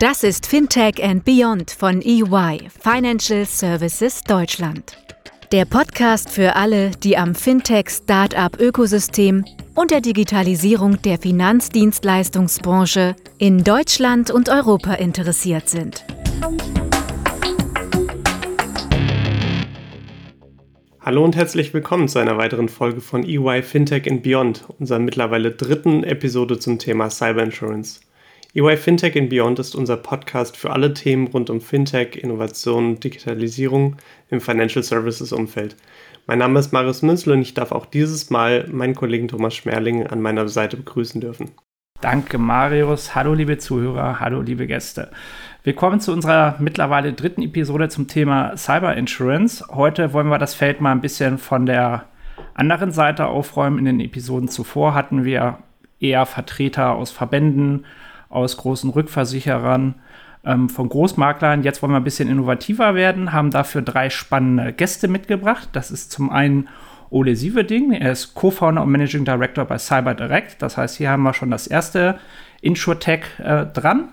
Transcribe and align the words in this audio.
Das 0.00 0.22
ist 0.22 0.46
Fintech 0.46 1.02
and 1.02 1.24
Beyond 1.24 1.72
von 1.72 2.00
EY, 2.02 2.68
Financial 2.80 3.44
Services 3.44 4.22
Deutschland. 4.22 4.96
Der 5.50 5.64
Podcast 5.64 6.30
für 6.30 6.54
alle, 6.54 6.92
die 6.92 7.16
am 7.16 7.34
Fintech-Startup-Ökosystem 7.34 9.44
und 9.74 9.90
der 9.90 10.00
Digitalisierung 10.00 11.02
der 11.02 11.18
Finanzdienstleistungsbranche 11.18 13.16
in 13.38 13.64
Deutschland 13.64 14.30
und 14.30 14.48
Europa 14.48 14.94
interessiert 14.94 15.68
sind. 15.68 16.04
Hallo 21.00 21.24
und 21.24 21.34
herzlich 21.34 21.74
willkommen 21.74 22.06
zu 22.06 22.20
einer 22.20 22.38
weiteren 22.38 22.68
Folge 22.68 23.00
von 23.00 23.24
EY 23.24 23.64
Fintech 23.64 24.08
and 24.08 24.22
Beyond, 24.22 24.64
unserer 24.78 25.00
mittlerweile 25.00 25.50
dritten 25.50 26.04
Episode 26.04 26.60
zum 26.60 26.78
Thema 26.78 27.10
Cyber 27.10 27.42
Insurance. 27.42 27.98
EY 28.54 28.78
Fintech 28.78 29.14
and 29.14 29.28
Beyond 29.28 29.58
ist 29.58 29.74
unser 29.74 29.98
Podcast 29.98 30.56
für 30.56 30.70
alle 30.70 30.94
Themen 30.94 31.26
rund 31.26 31.50
um 31.50 31.60
Fintech, 31.60 32.16
Innovation 32.16 32.98
Digitalisierung 32.98 33.96
im 34.30 34.40
Financial 34.40 34.82
Services 34.82 35.32
Umfeld. 35.34 35.76
Mein 36.26 36.38
Name 36.38 36.58
ist 36.58 36.72
Marius 36.72 37.02
Münzel 37.02 37.34
und 37.34 37.42
ich 37.42 37.52
darf 37.52 37.72
auch 37.72 37.84
dieses 37.84 38.30
Mal 38.30 38.66
meinen 38.72 38.94
Kollegen 38.94 39.28
Thomas 39.28 39.54
Schmerling 39.54 40.06
an 40.06 40.22
meiner 40.22 40.48
Seite 40.48 40.78
begrüßen 40.78 41.20
dürfen. 41.20 41.50
Danke, 42.00 42.38
Marius. 42.38 43.14
Hallo, 43.14 43.34
liebe 43.34 43.58
Zuhörer. 43.58 44.18
Hallo, 44.18 44.40
liebe 44.40 44.66
Gäste. 44.66 45.10
Willkommen 45.62 46.00
zu 46.00 46.10
unserer 46.14 46.56
mittlerweile 46.58 47.12
dritten 47.12 47.42
Episode 47.42 47.90
zum 47.90 48.08
Thema 48.08 48.56
Cyber 48.56 48.96
Insurance. 48.96 49.62
Heute 49.68 50.14
wollen 50.14 50.28
wir 50.28 50.38
das 50.38 50.54
Feld 50.54 50.80
mal 50.80 50.92
ein 50.92 51.02
bisschen 51.02 51.36
von 51.36 51.66
der 51.66 52.06
anderen 52.54 52.92
Seite 52.92 53.26
aufräumen. 53.26 53.78
In 53.78 53.84
den 53.84 54.00
Episoden 54.00 54.48
zuvor 54.48 54.94
hatten 54.94 55.24
wir 55.26 55.58
eher 56.00 56.24
Vertreter 56.24 56.94
aus 56.94 57.10
Verbänden, 57.10 57.84
aus 58.28 58.56
großen 58.56 58.90
Rückversicherern, 58.90 59.94
ähm, 60.44 60.68
von 60.68 60.88
Großmaklern. 60.88 61.62
Jetzt 61.62 61.82
wollen 61.82 61.92
wir 61.92 61.98
ein 61.98 62.04
bisschen 62.04 62.28
innovativer 62.28 62.94
werden, 62.94 63.32
haben 63.32 63.50
dafür 63.50 63.82
drei 63.82 64.10
spannende 64.10 64.72
Gäste 64.72 65.08
mitgebracht. 65.08 65.68
Das 65.72 65.90
ist 65.90 66.10
zum 66.12 66.30
einen 66.30 66.68
Ole 67.10 67.36
Sieverding, 67.36 67.92
er 67.92 68.12
ist 68.12 68.34
Co-Founder 68.34 68.82
und 68.82 68.90
Managing 68.90 69.24
Director 69.24 69.64
bei 69.64 69.78
CyberDirect. 69.78 70.60
Das 70.60 70.76
heißt, 70.76 70.96
hier 70.96 71.10
haben 71.10 71.22
wir 71.22 71.32
schon 71.32 71.50
das 71.50 71.66
erste 71.66 72.18
InsurTech 72.60 73.22
äh, 73.38 73.66
dran. 73.66 74.10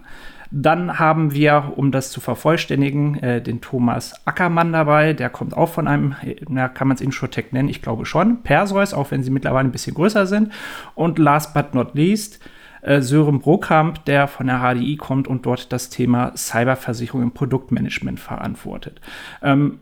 Dann 0.52 1.00
haben 1.00 1.34
wir, 1.34 1.74
um 1.76 1.92
das 1.92 2.12
zu 2.12 2.22
vervollständigen, 2.22 3.22
äh, 3.22 3.42
den 3.42 3.60
Thomas 3.60 4.14
Ackermann 4.26 4.72
dabei. 4.72 5.12
Der 5.12 5.30
kommt 5.30 5.58
auch 5.58 5.70
von 5.70 5.88
einem, 5.88 6.16
na, 6.48 6.70
kann 6.70 6.88
man 6.88 6.96
es 6.96 7.02
InsurTech 7.02 7.52
nennen? 7.52 7.68
Ich 7.68 7.82
glaube 7.82 8.06
schon. 8.06 8.44
Perseus, 8.44 8.94
auch 8.94 9.12
wenn 9.12 9.24
sie 9.24 9.32
mittlerweile 9.32 9.68
ein 9.68 9.74
bisschen 9.74 9.96
größer 9.96 10.26
sind. 10.28 10.54
Und 10.94 11.20
last 11.20 11.54
but 11.54 11.74
not 11.74 11.96
least, 11.96 12.40
äh, 12.86 13.02
Sören 13.02 13.40
Brokamp, 13.40 14.06
der 14.06 14.28
von 14.28 14.48
der 14.48 14.60
HDI 14.60 14.96
kommt 14.98 15.28
und 15.28 15.46
dort 15.46 15.72
das 15.74 15.90
Thema 15.90 16.36
Cyberversicherung 16.36 17.24
im 17.24 17.32
Produktmanagement 17.32 18.20
verantwortet. 18.20 19.02
Ähm, 19.42 19.80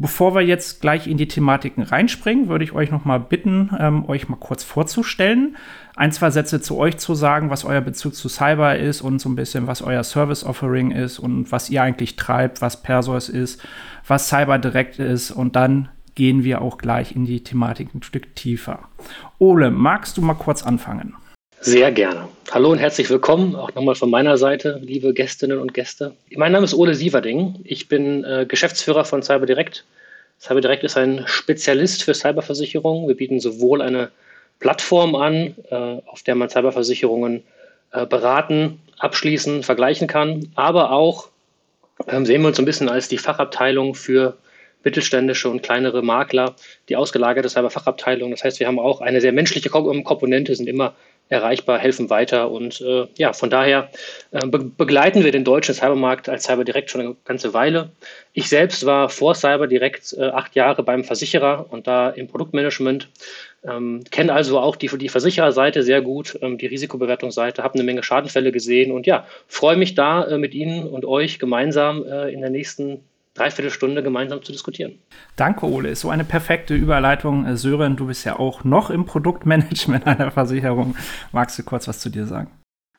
Bevor 0.00 0.32
wir 0.36 0.42
jetzt 0.42 0.80
gleich 0.80 1.08
in 1.08 1.16
die 1.16 1.26
Thematiken 1.26 1.82
reinspringen, 1.82 2.46
würde 2.46 2.62
ich 2.62 2.72
euch 2.72 2.92
noch 2.92 3.04
mal 3.04 3.18
bitten, 3.18 3.70
ähm, 3.80 4.08
euch 4.08 4.28
mal 4.28 4.36
kurz 4.36 4.62
vorzustellen, 4.62 5.56
ein, 5.96 6.12
zwei 6.12 6.30
Sätze 6.30 6.60
zu 6.60 6.78
euch 6.78 6.98
zu 6.98 7.16
sagen, 7.16 7.50
was 7.50 7.64
euer 7.64 7.80
Bezug 7.80 8.14
zu 8.14 8.28
Cyber 8.28 8.76
ist 8.76 9.00
und 9.00 9.20
so 9.20 9.28
ein 9.28 9.34
bisschen, 9.34 9.66
was 9.66 9.82
euer 9.82 10.04
Service 10.04 10.44
Offering 10.44 10.92
ist 10.92 11.18
und 11.18 11.50
was 11.50 11.68
ihr 11.68 11.82
eigentlich 11.82 12.14
treibt, 12.14 12.62
was 12.62 12.80
Perseus 12.80 13.28
ist, 13.28 13.60
was 14.06 14.28
Cyber 14.28 14.60
Direct 14.60 15.00
ist 15.00 15.32
und 15.32 15.56
dann 15.56 15.88
gehen 16.14 16.44
wir 16.44 16.62
auch 16.62 16.78
gleich 16.78 17.16
in 17.16 17.24
die 17.24 17.42
Thematik 17.42 17.92
ein 17.92 18.04
Stück 18.04 18.36
tiefer. 18.36 18.88
Ole, 19.40 19.72
magst 19.72 20.16
du 20.16 20.22
mal 20.22 20.34
kurz 20.34 20.62
anfangen? 20.62 21.14
Sehr 21.60 21.90
gerne. 21.90 22.28
Hallo 22.52 22.70
und 22.70 22.78
herzlich 22.78 23.10
willkommen, 23.10 23.56
auch 23.56 23.74
nochmal 23.74 23.96
von 23.96 24.10
meiner 24.10 24.38
Seite, 24.38 24.80
liebe 24.80 25.12
Gästinnen 25.12 25.58
und 25.58 25.74
Gäste. 25.74 26.14
Mein 26.36 26.52
Name 26.52 26.64
ist 26.64 26.72
Ole 26.72 26.94
Sieverding. 26.94 27.56
Ich 27.64 27.88
bin 27.88 28.22
äh, 28.22 28.46
Geschäftsführer 28.46 29.04
von 29.04 29.22
CyberDirect. 29.22 29.84
CyberDirect 30.40 30.84
ist 30.84 30.96
ein 30.96 31.24
Spezialist 31.26 32.04
für 32.04 32.14
Cyberversicherungen. 32.14 33.08
Wir 33.08 33.16
bieten 33.16 33.40
sowohl 33.40 33.82
eine 33.82 34.10
Plattform 34.60 35.16
an, 35.16 35.56
äh, 35.68 35.74
auf 36.06 36.22
der 36.22 36.36
man 36.36 36.48
Cyberversicherungen 36.48 37.42
äh, 37.90 38.06
beraten, 38.06 38.80
abschließen, 38.98 39.64
vergleichen 39.64 40.06
kann, 40.06 40.48
aber 40.54 40.92
auch 40.92 41.28
ähm, 42.06 42.24
sehen 42.24 42.42
wir 42.42 42.48
uns 42.48 42.60
ein 42.60 42.66
bisschen 42.66 42.88
als 42.88 43.08
die 43.08 43.18
Fachabteilung 43.18 43.96
für 43.96 44.36
mittelständische 44.84 45.48
und 45.48 45.62
kleinere 45.62 46.02
Makler, 46.02 46.54
die 46.88 46.94
ausgelagerte 46.94 47.48
Cyberfachabteilung. 47.48 48.30
Das 48.30 48.44
heißt, 48.44 48.60
wir 48.60 48.68
haben 48.68 48.78
auch 48.78 49.00
eine 49.00 49.20
sehr 49.20 49.32
menschliche 49.32 49.70
Komponente, 49.70 50.54
sind 50.54 50.68
immer 50.68 50.94
erreichbar, 51.28 51.78
helfen 51.78 52.10
weiter. 52.10 52.50
Und 52.50 52.80
äh, 52.80 53.06
ja, 53.16 53.32
von 53.32 53.50
daher 53.50 53.90
äh, 54.30 54.46
be 54.46 54.58
begleiten 54.58 55.24
wir 55.24 55.32
den 55.32 55.44
deutschen 55.44 55.74
Cybermarkt 55.74 56.28
als 56.28 56.44
CyberDirect 56.44 56.90
schon 56.90 57.00
eine 57.00 57.16
ganze 57.24 57.54
Weile. 57.54 57.90
Ich 58.32 58.48
selbst 58.48 58.86
war 58.86 59.08
vor 59.08 59.34
CyberDirect 59.34 60.14
äh, 60.18 60.24
acht 60.24 60.54
Jahre 60.54 60.82
beim 60.82 61.04
Versicherer 61.04 61.66
und 61.70 61.86
da 61.86 62.10
im 62.10 62.28
Produktmanagement. 62.28 63.08
Ähm, 63.64 64.04
kenne 64.10 64.32
also 64.32 64.58
auch 64.58 64.76
die, 64.76 64.86
die 64.86 65.08
Versichererseite 65.08 65.82
sehr 65.82 66.00
gut, 66.00 66.38
ähm, 66.42 66.58
die 66.58 66.66
Risikobewertungsseite, 66.66 67.64
habe 67.64 67.74
eine 67.74 67.82
Menge 67.82 68.02
Schadenfälle 68.02 68.52
gesehen 68.52 68.92
und 68.92 69.06
ja, 69.06 69.26
freue 69.48 69.76
mich 69.76 69.94
da 69.94 70.24
äh, 70.24 70.38
mit 70.38 70.54
Ihnen 70.54 70.86
und 70.86 71.04
euch 71.04 71.38
gemeinsam 71.38 72.04
äh, 72.04 72.32
in 72.32 72.40
der 72.40 72.50
nächsten 72.50 73.00
Dreiviertelstunde 73.38 74.02
gemeinsam 74.02 74.42
zu 74.42 74.52
diskutieren. 74.52 74.98
Danke, 75.36 75.66
Ole. 75.66 75.94
So 75.96 76.10
eine 76.10 76.24
perfekte 76.24 76.74
Überleitung. 76.74 77.46
Äh, 77.46 77.56
Sören, 77.56 77.96
du 77.96 78.06
bist 78.06 78.24
ja 78.24 78.38
auch 78.38 78.64
noch 78.64 78.90
im 78.90 79.06
Produktmanagement 79.06 80.06
einer 80.06 80.30
Versicherung. 80.30 80.96
Magst 81.32 81.58
du 81.58 81.62
kurz 81.62 81.88
was 81.88 82.00
zu 82.00 82.10
dir 82.10 82.26
sagen? 82.26 82.50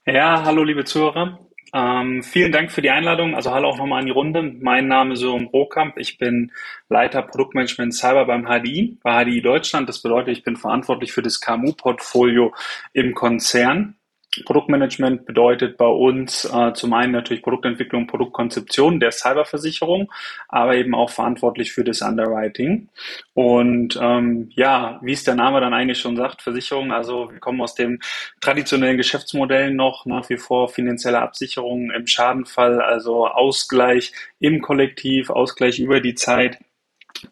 Ja, 0.06 0.44
hallo, 0.44 0.64
liebe 0.64 0.86
Zuhörer. 0.86 1.40
Ähm, 1.74 2.24
vielen 2.24 2.52
Dank 2.52 2.72
für 2.72 2.82
die 2.82 2.90
Einladung. 2.90 3.36
Also 3.36 3.52
hallo 3.52 3.70
auch 3.70 3.78
nochmal 3.78 4.00
an 4.00 4.06
die 4.06 4.12
Runde. 4.12 4.42
Mein 4.42 4.88
Name 4.88 5.14
ist 5.14 5.20
Sören 5.20 5.52
Brokamp. 5.52 5.98
Ich 5.98 6.18
bin 6.18 6.52
Leiter 6.90 7.22
Produktmanagement 7.22 7.94
Cyber 7.94 8.26
beim 8.26 8.46
HDI, 8.46 8.98
bei 9.04 9.24
HDI 9.24 9.42
Deutschland. 9.42 9.88
Das 9.88 10.02
bedeutet, 10.02 10.38
ich 10.38 10.44
bin 10.44 10.56
verantwortlich 10.56 11.12
für 11.12 11.22
das 11.22 11.40
KMU-Portfolio 11.40 12.54
im 12.94 13.14
Konzern. 13.14 13.99
Produktmanagement 14.46 15.26
bedeutet 15.26 15.78
bei 15.78 15.88
uns 15.88 16.46
äh, 16.46 16.74
zum 16.74 16.94
einen 16.94 17.12
natürlich 17.12 17.44
Produktentwicklung, 17.44 18.08
Produktkonzeption 18.08 19.00
der 19.00 19.12
Cyberversicherung, 19.12 20.12
aber 20.48 20.76
eben 20.76 20.96
auch 20.96 21.10
verantwortlich 21.10 21.72
für 21.72 21.84
das 21.84 22.02
Underwriting. 22.02 22.90
Und 23.34 24.00
ähm, 24.02 24.50
ja, 24.54 25.00
wie 25.02 25.14
es 25.14 25.24
der 25.24 25.36
Name 25.36 25.62
dann 25.62 25.74
eigentlich 25.74 26.00
schon 26.00 26.16
sagt, 26.16 26.42
Versicherung, 26.42 26.92
also 26.92 27.32
wir 27.32 27.40
kommen 27.40 27.62
aus 27.62 27.76
dem 27.76 28.00
traditionellen 28.42 28.98
Geschäftsmodell 28.98 29.74
noch 29.74 30.06
nach 30.06 30.30
wie 30.30 30.38
vor 30.38 30.70
finanzielle 30.70 31.22
Absicherung 31.22 31.92
im 31.92 32.08
Schadenfall, 32.08 32.82
also 32.82 33.28
Ausgleich 33.28 34.14
im 34.40 34.62
Kollektiv, 34.62 35.30
Ausgleich 35.30 35.80
über 35.80 36.00
die 36.00 36.16
Zeit 36.16 36.60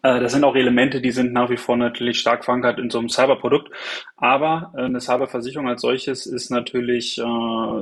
das 0.02 0.32
sind 0.32 0.44
auch 0.44 0.54
Elemente, 0.54 1.00
die 1.00 1.10
sind 1.10 1.32
nach 1.32 1.50
wie 1.50 1.56
vor 1.56 1.76
natürlich 1.76 2.18
stark 2.20 2.44
verankert 2.44 2.78
in 2.78 2.90
so 2.90 2.98
einem 2.98 3.08
Cyberprodukt. 3.08 3.70
Aber 4.16 4.72
äh, 4.76 4.82
eine 4.82 5.00
Cyberversicherung 5.00 5.68
als 5.68 5.82
solches 5.82 6.26
ist 6.26 6.50
natürlich 6.50 7.18
äh, 7.18 7.22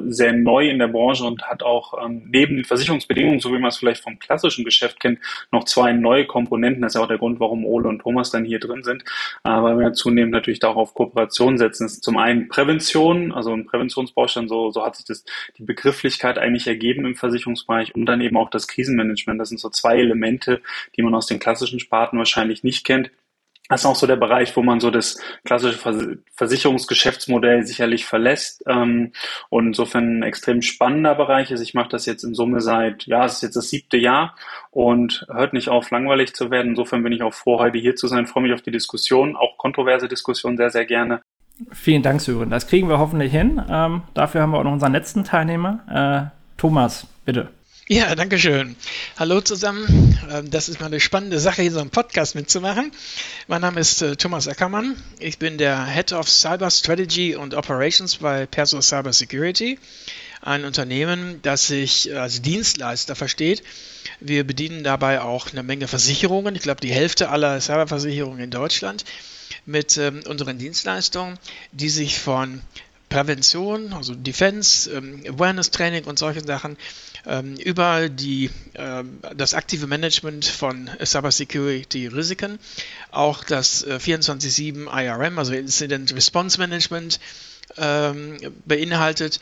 sehr 0.06 0.33
neu 0.33 0.69
in 0.69 0.78
der 0.78 0.89
Branche 0.89 1.25
und 1.25 1.43
hat 1.43 1.62
auch 1.62 1.94
ähm, 2.05 2.25
neben 2.31 2.56
den 2.56 2.65
Versicherungsbedingungen, 2.65 3.41
so 3.41 3.53
wie 3.53 3.59
man 3.59 3.71
es 3.71 3.78
vielleicht 3.78 4.03
vom 4.03 4.19
klassischen 4.19 4.65
Geschäft 4.65 5.00
kennt, 5.00 5.19
noch 5.50 5.65
zwei 5.65 5.93
neue 5.93 6.27
Komponenten. 6.27 6.83
Das 6.83 6.93
ist 6.93 6.97
ja 6.97 7.05
auch 7.05 7.09
der 7.09 7.19
Grund, 7.19 7.41
warum 7.41 7.65
Ole 7.65 7.89
und 7.89 8.00
Thomas 8.00 8.31
dann 8.31 8.44
hier 8.44 8.61
drin 8.61 8.83
sind, 8.83 9.05
weil 9.43 9.78
wir 9.78 9.93
zunehmend 9.93 10.33
natürlich 10.33 10.62
auch 10.65 10.77
auf 10.77 10.94
Kooperation 10.94 11.59
setzen. 11.59 11.84
Das 11.84 11.94
ist 11.94 12.05
zum 12.05 12.19
einen 12.19 12.49
Prävention, 12.49 13.33
also 13.33 13.53
ein 13.53 13.67
Präventionsbaustein, 13.67 14.49
so, 14.49 14.71
so 14.71 14.84
hat 14.84 14.97
sich 14.97 15.06
das 15.06 15.25
die 15.56 15.62
Begrifflichkeit 15.62 16.38
eigentlich 16.38 16.67
ergeben 16.67 17.06
im 17.06 17.15
Versicherungsbereich 17.15 17.94
und 17.94 18.06
dann 18.06 18.21
eben 18.21 18.37
auch 18.37 18.50
das 18.50 18.69
Krisenmanagement. 18.69 19.41
Das 19.41 19.49
sind 19.49 19.59
so 19.59 19.71
zwei 19.71 19.97
Elemente, 19.97 20.61
die 20.97 21.03
man 21.03 21.15
aus 21.15 21.27
den 21.27 21.38
klassischen 21.38 21.81
Sparten 21.81 21.96
Sparten 21.97 22.19
wahrscheinlich 22.19 22.62
nicht 22.62 22.84
kennt. 22.84 23.11
Das 23.69 23.81
ist 23.81 23.87
auch 23.87 23.97
so 23.97 24.07
der 24.07 24.17
Bereich, 24.17 24.57
wo 24.57 24.62
man 24.62 24.79
so 24.79 24.93
das 24.93 25.19
klassische 25.45 26.21
Versicherungsgeschäftsmodell 26.37 27.67
sicherlich 27.67 28.05
verlässt 28.05 28.62
ähm, 28.69 29.12
und 29.49 29.69
insofern 29.69 30.19
ein 30.19 30.23
extrem 30.23 30.62
spannender 30.62 31.17
Bereich 31.17 31.50
ist. 31.50 31.62
Ich 31.62 31.75
mache 31.75 31.88
das 31.88 32.06
jetzt 32.06 32.23
in 32.23 32.35
Summe 32.35 32.61
seit, 32.61 33.06
ja, 33.06 33.25
es 33.25 33.37
ist 33.37 33.43
jetzt 33.43 33.56
das 33.56 33.70
siebte 33.70 33.97
Jahr 33.97 34.37
und 34.70 35.26
hört 35.32 35.53
nicht 35.53 35.69
auf, 35.69 35.91
langweilig 35.91 36.32
zu 36.35 36.53
werden. 36.53 36.69
Insofern 36.69 37.03
bin 37.03 37.12
ich 37.12 37.23
auch 37.23 37.35
froh, 37.35 37.59
heute 37.59 37.79
hier 37.79 37.97
zu 37.97 38.06
sein, 38.06 38.29
freue 38.29 38.44
mich 38.44 38.53
auf 38.53 38.62
die 38.62 38.70
Diskussion, 38.70 39.35
auch 39.35 39.59
kontroverse 39.59 40.06
Diskussion 40.06 40.56
sehr, 40.56 40.70
sehr 40.70 40.85
gerne. 40.85 41.23
Vielen 41.73 42.03
Dank, 42.03 42.20
Sören. 42.20 42.50
Das 42.50 42.69
kriegen 42.69 42.88
wir 42.88 42.99
hoffentlich 42.99 43.32
hin. 43.32 43.61
Ähm, 43.69 44.03
dafür 44.15 44.43
haben 44.43 44.53
wir 44.53 44.59
auch 44.59 44.65
noch 44.65 44.75
unseren 44.75 44.93
letzten 44.93 45.25
Teilnehmer. 45.25 46.31
Äh, 46.31 46.56
Thomas, 46.56 47.09
bitte. 47.25 47.49
Ja, 47.88 48.17
danke 48.17 48.37
schön. 48.37 48.75
Hallo 49.17 49.41
zusammen. 49.41 50.19
Ähm, 50.29 50.50
das 50.50 50.69
ist 50.69 50.81
mal 50.81 50.87
eine 50.87 50.99
spannende 50.99 51.38
Sache, 51.38 51.62
hier 51.62 51.71
so 51.71 51.79
einen 51.79 51.91
Podcast 51.91 52.35
mitzumachen. 52.35 52.91
Mein 53.47 53.61
Name 53.61 53.79
ist 53.79 54.03
äh, 54.03 54.17
Thomas 54.17 54.49
Ackermann. 54.49 55.00
Ich 55.21 55.38
bin 55.38 55.56
der 55.56 55.87
Head 55.87 56.12
of 56.12 56.29
Cyber 56.29 56.69
Strategy 56.69 57.37
und 57.37 57.55
Operations 57.55 58.17
bei 58.17 58.47
Perso 58.47 58.81
Cyber 58.81 59.12
Security, 59.12 59.79
ein 60.43 60.65
Unternehmen, 60.65 61.38
das 61.43 61.69
sich 61.69 62.12
als 62.12 62.43
Dienstleister 62.43 63.15
versteht. 63.15 63.62
Wir 64.19 64.44
bedienen 64.44 64.82
dabei 64.82 65.21
auch 65.21 65.53
eine 65.53 65.62
Menge 65.62 65.87
Versicherungen. 65.87 66.56
Ich 66.56 66.62
glaube, 66.62 66.81
die 66.81 66.93
Hälfte 66.93 67.29
aller 67.29 67.61
Cyberversicherungen 67.61 68.41
in 68.41 68.50
Deutschland 68.50 69.05
mit 69.65 69.97
ähm, 69.97 70.23
unseren 70.27 70.59
Dienstleistungen, 70.59 71.39
die 71.71 71.89
sich 71.89 72.19
von 72.19 72.62
Prävention, 73.08 73.93
also 73.93 74.14
Defense, 74.14 74.91
ähm, 74.91 75.23
Awareness 75.29 75.70
Training 75.70 76.05
und 76.05 76.19
solche 76.19 76.41
Sachen, 76.44 76.76
ähm, 77.25 77.56
über 77.56 78.08
die, 78.08 78.50
äh, 78.75 79.05
das 79.35 79.55
aktive 79.55 79.87
Management 79.87 80.44
von 80.44 80.91
Cybersecurity 81.05 82.08
Risiken, 82.08 82.58
auch 83.11 83.44
das 83.44 83.82
äh, 83.85 83.99
24-7 84.00 84.87
IRM, 84.88 85.38
also 85.38 85.53
Incident 85.53 86.14
Response 86.14 86.58
Management, 86.58 87.20
ähm, 87.76 88.38
beinhaltet 88.64 89.41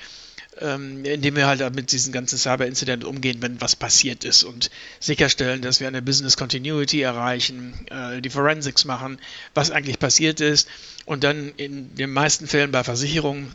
ähm, 0.64 1.05
indem 1.05 1.37
wir 1.37 1.46
halt 1.46 1.75
mit 1.75 1.93
diesen 1.93 2.12
ganzen 2.12 2.38
Cyber-Incident 2.38 3.05
umgehen, 3.05 3.43
wenn 3.43 3.61
was 3.61 3.76
passiert 3.76 4.25
ist 4.25 4.44
und 4.44 4.70
sicherstellen, 4.99 5.61
dass 5.61 5.81
wir 5.81 5.88
eine 5.88 6.00
Business 6.00 6.37
Continuity 6.37 7.02
erreichen, 7.02 7.75
äh, 7.90 8.22
die 8.22 8.31
Forensics 8.31 8.84
machen, 8.84 9.19
was 9.52 9.70
eigentlich 9.70 9.99
passiert 9.99 10.40
ist 10.40 10.69
und 11.05 11.22
dann 11.22 11.52
in 11.56 11.94
den 11.94 12.11
meisten 12.11 12.46
Fällen 12.46 12.70
bei 12.70 12.82
Versicherungen 12.82 13.55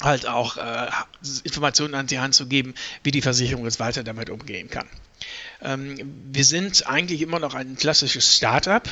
halt 0.00 0.26
auch 0.26 0.56
äh, 0.56 0.88
Informationen 1.44 1.94
an 1.94 2.06
die 2.06 2.18
Hand 2.18 2.34
zu 2.34 2.46
geben, 2.46 2.74
wie 3.02 3.10
die 3.10 3.22
Versicherung 3.22 3.64
jetzt 3.64 3.80
weiter 3.80 4.02
damit 4.02 4.30
umgehen 4.30 4.68
kann. 4.68 4.86
Ähm, 5.62 5.96
wir 6.32 6.44
sind 6.44 6.86
eigentlich 6.86 7.22
immer 7.22 7.38
noch 7.38 7.54
ein 7.54 7.76
klassisches 7.76 8.36
Startup 8.36 8.82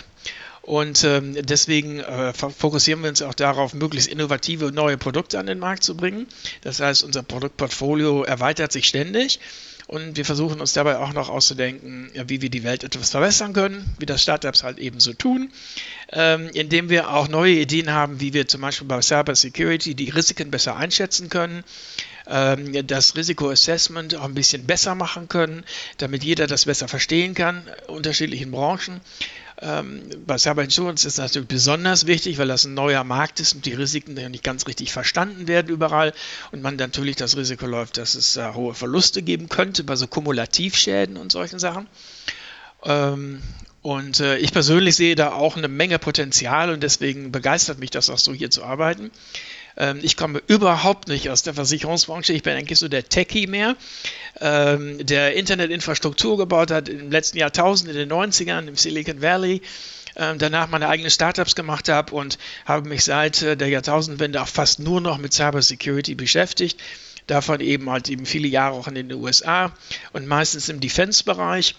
und 0.67 1.05
ähm, 1.05 1.37
deswegen 1.47 2.01
äh, 2.01 2.33
fokussieren 2.33 3.01
wir 3.01 3.09
uns 3.09 3.23
auch 3.23 3.35
darauf, 3.35 3.73
möglichst 3.73 4.09
innovative 4.09 4.73
neue 4.73 4.99
Produkte 4.99 5.39
an 5.39 5.47
den 5.47 5.61
Markt 5.61 5.85
zu 5.85 5.97
bringen. 5.97 6.27
Das 6.63 6.81
heißt, 6.81 7.05
unser 7.05 7.23
Produktportfolio 7.23 8.25
erweitert 8.25 8.73
sich 8.73 8.89
ständig. 8.89 9.39
Und 9.87 10.17
wir 10.17 10.25
versuchen 10.25 10.61
uns 10.61 10.73
dabei 10.73 10.99
auch 10.99 11.13
noch 11.13 11.29
auszudenken, 11.29 12.11
wie 12.27 12.43
wir 12.43 12.51
die 12.51 12.65
Welt 12.65 12.83
etwas 12.83 13.11
verbessern 13.11 13.53
können, 13.53 13.95
wie 14.01 14.07
das 14.07 14.21
Startups 14.21 14.65
halt 14.65 14.79
eben 14.79 14.99
so 14.99 15.13
tun, 15.13 15.53
ähm, 16.11 16.51
indem 16.53 16.89
wir 16.89 17.13
auch 17.13 17.29
neue 17.29 17.53
Ideen 17.53 17.93
haben, 17.93 18.21
wie 18.21 18.33
wir 18.33 18.49
zum 18.49 18.63
Beispiel 18.63 18.89
bei 18.89 19.01
Cyber 19.01 19.37
Security 19.37 19.95
die 19.95 20.11
Risiken 20.11 20.51
besser 20.51 20.75
einschätzen 20.75 21.29
können, 21.29 21.63
ähm, 22.27 22.85
das 22.89 23.15
Risikoassessment 23.15 24.17
auch 24.17 24.25
ein 24.25 24.35
bisschen 24.35 24.67
besser 24.67 24.97
machen 24.97 25.29
können, 25.29 25.63
damit 25.99 26.25
jeder 26.25 26.49
das 26.49 26.65
besser 26.65 26.89
verstehen 26.89 27.35
kann, 27.35 27.63
unterschiedlichen 27.87 28.51
Branchen. 28.51 29.01
Ähm, 29.63 30.03
bei 30.27 30.37
Cyber 30.37 30.65
Insurance 30.65 31.07
ist 31.07 31.19
das 31.19 31.31
natürlich 31.31 31.49
besonders 31.49 32.07
wichtig, 32.07 32.37
weil 32.37 32.49
das 32.49 32.65
ein 32.65 32.75
neuer 32.75 33.05
Markt 33.05 33.41
ist 33.41 33.55
und 33.55 33.65
die 33.65 33.73
Risiken 33.73 34.15
nicht 34.15 34.45
ganz 34.45 34.67
richtig 34.67 34.93
verstanden 34.93 35.49
werden 35.49 35.69
überall 35.69 36.13
und 36.53 36.63
man 36.63 36.77
natürlich 36.77 37.17
das 37.17 37.37
Risiko 37.37 37.67
läuft, 37.67 37.97
dass 37.97 38.15
es 38.15 38.37
äh, 38.37 38.53
hohe 38.53 38.75
Verluste 38.75 39.23
geben 39.23 39.49
könnte 39.49 39.83
bei 39.83 39.97
so 39.97 40.07
Kumulativschäden 40.07 41.17
und 41.17 41.33
solchen 41.33 41.59
Sachen. 41.59 41.87
Ähm, 42.85 43.43
und 43.81 44.21
äh, 44.21 44.37
ich 44.39 44.53
persönlich 44.53 44.97
sehe 44.97 45.15
da 45.15 45.33
auch 45.33 45.57
eine 45.57 45.69
Menge 45.69 45.99
Potenzial 45.99 46.71
und 46.71 46.83
deswegen 46.83 47.33
begeistert 47.33 47.79
mich 47.79 47.91
das 47.91 48.11
auch 48.11 48.19
so 48.19 48.35
hier 48.35 48.51
zu 48.51 48.65
arbeiten. 48.65 49.11
Ähm, 49.77 50.01
ich 50.03 50.17
komme 50.17 50.43
überhaupt 50.47 51.09
nicht 51.09 51.31
aus 51.31 51.43
der 51.43 51.55
Versicherungsbranche. 51.55 52.33
Ich 52.33 52.43
bin 52.43 52.55
eigentlich 52.55 52.79
so 52.79 52.89
der 52.89 53.09
Techie 53.09 53.47
mehr, 53.47 53.77
ähm, 54.41 55.05
der 55.07 55.35
Internetinfrastruktur 55.35 56.37
gebaut 56.37 56.71
hat 56.71 56.89
im 56.89 57.11
letzten 57.11 57.39
Jahrtausend, 57.39 57.91
in 57.91 57.97
den 57.97 58.11
90ern 58.11 58.67
im 58.69 58.77
Silicon 58.77 59.23
Valley 59.23 59.63
ähm, 60.17 60.39
danach 60.39 60.69
meine 60.69 60.89
eigenen 60.89 61.11
Startups 61.11 61.55
gemacht 61.55 61.89
habe 61.89 62.15
und 62.15 62.39
habe 62.65 62.89
mich 62.89 63.05
seit 63.05 63.43
äh, 63.43 63.57
der 63.57 63.69
Jahrtausendwende 63.69 64.41
auch 64.41 64.49
fast 64.49 64.81
nur 64.81 65.01
noch 65.01 65.19
mit 65.19 65.33
Cybersecurity 65.33 66.15
beschäftigt. 66.15 66.81
Davon 67.27 67.61
eben 67.61 67.91
halt 67.91 68.09
eben 68.09 68.25
viele 68.25 68.49
Jahre 68.49 68.77
auch 68.77 68.89
in 68.89 68.95
den 68.95 69.13
USA 69.13 69.73
und 70.13 70.27
meistens 70.27 70.69
im 70.69 70.81
Defense-Bereich. 70.81 71.75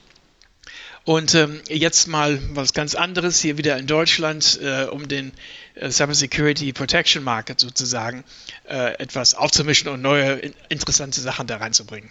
Und 1.05 1.35
ähm, 1.35 1.61
jetzt 1.69 2.07
mal 2.07 2.37
was 2.51 2.73
ganz 2.73 2.93
anderes 2.93 3.39
hier 3.39 3.57
wieder 3.57 3.77
in 3.77 3.87
Deutschland, 3.87 4.59
äh, 4.61 4.83
um 4.83 5.07
den 5.07 5.31
äh, 5.79 5.91
Cybersecurity 5.91 6.73
Protection 6.73 7.23
Market 7.23 7.59
sozusagen 7.59 8.23
äh, 8.67 8.93
etwas 8.99 9.33
aufzumischen 9.33 9.89
und 9.89 10.01
neue 10.01 10.51
interessante 10.69 11.21
Sachen 11.21 11.47
da 11.47 11.57
reinzubringen. 11.57 12.09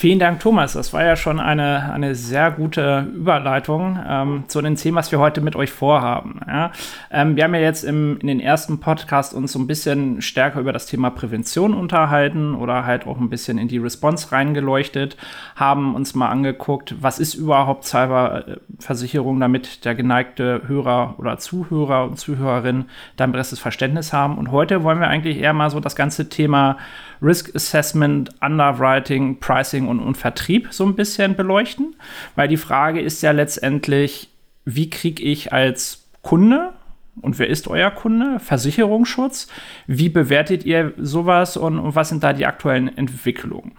Vielen 0.00 0.18
Dank, 0.18 0.40
Thomas. 0.40 0.72
Das 0.72 0.94
war 0.94 1.04
ja 1.04 1.14
schon 1.14 1.38
eine, 1.40 1.92
eine 1.92 2.14
sehr 2.14 2.50
gute 2.52 3.06
Überleitung 3.14 3.98
ähm, 4.08 4.44
zu 4.46 4.62
den 4.62 4.76
Themen, 4.76 4.96
was 4.96 5.12
wir 5.12 5.18
heute 5.18 5.42
mit 5.42 5.56
euch 5.56 5.70
vorhaben. 5.70 6.40
Ja? 6.48 6.72
Ähm, 7.10 7.36
wir 7.36 7.44
haben 7.44 7.54
ja 7.54 7.60
jetzt 7.60 7.84
im, 7.84 8.18
in 8.20 8.26
den 8.26 8.40
ersten 8.40 8.80
Podcast 8.80 9.34
uns 9.34 9.52
so 9.52 9.58
ein 9.58 9.66
bisschen 9.66 10.22
stärker 10.22 10.58
über 10.58 10.72
das 10.72 10.86
Thema 10.86 11.10
Prävention 11.10 11.74
unterhalten 11.74 12.54
oder 12.54 12.86
halt 12.86 13.06
auch 13.06 13.18
ein 13.18 13.28
bisschen 13.28 13.58
in 13.58 13.68
die 13.68 13.76
Response 13.76 14.32
reingeleuchtet, 14.32 15.18
haben 15.54 15.94
uns 15.94 16.14
mal 16.14 16.30
angeguckt, 16.30 16.94
was 17.02 17.18
ist 17.18 17.34
überhaupt 17.34 17.84
Cyberversicherung, 17.84 19.38
damit 19.38 19.84
der 19.84 19.94
geneigte 19.94 20.62
Hörer 20.66 21.16
oder 21.18 21.36
Zuhörer 21.36 22.04
und 22.04 22.18
Zuhörerin 22.18 22.86
da 23.16 23.24
ein 23.24 23.32
besseres 23.32 23.60
Verständnis 23.60 24.14
haben. 24.14 24.38
Und 24.38 24.50
heute 24.50 24.82
wollen 24.82 25.00
wir 25.00 25.08
eigentlich 25.08 25.36
eher 25.36 25.52
mal 25.52 25.68
so 25.68 25.78
das 25.78 25.94
ganze 25.94 26.30
Thema 26.30 26.78
Risk 27.22 27.54
Assessment, 27.54 28.30
Underwriting, 28.40 29.38
Pricing 29.40 29.88
und, 29.88 30.00
und 30.00 30.16
Vertrieb 30.16 30.68
so 30.70 30.84
ein 30.86 30.94
bisschen 30.94 31.36
beleuchten. 31.36 31.96
Weil 32.36 32.48
die 32.48 32.56
Frage 32.56 33.00
ist 33.00 33.22
ja 33.22 33.32
letztendlich, 33.32 34.28
wie 34.64 34.90
kriege 34.90 35.22
ich 35.22 35.52
als 35.52 36.08
Kunde 36.22 36.72
und 37.20 37.38
wer 37.38 37.48
ist 37.48 37.68
euer 37.68 37.90
Kunde? 37.90 38.38
Versicherungsschutz. 38.40 39.48
Wie 39.86 40.08
bewertet 40.08 40.64
ihr 40.64 40.92
sowas 40.96 41.56
und, 41.56 41.78
und 41.78 41.94
was 41.94 42.08
sind 42.08 42.22
da 42.22 42.32
die 42.32 42.46
aktuellen 42.46 42.96
Entwicklungen? 42.96 43.72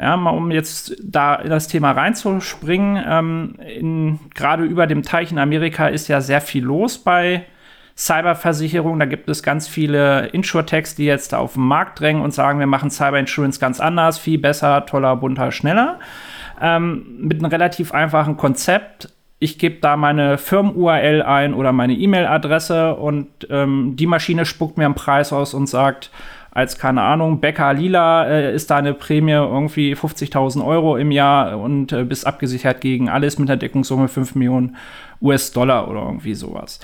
Ja, 0.00 0.16
mal 0.16 0.30
um 0.30 0.50
jetzt 0.52 0.96
da 1.02 1.34
in 1.34 1.50
das 1.50 1.66
Thema 1.66 1.90
reinzuspringen, 1.90 3.02
ähm, 3.04 4.20
gerade 4.32 4.62
über 4.62 4.86
dem 4.86 5.02
Teich 5.02 5.32
in 5.32 5.38
Amerika 5.38 5.88
ist 5.88 6.06
ja 6.06 6.20
sehr 6.20 6.40
viel 6.40 6.62
los 6.62 6.98
bei 6.98 7.44
Cyberversicherung. 7.98 8.98
Da 9.00 9.06
gibt 9.06 9.28
es 9.28 9.42
ganz 9.42 9.66
viele 9.66 10.26
Insurtechs, 10.28 10.94
die 10.94 11.04
jetzt 11.04 11.34
auf 11.34 11.54
den 11.54 11.64
Markt 11.64 12.00
drängen 12.00 12.22
und 12.22 12.32
sagen, 12.32 12.60
wir 12.60 12.68
machen 12.68 12.90
Cyber 12.90 13.18
Insurance 13.18 13.58
ganz 13.58 13.80
anders, 13.80 14.18
viel 14.18 14.38
besser, 14.38 14.86
toller, 14.86 15.16
bunter, 15.16 15.50
schneller. 15.50 15.98
Ähm, 16.60 17.18
mit 17.18 17.40
einem 17.40 17.50
relativ 17.50 17.92
einfachen 17.92 18.36
Konzept. 18.36 19.10
Ich 19.40 19.58
gebe 19.58 19.80
da 19.80 19.96
meine 19.96 20.38
Firmen-URL 20.38 21.22
ein 21.22 21.54
oder 21.54 21.72
meine 21.72 21.94
E-Mail-Adresse 21.94 22.94
und 22.94 23.28
ähm, 23.50 23.94
die 23.96 24.06
Maschine 24.06 24.46
spuckt 24.46 24.78
mir 24.78 24.84
einen 24.84 24.94
Preis 24.94 25.32
aus 25.32 25.54
und 25.54 25.68
sagt, 25.68 26.10
als 26.50 26.78
keine 26.78 27.02
Ahnung, 27.02 27.40
Becker 27.40 27.72
Lila 27.72 28.26
äh, 28.26 28.54
ist 28.54 28.70
da 28.70 28.76
eine 28.76 28.94
Prämie 28.94 29.32
irgendwie 29.32 29.94
50.000 29.94 30.64
Euro 30.64 30.96
im 30.96 31.10
Jahr 31.12 31.58
und 31.58 31.92
äh, 31.92 32.04
bist 32.04 32.26
abgesichert 32.26 32.80
gegen 32.80 33.08
alles 33.08 33.38
mit 33.38 33.48
einer 33.48 33.58
Deckungssumme 33.58 34.08
5 34.08 34.34
Millionen 34.34 34.76
US-Dollar 35.20 35.88
oder 35.88 36.00
irgendwie 36.00 36.34
sowas. 36.34 36.80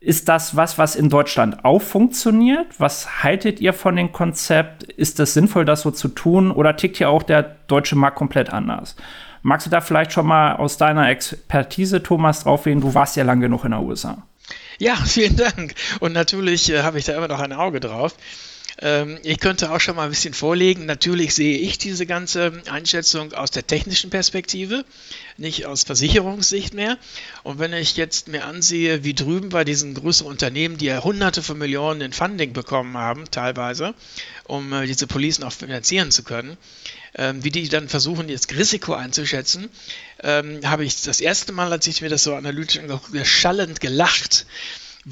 Ist 0.00 0.28
das 0.28 0.54
was, 0.54 0.78
was 0.78 0.94
in 0.94 1.08
Deutschland 1.08 1.64
auch 1.64 1.82
funktioniert? 1.82 2.78
Was 2.78 3.24
haltet 3.24 3.60
ihr 3.60 3.72
von 3.72 3.96
dem 3.96 4.12
Konzept? 4.12 4.84
Ist 4.84 5.18
es 5.18 5.34
sinnvoll, 5.34 5.64
das 5.64 5.82
so 5.82 5.90
zu 5.90 6.08
tun? 6.08 6.52
Oder 6.52 6.76
tickt 6.76 6.98
hier 6.98 7.10
auch 7.10 7.24
der 7.24 7.42
deutsche 7.66 7.96
Markt 7.96 8.16
komplett 8.16 8.50
anders? 8.50 8.94
Magst 9.42 9.66
du 9.66 9.70
da 9.70 9.80
vielleicht 9.80 10.12
schon 10.12 10.26
mal 10.26 10.54
aus 10.54 10.76
deiner 10.76 11.08
Expertise, 11.08 12.02
Thomas, 12.02 12.44
drauf 12.44 12.64
gehen? 12.64 12.80
Du 12.80 12.94
warst 12.94 13.16
ja 13.16 13.24
lang 13.24 13.40
genug 13.40 13.64
in 13.64 13.72
der 13.72 13.82
USA. 13.82 14.22
Ja, 14.78 14.94
vielen 15.04 15.36
Dank. 15.36 15.74
Und 15.98 16.12
natürlich 16.12 16.70
äh, 16.70 16.82
habe 16.82 16.98
ich 16.98 17.04
da 17.04 17.16
immer 17.16 17.28
noch 17.28 17.40
ein 17.40 17.52
Auge 17.52 17.80
drauf. 17.80 18.14
Ähm, 18.80 19.18
ich 19.22 19.40
könnte 19.40 19.72
auch 19.72 19.80
schon 19.80 19.96
mal 19.96 20.04
ein 20.04 20.10
bisschen 20.10 20.34
vorlegen. 20.34 20.86
Natürlich 20.86 21.34
sehe 21.34 21.58
ich 21.58 21.78
diese 21.78 22.06
ganze 22.06 22.62
Einschätzung 22.70 23.32
aus 23.32 23.50
der 23.50 23.66
technischen 23.66 24.10
Perspektive, 24.10 24.84
nicht 25.36 25.66
aus 25.66 25.82
Versicherungssicht 25.82 26.74
mehr. 26.74 26.96
Und 27.42 27.58
wenn 27.58 27.72
ich 27.72 27.96
jetzt 27.96 28.28
mir 28.28 28.44
ansehe, 28.44 29.04
wie 29.04 29.14
drüben 29.14 29.48
bei 29.48 29.64
diesen 29.64 29.94
größeren 29.94 30.30
Unternehmen, 30.30 30.78
die 30.78 30.86
ja 30.86 31.02
hunderte 31.02 31.42
von 31.42 31.58
Millionen 31.58 32.00
in 32.00 32.12
Funding 32.12 32.52
bekommen 32.52 32.96
haben, 32.96 33.24
teilweise, 33.30 33.94
um 34.44 34.72
äh, 34.72 34.86
diese 34.86 35.06
Policen 35.06 35.44
auch 35.44 35.52
finanzieren 35.52 36.10
zu 36.10 36.22
können, 36.22 36.56
ähm, 37.14 37.42
wie 37.42 37.50
die 37.50 37.68
dann 37.68 37.88
versuchen, 37.88 38.28
jetzt 38.28 38.54
Risiko 38.54 38.94
einzuschätzen, 38.94 39.70
ähm, 40.22 40.60
habe 40.64 40.84
ich 40.84 41.02
das 41.02 41.20
erste 41.20 41.52
Mal, 41.52 41.72
als 41.72 41.86
ich 41.86 42.00
mir 42.00 42.10
das 42.10 42.22
so 42.22 42.34
analytisch 42.34 42.78
angeguckt 42.78 43.26
schallend 43.26 43.80
gelacht 43.80 44.46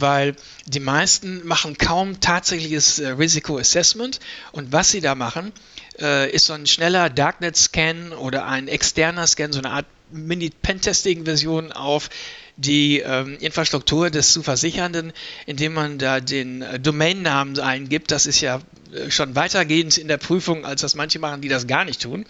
weil 0.01 0.37
die 0.67 0.81
meisten 0.81 1.47
machen 1.47 1.79
kaum 1.79 2.21
tatsächliches 2.21 2.99
äh, 2.99 3.09
Risikoassessment 3.09 4.21
und 4.53 4.73
was 4.73 4.91
sie 4.91 5.01
da 5.01 5.15
machen, 5.15 5.53
äh, 6.01 6.31
ist 6.31 6.47
so 6.47 6.53
ein 6.53 6.67
schneller 6.67 7.11
Darknet-Scan 7.11 8.13
oder 8.13 8.47
ein 8.47 8.69
externer 8.69 9.27
Scan, 9.27 9.53
so 9.53 9.59
eine 9.59 9.71
Art 9.71 9.87
Mini-Pentesting-Version 10.11 11.73
auf 11.73 12.11
die 12.57 13.01
ähm, 13.01 13.37
Infrastruktur 13.41 14.09
des 14.09 14.33
zu 14.33 14.43
Versichernden, 14.43 15.13
indem 15.45 15.75
man 15.75 15.99
da 15.99 16.21
den 16.21 16.63
äh, 16.63 16.81
Domainnamen 16.81 17.59
eingibt. 17.59 18.11
Das 18.11 18.27
ist 18.27 18.41
ja 18.41 18.61
äh, 18.93 19.11
schon 19.11 19.35
weitergehend 19.35 19.99
in 19.99 20.09
der 20.09 20.17
Prüfung, 20.17 20.65
als 20.65 20.81
das 20.81 20.95
manche 20.95 21.19
machen, 21.19 21.43
die 21.43 21.49
das 21.49 21.67
gar 21.67 21.85
nicht 21.85 22.01
tun. 22.01 22.25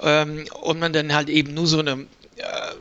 Ähm, 0.00 0.44
und 0.60 0.78
man 0.78 0.92
dann 0.92 1.14
halt 1.14 1.28
eben 1.28 1.54
nur 1.54 1.66
so 1.66 1.80
eine 1.80 2.06
äh, 2.36 2.74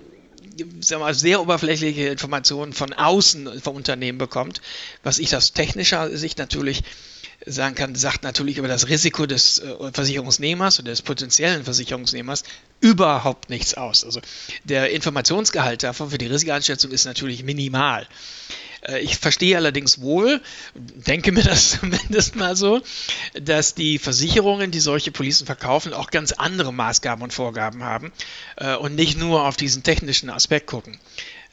sagen 0.58 0.84
wir 0.90 1.00
mal, 1.00 1.14
sehr 1.14 1.42
oberflächliche 1.42 2.08
Informationen 2.08 2.74
von 2.74 2.94
außen 2.94 3.62
vom 3.62 3.76
Unternehmen 3.76 4.18
bekommt, 4.18 4.62
was 5.04 5.20
ich 5.20 5.36
aus 5.36 5.54
technischer 5.54 6.16
Sicht 6.16 6.38
natürlich 6.38 6.84
sagen 7.46 7.76
kann, 7.76 7.96
sagt 7.96 8.24
natürlich 8.24 8.58
über 8.58 8.68
das 8.68 8.88
Risiko 8.88 9.26
des 9.26 9.60
äh, 9.60 9.92
Versicherungsnehmers 9.94 10.80
oder 10.80 10.92
des 10.92 11.02
potenziellen 11.02 11.64
Versicherungsnehmers 11.64 12.44
überhaupt 12.80 13.50
nichts 13.50 13.74
aus. 13.74 14.04
Also 14.04 14.22
der 14.64 14.92
Informationsgehalt 14.92 15.84
davon 15.84 16.10
für 16.10 16.18
die 16.18 16.28
Risikoeinschätzung 16.28 16.92
ist 16.92 17.06
natürlich 17.06 17.44
minimal. 17.44 18.08
Äh, 18.88 19.00
ich 19.00 19.18
verstehe 19.18 19.58
allerdings 19.58 20.02
wohl, 20.02 20.42
denke 20.76 21.32
mir 21.32 21.44
das 21.44 21.72
zumindest 21.80 22.36
mal 22.36 22.56
so, 22.56 22.82
dass 23.34 23.76
die 23.76 24.00
Versicherungen, 24.00 24.72
die 24.72 24.80
solche 24.80 25.12
Policen 25.12 25.46
verkaufen, 25.46 25.94
auch 25.94 26.12
ganz 26.12 26.32
andere 26.32 26.74
Maßgaben 26.74 27.24
und 27.24 27.34
Vorgaben 27.34 27.84
haben 27.84 28.12
äh, 28.58 28.76
und 28.76 28.96
nicht 28.96 29.18
nur 29.18 29.48
auf 29.48 29.58
diesen 29.58 29.84
technischen 29.84 30.30
Aspekt 30.30 30.68
gucken. 30.68 30.98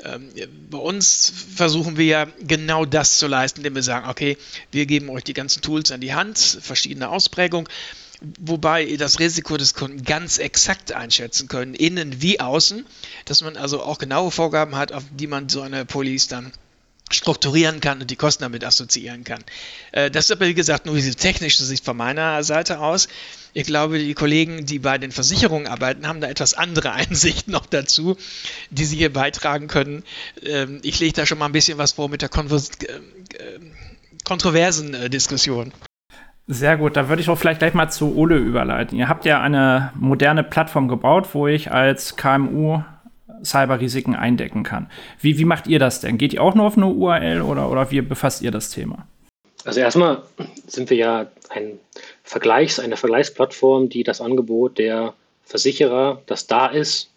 Ähm, 0.05 0.31
bei 0.71 0.79
uns 0.79 1.33
versuchen 1.55 1.97
wir 1.97 2.07
ja 2.07 2.27
genau 2.41 2.85
das 2.85 3.19
zu 3.19 3.27
leisten, 3.27 3.61
indem 3.61 3.75
wir 3.77 3.83
sagen, 3.83 4.09
okay, 4.09 4.37
wir 4.71 4.87
geben 4.87 5.11
euch 5.11 5.25
die 5.25 5.35
ganzen 5.35 5.63
Tools 5.63 5.93
an 5.93 6.01
die 6.01 6.15
Hand, 6.15 6.39
verschiedene 6.39 7.09
Ausprägungen 7.09 7.69
wobei 8.39 8.85
ihr 8.85 8.99
das 8.99 9.19
Risiko 9.19 9.57
des 9.57 9.75
Kunden 9.75 10.05
ganz 10.05 10.39
exakt 10.39 10.93
einschätzen 10.93 11.49
können, 11.49 11.75
innen 11.75 12.23
wie 12.23 12.39
außen, 12.39 12.87
dass 13.25 13.43
man 13.43 13.57
also 13.57 13.83
auch 13.83 13.99
genaue 13.99 14.31
Vorgaben 14.31 14.77
hat, 14.77 14.93
auf 14.93 15.03
die 15.11 15.27
man 15.27 15.49
so 15.49 15.63
eine 15.63 15.85
Police 15.85 16.29
dann 16.29 16.53
strukturieren 17.13 17.81
kann 17.81 18.01
und 18.01 18.11
die 18.11 18.17
Kosten 18.17 18.43
damit 18.43 18.65
assoziieren 18.65 19.25
kann. 19.25 19.43
Äh, 19.93 20.11
das 20.11 20.27
ist 20.27 20.33
aber, 20.33 20.47
wie 20.47 20.55
gesagt, 20.55 20.87
nur 20.87 20.95
diese 20.95 21.15
technische 21.15 21.63
Sicht 21.65 21.85
von 21.85 21.97
meiner 21.97 22.43
Seite 22.43 22.81
aus. 22.81 23.09
Ich 23.55 23.67
glaube, 23.67 23.99
die 23.99 24.15
Kollegen, 24.15 24.65
die 24.65 24.79
bei 24.79 24.99
den 24.99 25.13
Versicherungen 25.13 25.67
arbeiten, 25.67 26.07
haben 26.09 26.21
da 26.21 26.29
etwas 26.29 26.55
andere 26.55 26.93
Einsichten 26.93 27.53
noch 27.53 27.67
dazu, 27.67 28.17
die 28.71 28.85
sie 28.85 28.97
hier 28.97 29.13
beitragen 29.13 29.69
können. 29.69 30.05
Ähm, 30.45 30.81
ich 30.83 30.99
lege 31.01 31.15
da 31.15 31.27
schon 31.27 31.39
mal 31.39 31.47
ein 31.47 31.53
bisschen 31.53 31.79
was 31.79 31.93
vor 31.93 32.09
mit 32.09 32.23
der 32.23 32.31
äh, 32.31 32.57
äh, 32.57 33.61
kontroversen 34.25 35.11
Diskussion. 35.11 35.73
Sehr 36.49 36.77
gut, 36.77 36.97
da 36.97 37.09
würde 37.09 37.23
ich 37.23 37.29
auch 37.29 37.39
vielleicht 37.39 37.61
gleich 37.61 37.73
mal 37.73 37.89
zu 37.89 38.17
Ole 38.17 38.37
überleiten. 38.37 38.99
Ihr 38.99 39.09
habt 39.09 39.25
ja 39.25 39.41
eine 39.41 39.93
moderne 39.95 40.43
Plattform 40.43 40.89
gebaut, 40.89 41.29
wo 41.33 41.47
ich 41.47 41.71
als 41.71 42.17
KMU 42.17 42.83
Cyberrisiken 43.45 44.15
eindecken 44.15 44.63
kann. 44.63 44.91
Wie, 45.21 45.39
wie 45.39 45.45
macht 45.45 45.67
ihr 45.67 45.79
das 45.79 46.01
denn? 46.01 46.19
Geht 46.19 46.35
ihr 46.35 46.43
auch 46.43 46.55
nur 46.55 46.67
auf 46.67 46.77
eine 46.77 46.87
URL 46.87 47.43
oder, 47.43 47.71
oder 47.71 47.91
wie 47.91 48.01
befasst 48.01 48.43
ihr 48.43 48.51
das 48.51 48.71
Thema? 48.71 49.07
Also 49.65 49.81
erstmal 49.81 50.23
sind 50.67 50.91
wir 50.91 50.97
ja 50.97 51.27
ein 51.51 51.79
Vergleichs, 52.25 52.81
eine 52.81 52.97
Vergleichsplattform, 52.97 53.89
die 53.89 54.03
das 54.03 54.21
Angebot 54.21 54.79
der 54.79 55.15
Versicherer, 55.45 56.23
das 56.27 56.47
da 56.47 56.67
ist, 56.67 57.11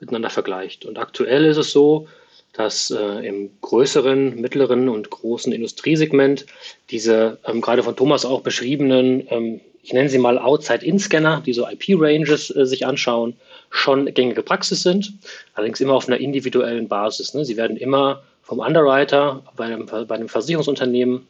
miteinander 0.00 0.30
vergleicht. 0.30 0.84
Und 0.84 0.98
aktuell 0.98 1.44
ist 1.44 1.56
es 1.56 1.70
so, 1.70 2.08
dass 2.52 2.90
äh, 2.90 3.26
im 3.26 3.50
größeren, 3.60 4.40
mittleren 4.40 4.88
und 4.88 5.10
großen 5.10 5.52
Industriesegment 5.52 6.46
diese 6.90 7.38
ähm, 7.46 7.60
gerade 7.60 7.82
von 7.82 7.96
Thomas 7.96 8.24
auch 8.24 8.42
beschriebenen, 8.42 9.26
ähm, 9.28 9.60
ich 9.82 9.92
nenne 9.92 10.08
sie 10.08 10.18
mal 10.18 10.38
Outside-In-Scanner, 10.38 11.42
die 11.44 11.52
so 11.52 11.66
IP-Ranges 11.68 12.54
äh, 12.54 12.64
sich 12.64 12.86
anschauen, 12.86 13.34
schon 13.74 14.06
gängige 14.14 14.42
Praxis 14.42 14.82
sind, 14.82 15.12
allerdings 15.54 15.80
immer 15.80 15.94
auf 15.94 16.06
einer 16.06 16.18
individuellen 16.18 16.86
Basis. 16.86 17.34
Ne? 17.34 17.44
Sie 17.44 17.56
werden 17.56 17.76
immer 17.76 18.22
vom 18.42 18.60
Underwriter 18.60 19.42
bei 19.56 19.64
einem, 19.64 19.86
bei 19.86 20.14
einem 20.14 20.28
Versicherungsunternehmen, 20.28 21.26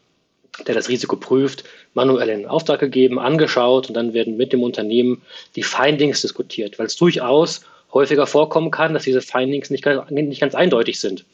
der 0.67 0.75
das 0.75 0.89
Risiko 0.89 1.17
prüft, 1.17 1.65
manuell 1.95 2.29
in 2.29 2.47
Auftrag 2.47 2.81
gegeben, 2.81 3.19
angeschaut 3.19 3.89
und 3.89 3.95
dann 3.95 4.13
werden 4.13 4.37
mit 4.37 4.53
dem 4.53 4.63
Unternehmen 4.63 5.23
die 5.57 5.63
Findings 5.63 6.21
diskutiert, 6.21 6.79
weil 6.79 6.87
es 6.87 6.97
durchaus 6.97 7.63
häufiger 7.95 8.27
vorkommen 8.27 8.71
kann, 8.71 8.93
dass 8.93 9.05
diese 9.05 9.23
Findings 9.23 9.71
nicht 9.71 9.83
ganz, 9.83 10.11
nicht 10.11 10.41
ganz 10.41 10.55
eindeutig 10.55 11.01
sind. 11.01 11.25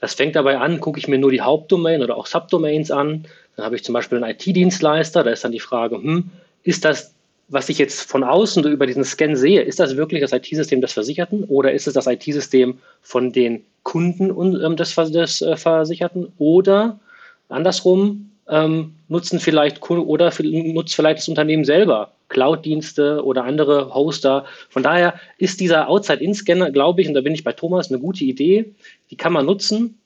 Das 0.00 0.14
fängt 0.14 0.36
dabei 0.36 0.58
an, 0.58 0.78
gucke 0.78 1.00
ich 1.00 1.08
mir 1.08 1.18
nur 1.18 1.32
die 1.32 1.40
Hauptdomain 1.40 2.02
oder 2.02 2.16
auch 2.16 2.26
Subdomains 2.26 2.92
an. 2.92 3.26
Dann 3.56 3.66
habe 3.66 3.74
ich 3.74 3.82
zum 3.82 3.92
Beispiel 3.92 4.22
einen 4.22 4.30
IT-Dienstleister, 4.36 5.24
da 5.24 5.30
ist 5.30 5.42
dann 5.42 5.52
die 5.52 5.60
Frage, 5.60 5.96
hm, 5.96 6.30
ist 6.62 6.84
das, 6.84 7.12
was 7.50 7.68
ich 7.68 7.78
jetzt 7.78 8.08
von 8.08 8.22
außen 8.22 8.64
über 8.64 8.86
diesen 8.86 9.04
Scan 9.04 9.34
sehe, 9.34 9.62
ist 9.62 9.80
das 9.80 9.96
wirklich 9.96 10.22
das 10.22 10.32
IT-System 10.32 10.80
des 10.80 10.92
Versicherten 10.92 11.44
oder 11.44 11.72
ist 11.72 11.88
es 11.88 11.94
das 11.94 12.06
IT-System 12.06 12.78
von 13.02 13.32
den 13.32 13.64
Kunden 13.82 14.30
ähm, 14.62 14.76
des, 14.76 14.94
des 14.94 15.42
äh, 15.42 15.56
Versicherten 15.56 16.32
oder 16.38 17.00
andersrum, 17.48 18.30
ähm, 18.48 18.94
nutzen 19.08 19.40
vielleicht 19.40 19.82
oder 19.90 20.32
nutzt 20.40 20.94
vielleicht 20.94 21.18
das 21.18 21.28
Unternehmen 21.28 21.64
selber 21.64 22.12
Cloud-Dienste 22.28 23.24
oder 23.24 23.44
andere 23.44 23.92
Hoster. 23.92 24.44
Von 24.68 24.84
daher 24.84 25.14
ist 25.38 25.60
dieser 25.60 25.88
Outside-In-Scanner, 25.88 26.70
glaube 26.70 27.02
ich, 27.02 27.08
und 27.08 27.14
da 27.14 27.20
bin 27.20 27.34
ich 27.34 27.42
bei 27.42 27.52
Thomas, 27.52 27.90
eine 27.90 28.00
gute 28.00 28.24
Idee. 28.24 28.72
Die 29.10 29.16
kann 29.16 29.32
man 29.32 29.46
nutzen. 29.46 29.98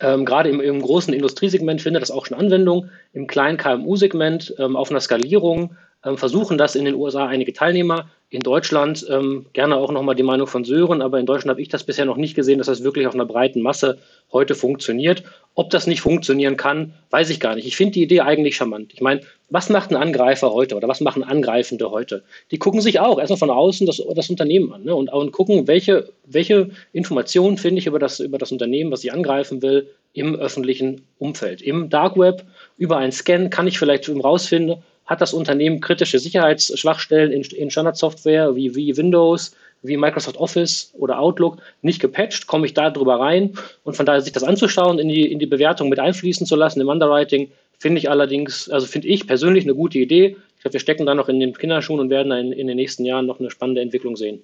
Ähm, 0.00 0.24
gerade 0.24 0.50
im, 0.50 0.60
im, 0.60 0.82
großen 0.82 1.14
Industriesegment 1.14 1.80
findet 1.80 2.02
das 2.02 2.10
auch 2.10 2.26
schon 2.26 2.38
Anwendung. 2.38 2.88
Im 3.12 3.28
kleinen 3.28 3.56
KMU-Segment 3.56 4.54
ähm, 4.58 4.74
auf 4.74 4.90
einer 4.90 5.00
Skalierung 5.00 5.76
versuchen 6.16 6.58
das 6.58 6.74
in 6.74 6.84
den 6.84 6.94
USA 6.94 7.26
einige 7.26 7.52
Teilnehmer. 7.52 8.10
In 8.28 8.40
Deutschland 8.40 9.06
ähm, 9.10 9.46
gerne 9.52 9.76
auch 9.76 9.92
nochmal 9.92 10.14
die 10.14 10.22
Meinung 10.22 10.46
von 10.46 10.64
Sören, 10.64 11.02
aber 11.02 11.20
in 11.20 11.26
Deutschland 11.26 11.50
habe 11.50 11.60
ich 11.60 11.68
das 11.68 11.84
bisher 11.84 12.06
noch 12.06 12.16
nicht 12.16 12.34
gesehen, 12.34 12.58
dass 12.58 12.66
das 12.66 12.82
wirklich 12.82 13.06
auf 13.06 13.14
einer 13.14 13.26
breiten 13.26 13.60
Masse 13.60 13.98
heute 14.32 14.54
funktioniert. 14.54 15.22
Ob 15.54 15.68
das 15.68 15.86
nicht 15.86 16.00
funktionieren 16.00 16.56
kann, 16.56 16.94
weiß 17.10 17.28
ich 17.28 17.40
gar 17.40 17.54
nicht. 17.54 17.66
Ich 17.66 17.76
finde 17.76 17.92
die 17.92 18.02
Idee 18.02 18.22
eigentlich 18.22 18.56
charmant. 18.56 18.92
Ich 18.94 19.02
meine, 19.02 19.20
was 19.50 19.68
macht 19.68 19.90
ein 19.90 19.96
Angreifer 19.96 20.50
heute 20.50 20.76
oder 20.76 20.88
was 20.88 21.02
machen 21.02 21.22
Angreifende 21.22 21.90
heute? 21.90 22.24
Die 22.50 22.58
gucken 22.58 22.80
sich 22.80 23.00
auch 23.00 23.18
erstmal 23.18 23.38
von 23.38 23.50
außen 23.50 23.86
das, 23.86 24.02
das 24.14 24.30
Unternehmen 24.30 24.72
an 24.72 24.84
ne? 24.84 24.96
und, 24.96 25.12
und 25.12 25.30
gucken, 25.30 25.68
welche, 25.68 26.08
welche 26.24 26.70
Informationen 26.94 27.58
finde 27.58 27.80
ich 27.80 27.86
über 27.86 27.98
das, 27.98 28.18
über 28.18 28.38
das 28.38 28.50
Unternehmen, 28.50 28.90
was 28.90 29.04
ich 29.04 29.12
angreifen 29.12 29.60
will, 29.60 29.90
im 30.14 30.36
öffentlichen 30.36 31.02
Umfeld. 31.18 31.60
Im 31.60 31.90
Dark 31.90 32.18
Web, 32.18 32.44
über 32.78 32.96
einen 32.96 33.12
Scan 33.12 33.50
kann 33.50 33.66
ich 33.66 33.78
vielleicht 33.78 34.08
rausfinden, 34.08 34.82
hat 35.12 35.20
das 35.20 35.32
Unternehmen 35.32 35.80
kritische 35.80 36.18
Sicherheitsschwachstellen 36.18 37.32
in, 37.32 37.42
in 37.42 37.70
Standardsoftware 37.70 38.56
wie, 38.56 38.74
wie 38.74 38.96
Windows, 38.96 39.54
wie 39.82 39.96
Microsoft 39.96 40.36
Office 40.36 40.92
oder 40.94 41.18
Outlook 41.18 41.58
nicht 41.82 42.00
gepatcht, 42.00 42.46
komme 42.46 42.66
ich 42.66 42.74
da 42.74 42.90
drüber 42.90 43.20
rein 43.20 43.54
und 43.84 43.96
von 43.96 44.06
daher 44.06 44.20
sich 44.20 44.32
das 44.32 44.44
anzuschauen, 44.44 44.98
in 44.98 45.08
die, 45.08 45.30
in 45.30 45.38
die 45.38 45.46
Bewertung 45.46 45.88
mit 45.88 45.98
einfließen 45.98 46.46
zu 46.46 46.56
lassen 46.56 46.80
im 46.80 46.88
Underwriting, 46.88 47.50
finde 47.78 47.98
ich 47.98 48.08
allerdings, 48.08 48.68
also 48.70 48.86
finde 48.86 49.08
ich 49.08 49.26
persönlich 49.26 49.64
eine 49.64 49.74
gute 49.74 49.98
Idee. 49.98 50.36
Ich 50.56 50.62
glaube, 50.62 50.74
wir 50.74 50.80
stecken 50.80 51.04
da 51.04 51.14
noch 51.14 51.28
in 51.28 51.40
den 51.40 51.52
Kinderschuhen 51.52 52.00
und 52.00 52.10
werden 52.10 52.32
in, 52.32 52.52
in 52.52 52.68
den 52.68 52.76
nächsten 52.76 53.04
Jahren 53.04 53.26
noch 53.26 53.40
eine 53.40 53.50
spannende 53.50 53.80
Entwicklung 53.80 54.16
sehen. 54.16 54.42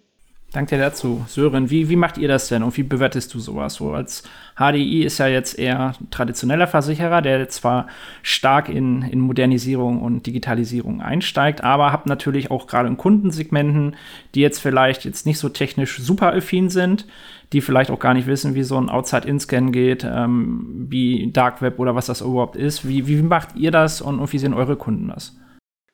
Danke 0.51 0.77
dir 0.77 0.83
dazu. 0.83 1.27
Sören, 1.29 1.69
wie, 1.69 1.91
wie 1.91 1.97
macht 1.97 2.17
ihr 2.17 2.27
das 2.27 2.49
denn 2.49 2.63
und 2.63 2.75
wie 2.79 2.83
bewertest 2.83 3.35
du 3.35 3.39
sowas? 3.39 3.75
So 3.75 3.93
als 3.93 4.23
HDI 4.57 5.05
ist 5.05 5.19
ja 5.19 5.27
jetzt 5.27 5.59
eher 5.59 5.93
traditioneller 6.11 6.67
Versicherer, 6.67 7.21
der 7.21 7.51
zwar 7.51 7.87
stark 8.23 8.71
in, 8.71 9.03
in 9.03 9.21
Modernisierung 9.21 10.01
und 10.01 10.25
Digitalisierung 10.27 11.03
einsteigt, 11.03 11.63
aber 11.63 11.93
habt 11.93 12.07
natürlich 12.07 12.51
auch 12.51 12.67
gerade 12.67 12.89
in 12.89 12.97
Kundensegmenten, 12.97 13.95
die 14.35 14.41
jetzt 14.41 14.59
vielleicht 14.59 15.05
jetzt 15.05 15.27
nicht 15.27 15.39
so 15.39 15.51
technisch 15.51 15.99
super 15.99 16.33
affin 16.33 16.71
sind, 16.71 17.07
die 17.53 17.61
vielleicht 17.61 17.91
auch 17.91 18.01
gar 18.01 18.15
nicht 18.15 18.27
wissen, 18.27 18.55
wie 18.55 18.63
so 18.63 18.79
ein 18.79 18.89
Outside-In-Scan 18.89 19.71
geht, 19.71 20.03
ähm, 20.11 20.87
wie 20.89 21.31
Dark 21.31 21.61
Web 21.61 21.79
oder 21.79 21.95
was 21.95 22.07
das 22.07 22.23
überhaupt 22.23 22.57
ist. 22.57 22.89
Wie, 22.89 23.07
wie 23.07 23.21
macht 23.21 23.55
ihr 23.55 23.71
das 23.71 24.01
und, 24.01 24.19
und 24.19 24.33
wie 24.33 24.39
sehen 24.39 24.55
eure 24.55 24.77
Kunden 24.77 25.09
das? 25.09 25.37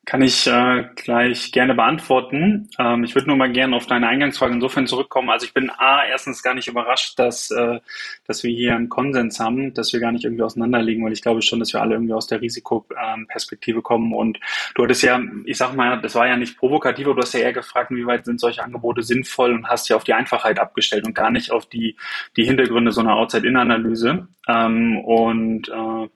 Kann 0.07 0.21
ich 0.21 0.47
äh, 0.47 0.85
gleich 0.97 1.51
gerne 1.51 1.75
beantworten. 1.75 2.69
Ähm, 2.79 3.05
ich 3.05 3.15
würde 3.15 3.29
nur 3.29 3.37
mal 3.37 3.51
gerne 3.51 3.75
auf 3.75 3.87
deine 3.87 4.07
Eingangsfrage 4.07 4.53
insofern 4.53 4.87
zurückkommen. 4.87 5.31
Also 5.31 5.47
ich 5.47 5.55
bin 5.55 5.71
A, 5.71 6.05
erstens 6.05 6.43
gar 6.43 6.53
nicht 6.53 6.69
überrascht, 6.69 7.19
dass, 7.19 7.51
äh, 7.51 7.81
dass 8.27 8.43
wir 8.43 8.51
hier 8.51 8.77
einen 8.77 8.91
Konsens 8.91 9.41
haben, 9.41 9.73
dass 9.73 9.95
wir 9.95 10.01
gar 10.01 10.13
nicht 10.13 10.25
irgendwie 10.25 10.43
auseinanderliegen, 10.43 11.05
weil 11.05 11.13
ich 11.13 11.23
glaube 11.23 11.41
schon, 11.41 11.59
dass 11.59 11.73
wir 11.73 11.81
alle 11.81 11.95
irgendwie 11.95 12.13
aus 12.13 12.27
der 12.27 12.43
Risikoperspektive 12.43 13.81
kommen. 13.81 14.13
Und 14.13 14.39
du 14.75 14.83
hattest 14.83 15.03
ja, 15.03 15.21
ich 15.47 15.57
sag 15.57 15.75
mal, 15.75 15.99
das 16.03 16.15
war 16.15 16.27
ja 16.27 16.37
nicht 16.37 16.59
provokativ, 16.59 17.07
aber 17.07 17.17
du 17.17 17.23
hast 17.23 17.33
ja 17.33 17.41
eher 17.41 17.55
gefragt, 17.55 17.91
inwieweit 17.91 18.27
sind 18.27 18.41
solche 18.41 18.63
Angebote 18.63 19.03
sinnvoll 19.03 19.53
und 19.55 19.69
hast 19.69 19.89
ja 19.89 19.97
auf 19.97 20.05
die 20.05 20.15
Einfachheit 20.15 20.59
abgestellt 20.59 21.07
und 21.07 21.15
gar 21.15 21.31
nicht 21.31 21.51
auf 21.51 21.67
die, 21.67 21.97
die 22.37 22.45
Hintergründe 22.45 22.93
so 22.93 23.01
einer 23.01 23.17
Outside-In-Analyse. 23.17 24.29
Ähm, 24.49 24.99
und 24.99 25.69
äh, 25.71 26.09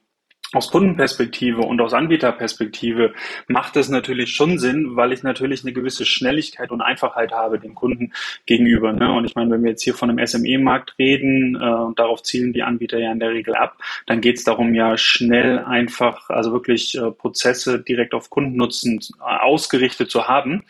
aus 0.53 0.71
Kundenperspektive 0.71 1.61
und 1.61 1.79
aus 1.79 1.93
Anbieterperspektive 1.93 3.13
macht 3.47 3.75
es 3.77 3.87
natürlich 3.87 4.33
schon 4.33 4.57
Sinn, 4.57 4.95
weil 4.95 5.13
ich 5.13 5.21
natürlich 5.21 5.63
eine 5.63 5.73
gewisse 5.73 6.05
Schnelligkeit 6.05 6.71
und 6.71 6.81
Einfachheit 6.81 7.31
habe 7.31 7.59
dem 7.59 7.75
Kunden 7.75 8.13
gegenüber. 8.47 8.91
Ne? 8.91 9.11
Und 9.11 9.25
ich 9.25 9.35
meine, 9.35 9.51
wenn 9.51 9.63
wir 9.63 9.71
jetzt 9.71 9.83
hier 9.83 9.93
von 9.93 10.09
einem 10.09 10.25
SME-Markt 10.25 10.95
reden 10.97 11.55
äh, 11.55 11.59
und 11.59 11.99
darauf 11.99 12.23
zielen 12.23 12.51
die 12.51 12.63
Anbieter 12.63 12.97
ja 12.97 13.11
in 13.11 13.19
der 13.19 13.29
Regel 13.29 13.55
ab, 13.55 13.77
dann 14.07 14.21
geht 14.21 14.37
es 14.37 14.43
darum, 14.43 14.73
ja 14.73 14.97
schnell 14.97 15.59
einfach, 15.59 16.29
also 16.31 16.51
wirklich 16.51 16.95
äh, 16.95 17.11
Prozesse 17.11 17.79
direkt 17.79 18.15
auf 18.15 18.31
Kundennutzen 18.31 18.99
äh, 19.19 19.23
ausgerichtet 19.23 20.09
zu 20.09 20.27
haben. 20.27 20.63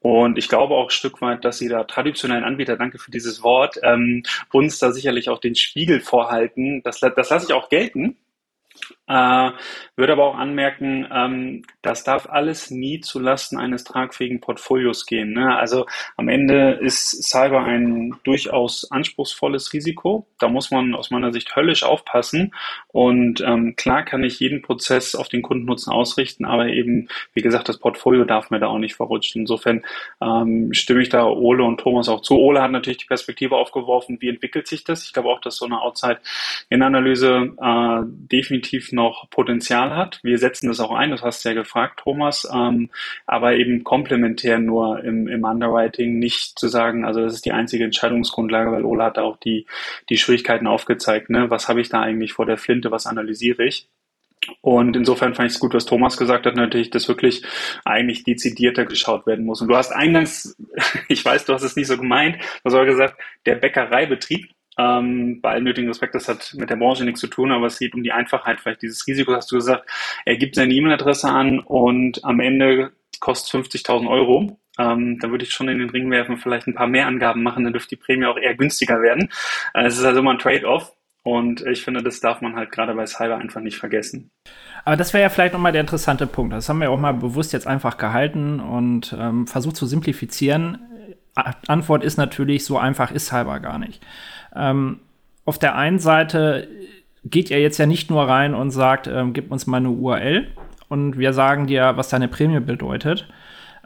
Und 0.00 0.38
ich 0.38 0.48
glaube 0.48 0.74
auch 0.74 0.84
ein 0.84 0.90
Stück 0.90 1.20
weit, 1.20 1.44
dass 1.44 1.58
sie 1.58 1.68
da 1.68 1.84
traditionellen 1.84 2.44
Anbieter, 2.44 2.76
danke 2.76 2.98
für 2.98 3.10
dieses 3.10 3.42
Wort, 3.42 3.78
ähm, 3.82 4.22
uns 4.52 4.78
da 4.78 4.92
sicherlich 4.92 5.28
auch 5.28 5.40
den 5.40 5.54
Spiegel 5.54 6.00
vorhalten. 6.00 6.82
Das, 6.82 7.00
das 7.00 7.28
lasse 7.28 7.46
ich 7.46 7.52
auch 7.52 7.68
gelten 7.68 8.16
Äh, 9.08 9.50
würde 9.96 10.12
aber 10.12 10.24
auch 10.24 10.36
anmerken, 10.36 11.06
ähm, 11.12 11.62
das 11.82 12.04
darf 12.04 12.28
alles 12.28 12.70
nie 12.70 13.00
zulasten 13.00 13.58
eines 13.58 13.84
tragfähigen 13.84 14.40
Portfolios 14.40 15.06
gehen. 15.06 15.32
Ne? 15.32 15.56
Also 15.56 15.86
am 16.16 16.28
Ende 16.28 16.72
ist 16.72 17.24
Cyber 17.24 17.64
ein 17.64 18.14
durchaus 18.24 18.90
anspruchsvolles 18.90 19.72
Risiko. 19.72 20.26
Da 20.38 20.48
muss 20.48 20.70
man 20.70 20.94
aus 20.94 21.10
meiner 21.10 21.32
Sicht 21.32 21.56
höllisch 21.56 21.82
aufpassen. 21.82 22.54
Und 22.88 23.40
ähm, 23.40 23.76
klar 23.76 24.04
kann 24.04 24.22
ich 24.24 24.40
jeden 24.40 24.60
Prozess 24.60 25.14
auf 25.14 25.28
den 25.28 25.42
Kundennutzen 25.42 25.92
ausrichten, 25.92 26.44
aber 26.44 26.66
eben, 26.68 27.08
wie 27.32 27.42
gesagt, 27.42 27.68
das 27.68 27.78
Portfolio 27.78 28.24
darf 28.24 28.50
mir 28.50 28.60
da 28.60 28.66
auch 28.66 28.78
nicht 28.78 28.94
verrutschen. 28.94 29.42
Insofern 29.42 29.84
ähm, 30.20 30.72
stimme 30.74 31.00
ich 31.00 31.08
da 31.08 31.24
Ole 31.24 31.64
und 31.64 31.80
Thomas 31.80 32.08
auch 32.08 32.20
zu. 32.20 32.36
Ole 32.36 32.60
hat 32.60 32.70
natürlich 32.70 32.98
die 32.98 33.06
Perspektive 33.06 33.56
aufgeworfen, 33.56 34.18
wie 34.20 34.28
entwickelt 34.28 34.66
sich 34.66 34.84
das? 34.84 35.04
Ich 35.04 35.12
glaube 35.12 35.28
auch, 35.30 35.40
dass 35.40 35.56
so 35.56 35.64
eine 35.64 35.80
Outside-In-Analyse 35.80 37.54
äh, 37.60 38.00
definitiv 38.06 38.92
noch 38.98 39.30
Potenzial 39.30 39.96
hat. 39.96 40.20
Wir 40.22 40.38
setzen 40.38 40.68
das 40.68 40.80
auch 40.80 40.90
ein, 40.90 41.10
das 41.10 41.22
hast 41.22 41.44
du 41.44 41.48
ja 41.48 41.54
gefragt, 41.54 42.00
Thomas, 42.00 42.46
ähm, 42.52 42.90
aber 43.26 43.54
eben 43.56 43.84
komplementär 43.84 44.58
nur 44.58 45.02
im, 45.02 45.26
im 45.28 45.44
Underwriting, 45.44 46.18
nicht 46.18 46.58
zu 46.58 46.68
sagen, 46.68 47.06
also 47.06 47.22
das 47.22 47.32
ist 47.32 47.46
die 47.46 47.52
einzige 47.52 47.84
Entscheidungsgrundlage, 47.84 48.72
weil 48.72 48.84
Ola 48.84 49.06
hat 49.06 49.16
da 49.16 49.22
auch 49.22 49.38
die, 49.38 49.66
die 50.10 50.18
Schwierigkeiten 50.18 50.66
aufgezeigt. 50.66 51.30
Ne? 51.30 51.50
Was 51.50 51.68
habe 51.68 51.80
ich 51.80 51.88
da 51.88 52.02
eigentlich 52.02 52.34
vor 52.34 52.44
der 52.44 52.58
Flinte, 52.58 52.90
was 52.90 53.06
analysiere 53.06 53.64
ich? 53.64 53.88
Und 54.60 54.96
insofern 54.96 55.34
fand 55.34 55.48
ich 55.48 55.56
es 55.56 55.60
gut, 55.60 55.74
was 55.74 55.84
Thomas 55.84 56.16
gesagt 56.16 56.46
hat, 56.46 56.56
natürlich, 56.56 56.90
dass 56.90 57.08
wirklich 57.08 57.44
eigentlich 57.84 58.24
dezidierter 58.24 58.84
geschaut 58.84 59.26
werden 59.26 59.44
muss. 59.44 59.60
Und 59.60 59.68
du 59.68 59.76
hast 59.76 59.92
eingangs, 59.92 60.56
ich 61.08 61.24
weiß, 61.24 61.44
du 61.44 61.54
hast 61.54 61.62
es 61.62 61.76
nicht 61.76 61.86
so 61.86 61.96
gemeint, 61.96 62.36
du 62.36 62.64
hast 62.64 62.74
aber 62.74 62.86
gesagt, 62.86 63.20
der 63.46 63.56
Bäckereibetrieb, 63.56 64.50
ähm, 64.78 65.40
bei 65.40 65.50
allem 65.50 65.64
nötigen 65.64 65.88
Respekt, 65.88 66.14
das 66.14 66.28
hat 66.28 66.54
mit 66.56 66.70
der 66.70 66.76
Branche 66.76 67.04
nichts 67.04 67.20
zu 67.20 67.26
tun, 67.26 67.52
aber 67.52 67.66
es 67.66 67.78
geht 67.78 67.94
um 67.94 68.02
die 68.02 68.12
Einfachheit 68.12 68.60
vielleicht 68.60 68.82
dieses 68.82 69.06
Risikos, 69.06 69.34
hast 69.34 69.52
du 69.52 69.56
gesagt, 69.56 69.88
er 70.24 70.36
gibt 70.36 70.54
seine 70.54 70.72
E-Mail-Adresse 70.72 71.28
an 71.28 71.58
und 71.58 72.24
am 72.24 72.40
Ende 72.40 72.92
kostet 73.20 73.64
50.000 73.64 74.08
Euro. 74.08 74.58
Ähm, 74.78 75.18
dann 75.18 75.32
würde 75.32 75.44
ich 75.44 75.52
schon 75.52 75.68
in 75.68 75.80
den 75.80 75.90
Ring 75.90 76.08
werfen, 76.10 76.36
vielleicht 76.36 76.68
ein 76.68 76.74
paar 76.74 76.86
mehr 76.86 77.08
Angaben 77.08 77.42
machen, 77.42 77.64
dann 77.64 77.72
dürfte 77.72 77.96
die 77.96 78.00
Prämie 78.00 78.26
auch 78.26 78.38
eher 78.38 78.54
günstiger 78.54 79.02
werden. 79.02 79.28
Äh, 79.74 79.86
es 79.86 79.98
ist 79.98 80.04
also 80.04 80.20
immer 80.20 80.30
ein 80.30 80.38
Trade-off. 80.38 80.92
Und 81.24 81.66
ich 81.66 81.82
finde, 81.82 82.02
das 82.02 82.20
darf 82.20 82.40
man 82.40 82.54
halt 82.54 82.70
gerade 82.70 82.94
bei 82.94 83.04
Cyber 83.04 83.36
einfach 83.36 83.60
nicht 83.60 83.76
vergessen. 83.76 84.30
Aber 84.84 84.96
das 84.96 85.12
wäre 85.12 85.22
ja 85.22 85.28
vielleicht 85.28 85.52
nochmal 85.52 85.72
der 85.72 85.82
interessante 85.82 86.26
Punkt. 86.26 86.54
Das 86.54 86.68
haben 86.68 86.80
wir 86.80 86.90
auch 86.90 86.98
mal 86.98 87.12
bewusst 87.12 87.52
jetzt 87.52 87.66
einfach 87.66 87.98
gehalten 87.98 88.60
und 88.60 89.14
ähm, 89.18 89.46
versucht 89.46 89.76
zu 89.76 89.84
simplifizieren. 89.84 90.78
Antwort 91.66 92.02
ist 92.02 92.16
natürlich, 92.16 92.64
so 92.64 92.78
einfach 92.78 93.10
ist 93.10 93.26
Cyber 93.26 93.60
gar 93.60 93.78
nicht. 93.78 94.02
Ähm, 94.58 94.98
auf 95.44 95.58
der 95.58 95.76
einen 95.76 95.98
Seite 95.98 96.68
geht 97.24 97.50
ihr 97.50 97.60
jetzt 97.60 97.78
ja 97.78 97.86
nicht 97.86 98.10
nur 98.10 98.28
rein 98.28 98.54
und 98.54 98.70
sagt, 98.70 99.06
ähm, 99.06 99.32
gib 99.32 99.50
uns 99.50 99.66
mal 99.66 99.78
eine 99.78 99.90
URL 99.90 100.48
und 100.88 101.18
wir 101.18 101.32
sagen 101.32 101.66
dir, 101.66 101.96
was 101.96 102.08
deine 102.08 102.28
Prämie 102.28 102.60
bedeutet, 102.60 103.28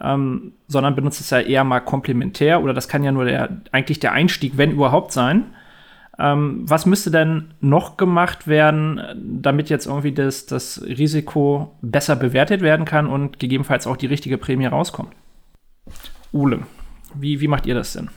ähm, 0.01 0.53
sondern 0.69 0.95
benutzt 0.95 1.21
es 1.21 1.31
ja 1.31 1.41
eher 1.41 1.65
mal 1.65 1.81
komplementär 1.81 2.63
oder 2.63 2.75
das 2.75 2.89
kann 2.89 3.05
ja 3.05 3.13
nur 3.13 3.25
der, 3.25 3.61
eigentlich 3.71 4.01
der 4.01 4.13
Einstieg, 4.13 4.57
wenn 4.57 4.73
überhaupt 4.73 5.13
sein. 5.13 5.45
Ähm, 6.19 6.69
was 6.69 6.87
müsste 6.87 7.11
denn 7.11 7.55
noch 7.61 7.97
gemacht 7.97 8.47
werden, 8.47 9.01
damit 9.17 9.71
jetzt 9.71 9.87
irgendwie 9.87 10.13
das, 10.13 10.47
das 10.47 10.83
Risiko 10.83 11.75
besser 11.81 12.17
bewertet 12.17 12.61
werden 12.61 12.85
kann 12.85 13.07
und 13.07 13.39
gegebenenfalls 13.39 13.87
auch 13.87 13.97
die 13.97 14.07
richtige 14.07 14.39
Prämie 14.39 14.67
rauskommt? 14.67 15.13
Ule, 16.33 16.61
wie, 17.15 17.41
wie 17.41 17.49
macht 17.49 17.67
ihr 17.67 17.75
das 17.75 17.95
denn? 17.95 18.11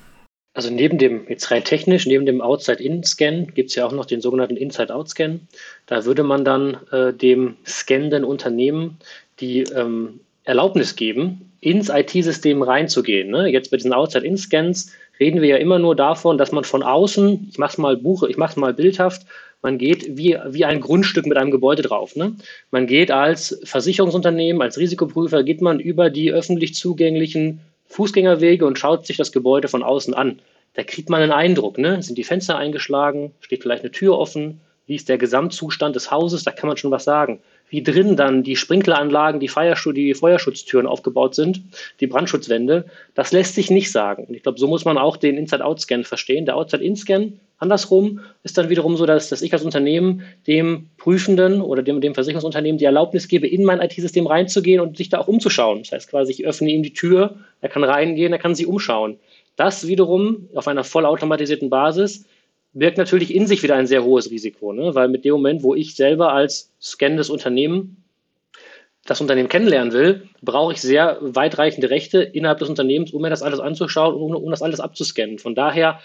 Also 0.55 0.71
neben 0.71 0.97
dem, 0.97 1.25
jetzt 1.27 1.51
rein 1.51 1.65
technisch, 1.65 2.05
neben 2.05 2.25
dem 2.25 2.39
Outside-In-Scan 2.39 3.47
gibt 3.53 3.71
es 3.71 3.75
ja 3.75 3.85
auch 3.85 3.91
noch 3.91 4.05
den 4.05 4.21
sogenannten 4.21 4.55
Inside-Out-Scan. 4.55 5.41
Da 5.85 6.05
würde 6.05 6.23
man 6.23 6.45
dann 6.45 6.77
äh, 6.93 7.11
dem 7.11 7.57
scannenden 7.65 8.23
Unternehmen 8.23 8.97
die 9.41 9.63
ähm, 9.63 10.21
Erlaubnis 10.45 10.95
geben, 10.95 11.51
ins 11.59 11.89
IT-System 11.89 12.61
reinzugehen. 12.61 13.31
Ne? 13.31 13.49
Jetzt 13.49 13.69
bei 13.69 13.75
diesen 13.75 13.91
Outside-In-Scans 13.91 14.93
reden 15.19 15.41
wir 15.41 15.49
ja 15.49 15.57
immer 15.57 15.77
nur 15.77 15.93
davon, 15.93 16.37
dass 16.37 16.53
man 16.53 16.63
von 16.63 16.83
außen, 16.83 17.47
ich 17.51 17.57
mache 17.57 17.73
es 17.73 17.77
mal 17.77 17.97
Buche, 17.97 18.29
ich 18.29 18.37
mache 18.37 18.51
es 18.51 18.55
mal 18.55 18.73
bildhaft, 18.73 19.25
man 19.61 19.77
geht 19.77 20.15
wie, 20.15 20.37
wie 20.51 20.63
ein 20.63 20.79
Grundstück 20.79 21.25
mit 21.25 21.37
einem 21.37 21.51
Gebäude 21.51 21.81
drauf. 21.81 22.15
Ne? 22.15 22.33
Man 22.71 22.87
geht 22.87 23.11
als 23.11 23.59
Versicherungsunternehmen, 23.65 24.61
als 24.61 24.77
Risikoprüfer, 24.77 25.43
geht 25.43 25.59
man 25.61 25.81
über 25.81 26.09
die 26.09 26.31
öffentlich 26.31 26.75
zugänglichen 26.75 27.59
Fußgängerwege 27.87 28.65
und 28.65 28.79
schaut 28.79 29.05
sich 29.05 29.17
das 29.17 29.31
Gebäude 29.31 29.67
von 29.67 29.83
außen 29.83 30.13
an. 30.13 30.39
Da 30.73 30.83
kriegt 30.83 31.09
man 31.09 31.21
einen 31.21 31.31
Eindruck, 31.31 31.77
ne? 31.77 32.01
Sind 32.01 32.17
die 32.17 32.23
Fenster 32.23 32.57
eingeschlagen? 32.57 33.33
Steht 33.39 33.63
vielleicht 33.63 33.83
eine 33.83 33.91
Tür 33.91 34.17
offen? 34.17 34.59
Wie 34.85 34.95
ist 34.95 35.09
der 35.09 35.17
Gesamtzustand 35.17 35.95
des 35.95 36.11
Hauses? 36.11 36.43
Da 36.43 36.51
kann 36.51 36.67
man 36.67 36.77
schon 36.77 36.91
was 36.91 37.05
sagen. 37.05 37.39
Wie 37.69 37.83
drin 37.83 38.15
dann 38.15 38.43
die 38.43 38.55
Sprinkleranlagen, 38.55 39.39
die, 39.39 39.49
die 39.93 40.13
Feuerschutztüren 40.13 40.87
aufgebaut 40.87 41.35
sind, 41.35 41.61
die 41.99 42.07
Brandschutzwände, 42.07 42.85
das 43.15 43.31
lässt 43.31 43.55
sich 43.55 43.69
nicht 43.71 43.91
sagen. 43.91 44.25
Und 44.25 44.35
ich 44.35 44.43
glaube, 44.43 44.59
so 44.59 44.67
muss 44.67 44.85
man 44.85 44.97
auch 44.97 45.17
den 45.17 45.37
Inside-Out-Scan 45.37 46.03
verstehen. 46.03 46.45
Der 46.45 46.55
Outside-In-Scan 46.55 47.33
Andersrum 47.57 48.19
ist 48.43 48.57
dann 48.57 48.69
wiederum 48.69 48.97
so, 48.97 49.05
dass, 49.05 49.29
dass 49.29 49.41
ich 49.41 49.53
als 49.53 49.63
Unternehmen 49.63 50.23
dem 50.45 50.89
Prüfenden 50.97 51.61
oder 51.61 51.83
dem, 51.83 52.01
dem 52.01 52.13
Versicherungsunternehmen 52.13 52.77
die 52.77 52.85
Erlaubnis 52.85 53.27
gebe, 53.27 53.47
in 53.47 53.63
mein 53.63 53.79
IT-System 53.79 54.27
reinzugehen 54.27 54.81
und 54.81 54.97
sich 54.97 55.09
da 55.09 55.19
auch 55.19 55.27
umzuschauen. 55.27 55.79
Das 55.79 55.91
heißt 55.93 56.09
quasi, 56.09 56.33
ich 56.33 56.45
öffne 56.45 56.69
ihm 56.69 56.83
die 56.83 56.93
Tür, 56.93 57.35
er 57.61 57.69
kann 57.69 57.83
reingehen, 57.83 58.33
er 58.33 58.39
kann 58.39 58.55
sich 58.55 58.67
umschauen. 58.67 59.17
Das 59.55 59.87
wiederum 59.87 60.49
auf 60.53 60.67
einer 60.67 60.83
vollautomatisierten 60.83 61.69
Basis 61.69 62.25
birgt 62.75 62.97
natürlich 62.97 63.33
in 63.33 63.47
sich 63.47 63.63
wieder 63.63 63.75
ein 63.75 63.87
sehr 63.87 64.03
hohes 64.03 64.29
Risiko, 64.29 64.73
ne? 64.73 64.93
weil 64.93 65.07
mit 65.07 65.25
dem 65.25 65.31
Moment, 65.31 65.63
wo 65.63 65.73
ich 65.73 65.95
selber 65.95 66.33
als 66.33 66.71
scannendes 66.81 67.29
Unternehmen 67.29 68.03
das 69.05 69.21
Unternehmen 69.21 69.49
kennenlernen 69.49 69.93
will, 69.93 70.27
brauche 70.41 70.73
ich 70.73 70.81
sehr 70.81 71.17
weitreichende 71.21 71.91
Rechte 71.91 72.21
innerhalb 72.21 72.57
des 72.59 72.69
Unternehmens, 72.69 73.11
um 73.11 73.21
mir 73.21 73.29
das 73.29 73.43
alles 73.43 73.59
anzuschauen 73.59 74.15
und 74.15 74.35
um, 74.35 74.49
das 74.49 74.63
alles 74.63 74.79
abzuscannen. 74.79 75.37
Von 75.37 75.53
daher 75.53 75.99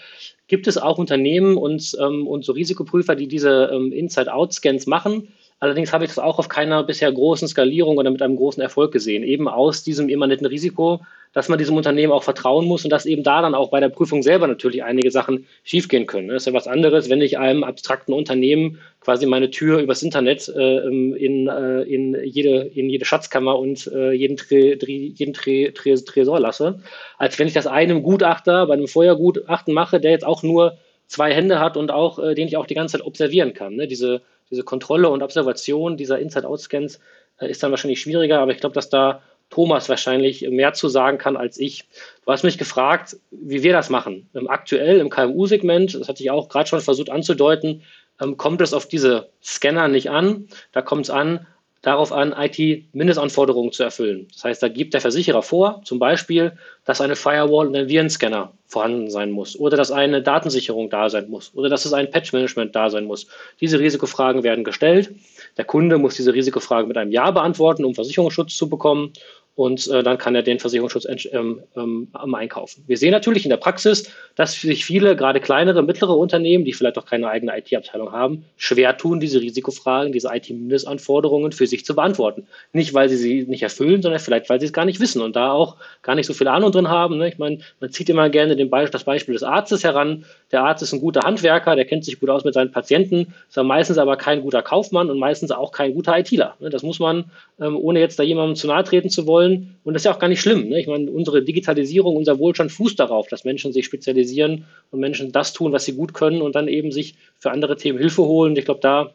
gibt 0.47 0.67
es 0.67 0.77
auch 0.77 0.99
Unternehmen 0.99 1.57
und, 1.57 1.97
ähm, 1.99 2.27
und 2.27 2.45
so 2.45 2.53
Risikoprüfer, 2.53 3.15
die 3.15 3.27
diese 3.27 3.71
ähm, 3.73 3.91
Inside-Out-Scans 3.91 4.85
machen. 4.85 5.29
Allerdings 5.61 5.93
habe 5.93 6.03
ich 6.03 6.09
das 6.09 6.17
auch 6.17 6.39
auf 6.39 6.49
keiner 6.49 6.83
bisher 6.83 7.11
großen 7.11 7.47
Skalierung 7.47 7.97
oder 7.97 8.09
mit 8.09 8.23
einem 8.23 8.35
großen 8.35 8.63
Erfolg 8.63 8.91
gesehen. 8.91 9.21
Eben 9.21 9.47
aus 9.47 9.83
diesem 9.83 10.09
immanenten 10.09 10.47
Risiko, 10.47 11.01
dass 11.33 11.49
man 11.49 11.59
diesem 11.59 11.77
Unternehmen 11.77 12.11
auch 12.11 12.23
vertrauen 12.23 12.65
muss 12.65 12.83
und 12.83 12.89
dass 12.89 13.05
eben 13.05 13.21
da 13.21 13.43
dann 13.43 13.53
auch 13.53 13.69
bei 13.69 13.79
der 13.79 13.89
Prüfung 13.89 14.23
selber 14.23 14.47
natürlich 14.47 14.83
einige 14.83 15.11
Sachen 15.11 15.45
schiefgehen 15.63 16.07
können. 16.07 16.29
Das 16.29 16.41
ist 16.41 16.47
ja 16.47 16.53
was 16.53 16.67
anderes, 16.67 17.11
wenn 17.11 17.21
ich 17.21 17.37
einem 17.37 17.63
abstrakten 17.63 18.11
Unternehmen 18.11 18.79
quasi 19.01 19.27
meine 19.27 19.51
Tür 19.51 19.77
übers 19.77 20.01
Internet 20.01 20.49
äh, 20.49 20.79
in, 20.79 21.47
äh, 21.47 21.83
in, 21.83 22.17
jede, 22.23 22.61
in 22.73 22.89
jede 22.89 23.05
Schatzkammer 23.05 23.59
und 23.59 23.85
äh, 23.93 24.13
jeden, 24.13 24.37
Tre, 24.37 24.79
jeden 24.83 25.33
Tre, 25.35 25.73
Tre, 25.75 25.93
Tresor 25.93 26.39
lasse, 26.39 26.79
als 27.19 27.37
wenn 27.37 27.45
ich 27.47 27.53
das 27.53 27.67
einem 27.67 28.01
Gutachter 28.01 28.65
bei 28.65 28.73
einem 28.73 28.87
Feuergutachten 28.87 29.75
mache, 29.75 29.99
der 29.99 30.09
jetzt 30.09 30.25
auch 30.25 30.41
nur 30.41 30.79
zwei 31.05 31.31
Hände 31.35 31.59
hat 31.59 31.77
und 31.77 31.91
auch, 31.91 32.17
äh, 32.17 32.33
den 32.33 32.47
ich 32.47 32.57
auch 32.57 32.65
die 32.65 32.73
ganze 32.73 32.97
Zeit 32.97 33.05
observieren 33.05 33.53
kann. 33.53 33.75
Ne? 33.75 33.87
Diese, 33.87 34.23
diese 34.51 34.63
Kontrolle 34.63 35.09
und 35.09 35.23
Observation 35.23 35.97
dieser 35.97 36.19
Inside-Out-Scans 36.19 36.99
äh, 37.39 37.49
ist 37.49 37.63
dann 37.63 37.71
wahrscheinlich 37.71 38.01
schwieriger, 38.01 38.39
aber 38.39 38.51
ich 38.51 38.59
glaube, 38.59 38.75
dass 38.75 38.89
da 38.89 39.21
Thomas 39.49 39.89
wahrscheinlich 39.89 40.47
mehr 40.49 40.73
zu 40.73 40.87
sagen 40.87 41.17
kann 41.17 41.35
als 41.35 41.59
ich. 41.59 41.85
Du 42.25 42.31
hast 42.31 42.43
mich 42.43 42.57
gefragt, 42.57 43.17
wie 43.31 43.63
wir 43.63 43.73
das 43.73 43.89
machen. 43.89 44.29
Ähm, 44.33 44.49
aktuell 44.49 44.99
im 44.99 45.09
KMU-Segment, 45.09 45.95
das 45.95 46.07
hatte 46.07 46.23
ich 46.23 46.31
auch 46.31 46.49
gerade 46.49 46.69
schon 46.69 46.81
versucht 46.81 47.09
anzudeuten, 47.09 47.83
ähm, 48.21 48.37
kommt 48.37 48.61
es 48.61 48.73
auf 48.73 48.87
diese 48.87 49.29
Scanner 49.43 49.87
nicht 49.87 50.09
an. 50.09 50.47
Da 50.71 50.81
kommt 50.81 51.05
es 51.05 51.09
an, 51.09 51.45
darauf 51.81 52.11
an, 52.11 52.33
IT-Mindestanforderungen 52.37 53.71
zu 53.71 53.83
erfüllen. 53.83 54.27
Das 54.33 54.43
heißt, 54.43 54.63
da 54.63 54.67
gibt 54.67 54.93
der 54.93 55.01
Versicherer 55.01 55.41
vor, 55.41 55.81
zum 55.83 55.99
Beispiel, 55.99 56.53
dass 56.85 57.01
eine 57.01 57.15
Firewall 57.15 57.67
und 57.67 57.75
ein 57.75 57.89
Virenscanner 57.89 58.53
vorhanden 58.67 59.09
sein 59.09 59.31
muss 59.31 59.59
oder 59.59 59.77
dass 59.77 59.91
eine 59.91 60.21
Datensicherung 60.21 60.89
da 60.89 61.09
sein 61.09 61.29
muss 61.29 61.51
oder 61.53 61.69
dass 61.69 61.85
es 61.85 61.93
ein 61.93 62.09
Patch-Management 62.09 62.75
da 62.75 62.89
sein 62.89 63.05
muss. 63.05 63.27
Diese 63.59 63.79
Risikofragen 63.79 64.43
werden 64.43 64.63
gestellt. 64.63 65.11
Der 65.57 65.65
Kunde 65.65 65.97
muss 65.97 66.15
diese 66.15 66.33
Risikofragen 66.33 66.87
mit 66.87 66.97
einem 66.97 67.11
Ja 67.11 67.31
beantworten, 67.31 67.83
um 67.83 67.95
Versicherungsschutz 67.95 68.55
zu 68.55 68.69
bekommen 68.69 69.11
und 69.55 69.87
äh, 69.89 70.01
dann 70.01 70.17
kann 70.17 70.33
er 70.33 70.43
den 70.43 70.59
Versicherungsschutz 70.59 71.05
ähm, 71.31 71.61
ähm, 71.75 72.07
einkaufen. 72.33 72.83
Wir 72.87 72.97
sehen 72.97 73.11
natürlich 73.11 73.43
in 73.43 73.49
der 73.49 73.57
Praxis, 73.57 74.09
dass 74.35 74.53
sich 74.53 74.85
viele, 74.85 75.15
gerade 75.15 75.41
kleinere, 75.41 75.83
mittlere 75.83 76.17
Unternehmen, 76.17 76.63
die 76.63 76.71
vielleicht 76.71 76.97
auch 76.97 77.05
keine 77.05 77.27
eigene 77.27 77.57
IT-Abteilung 77.57 78.13
haben, 78.13 78.45
schwer 78.55 78.97
tun, 78.97 79.19
diese 79.19 79.41
Risikofragen, 79.41 80.13
diese 80.13 80.29
IT-Mindestanforderungen 80.33 81.51
für 81.51 81.67
sich 81.67 81.83
zu 81.83 81.95
beantworten. 81.95 82.47
Nicht, 82.71 82.93
weil 82.93 83.09
sie 83.09 83.17
sie 83.17 83.43
nicht 83.43 83.61
erfüllen, 83.61 84.01
sondern 84.01 84.21
vielleicht, 84.21 84.49
weil 84.49 84.59
sie 84.59 84.67
es 84.67 84.73
gar 84.73 84.85
nicht 84.85 85.01
wissen 85.01 85.21
und 85.21 85.35
da 85.35 85.51
auch 85.51 85.75
gar 86.01 86.15
nicht 86.15 86.27
so 86.27 86.33
viel 86.33 86.47
Ahnung 86.47 86.71
drin 86.71 86.87
haben. 86.87 87.17
Ne? 87.17 87.27
Ich 87.27 87.37
meine, 87.37 87.59
man 87.81 87.91
zieht 87.91 88.09
immer 88.09 88.29
gerne 88.29 88.55
Be 88.55 88.87
das 88.89 89.03
Beispiel 89.03 89.33
des 89.33 89.43
Arztes 89.43 89.83
heran. 89.83 90.25
Der 90.51 90.63
Arzt 90.63 90.81
ist 90.81 90.93
ein 90.93 91.01
guter 91.01 91.21
Handwerker, 91.21 91.75
der 91.75 91.85
kennt 91.85 92.05
sich 92.05 92.19
gut 92.19 92.29
aus 92.29 92.45
mit 92.45 92.53
seinen 92.53 92.71
Patienten, 92.71 93.33
ist 93.47 93.57
dann 93.57 93.67
meistens 93.67 93.97
aber 93.97 94.15
kein 94.15 94.41
guter 94.41 94.61
Kaufmann 94.61 95.09
und 95.09 95.19
meistens 95.19 95.51
auch 95.51 95.71
kein 95.71 95.93
guter 95.93 96.17
ITler. 96.17 96.55
Ne? 96.59 96.69
Das 96.69 96.83
muss 96.83 96.99
man, 96.99 97.25
ähm, 97.59 97.75
ohne 97.75 97.99
jetzt 97.99 98.17
da 98.17 98.23
jemandem 98.23 98.55
zu 98.55 98.67
nahe 98.67 98.83
treten 98.83 99.09
zu 99.09 99.27
wollen, 99.27 99.40
wollen. 99.41 99.77
Und 99.83 99.93
das 99.93 100.01
ist 100.01 100.05
ja 100.05 100.13
auch 100.13 100.19
gar 100.19 100.27
nicht 100.27 100.41
schlimm. 100.41 100.69
Ne? 100.69 100.79
Ich 100.79 100.87
meine, 100.87 101.09
unsere 101.11 101.43
Digitalisierung, 101.43 102.15
unser 102.15 102.39
Wohlstand 102.39 102.71
fußt 102.71 102.99
darauf, 102.99 103.27
dass 103.27 103.43
Menschen 103.43 103.73
sich 103.73 103.85
spezialisieren 103.85 104.65
und 104.91 104.99
Menschen 104.99 105.31
das 105.31 105.53
tun, 105.53 105.71
was 105.71 105.85
sie 105.85 105.93
gut 105.93 106.13
können 106.13 106.41
und 106.41 106.55
dann 106.55 106.67
eben 106.67 106.91
sich 106.91 107.15
für 107.37 107.51
andere 107.51 107.75
Themen 107.75 107.99
Hilfe 107.99 108.23
holen. 108.23 108.55
Ich 108.55 108.65
glaube, 108.65 108.81
da 108.81 109.13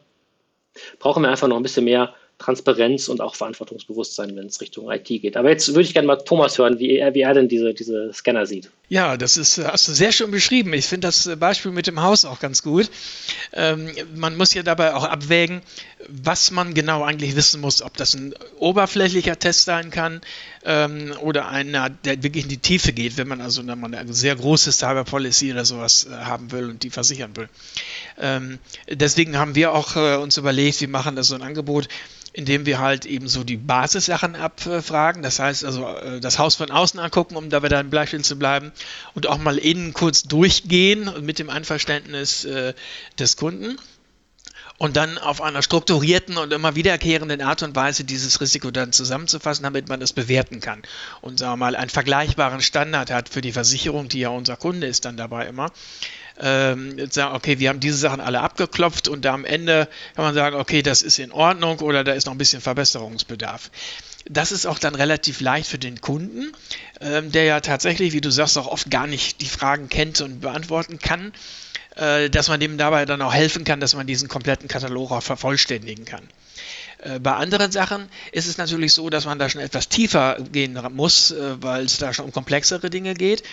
brauchen 0.99 1.23
wir 1.23 1.29
einfach 1.29 1.47
noch 1.47 1.57
ein 1.57 1.63
bisschen 1.63 1.85
mehr 1.85 2.13
Transparenz 2.39 3.07
und 3.07 3.19
auch 3.19 3.35
Verantwortungsbewusstsein, 3.35 4.35
wenn 4.35 4.45
es 4.45 4.61
Richtung 4.61 4.91
IT 4.91 5.07
geht. 5.07 5.35
Aber 5.37 5.49
jetzt 5.49 5.69
würde 5.69 5.81
ich 5.81 5.93
gerne 5.93 6.07
mal 6.07 6.17
Thomas 6.17 6.57
hören, 6.57 6.77
wie 6.77 6.97
er, 6.97 7.15
wie 7.15 7.21
er 7.21 7.33
denn 7.33 7.47
diese, 7.47 7.73
diese 7.73 8.13
Scanner 8.13 8.45
sieht. 8.45 8.69
Ja, 8.89 9.17
das 9.17 9.37
ist, 9.37 9.57
hast 9.57 9.87
du 9.87 9.91
sehr 9.91 10.11
schön 10.11 10.29
beschrieben. 10.29 10.71
Ich 10.73 10.85
finde 10.85 11.07
das 11.07 11.29
Beispiel 11.39 11.71
mit 11.71 11.87
dem 11.87 12.01
Haus 12.01 12.25
auch 12.25 12.39
ganz 12.39 12.61
gut. 12.61 12.89
Ähm, 13.53 13.89
man 14.15 14.37
muss 14.37 14.53
ja 14.53 14.61
dabei 14.61 14.93
auch 14.93 15.03
abwägen, 15.03 15.61
was 16.07 16.51
man 16.51 16.73
genau 16.73 17.03
eigentlich 17.03 17.35
wissen 17.35 17.59
muss, 17.59 17.81
ob 17.81 17.97
das 17.97 18.13
ein 18.13 18.35
oberflächlicher 18.59 19.39
Test 19.39 19.65
sein 19.65 19.89
kann 19.89 20.21
ähm, 20.67 21.13
oder 21.21 21.47
einer, 21.47 21.89
der 21.89 22.21
wirklich 22.21 22.43
in 22.43 22.49
die 22.49 22.57
Tiefe 22.57 22.91
geht, 22.91 23.15
wenn 23.15 23.27
man 23.27 23.39
also 23.39 23.61
eine 23.61 24.13
sehr 24.13 24.35
große 24.35 24.73
Cyber 24.73 25.05
Policy 25.05 25.53
oder 25.53 25.63
sowas 25.63 26.05
äh, 26.05 26.13
haben 26.13 26.51
will 26.51 26.69
und 26.69 26.83
die 26.83 26.89
versichern 26.89 27.35
will. 27.37 27.47
Ähm, 28.19 28.59
deswegen 28.89 29.37
haben 29.37 29.55
wir 29.55 29.71
auch 29.71 29.95
äh, 29.95 30.17
uns 30.17 30.35
überlegt, 30.35 30.81
wir 30.81 30.89
machen 30.89 31.15
da 31.15 31.23
so 31.23 31.35
ein 31.35 31.41
Angebot, 31.41 31.87
indem 32.33 32.65
wir 32.65 32.79
halt 32.79 33.05
eben 33.05 33.29
so 33.29 33.45
die 33.45 33.55
Basissachen 33.55 34.35
abfragen. 34.35 35.23
Das 35.23 35.39
heißt 35.39 35.63
also 35.63 35.87
äh, 35.87 36.19
das 36.19 36.37
Haus 36.37 36.55
von 36.55 36.69
außen 36.69 36.99
angucken, 36.99 37.37
um 37.37 37.49
da 37.49 37.63
wieder 37.63 37.79
ein 37.79 37.89
Beispiel 37.89 38.21
zu 38.21 38.37
bleiben 38.37 38.73
und 39.13 39.25
auch 39.25 39.37
mal 39.37 39.57
innen 39.57 39.93
kurz 39.93 40.23
durchgehen 40.23 41.09
mit 41.21 41.39
dem 41.39 41.49
Einverständnis 41.49 42.43
äh, 42.43 42.73
des 43.17 43.37
Kunden 43.37 43.77
und 44.77 44.95
dann 44.95 45.17
auf 45.17 45.41
einer 45.41 45.61
strukturierten 45.61 46.37
und 46.37 46.53
immer 46.53 46.75
wiederkehrenden 46.75 47.41
Art 47.41 47.63
und 47.63 47.75
Weise 47.75 48.03
dieses 48.03 48.39
Risiko 48.41 48.69
dann 48.71 48.91
zusammenzufassen, 48.91 49.63
damit 49.63 49.89
man 49.89 50.01
es 50.01 50.13
bewerten 50.13 50.59
kann. 50.59 50.83
Und 51.21 51.39
sagen 51.39 51.53
wir 51.53 51.57
mal 51.57 51.75
einen 51.75 51.89
vergleichbaren 51.89 52.61
Standard 52.61 53.11
hat 53.11 53.29
für 53.29 53.41
die 53.41 53.51
Versicherung, 53.51 54.07
die 54.07 54.19
ja 54.19 54.29
unser 54.29 54.55
Kunde 54.55 54.87
ist 54.87 55.05
dann 55.05 55.17
dabei 55.17 55.47
immer. 55.47 55.71
Ähm, 56.39 56.95
sagen, 57.09 57.35
okay, 57.35 57.57
wir 57.57 57.69
haben 57.69 57.79
diese 57.79 57.97
Sachen 57.97 58.21
alle 58.21 58.41
abgeklopft 58.41 59.07
und 59.07 59.25
da 59.25 59.33
am 59.33 59.43
Ende 59.43 59.87
kann 60.15 60.25
man 60.25 60.35
sagen, 60.35 60.55
okay, 60.55 60.83
das 60.83 61.01
ist 61.01 61.17
in 61.17 61.31
Ordnung 61.31 61.79
oder 61.79 62.03
da 62.03 62.13
ist 62.13 62.27
noch 62.27 62.35
ein 62.35 62.37
bisschen 62.37 62.61
Verbesserungsbedarf. 62.61 63.71
Das 64.29 64.51
ist 64.51 64.67
auch 64.67 64.77
dann 64.77 64.93
relativ 64.93 65.41
leicht 65.41 65.67
für 65.67 65.79
den 65.79 65.99
Kunden, 66.01 66.51
ähm, 67.01 67.31
der 67.31 67.45
ja 67.45 67.59
tatsächlich, 67.61 68.13
wie 68.13 68.21
du 68.21 68.29
sagst, 68.29 68.57
auch 68.59 68.67
oft 68.67 68.91
gar 68.91 69.07
nicht 69.07 69.41
die 69.41 69.47
Fragen 69.47 69.89
kennt 69.89 70.21
und 70.21 70.41
beantworten 70.41 70.99
kann, 70.99 71.33
äh, 71.97 72.29
dass 72.29 72.47
man 72.47 72.59
dem 72.59 72.77
dabei 72.77 73.05
dann 73.05 73.21
auch 73.21 73.33
helfen 73.33 73.63
kann, 73.63 73.79
dass 73.79 73.95
man 73.95 74.05
diesen 74.05 74.27
kompletten 74.27 74.67
Katalog 74.67 75.11
auch 75.11 75.23
vervollständigen 75.23 76.05
kann. 76.05 76.21
Äh, 76.99 77.19
bei 77.19 77.33
anderen 77.33 77.71
Sachen 77.71 78.07
ist 78.31 78.47
es 78.47 78.57
natürlich 78.57 78.93
so, 78.93 79.09
dass 79.09 79.25
man 79.25 79.39
da 79.39 79.49
schon 79.49 79.61
etwas 79.61 79.89
tiefer 79.89 80.37
gehen 80.51 80.79
muss, 80.91 81.31
äh, 81.31 81.61
weil 81.61 81.85
es 81.85 81.97
da 81.97 82.13
schon 82.13 82.25
um 82.25 82.31
komplexere 82.31 82.89
Dinge 82.89 83.13
geht. 83.13 83.43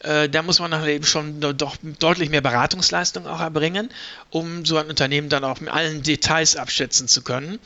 Da 0.00 0.42
muss 0.42 0.60
man 0.60 0.70
dann 0.70 0.86
eben 0.86 1.04
schon 1.04 1.40
doch 1.40 1.76
deutlich 1.82 2.30
mehr 2.30 2.40
Beratungsleistung 2.40 3.26
auch 3.26 3.40
erbringen, 3.40 3.90
um 4.30 4.64
so 4.64 4.76
ein 4.76 4.86
Unternehmen 4.86 5.28
dann 5.28 5.42
auch 5.42 5.58
mit 5.58 5.70
allen 5.70 6.04
Details 6.04 6.54
abschätzen 6.54 7.08
zu 7.08 7.22
können. 7.22 7.58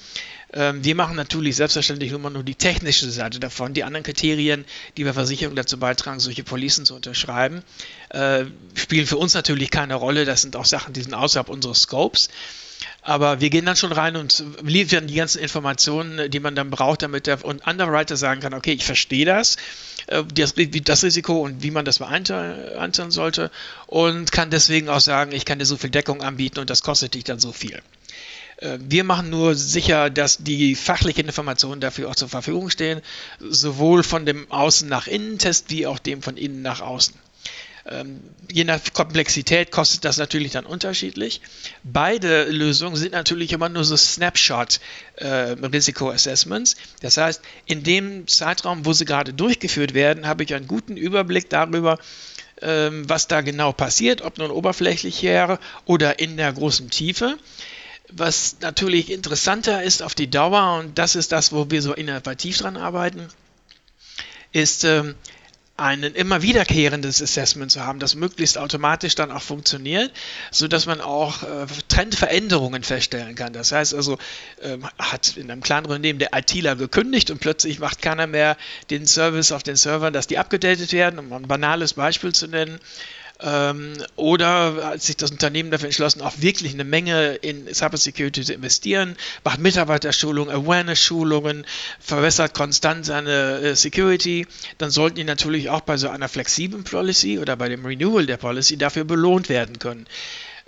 Ähm, 0.52 0.84
wir 0.84 0.94
machen 0.94 1.16
natürlich 1.16 1.56
selbstverständlich 1.56 2.12
immer 2.12 2.30
nur 2.30 2.42
die 2.42 2.54
technische 2.54 3.10
Seite 3.10 3.40
davon. 3.40 3.74
Die 3.74 3.84
anderen 3.84 4.04
Kriterien, 4.04 4.64
die 4.96 5.04
bei 5.04 5.12
Versicherungen 5.12 5.56
dazu 5.56 5.78
beitragen, 5.78 6.20
solche 6.20 6.44
Policen 6.44 6.84
zu 6.84 6.94
unterschreiben, 6.94 7.62
äh, 8.10 8.44
spielen 8.74 9.06
für 9.06 9.16
uns 9.16 9.34
natürlich 9.34 9.70
keine 9.70 9.94
Rolle. 9.94 10.24
Das 10.24 10.42
sind 10.42 10.56
auch 10.56 10.66
Sachen, 10.66 10.92
die 10.92 11.02
sind 11.02 11.14
außerhalb 11.14 11.48
unseres 11.48 11.82
Scopes. 11.82 12.28
Aber 13.00 13.40
wir 13.40 13.50
gehen 13.50 13.64
dann 13.64 13.76
schon 13.76 13.92
rein 13.92 14.16
und 14.16 14.44
liefern 14.62 15.06
die 15.06 15.14
ganzen 15.14 15.40
Informationen, 15.40 16.30
die 16.30 16.40
man 16.40 16.54
dann 16.54 16.70
braucht, 16.70 17.02
damit 17.02 17.26
der 17.26 17.44
Underwriter 17.44 18.16
sagen 18.16 18.40
kann, 18.40 18.54
okay, 18.54 18.72
ich 18.72 18.84
verstehe 18.84 19.24
das, 19.24 19.56
äh, 20.06 20.22
das, 20.34 20.54
das 20.56 21.04
Risiko 21.04 21.40
und 21.40 21.62
wie 21.62 21.70
man 21.70 21.84
das 21.84 21.98
beantworten 21.98 23.10
sollte 23.10 23.50
und 23.86 24.32
kann 24.32 24.50
deswegen 24.50 24.88
auch 24.88 25.00
sagen, 25.00 25.32
ich 25.32 25.44
kann 25.44 25.58
dir 25.58 25.66
so 25.66 25.76
viel 25.76 25.90
Deckung 25.90 26.22
anbieten 26.22 26.60
und 26.60 26.70
das 26.70 26.82
kostet 26.82 27.14
dich 27.14 27.24
dann 27.24 27.38
so 27.38 27.52
viel. 27.52 27.82
Äh, 28.62 28.78
wir 28.80 29.04
machen 29.04 29.30
nur 29.30 29.54
sicher, 29.54 30.10
dass 30.10 30.38
die 30.38 30.74
fachlichen 30.74 31.26
Informationen 31.26 31.80
dafür 31.80 32.08
auch 32.08 32.14
zur 32.14 32.28
Verfügung 32.28 32.70
stehen, 32.70 33.00
sowohl 33.40 34.02
von 34.02 34.24
dem 34.24 34.50
Außen 34.50 34.88
nach 34.88 35.06
Innen 35.06 35.38
Test 35.38 35.70
wie 35.70 35.86
auch 35.86 35.98
dem 35.98 36.22
von 36.22 36.36
innen 36.36 36.62
nach 36.62 36.80
außen. 36.80 37.14
Ähm, 37.84 38.20
je 38.50 38.62
nach 38.62 38.78
Komplexität 38.92 39.72
kostet 39.72 40.04
das 40.04 40.16
natürlich 40.16 40.52
dann 40.52 40.64
unterschiedlich. 40.64 41.40
Beide 41.82 42.44
Lösungen 42.44 42.94
sind 42.94 43.10
natürlich 43.10 43.52
immer 43.52 43.68
nur 43.68 43.82
so 43.82 43.96
Snapshot-Risiko-Assessments. 43.96 46.76
Das 47.00 47.16
heißt, 47.16 47.42
in 47.66 47.82
dem 47.82 48.28
Zeitraum, 48.28 48.86
wo 48.86 48.92
sie 48.92 49.04
gerade 49.04 49.32
durchgeführt 49.32 49.94
werden, 49.94 50.28
habe 50.28 50.44
ich 50.44 50.54
einen 50.54 50.68
guten 50.68 50.96
Überblick 50.96 51.50
darüber, 51.50 51.98
ähm, 52.60 53.08
was 53.08 53.26
da 53.26 53.40
genau 53.40 53.72
passiert, 53.72 54.22
ob 54.22 54.38
nun 54.38 54.52
oberflächlich 54.52 55.20
her 55.20 55.58
oder 55.84 56.20
in 56.20 56.36
der 56.36 56.52
großen 56.52 56.88
Tiefe. 56.88 57.36
Was 58.14 58.56
natürlich 58.60 59.10
interessanter 59.10 59.82
ist 59.82 60.02
auf 60.02 60.14
die 60.14 60.30
Dauer, 60.30 60.78
und 60.78 60.98
das 60.98 61.16
ist 61.16 61.32
das, 61.32 61.52
wo 61.52 61.70
wir 61.70 61.82
so 61.82 61.94
innovativ 61.94 62.58
dran 62.58 62.76
arbeiten, 62.76 63.28
ist, 64.52 64.84
ähm, 64.84 65.14
ein 65.82 66.02
immer 66.02 66.42
wiederkehrendes 66.42 67.22
Assessment 67.22 67.72
zu 67.72 67.84
haben, 67.84 67.98
das 67.98 68.14
möglichst 68.14 68.58
automatisch 68.58 69.14
dann 69.14 69.32
auch 69.32 69.42
funktioniert, 69.42 70.12
so 70.50 70.68
dass 70.68 70.86
man 70.86 71.00
auch 71.00 71.42
äh, 71.42 71.66
Trendveränderungen 71.88 72.82
feststellen 72.82 73.34
kann. 73.34 73.52
Das 73.52 73.72
heißt 73.72 73.94
also, 73.94 74.18
ähm, 74.60 74.86
hat 74.98 75.36
in 75.36 75.50
einem 75.50 75.62
kleinen 75.62 75.86
Unternehmen 75.86 76.18
der 76.18 76.30
ITler 76.34 76.76
gekündigt 76.76 77.30
und 77.30 77.40
plötzlich 77.40 77.78
macht 77.78 78.02
keiner 78.02 78.26
mehr 78.26 78.56
den 78.90 79.06
Service 79.06 79.50
auf 79.50 79.62
den 79.62 79.76
Servern, 79.76 80.12
dass 80.12 80.26
die 80.26 80.38
abgedatet 80.38 80.92
werden, 80.92 81.18
um 81.18 81.32
ein 81.32 81.48
banales 81.48 81.94
Beispiel 81.94 82.32
zu 82.32 82.46
nennen. 82.46 82.78
Ähm, 83.42 83.94
oder 84.14 84.84
hat 84.84 85.02
sich 85.02 85.16
das 85.16 85.32
Unternehmen 85.32 85.70
dafür 85.70 85.86
entschlossen, 85.86 86.22
auch 86.22 86.34
wirklich 86.38 86.74
eine 86.74 86.84
Menge 86.84 87.34
in 87.34 87.72
Cybersecurity 87.72 88.42
zu 88.42 88.52
investieren, 88.52 89.16
macht 89.42 89.58
Mitarbeiterschulungen, 89.58 90.54
Awareness-Schulungen, 90.54 91.66
verbessert 91.98 92.54
konstant 92.54 93.04
seine 93.04 93.58
äh, 93.58 93.74
Security, 93.74 94.46
dann 94.78 94.90
sollten 94.90 95.16
die 95.16 95.24
natürlich 95.24 95.70
auch 95.70 95.80
bei 95.80 95.96
so 95.96 96.08
einer 96.08 96.28
flexiblen 96.28 96.84
Policy 96.84 97.40
oder 97.40 97.56
bei 97.56 97.68
dem 97.68 97.84
Renewal 97.84 98.26
der 98.26 98.36
Policy 98.36 98.76
dafür 98.76 99.04
belohnt 99.04 99.48
werden 99.48 99.78
können 99.78 100.06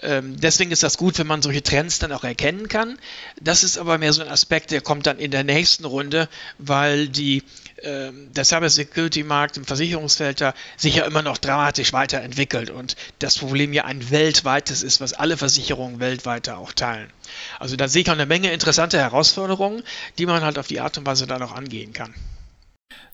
ähm, 0.02 0.38
deswegen 0.38 0.72
ist 0.72 0.82
das 0.82 0.98
gut, 0.98 1.18
wenn 1.18 1.26
man 1.28 1.40
solche 1.40 1.62
Trends 1.62 2.00
dann 2.00 2.12
auch 2.12 2.24
erkennen 2.24 2.68
kann. 2.68 2.98
Das 3.40 3.62
ist 3.62 3.78
aber 3.78 3.96
mehr 3.96 4.12
so 4.12 4.22
ein 4.22 4.28
Aspekt, 4.28 4.72
der 4.72 4.80
kommt 4.80 5.06
dann 5.06 5.18
in 5.18 5.30
der 5.30 5.44
nächsten 5.44 5.84
Runde, 5.84 6.28
weil 6.58 7.08
die 7.08 7.44
der 7.84 8.44
Cybersecurity-Markt 8.44 9.56
im 9.56 9.64
Versicherungsfeld 9.64 10.40
da 10.40 10.54
sich 10.76 10.96
ja 10.96 11.04
immer 11.04 11.22
noch 11.22 11.38
dramatisch 11.38 11.92
weiterentwickelt 11.92 12.70
und 12.70 12.96
das 13.18 13.38
Problem 13.38 13.72
ja 13.72 13.84
ein 13.84 14.10
weltweites 14.10 14.82
ist, 14.82 15.00
was 15.00 15.12
alle 15.12 15.36
Versicherungen 15.36 16.00
weltweit 16.00 16.48
auch 16.48 16.72
teilen. 16.72 17.10
Also 17.58 17.76
da 17.76 17.88
sehe 17.88 18.02
ich 18.02 18.08
auch 18.08 18.14
eine 18.14 18.26
Menge 18.26 18.52
interessante 18.52 18.98
Herausforderungen, 18.98 19.82
die 20.18 20.26
man 20.26 20.42
halt 20.42 20.58
auf 20.58 20.66
die 20.66 20.80
Art 20.80 20.96
und 20.98 21.06
Weise 21.06 21.26
dann 21.26 21.42
auch 21.42 21.52
angehen 21.52 21.92
kann. 21.92 22.14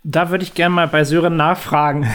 Da 0.03 0.31
würde 0.31 0.45
ich 0.45 0.55
gerne 0.55 0.75
mal 0.75 0.89
bei 0.89 1.05
Sören 1.05 1.37
nachfragen. 1.37 2.07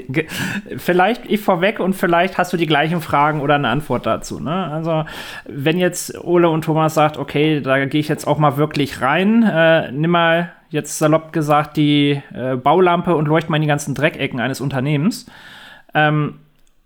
vielleicht 0.76 1.26
ich 1.26 1.40
vorweg 1.40 1.78
und 1.78 1.94
vielleicht 1.94 2.38
hast 2.38 2.52
du 2.52 2.56
die 2.56 2.66
gleichen 2.66 3.00
Fragen 3.00 3.40
oder 3.40 3.54
eine 3.54 3.68
Antwort 3.68 4.04
dazu. 4.04 4.40
Ne? 4.40 4.66
Also, 4.66 5.04
wenn 5.46 5.78
jetzt 5.78 6.18
Ole 6.24 6.48
und 6.48 6.62
Thomas 6.62 6.94
sagt, 6.94 7.18
okay, 7.18 7.60
da 7.60 7.84
gehe 7.84 8.00
ich 8.00 8.08
jetzt 8.08 8.26
auch 8.26 8.38
mal 8.38 8.56
wirklich 8.56 9.00
rein, 9.00 9.44
äh, 9.44 9.92
nimm 9.92 10.10
mal 10.10 10.50
jetzt 10.70 10.98
salopp 10.98 11.32
gesagt 11.32 11.76
die 11.76 12.20
äh, 12.34 12.56
Baulampe 12.56 13.14
und 13.14 13.28
leuchte 13.28 13.50
mal 13.50 13.56
in 13.56 13.62
die 13.62 13.68
ganzen 13.68 13.94
Dreckecken 13.94 14.40
eines 14.40 14.60
Unternehmens. 14.60 15.26
Ähm, 15.94 16.40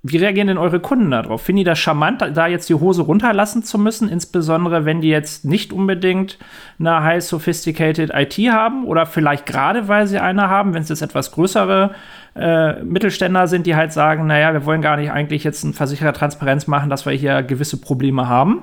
wie 0.07 0.19
reagieren 0.19 0.49
denn 0.49 0.59
eure 0.59 0.81
Kunden 0.81 1.11
darauf? 1.11 1.41
Finden 1.41 1.61
die 1.61 1.65
das 1.65 1.79
charmant, 1.79 2.21
da 2.21 2.47
jetzt 2.47 2.69
die 2.69 2.75
Hose 2.75 3.01
runterlassen 3.01 3.63
zu 3.63 3.79
müssen, 3.79 4.11
insbesondere 4.11 4.85
wenn 4.85 5.01
die 5.01 5.09
jetzt 5.09 5.47
nicht 5.47 5.73
unbedingt 5.73 6.39
eine 6.79 7.03
high 7.03 7.25
sophisticated 7.25 8.11
IT 8.13 8.35
haben 8.53 8.85
oder 8.85 9.07
vielleicht 9.07 9.47
gerade 9.47 9.89
weil 9.89 10.07
sie 10.07 10.19
eine 10.19 10.51
haben, 10.51 10.75
wenn 10.75 10.83
es 10.83 10.91
jetzt 10.91 11.01
etwas 11.01 11.33
größere 11.33 11.95
äh, 12.37 12.83
Mittelständler 12.83 13.47
sind, 13.47 13.67
die 13.67 13.77
halt 13.77 13.95
sagen, 13.95 14.27
naja, 14.27 14.53
wir 14.53 14.67
wollen 14.67 14.83
gar 14.83 14.99
nicht 14.99 15.11
eigentlich 15.11 15.43
jetzt 15.43 15.65
ein 15.65 15.73
Versicherer 15.73 16.13
Transparenz 16.13 16.67
machen, 16.67 16.91
dass 16.91 17.07
wir 17.07 17.15
hier 17.15 17.43
gewisse 17.43 17.81
Probleme 17.81 18.29
haben. 18.29 18.63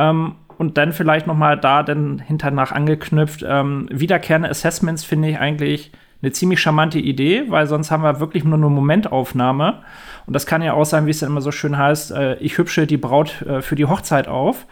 Ähm, 0.00 0.34
und 0.58 0.78
dann 0.78 0.92
vielleicht 0.92 1.28
noch 1.28 1.36
mal 1.36 1.56
da 1.56 1.84
dann 1.84 2.18
hinternach 2.18 2.72
angeknüpft, 2.72 3.44
ähm, 3.48 3.88
wiederkehrende 3.92 4.50
Assessments 4.50 5.04
finde 5.04 5.28
ich 5.28 5.38
eigentlich 5.38 5.92
eine 6.22 6.32
ziemlich 6.32 6.60
charmante 6.60 6.98
Idee, 6.98 7.44
weil 7.48 7.66
sonst 7.66 7.90
haben 7.90 8.02
wir 8.02 8.20
wirklich 8.20 8.44
nur 8.44 8.58
eine 8.58 8.68
Momentaufnahme. 8.68 9.82
Und 10.30 10.34
das 10.34 10.46
kann 10.46 10.62
ja 10.62 10.74
auch 10.74 10.84
sein, 10.84 11.06
wie 11.06 11.10
es 11.10 11.18
dann 11.18 11.30
immer 11.30 11.40
so 11.40 11.50
schön 11.50 11.76
heißt, 11.76 12.12
äh, 12.12 12.36
ich 12.36 12.56
hübsche 12.56 12.86
die 12.86 12.98
Braut 12.98 13.42
äh, 13.42 13.62
für 13.62 13.74
die 13.74 13.86
Hochzeit 13.86 14.28
auf. 14.28 14.64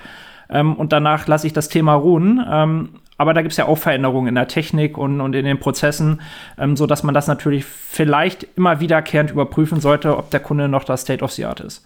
Ähm, 0.48 0.76
und 0.76 0.92
danach 0.92 1.26
lasse 1.26 1.48
ich 1.48 1.52
das 1.52 1.68
Thema 1.68 1.94
ruhen. 1.94 2.40
Ähm, 2.48 2.90
aber 3.16 3.34
da 3.34 3.42
gibt 3.42 3.50
es 3.50 3.56
ja 3.56 3.66
auch 3.66 3.76
Veränderungen 3.76 4.28
in 4.28 4.34
der 4.36 4.46
Technik 4.46 4.96
und, 4.96 5.20
und 5.20 5.34
in 5.34 5.44
den 5.44 5.58
Prozessen, 5.58 6.20
ähm, 6.58 6.76
sodass 6.76 7.02
man 7.02 7.12
das 7.12 7.26
natürlich 7.26 7.64
vielleicht 7.64 8.46
immer 8.54 8.78
wiederkehrend 8.78 9.32
überprüfen 9.32 9.80
sollte, 9.80 10.16
ob 10.16 10.30
der 10.30 10.38
Kunde 10.38 10.68
noch 10.68 10.84
das 10.84 11.00
State 11.00 11.24
of 11.24 11.32
the 11.32 11.46
Art 11.46 11.58
ist. 11.58 11.84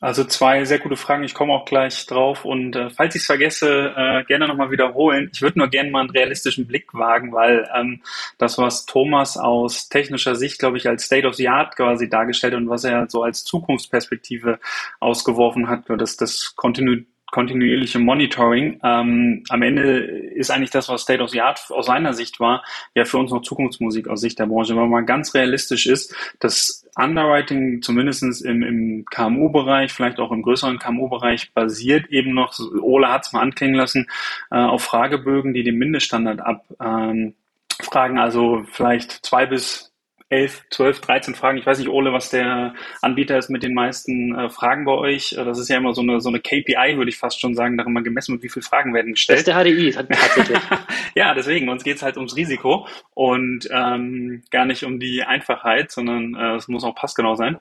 Also 0.00 0.22
zwei 0.22 0.64
sehr 0.64 0.78
gute 0.78 0.96
Fragen. 0.96 1.24
Ich 1.24 1.34
komme 1.34 1.52
auch 1.52 1.64
gleich 1.64 2.06
drauf. 2.06 2.44
Und 2.44 2.76
äh, 2.76 2.88
falls 2.88 3.16
ich 3.16 3.22
es 3.22 3.26
vergesse, 3.26 3.92
äh, 3.96 4.24
gerne 4.24 4.46
nochmal 4.46 4.70
wiederholen. 4.70 5.28
Ich 5.32 5.42
würde 5.42 5.58
nur 5.58 5.68
gerne 5.68 5.90
mal 5.90 6.00
einen 6.00 6.10
realistischen 6.10 6.68
Blick 6.68 6.94
wagen, 6.94 7.32
weil 7.32 7.68
ähm, 7.74 8.02
das, 8.38 8.58
was 8.58 8.86
Thomas 8.86 9.36
aus 9.36 9.88
technischer 9.88 10.36
Sicht, 10.36 10.60
glaube 10.60 10.76
ich, 10.76 10.88
als 10.88 11.04
State 11.04 11.26
of 11.26 11.34
the 11.34 11.48
Art 11.48 11.74
quasi 11.74 12.08
dargestellt 12.08 12.54
und 12.54 12.68
was 12.68 12.84
er 12.84 13.10
so 13.10 13.24
als 13.24 13.42
Zukunftsperspektive 13.42 14.60
ausgeworfen 15.00 15.68
hat, 15.68 15.84
das, 15.88 16.16
das 16.16 16.54
Kontinu 16.54 17.02
kontinuierliche 17.30 17.98
Monitoring. 17.98 18.80
Ähm, 18.82 19.44
am 19.48 19.62
Ende 19.62 19.98
ist 20.00 20.50
eigentlich 20.50 20.70
das, 20.70 20.88
was 20.88 21.02
State 21.02 21.22
of 21.22 21.30
the 21.30 21.40
Art 21.40 21.60
aus 21.70 21.86
seiner 21.86 22.14
Sicht 22.14 22.40
war, 22.40 22.64
ja 22.94 23.04
für 23.04 23.18
uns 23.18 23.30
noch 23.30 23.42
Zukunftsmusik 23.42 24.08
aus 24.08 24.20
Sicht 24.20 24.38
der 24.38 24.46
Branche, 24.46 24.76
weil 24.76 24.86
man 24.86 25.06
ganz 25.06 25.34
realistisch 25.34 25.86
ist, 25.86 26.14
dass 26.40 26.86
Underwriting 26.96 27.82
zumindest 27.82 28.44
im, 28.44 28.62
im 28.62 29.04
KMU-Bereich, 29.04 29.92
vielleicht 29.92 30.18
auch 30.18 30.32
im 30.32 30.42
größeren 30.42 30.78
KMU-Bereich 30.78 31.52
basiert 31.52 32.08
eben 32.10 32.34
noch, 32.34 32.58
Ole 32.80 33.08
hat 33.08 33.26
es 33.26 33.32
mal 33.32 33.42
anklingen 33.42 33.76
lassen, 33.76 34.06
äh, 34.50 34.56
auf 34.56 34.82
Fragebögen, 34.82 35.54
die 35.54 35.62
den 35.62 35.76
Mindeststandard 35.76 36.40
abfragen, 36.40 37.36
ähm, 38.16 38.18
also 38.18 38.64
vielleicht 38.72 39.24
zwei 39.24 39.46
bis 39.46 39.87
11, 40.30 40.64
12, 40.70 41.00
13 41.00 41.34
Fragen. 41.34 41.58
Ich 41.58 41.66
weiß 41.66 41.78
nicht, 41.78 41.88
Ole, 41.88 42.12
was 42.12 42.30
der 42.30 42.74
Anbieter 43.00 43.38
ist 43.38 43.48
mit 43.48 43.62
den 43.62 43.74
meisten 43.74 44.34
äh, 44.34 44.50
Fragen 44.50 44.84
bei 44.84 44.92
euch. 44.92 45.32
Äh, 45.32 45.44
das 45.44 45.58
ist 45.58 45.68
ja 45.68 45.76
immer 45.78 45.94
so 45.94 46.02
eine, 46.02 46.20
so 46.20 46.28
eine 46.28 46.40
KPI, 46.40 46.96
würde 46.96 47.08
ich 47.08 47.16
fast 47.16 47.40
schon 47.40 47.54
sagen, 47.54 47.78
darin 47.78 47.92
mal 47.92 48.02
gemessen 48.02 48.32
wird, 48.32 48.42
wie 48.42 48.48
viele 48.48 48.64
Fragen 48.64 48.92
werden 48.92 49.12
gestellt. 49.12 49.46
Das 49.46 49.56
ist 49.56 49.64
der 49.64 49.64
HDI, 49.64 49.90
tatsächlich. 49.92 50.58
ja, 51.14 51.34
deswegen, 51.34 51.68
uns 51.68 51.82
geht's 51.82 52.02
halt 52.02 52.16
ums 52.16 52.36
Risiko 52.36 52.86
und 53.14 53.68
ähm, 53.72 54.42
gar 54.50 54.66
nicht 54.66 54.84
um 54.84 55.00
die 55.00 55.22
Einfachheit, 55.22 55.90
sondern 55.90 56.34
äh, 56.34 56.56
es 56.56 56.68
muss 56.68 56.84
auch 56.84 56.94
passgenau 56.94 57.34
sein. 57.34 57.58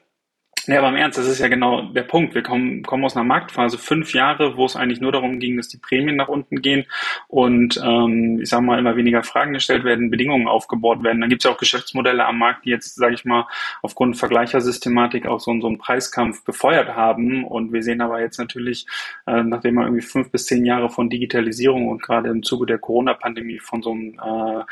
Ja, 0.67 0.79
aber 0.79 0.89
im 0.89 0.97
Ernst, 0.97 1.17
das 1.17 1.27
ist 1.27 1.39
ja 1.39 1.47
genau 1.47 1.83
der 1.93 2.03
Punkt. 2.03 2.35
Wir 2.35 2.43
kommen, 2.43 2.83
kommen 2.83 3.05
aus 3.05 3.15
einer 3.15 3.23
Marktphase, 3.23 3.77
fünf 3.77 4.13
Jahre, 4.13 4.57
wo 4.57 4.65
es 4.65 4.75
eigentlich 4.75 4.99
nur 4.99 5.13
darum 5.13 5.39
ging, 5.39 5.55
dass 5.55 5.69
die 5.69 5.77
Prämien 5.77 6.17
nach 6.17 6.27
unten 6.27 6.61
gehen 6.61 6.85
und 7.29 7.81
ähm, 7.81 8.39
ich 8.41 8.49
sage 8.49 8.63
mal, 8.63 8.77
immer 8.77 8.97
weniger 8.97 9.23
Fragen 9.23 9.53
gestellt 9.53 9.85
werden, 9.85 10.11
Bedingungen 10.11 10.49
aufgebaut 10.49 11.03
werden. 11.03 11.21
Dann 11.21 11.29
gibt 11.29 11.41
es 11.41 11.49
ja 11.49 11.55
auch 11.55 11.57
Geschäftsmodelle 11.57 12.25
am 12.25 12.37
Markt, 12.37 12.65
die 12.65 12.71
jetzt, 12.71 12.95
sage 12.95 13.13
ich 13.13 13.23
mal, 13.23 13.47
aufgrund 13.81 14.17
Vergleichersystematik 14.17 15.25
auch 15.25 15.39
so, 15.39 15.57
so 15.61 15.67
einen 15.67 15.77
Preiskampf 15.77 16.43
befeuert 16.43 16.89
haben. 16.89 17.45
Und 17.45 17.71
wir 17.71 17.81
sehen 17.81 18.01
aber 18.01 18.19
jetzt 18.19 18.37
natürlich, 18.37 18.87
äh, 19.25 19.43
nachdem 19.43 19.75
wir 19.75 19.83
irgendwie 19.83 20.01
fünf 20.01 20.31
bis 20.31 20.47
zehn 20.47 20.65
Jahre 20.65 20.89
von 20.89 21.09
Digitalisierung 21.09 21.87
und 21.87 22.03
gerade 22.03 22.27
im 22.27 22.43
Zuge 22.43 22.65
der 22.65 22.77
Corona-Pandemie 22.77 23.59
von 23.59 23.81
so 23.81 23.91
einem 23.91 24.19
äh, 24.19 24.63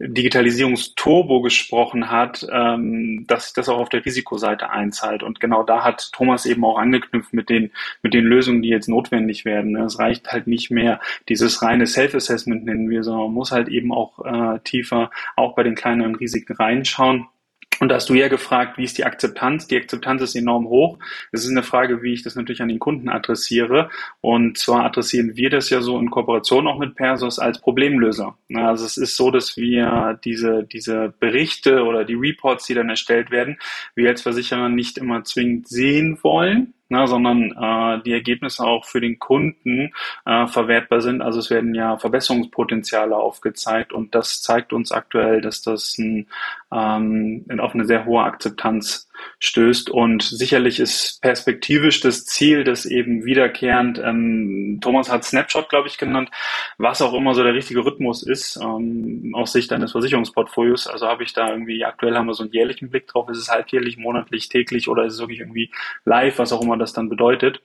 Digitalisierungsturbo 0.00 1.42
gesprochen 1.42 2.10
hat, 2.10 2.46
ähm, 2.52 3.24
dass 3.26 3.44
sich 3.44 3.52
das 3.54 3.68
auch 3.68 3.78
auf 3.78 3.88
der 3.88 4.04
Risikoseite 4.04 4.70
einzahlt. 4.70 5.22
Und 5.22 5.40
genau 5.40 5.64
da 5.64 5.84
hat 5.84 6.10
Thomas 6.12 6.46
eben 6.46 6.64
auch 6.64 6.78
angeknüpft 6.78 7.32
mit 7.32 7.48
den, 7.48 7.72
mit 8.02 8.14
den 8.14 8.24
Lösungen, 8.24 8.62
die 8.62 8.68
jetzt 8.68 8.88
notwendig 8.88 9.44
werden. 9.44 9.76
Es 9.76 9.98
reicht 9.98 10.30
halt 10.30 10.46
nicht 10.46 10.70
mehr 10.70 11.00
dieses 11.28 11.62
reine 11.62 11.86
Self-Assessment 11.86 12.64
nennen 12.64 12.90
wir, 12.90 13.02
sondern 13.02 13.24
man 13.24 13.34
muss 13.34 13.50
halt 13.50 13.68
eben 13.68 13.92
auch 13.92 14.24
äh, 14.24 14.60
tiefer 14.60 15.10
auch 15.36 15.54
bei 15.54 15.64
den 15.64 15.74
kleineren 15.74 16.14
Risiken 16.14 16.54
reinschauen 16.54 17.26
und 17.80 17.88
da 17.88 17.96
hast 17.96 18.08
du 18.08 18.14
ja 18.14 18.28
gefragt, 18.28 18.76
wie 18.78 18.84
ist 18.84 18.98
die 18.98 19.04
Akzeptanz? 19.04 19.66
Die 19.68 19.76
Akzeptanz 19.76 20.22
ist 20.22 20.34
enorm 20.34 20.68
hoch. 20.68 20.98
Es 21.32 21.44
ist 21.44 21.50
eine 21.50 21.62
Frage, 21.62 22.02
wie 22.02 22.12
ich 22.12 22.22
das 22.22 22.34
natürlich 22.34 22.62
an 22.62 22.68
den 22.68 22.78
Kunden 22.78 23.08
adressiere. 23.08 23.90
Und 24.20 24.58
zwar 24.58 24.84
adressieren 24.84 25.36
wir 25.36 25.50
das 25.50 25.70
ja 25.70 25.80
so 25.80 25.98
in 25.98 26.10
Kooperation 26.10 26.66
auch 26.66 26.78
mit 26.78 26.96
Persos 26.96 27.38
als 27.38 27.60
Problemlöser. 27.60 28.36
Also 28.54 28.84
es 28.84 28.96
ist 28.96 29.16
so, 29.16 29.30
dass 29.30 29.56
wir 29.56 30.18
diese, 30.24 30.64
diese 30.64 31.14
Berichte 31.20 31.84
oder 31.84 32.04
die 32.04 32.14
Reports, 32.14 32.66
die 32.66 32.74
dann 32.74 32.90
erstellt 32.90 33.30
werden, 33.30 33.58
wir 33.94 34.08
als 34.08 34.22
Versicherer 34.22 34.68
nicht 34.68 34.98
immer 34.98 35.22
zwingend 35.24 35.68
sehen 35.68 36.18
wollen, 36.22 36.74
ne, 36.88 37.06
sondern 37.06 37.52
äh, 37.52 38.02
die 38.02 38.12
Ergebnisse 38.12 38.64
auch 38.64 38.84
für 38.84 39.00
den 39.00 39.18
Kunden 39.18 39.92
äh, 40.24 40.46
verwertbar 40.46 41.00
sind. 41.00 41.22
Also 41.22 41.40
es 41.40 41.50
werden 41.50 41.74
ja 41.74 41.98
Verbesserungspotenziale 41.98 43.16
aufgezeigt 43.16 43.92
und 43.92 44.14
das 44.14 44.42
zeigt 44.42 44.72
uns 44.72 44.92
aktuell, 44.92 45.40
dass 45.40 45.62
das 45.62 45.96
ein, 45.98 46.26
ähm, 46.72 47.44
auf 47.58 47.74
eine 47.74 47.84
sehr 47.84 48.04
hohe 48.04 48.22
Akzeptanz 48.22 49.07
stößt. 49.38 49.90
Und 49.90 50.22
sicherlich 50.22 50.80
ist 50.80 51.20
perspektivisch 51.22 52.00
das 52.00 52.24
Ziel, 52.24 52.64
das 52.64 52.86
eben 52.86 53.24
wiederkehrend, 53.24 53.98
ähm, 53.98 54.78
Thomas 54.80 55.10
hat 55.10 55.24
Snapshot, 55.24 55.68
glaube 55.68 55.88
ich, 55.88 55.98
genannt, 55.98 56.30
was 56.78 57.02
auch 57.02 57.14
immer 57.14 57.34
so 57.34 57.42
der 57.42 57.54
richtige 57.54 57.84
Rhythmus 57.84 58.22
ist, 58.22 58.56
ähm, 58.62 59.32
aus 59.34 59.52
Sicht 59.52 59.72
eines 59.72 59.92
Versicherungsportfolios. 59.92 60.86
Also 60.86 61.06
habe 61.06 61.24
ich 61.24 61.32
da 61.32 61.50
irgendwie, 61.50 61.84
aktuell 61.84 62.16
haben 62.16 62.26
wir 62.26 62.34
so 62.34 62.42
einen 62.42 62.52
jährlichen 62.52 62.90
Blick 62.90 63.06
drauf, 63.06 63.28
ist 63.28 63.38
es 63.38 63.48
halbjährlich, 63.48 63.96
monatlich, 63.96 64.48
täglich 64.48 64.88
oder 64.88 65.04
ist 65.04 65.14
es 65.14 65.20
wirklich 65.20 65.40
irgendwie 65.40 65.70
live, 66.04 66.38
was 66.38 66.52
auch 66.52 66.62
immer 66.62 66.76
das 66.76 66.92
dann 66.92 67.08
bedeutet. 67.08 67.60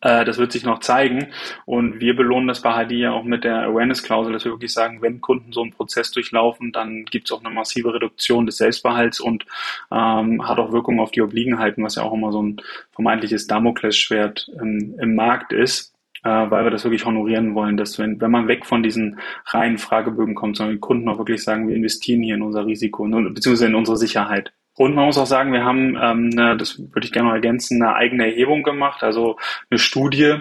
Äh, 0.00 0.24
das 0.24 0.38
wird 0.38 0.52
sich 0.52 0.64
noch 0.64 0.80
zeigen. 0.80 1.28
Und 1.64 2.00
wir 2.00 2.16
belohnen 2.16 2.48
das 2.48 2.62
bei 2.62 2.72
HD 2.72 2.92
ja 2.92 3.12
auch 3.12 3.24
mit 3.24 3.44
der 3.44 3.62
Awareness-Klausel, 3.62 4.32
dass 4.32 4.44
wir 4.44 4.52
wirklich 4.52 4.72
sagen, 4.72 5.02
wenn 5.02 5.20
Kunden 5.20 5.52
so 5.52 5.62
einen 5.62 5.72
Prozess 5.72 6.10
durchlaufen, 6.10 6.72
dann 6.72 7.04
gibt 7.04 7.28
es 7.28 7.32
auch 7.32 7.44
eine 7.44 7.54
massive 7.54 7.94
Reduktion 7.94 8.46
des 8.46 8.58
Selbstbehalts 8.58 9.20
und 9.20 9.46
ähm, 9.90 10.46
hat 10.46 10.58
auch 10.58 10.72
Wirkung 10.72 11.00
auf 11.00 11.10
die 11.10 11.22
Obliegenheiten, 11.22 11.84
was 11.84 11.96
ja 11.96 12.02
auch 12.02 12.14
immer 12.14 12.32
so 12.32 12.42
ein 12.42 12.60
vermeintliches 12.92 13.46
Damoklesschwert 13.46 14.50
im, 14.60 14.96
im 14.98 15.14
Markt 15.14 15.52
ist 15.52 15.92
äh, 16.24 16.50
weil 16.50 16.64
wir 16.64 16.70
das 16.70 16.82
wirklich 16.84 17.04
honorieren 17.04 17.54
wollen, 17.54 17.76
dass 17.76 17.98
wenn, 17.98 18.20
wenn 18.20 18.30
man 18.30 18.48
weg 18.48 18.66
von 18.66 18.82
diesen 18.82 19.20
reinen 19.46 19.78
Fragebögen 19.78 20.34
kommt, 20.34 20.56
sondern 20.56 20.76
die 20.76 20.80
Kunden 20.80 21.08
auch 21.08 21.18
wirklich 21.18 21.44
sagen, 21.44 21.68
wir 21.68 21.76
investieren 21.76 22.22
hier 22.22 22.34
in 22.34 22.42
unser 22.42 22.66
Risiko, 22.66 23.04
beziehungsweise 23.04 23.66
in 23.66 23.74
unsere 23.76 23.96
Sicherheit. 23.96 24.52
Und 24.76 24.94
man 24.94 25.06
muss 25.06 25.18
auch 25.18 25.26
sagen, 25.26 25.52
wir 25.52 25.64
haben, 25.64 25.96
ähm, 26.00 26.30
eine, 26.36 26.56
das 26.56 26.78
würde 26.78 27.06
ich 27.06 27.12
gerne 27.12 27.28
noch 27.28 27.34
ergänzen, 27.34 27.82
eine 27.82 27.94
eigene 27.94 28.26
Erhebung 28.26 28.62
gemacht, 28.62 29.02
also 29.02 29.38
eine 29.70 29.78
Studie, 29.78 30.40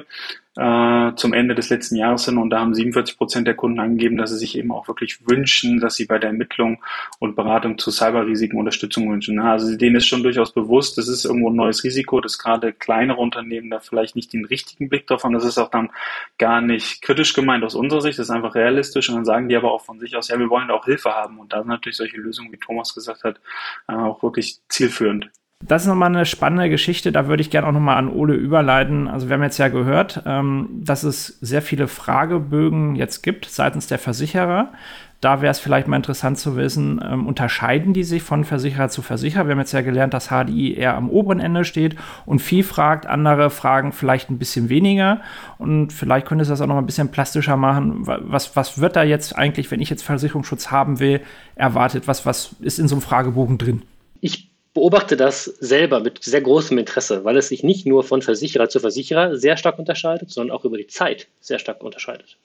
äh, 0.57 1.13
zum 1.15 1.33
Ende 1.33 1.53
des 1.53 1.69
letzten 1.69 1.97
Jahres 1.97 2.25
hin 2.25 2.37
und 2.37 2.49
da 2.49 2.59
haben 2.59 2.73
47 2.73 3.17
Prozent 3.17 3.47
der 3.47 3.55
Kunden 3.55 3.79
angegeben, 3.79 4.17
dass 4.17 4.29
sie 4.29 4.37
sich 4.37 4.57
eben 4.57 4.71
auch 4.71 4.87
wirklich 4.87 5.27
wünschen, 5.27 5.79
dass 5.79 5.95
sie 5.95 6.05
bei 6.05 6.17
der 6.17 6.29
Ermittlung 6.29 6.81
und 7.19 7.35
Beratung 7.35 7.77
zu 7.77 7.91
Cyberrisiken 7.91 8.57
Unterstützung 8.57 9.11
wünschen. 9.11 9.39
Also 9.39 9.75
denen 9.75 9.97
ist 9.97 10.07
schon 10.07 10.23
durchaus 10.23 10.53
bewusst, 10.53 10.97
das 10.97 11.07
ist 11.07 11.25
irgendwo 11.25 11.49
ein 11.49 11.55
neues 11.55 11.83
Risiko, 11.83 12.21
dass 12.21 12.37
gerade 12.37 12.71
kleinere 12.71 13.17
Unternehmen 13.17 13.69
da 13.69 13.79
vielleicht 13.79 14.15
nicht 14.15 14.31
den 14.31 14.45
richtigen 14.45 14.87
Blick 14.87 15.07
drauf 15.07 15.23
haben. 15.23 15.33
Das 15.33 15.45
ist 15.45 15.57
auch 15.57 15.69
dann 15.69 15.91
gar 16.37 16.61
nicht 16.61 17.01
kritisch 17.01 17.33
gemeint 17.33 17.63
aus 17.63 17.75
unserer 17.75 18.01
Sicht, 18.01 18.17
das 18.17 18.29
ist 18.29 18.35
einfach 18.35 18.55
realistisch 18.55 19.09
und 19.09 19.15
dann 19.15 19.25
sagen 19.25 19.49
die 19.49 19.55
aber 19.57 19.71
auch 19.71 19.81
von 19.81 19.99
sich 19.99 20.15
aus, 20.15 20.29
ja, 20.29 20.39
wir 20.39 20.49
wollen 20.49 20.69
da 20.69 20.75
auch 20.75 20.85
Hilfe 20.85 21.11
haben 21.11 21.37
und 21.39 21.51
da 21.51 21.59
sind 21.59 21.67
natürlich 21.67 21.97
solche 21.97 22.17
Lösungen, 22.17 22.51
wie 22.51 22.57
Thomas 22.57 22.93
gesagt 22.93 23.23
hat, 23.23 23.39
äh, 23.87 23.93
auch 23.93 24.23
wirklich 24.23 24.59
zielführend. 24.69 25.29
Das 25.63 25.83
ist 25.83 25.87
nochmal 25.87 26.09
eine 26.09 26.25
spannende 26.25 26.69
Geschichte, 26.69 27.11
da 27.11 27.27
würde 27.27 27.41
ich 27.41 27.49
gerne 27.49 27.67
auch 27.67 27.71
nochmal 27.71 27.97
an 27.97 28.09
Ole 28.09 28.33
überleiten. 28.33 29.07
Also 29.07 29.29
wir 29.29 29.35
haben 29.35 29.43
jetzt 29.43 29.57
ja 29.57 29.69
gehört, 29.69 30.21
ähm, 30.25 30.69
dass 30.83 31.03
es 31.03 31.39
sehr 31.39 31.61
viele 31.61 31.87
Fragebögen 31.87 32.95
jetzt 32.95 33.23
gibt 33.23 33.45
seitens 33.45 33.87
der 33.87 33.97
Versicherer. 33.97 34.73
Da 35.21 35.41
wäre 35.41 35.51
es 35.51 35.59
vielleicht 35.59 35.87
mal 35.87 35.95
interessant 35.95 36.37
zu 36.37 36.57
wissen, 36.57 37.01
ähm, 37.03 37.25
unterscheiden 37.25 37.93
die 37.93 38.03
sich 38.03 38.21
von 38.21 38.43
Versicherer 38.43 38.89
zu 38.89 39.01
Versicherer? 39.01 39.45
Wir 39.45 39.53
haben 39.53 39.59
jetzt 39.59 39.71
ja 39.71 39.81
gelernt, 39.81 40.13
dass 40.13 40.27
HDI 40.27 40.75
eher 40.75 40.95
am 40.95 41.09
oberen 41.09 41.39
Ende 41.39 41.63
steht 41.63 41.95
und 42.25 42.39
viel 42.39 42.63
fragt, 42.63 43.07
andere 43.07 43.49
fragen 43.49 43.93
vielleicht 43.93 44.29
ein 44.29 44.37
bisschen 44.37 44.67
weniger. 44.67 45.21
Und 45.57 45.93
vielleicht 45.93 46.27
könnte 46.27 46.43
es 46.43 46.49
das 46.49 46.59
auch 46.59 46.67
noch 46.67 46.77
ein 46.77 46.85
bisschen 46.85 47.11
plastischer 47.11 47.55
machen. 47.55 48.05
Was, 48.05 48.57
was 48.57 48.81
wird 48.81 48.97
da 48.97 49.03
jetzt 49.03 49.35
eigentlich, 49.35 49.71
wenn 49.71 49.81
ich 49.81 49.89
jetzt 49.89 50.03
Versicherungsschutz 50.03 50.69
haben 50.69 50.99
will, 50.99 51.21
erwartet? 51.55 52.09
Was, 52.09 52.25
was 52.25 52.55
ist 52.59 52.77
in 52.77 52.89
so 52.89 52.95
einem 52.95 53.01
Fragebogen 53.01 53.57
drin? 53.57 53.83
Ich 54.19 54.54
beobachte 54.75 55.15
das 55.15 55.45
selber 55.45 56.01
mit 56.01 56.23
sehr 56.23 56.41
großem 56.41 56.77
Interesse, 56.77 57.23
weil 57.23 57.37
es 57.37 57.47
sich 57.47 57.63
nicht 57.63 57.87
nur 57.87 58.03
von 58.03 58.21
Versicherer 58.21 58.69
zu 58.69 58.81
Versicherer 58.81 59.37
sehr 59.37 59.57
stark 59.57 59.79
unterscheidet, 59.79 60.29
sondern 60.29 60.55
auch 60.55 60.65
über 60.65 60.77
die 60.77 60.85
Zeit 60.85 61.27
sehr 61.39 61.59
stark 61.59 61.81
unterscheidet. 61.81 62.37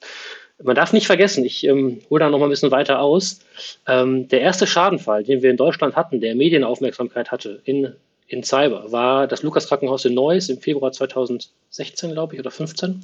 Man 0.63 0.75
darf 0.75 0.93
nicht 0.93 1.07
vergessen, 1.07 1.43
ich 1.43 1.65
ähm, 1.65 1.99
hole 2.09 2.21
da 2.21 2.29
noch 2.29 2.39
mal 2.39 2.45
ein 2.45 2.51
bisschen 2.51 2.71
weiter 2.71 3.01
aus, 3.01 3.41
ähm, 3.85 4.29
der 4.29 4.41
erste 4.41 4.65
Schadenfall, 4.65 5.23
den 5.23 5.41
wir 5.41 5.51
in 5.51 5.57
Deutschland 5.57 5.95
hatten, 5.95 6.21
der 6.21 6.35
Medienaufmerksamkeit 6.35 7.31
hatte 7.31 7.61
in 7.65 7.95
in 8.31 8.43
Cyber 8.43 8.91
war 8.91 9.27
das 9.27 9.43
Lukas 9.43 9.67
Krankenhaus 9.67 10.05
in 10.05 10.13
Neuss 10.13 10.47
im 10.47 10.57
Februar 10.57 10.93
2016, 10.93 12.13
glaube 12.13 12.33
ich, 12.33 12.39
oder 12.39 12.49
15. 12.49 13.03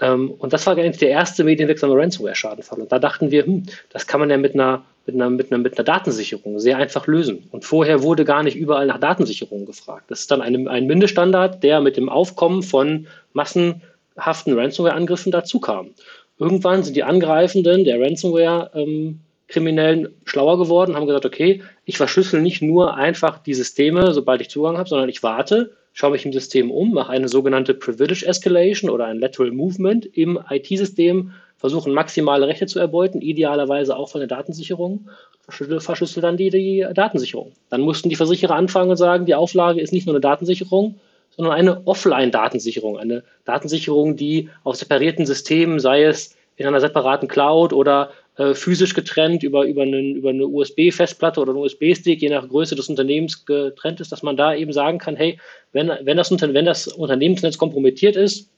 Ähm, 0.00 0.30
und 0.38 0.52
das 0.52 0.66
war 0.66 0.76
eigentlich 0.76 0.98
der 0.98 1.10
erste 1.10 1.42
medienwirksame 1.42 1.94
Ransomware-Schadenfall. 1.94 2.80
Und 2.80 2.92
da 2.92 3.00
dachten 3.00 3.32
wir, 3.32 3.44
hm, 3.44 3.64
das 3.90 4.06
kann 4.06 4.20
man 4.20 4.30
ja 4.30 4.38
mit 4.38 4.54
einer, 4.54 4.84
mit, 5.04 5.16
einer, 5.16 5.30
mit, 5.30 5.50
einer, 5.50 5.60
mit 5.60 5.76
einer 5.76 5.84
Datensicherung 5.84 6.60
sehr 6.60 6.76
einfach 6.76 7.08
lösen. 7.08 7.48
Und 7.50 7.64
vorher 7.64 8.02
wurde 8.02 8.24
gar 8.24 8.44
nicht 8.44 8.56
überall 8.56 8.86
nach 8.86 9.00
Datensicherung 9.00 9.66
gefragt. 9.66 10.04
Das 10.08 10.20
ist 10.20 10.30
dann 10.30 10.40
ein, 10.40 10.68
ein 10.68 10.86
Mindeststandard, 10.86 11.62
der 11.64 11.80
mit 11.80 11.96
dem 11.96 12.08
Aufkommen 12.08 12.62
von 12.62 13.08
massenhaften 13.32 14.56
Ransomware-Angriffen 14.56 15.32
dazu 15.32 15.58
kam. 15.58 15.90
Irgendwann 16.38 16.84
sind 16.84 16.94
die 16.94 17.02
Angreifenden 17.02 17.84
der 17.84 18.00
Ransomware 18.00 18.70
ähm, 18.74 19.18
Kriminellen 19.52 20.08
schlauer 20.24 20.58
geworden, 20.58 20.96
haben 20.96 21.06
gesagt, 21.06 21.26
okay, 21.26 21.62
ich 21.84 21.98
verschlüssel 21.98 22.40
nicht 22.40 22.62
nur 22.62 22.94
einfach 22.94 23.38
die 23.38 23.54
Systeme, 23.54 24.12
sobald 24.12 24.40
ich 24.40 24.50
Zugang 24.50 24.78
habe, 24.78 24.88
sondern 24.88 25.08
ich 25.08 25.22
warte, 25.22 25.72
schaue 25.92 26.12
mich 26.12 26.24
im 26.24 26.32
System 26.32 26.70
um, 26.70 26.92
mache 26.92 27.12
eine 27.12 27.28
sogenannte 27.28 27.74
Privilege 27.74 28.26
Escalation 28.26 28.90
oder 28.90 29.06
ein 29.06 29.18
Lateral 29.18 29.52
Movement 29.52 30.06
im 30.06 30.38
IT-System, 30.48 31.32
versuchen 31.58 31.92
maximale 31.92 32.48
Rechte 32.48 32.66
zu 32.66 32.78
erbeuten, 32.78 33.20
idealerweise 33.20 33.96
auch 33.96 34.08
von 34.08 34.20
der 34.20 34.28
Datensicherung, 34.28 35.08
verschlüssel 35.48 36.20
dann 36.20 36.36
die, 36.36 36.50
die 36.50 36.86
Datensicherung. 36.92 37.52
Dann 37.68 37.82
mussten 37.82 38.08
die 38.08 38.16
Versicherer 38.16 38.56
anfangen 38.56 38.90
und 38.90 38.96
sagen, 38.96 39.26
die 39.26 39.34
Auflage 39.34 39.80
ist 39.80 39.92
nicht 39.92 40.06
nur 40.06 40.14
eine 40.14 40.20
Datensicherung, 40.20 40.96
sondern 41.36 41.54
eine 41.54 41.86
Offline-Datensicherung, 41.86 42.98
eine 42.98 43.22
Datensicherung, 43.44 44.16
die 44.16 44.48
auf 44.64 44.76
separierten 44.76 45.24
Systemen, 45.24 45.78
sei 45.78 46.04
es 46.04 46.36
in 46.56 46.66
einer 46.66 46.80
separaten 46.80 47.28
Cloud 47.28 47.72
oder 47.72 48.10
äh, 48.36 48.54
physisch 48.54 48.94
getrennt 48.94 49.42
über, 49.42 49.64
über, 49.64 49.82
einen, 49.82 50.16
über 50.16 50.30
eine 50.30 50.46
USB-Festplatte 50.46 51.40
oder 51.40 51.52
einen 51.52 51.60
USB-Stick, 51.60 52.22
je 52.22 52.30
nach 52.30 52.48
Größe 52.48 52.74
des 52.74 52.88
Unternehmens 52.88 53.44
getrennt 53.44 54.00
ist, 54.00 54.10
dass 54.10 54.22
man 54.22 54.36
da 54.36 54.54
eben 54.54 54.72
sagen 54.72 54.98
kann, 54.98 55.16
hey, 55.16 55.38
wenn, 55.72 55.90
wenn, 56.02 56.16
das, 56.16 56.30
wenn 56.30 56.64
das 56.64 56.88
Unternehmensnetz 56.88 57.58
kompromittiert 57.58 58.16
ist, 58.16 58.48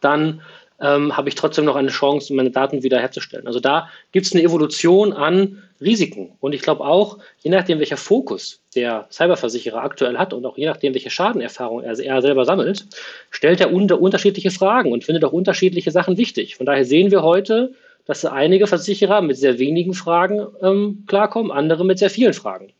dann 0.00 0.42
ähm, 0.80 1.16
habe 1.16 1.28
ich 1.28 1.34
trotzdem 1.34 1.64
noch 1.64 1.76
eine 1.76 1.88
Chance, 1.88 2.34
meine 2.34 2.50
Daten 2.50 2.82
wiederherzustellen. 2.82 3.46
Also 3.46 3.60
da 3.60 3.88
gibt 4.12 4.26
es 4.26 4.32
eine 4.32 4.42
Evolution 4.42 5.12
an 5.12 5.62
Risiken. 5.80 6.32
Und 6.40 6.52
ich 6.52 6.62
glaube 6.62 6.84
auch, 6.84 7.18
je 7.42 7.50
nachdem, 7.50 7.78
welcher 7.78 7.96
Fokus 7.96 8.60
der 8.74 9.06
Cyberversicherer 9.10 9.82
aktuell 9.82 10.18
hat 10.18 10.32
und 10.32 10.44
auch 10.44 10.58
je 10.58 10.66
nachdem, 10.66 10.94
welche 10.94 11.10
Schadenerfahrung 11.10 11.82
er, 11.82 11.98
er 11.98 12.22
selber 12.22 12.44
sammelt, 12.44 12.86
stellt 13.30 13.60
er 13.60 13.72
unter 13.72 14.00
unterschiedliche 14.00 14.50
Fragen 14.50 14.92
und 14.92 15.04
findet 15.04 15.24
auch 15.24 15.32
unterschiedliche 15.32 15.90
Sachen 15.90 16.16
wichtig. 16.16 16.56
Von 16.56 16.66
daher 16.66 16.84
sehen 16.84 17.10
wir 17.10 17.22
heute, 17.22 17.72
dass 18.06 18.24
einige 18.24 18.66
Versicherer 18.66 19.22
mit 19.22 19.36
sehr 19.36 19.58
wenigen 19.58 19.94
Fragen 19.94 20.46
ähm, 20.62 21.04
klarkommen, 21.06 21.50
andere 21.50 21.84
mit 21.84 21.98
sehr 21.98 22.10
vielen 22.10 22.34
Fragen. 22.34 22.72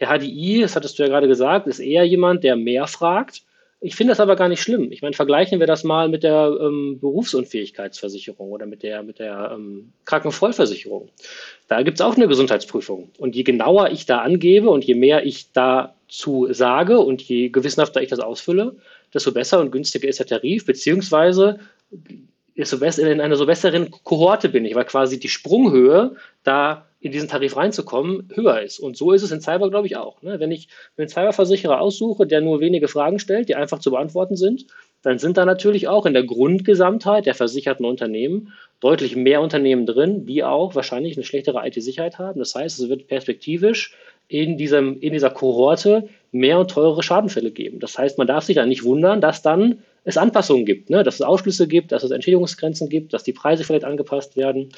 Der 0.00 0.08
HDI, 0.08 0.60
das 0.60 0.76
hattest 0.76 0.98
du 0.98 1.02
ja 1.02 1.08
gerade 1.08 1.28
gesagt, 1.28 1.66
ist 1.66 1.80
eher 1.80 2.04
jemand, 2.04 2.44
der 2.44 2.56
mehr 2.56 2.86
fragt 2.86 3.42
ich 3.80 3.94
finde 3.94 4.10
das 4.10 4.20
aber 4.20 4.34
gar 4.34 4.48
nicht 4.48 4.60
schlimm. 4.60 4.90
Ich 4.90 5.02
meine, 5.02 5.14
vergleichen 5.14 5.60
wir 5.60 5.68
das 5.68 5.84
mal 5.84 6.08
mit 6.08 6.24
der 6.24 6.56
ähm, 6.60 6.98
Berufsunfähigkeitsversicherung 7.00 8.50
oder 8.50 8.66
mit 8.66 8.82
der, 8.82 9.04
mit 9.04 9.20
der 9.20 9.52
ähm, 9.54 9.92
Krankenvollversicherung. 10.04 11.08
Da 11.68 11.82
gibt 11.82 12.00
es 12.00 12.04
auch 12.04 12.16
eine 12.16 12.26
Gesundheitsprüfung. 12.26 13.10
Und 13.18 13.36
je 13.36 13.44
genauer 13.44 13.90
ich 13.90 14.04
da 14.04 14.18
angebe 14.18 14.68
und 14.68 14.84
je 14.84 14.96
mehr 14.96 15.24
ich 15.24 15.52
dazu 15.52 16.48
sage 16.50 16.98
und 16.98 17.22
je 17.22 17.50
gewissenhafter 17.50 18.02
ich 18.02 18.08
das 18.08 18.18
ausfülle, 18.18 18.74
desto 19.14 19.30
besser 19.30 19.60
und 19.60 19.70
günstiger 19.70 20.08
ist 20.08 20.18
der 20.18 20.26
Tarif, 20.26 20.66
beziehungsweise 20.66 21.60
in 22.58 23.20
einer 23.20 23.36
so 23.36 23.46
besseren 23.46 23.90
Kohorte 23.90 24.48
bin 24.48 24.64
ich, 24.64 24.74
weil 24.74 24.84
quasi 24.84 25.20
die 25.20 25.28
Sprunghöhe 25.28 26.16
da 26.42 26.86
in 27.00 27.12
diesen 27.12 27.28
Tarif 27.28 27.56
reinzukommen, 27.56 28.28
höher 28.34 28.60
ist. 28.60 28.80
Und 28.80 28.96
so 28.96 29.12
ist 29.12 29.22
es 29.22 29.30
in 29.30 29.40
Cyber, 29.40 29.70
glaube 29.70 29.86
ich, 29.86 29.96
auch. 29.96 30.20
Ne? 30.22 30.40
Wenn 30.40 30.50
ich 30.50 30.68
einen 30.96 31.08
Cyberversicherer 31.08 31.80
aussuche, 31.80 32.26
der 32.26 32.40
nur 32.40 32.58
wenige 32.58 32.88
Fragen 32.88 33.20
stellt, 33.20 33.48
die 33.48 33.54
einfach 33.54 33.78
zu 33.78 33.92
beantworten 33.92 34.36
sind, 34.36 34.66
dann 35.02 35.20
sind 35.20 35.36
da 35.36 35.44
natürlich 35.44 35.86
auch 35.86 36.06
in 36.06 36.14
der 36.14 36.24
Grundgesamtheit 36.24 37.26
der 37.26 37.36
versicherten 37.36 37.86
Unternehmen 37.86 38.52
deutlich 38.80 39.14
mehr 39.14 39.40
Unternehmen 39.40 39.86
drin, 39.86 40.26
die 40.26 40.42
auch 40.42 40.74
wahrscheinlich 40.74 41.16
eine 41.16 41.24
schlechtere 41.24 41.64
IT-Sicherheit 41.64 42.18
haben. 42.18 42.40
Das 42.40 42.56
heißt, 42.56 42.80
es 42.80 42.88
wird 42.88 43.06
perspektivisch 43.06 43.94
in, 44.26 44.58
diesem, 44.58 45.00
in 45.00 45.12
dieser 45.12 45.30
Kohorte 45.30 46.08
mehr 46.32 46.58
und 46.58 46.70
teurere 46.72 47.04
Schadenfälle 47.04 47.52
geben. 47.52 47.78
Das 47.78 47.96
heißt, 47.96 48.18
man 48.18 48.26
darf 48.26 48.44
sich 48.44 48.56
dann 48.56 48.68
nicht 48.68 48.84
wundern, 48.84 49.20
dass 49.20 49.42
dann 49.42 49.82
es 50.08 50.16
Anpassungen 50.16 50.64
gibt, 50.64 50.88
ne? 50.88 51.02
dass 51.02 51.16
es 51.16 51.22
Ausschlüsse 51.22 51.68
gibt, 51.68 51.92
dass 51.92 52.02
es 52.02 52.10
Entschädigungsgrenzen 52.10 52.88
gibt, 52.88 53.12
dass 53.12 53.24
die 53.24 53.34
Preise 53.34 53.62
vielleicht 53.62 53.84
angepasst 53.84 54.36
werden. 54.36 54.70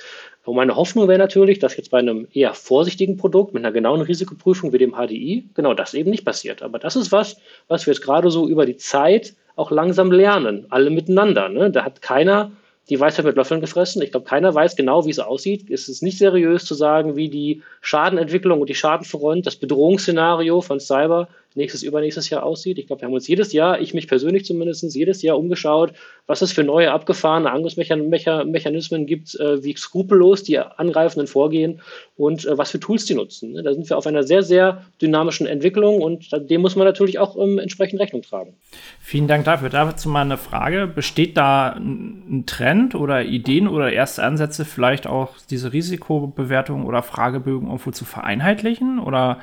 Und 0.45 0.57
meine 0.57 0.75
Hoffnung 0.75 1.07
wäre 1.07 1.21
natürlich, 1.21 1.61
dass 1.61 1.77
jetzt 1.77 1.93
bei 1.93 2.01
einem 2.01 2.27
eher 2.33 2.53
vorsichtigen 2.53 3.17
Produkt 3.17 3.55
mit 3.55 3.65
einer 3.65 3.73
genauen 3.73 4.01
Risikoprüfung 4.01 4.73
wie 4.73 4.79
dem 4.79 4.95
HDI 4.95 5.45
genau 5.55 5.73
das 5.73 5.95
eben 5.95 6.11
nicht 6.11 6.25
passiert. 6.25 6.63
Aber 6.63 6.81
das 6.81 6.97
ist 6.97 7.13
was, 7.13 7.37
was 7.69 7.87
wir 7.87 7.93
jetzt 7.93 8.03
gerade 8.03 8.29
so 8.33 8.49
über 8.49 8.67
die 8.67 8.77
Zeit 8.77 9.35
auch 9.55 9.71
langsam 9.71 10.11
lernen, 10.11 10.67
alle 10.71 10.91
miteinander. 10.91 11.49
Ne? 11.49 11.71
Da 11.71 11.85
hat 11.85 12.03
keiner 12.03 12.51
die 12.89 12.99
Weisheit 12.99 13.25
mit 13.25 13.37
Löffeln 13.37 13.61
gefressen. 13.61 14.03
Ich 14.03 14.11
glaube, 14.11 14.27
keiner 14.27 14.53
weiß 14.53 14.75
genau, 14.75 15.07
wie 15.07 15.11
es 15.11 15.21
aussieht. 15.21 15.71
Es 15.71 15.89
ist 15.89 16.03
nicht 16.03 16.19
seriös 16.19 16.65
zu 16.65 16.75
sagen, 16.75 17.15
wie 17.15 17.29
die 17.29 17.63
Schadenentwicklung 17.83 18.61
und 18.61 18.69
die 18.69 18.75
Schadenfront, 18.75 19.47
das 19.47 19.55
Bedrohungsszenario 19.55 20.61
von 20.61 20.81
Cyber 20.81 21.29
nächstes, 21.55 21.83
übernächstes 21.83 22.31
Jahr 22.31 22.43
aussieht. 22.45 22.79
Ich 22.79 22.87
glaube, 22.87 23.03
wir 23.03 23.07
haben 23.07 23.15
uns 23.15 23.27
jedes 23.27 23.53
Jahr, 23.53 23.81
ich 23.81 23.95
mich 23.95 24.09
persönlich 24.09 24.45
zumindest, 24.45 24.95
jedes 24.95 25.23
Jahr 25.23 25.39
umgeschaut, 25.39 25.93
was 26.27 26.43
es 26.43 26.53
für 26.53 26.63
neue 26.63 26.93
abgefahrene 26.93 27.51
Angriffsmechanismen 27.51 29.07
gibt, 29.07 29.39
äh, 29.41 29.63
wie 29.65 29.77
skrupellos 29.77 30.45
die 30.45 30.59
Angreifenden 30.59 31.27
vorgehen 31.27 31.81
und 32.17 32.47
äh, 32.47 32.57
was 32.57 32.71
für 32.71 32.79
Tools 32.79 33.05
die 33.07 33.15
nutzen. 33.15 33.55
Da 33.63 33.73
sind 33.75 33.89
wir 33.89 33.99
auf 33.99 34.07
einer 34.07 34.23
sehr, 34.23 34.43
sehr 34.43 34.85
dynamischen 35.03 35.47
Entwicklung 35.47 36.01
und 36.01 36.31
dem 36.49 36.61
muss 36.61 36.77
man 36.77 36.87
natürlich 36.87 37.19
auch 37.19 37.37
ähm, 37.37 37.59
entsprechend 37.59 38.01
Rechnung 38.01 38.23
tragen. 38.23 38.55
Vielen 39.01 39.27
Dank 39.27 39.45
dafür. 39.45 39.71
Dazu 39.71 40.09
mal 40.09 40.23
eine 40.23 40.39
Frage. 40.39 40.87
Besteht 40.87 41.37
da 41.37 41.71
ein 41.71 42.45
Trend 42.47 42.95
oder 42.95 43.25
Ideen 43.25 43.67
oder 43.67 43.93
erste 43.93 44.23
Ansätze, 44.23 44.65
vielleicht 44.65 45.07
auch 45.07 45.31
diese 45.51 45.73
Risikobewertung 45.73 46.87
oder 46.87 47.03
Fragebögen 47.03 47.67
irgendwo 47.67 47.91
zu 47.91 48.05
vereinheitlichen 48.05 49.01
oder 49.01 49.39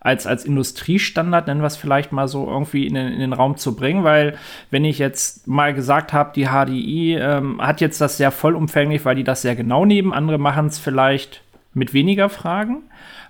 als, 0.00 0.26
als 0.26 0.44
Industriestandard, 0.44 1.46
nennen 1.46 1.60
wir 1.60 1.66
es 1.66 1.76
vielleicht 1.76 2.12
mal 2.12 2.28
so, 2.28 2.46
irgendwie 2.46 2.86
in 2.86 2.94
den, 2.94 3.12
in 3.12 3.20
den 3.20 3.32
Raum 3.32 3.56
zu 3.56 3.74
bringen, 3.74 4.04
weil 4.04 4.36
wenn 4.70 4.84
ich 4.84 4.98
jetzt 4.98 5.48
mal 5.48 5.74
gesagt 5.74 6.12
habe, 6.12 6.32
die 6.34 6.46
HDI 6.46 7.16
ähm, 7.20 7.60
hat 7.60 7.80
jetzt 7.80 8.00
das 8.00 8.16
sehr 8.16 8.30
vollumfänglich, 8.30 9.04
weil 9.04 9.16
die 9.16 9.24
das 9.24 9.42
sehr 9.42 9.56
genau 9.56 9.84
nehmen, 9.84 10.12
andere 10.12 10.38
machen 10.38 10.66
es 10.66 10.78
vielleicht 10.78 11.42
mit 11.74 11.94
weniger 11.94 12.28
Fragen. 12.28 12.82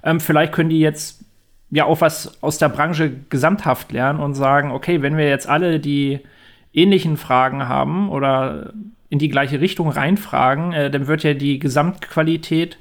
Ähm, 0.02 0.20
vielleicht 0.20 0.52
können 0.52 0.70
die 0.70 0.81
jetzt 0.81 1.24
ja 1.70 1.85
auch 1.85 2.00
was 2.00 2.42
aus 2.42 2.59
der 2.59 2.68
Branche 2.68 3.12
gesamthaft 3.28 3.92
lernen 3.92 4.20
und 4.20 4.35
sagen, 4.35 4.70
okay, 4.70 5.02
wenn 5.02 5.16
wir 5.16 5.28
jetzt 5.28 5.48
alle 5.48 5.81
die 5.81 6.20
ähnlichen 6.72 7.16
Fragen 7.16 7.68
haben 7.68 8.09
oder 8.11 8.72
in 9.11 9.18
die 9.18 9.28
gleiche 9.28 9.61
Richtung 9.61 9.88
reinfragen, 9.88 10.72
äh, 10.72 10.90
dann 10.90 11.07
wird 11.07 11.22
ja 11.22 11.35
die 11.35 11.59
Gesamtqualität 11.59 12.78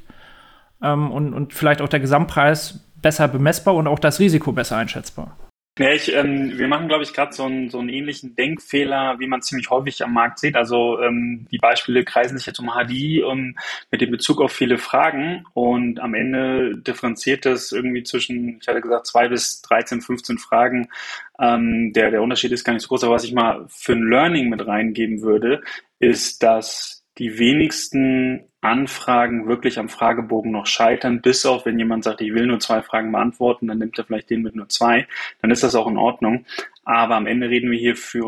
ähm, 0.81 1.11
und, 1.11 1.33
und 1.33 1.53
vielleicht 1.53 1.81
auch 1.81 1.89
der 1.89 1.99
Gesamtpreis 1.99 2.83
besser 3.01 3.27
bemessbar 3.27 3.75
und 3.75 3.87
auch 3.87 3.99
das 3.99 4.19
Risiko 4.19 4.51
besser 4.51 4.77
einschätzbar. 4.77 5.37
Ja, 5.79 5.91
ich, 5.91 6.11
ähm, 6.11 6.57
wir 6.57 6.67
machen, 6.67 6.87
glaube 6.87 7.03
ich, 7.03 7.13
gerade 7.13 7.33
so, 7.33 7.43
einen 7.43 7.69
so 7.69 7.77
einen 7.77 7.89
ähnlichen 7.89 8.35
Denkfehler, 8.35 9.19
wie 9.19 9.27
man 9.27 9.43
ziemlich 9.43 9.69
häufig 9.69 10.03
am 10.03 10.11
Markt 10.11 10.39
sieht. 10.39 10.55
Also 10.55 10.99
ähm, 10.99 11.47
die 11.51 11.59
Beispiele 11.59 12.03
kreisen 12.03 12.35
sich 12.35 12.47
jetzt 12.47 12.57
um 12.57 12.71
HDI 12.71 13.21
um, 13.21 13.55
mit 13.91 14.01
dem 14.01 14.09
Bezug 14.09 14.41
auf 14.41 14.51
viele 14.51 14.79
Fragen 14.79 15.45
und 15.53 15.99
am 15.99 16.15
Ende 16.15 16.75
differenziert 16.77 17.45
das 17.45 17.71
irgendwie 17.71 18.01
zwischen, 18.01 18.57
ich 18.59 18.67
hatte 18.67 18.81
gesagt, 18.81 19.05
zwei 19.05 19.27
bis 19.27 19.61
13, 19.61 20.01
15 20.01 20.39
Fragen. 20.39 20.89
Ähm, 21.39 21.93
der, 21.93 22.09
der 22.09 22.23
Unterschied 22.23 22.51
ist 22.51 22.63
gar 22.63 22.73
nicht 22.73 22.81
so 22.81 22.87
groß, 22.87 23.03
aber 23.03 23.13
was 23.13 23.23
ich 23.23 23.33
mal 23.33 23.63
für 23.67 23.93
ein 23.93 24.09
Learning 24.09 24.49
mit 24.49 24.65
reingeben 24.65 25.21
würde, 25.21 25.61
ist, 25.99 26.41
dass 26.41 26.96
die 27.17 27.39
wenigsten 27.39 28.43
Anfragen 28.61 29.47
wirklich 29.47 29.79
am 29.79 29.89
Fragebogen 29.89 30.51
noch 30.51 30.65
scheitern, 30.65 31.21
bis 31.21 31.45
auf 31.45 31.65
wenn 31.65 31.79
jemand 31.79 32.03
sagt, 32.03 32.21
ich 32.21 32.33
will 32.33 32.47
nur 32.47 32.59
zwei 32.59 32.81
Fragen 32.81 33.11
beantworten, 33.11 33.67
dann 33.67 33.77
nimmt 33.77 33.97
er 33.97 34.05
vielleicht 34.05 34.29
den 34.29 34.41
mit 34.41 34.55
nur 34.55 34.67
zwei, 34.69 35.07
dann 35.41 35.51
ist 35.51 35.63
das 35.63 35.75
auch 35.75 35.87
in 35.87 35.97
Ordnung. 35.97 36.45
Aber 36.83 37.15
am 37.15 37.27
Ende 37.27 37.49
reden 37.49 37.71
wir 37.71 37.77
hier 37.77 37.95
für 37.95 38.25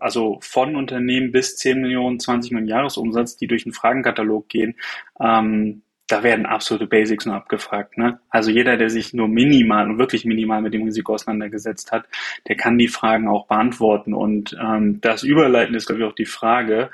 also 0.00 0.38
von 0.42 0.76
Unternehmen 0.76 1.32
bis 1.32 1.56
10 1.56 1.80
Millionen, 1.80 2.20
20 2.20 2.52
Millionen 2.52 2.68
Jahresumsatz, 2.68 3.36
die 3.36 3.46
durch 3.46 3.64
einen 3.64 3.74
Fragenkatalog 3.74 4.48
gehen. 4.48 4.74
Ähm, 5.20 5.82
da 6.08 6.22
werden 6.22 6.44
absolute 6.44 6.86
Basics 6.86 7.24
nur 7.24 7.36
abgefragt. 7.36 7.96
Ne? 7.96 8.20
Also 8.28 8.50
jeder, 8.50 8.76
der 8.76 8.90
sich 8.90 9.14
nur 9.14 9.28
minimal 9.28 9.88
und 9.88 9.98
wirklich 9.98 10.24
minimal 10.24 10.60
mit 10.60 10.74
dem 10.74 10.82
Risiko 10.82 11.14
auseinandergesetzt 11.14 11.90
hat, 11.92 12.06
der 12.48 12.56
kann 12.56 12.76
die 12.76 12.88
Fragen 12.88 13.28
auch 13.28 13.46
beantworten. 13.46 14.12
Und 14.12 14.54
ähm, 14.60 15.00
das 15.00 15.22
Überleiten 15.22 15.74
ist, 15.74 15.86
glaube 15.86 16.02
ich, 16.02 16.06
auch 16.06 16.14
die 16.14 16.26
Frage, 16.26 16.90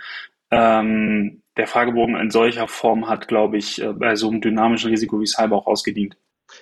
ähm, 0.50 1.42
der 1.56 1.66
Fragebogen 1.66 2.16
in 2.16 2.30
solcher 2.30 2.68
Form 2.68 3.08
hat, 3.08 3.28
glaube 3.28 3.58
ich, 3.58 3.82
äh, 3.82 3.92
bei 3.92 4.16
so 4.16 4.28
einem 4.28 4.40
dynamischen 4.40 4.90
Risiko 4.90 5.20
wie 5.20 5.26
Cyber 5.26 5.56
auch 5.56 5.66
ausgedient. 5.66 6.16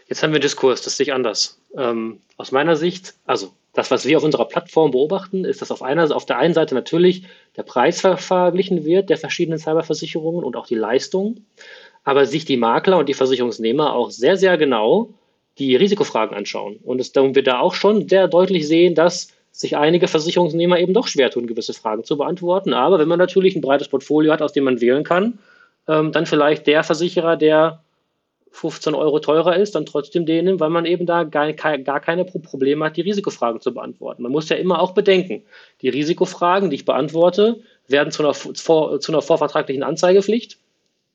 Jetzt 0.09 0.23
haben 0.23 0.33
wir 0.33 0.41
Diskurs, 0.41 0.83
das 0.83 0.97
sehe 0.97 1.05
ich 1.05 1.13
anders. 1.13 1.61
Ähm, 1.77 2.21
aus 2.37 2.51
meiner 2.51 2.77
Sicht, 2.77 3.15
also 3.25 3.53
das, 3.73 3.91
was 3.91 4.07
wir 4.07 4.17
auf 4.17 4.25
unserer 4.25 4.47
Plattform 4.47 4.91
beobachten, 4.91 5.45
ist, 5.45 5.61
dass 5.61 5.71
auf, 5.71 5.83
einer, 5.83 6.15
auf 6.15 6.27
der 6.27 6.39
einen 6.39 6.55
Seite 6.55 6.75
natürlich 6.75 7.25
der 7.57 7.63
Preis 7.63 8.01
verglichen 8.01 8.85
wird 8.85 9.11
der 9.11 9.19
verschiedenen 9.19 9.59
Cyberversicherungen 9.59 10.45
und 10.45 10.57
auch 10.57 10.67
die 10.67 10.75
Leistung, 10.75 11.45
aber 12.03 12.27
sich 12.27 12.45
die 12.45 12.57
Makler 12.57 12.99
und 12.99 13.09
die 13.09 13.15
Versicherungsnehmer 13.15 13.93
auch 13.93 14.11
sehr, 14.11 14.37
sehr 14.37 14.57
genau 14.57 15.11
die 15.59 15.77
Risikofragen 15.77 16.37
anschauen. 16.37 16.79
Und 16.83 17.01
es, 17.01 17.15
wir 17.15 17.43
da 17.43 17.61
auch 17.61 17.75
schon 17.75 18.09
sehr 18.09 18.29
deutlich 18.29 18.67
sehen, 18.67 18.95
dass 18.95 19.29
sich 19.57 19.77
einige 19.77 20.07
Versicherungsnehmer 20.07 20.79
eben 20.79 20.93
doch 20.93 21.09
schwer 21.09 21.31
tun, 21.31 21.47
gewisse 21.47 21.73
Fragen 21.73 22.05
zu 22.05 22.19
beantworten. 22.19 22.75
Aber 22.75 22.99
wenn 22.99 23.09
man 23.09 23.19
natürlich 23.19 23.57
ein 23.57 23.63
breites 23.63 23.89
Portfolio 23.89 24.33
hat, 24.33 24.43
aus 24.43 24.53
dem 24.53 24.65
man 24.65 24.81
wählen 24.81 25.03
kann, 25.03 25.39
ähm, 25.89 26.13
dann 26.13 26.27
vielleicht 26.27 26.67
der 26.67 26.85
Versicherer, 26.85 27.37
der 27.37 27.81
15 28.51 28.95
Euro 28.95 29.19
teurer 29.19 29.57
ist, 29.57 29.75
dann 29.75 29.87
trotzdem 29.87 30.27
den 30.27 30.47
nimmt, 30.47 30.61
weil 30.61 30.71
man 30.71 30.87
eben 30.87 31.07
da 31.07 31.25
gar, 31.25 31.53
gar 31.53 32.01
keine 32.01 32.25
Probleme 32.25 32.85
hat, 32.85 32.97
die 32.97 33.03
Risikofragen 33.03 33.61
zu 33.61 33.73
beantworten. 33.73 34.23
Man 34.23 34.33
muss 34.33 34.49
ja 34.49 34.57
immer 34.57 34.81
auch 34.81 34.93
bedenken, 34.93 35.43
die 35.83 35.89
Risikofragen, 35.89 36.71
die 36.71 36.77
ich 36.77 36.85
beantworte, 36.85 37.61
werden 37.89 38.11
zu 38.11 38.23
einer, 38.23 38.35
vor, 38.35 39.01
zu 39.01 39.13
einer 39.13 39.23
vorvertraglichen 39.23 39.83
Anzeigepflicht. 39.83 40.59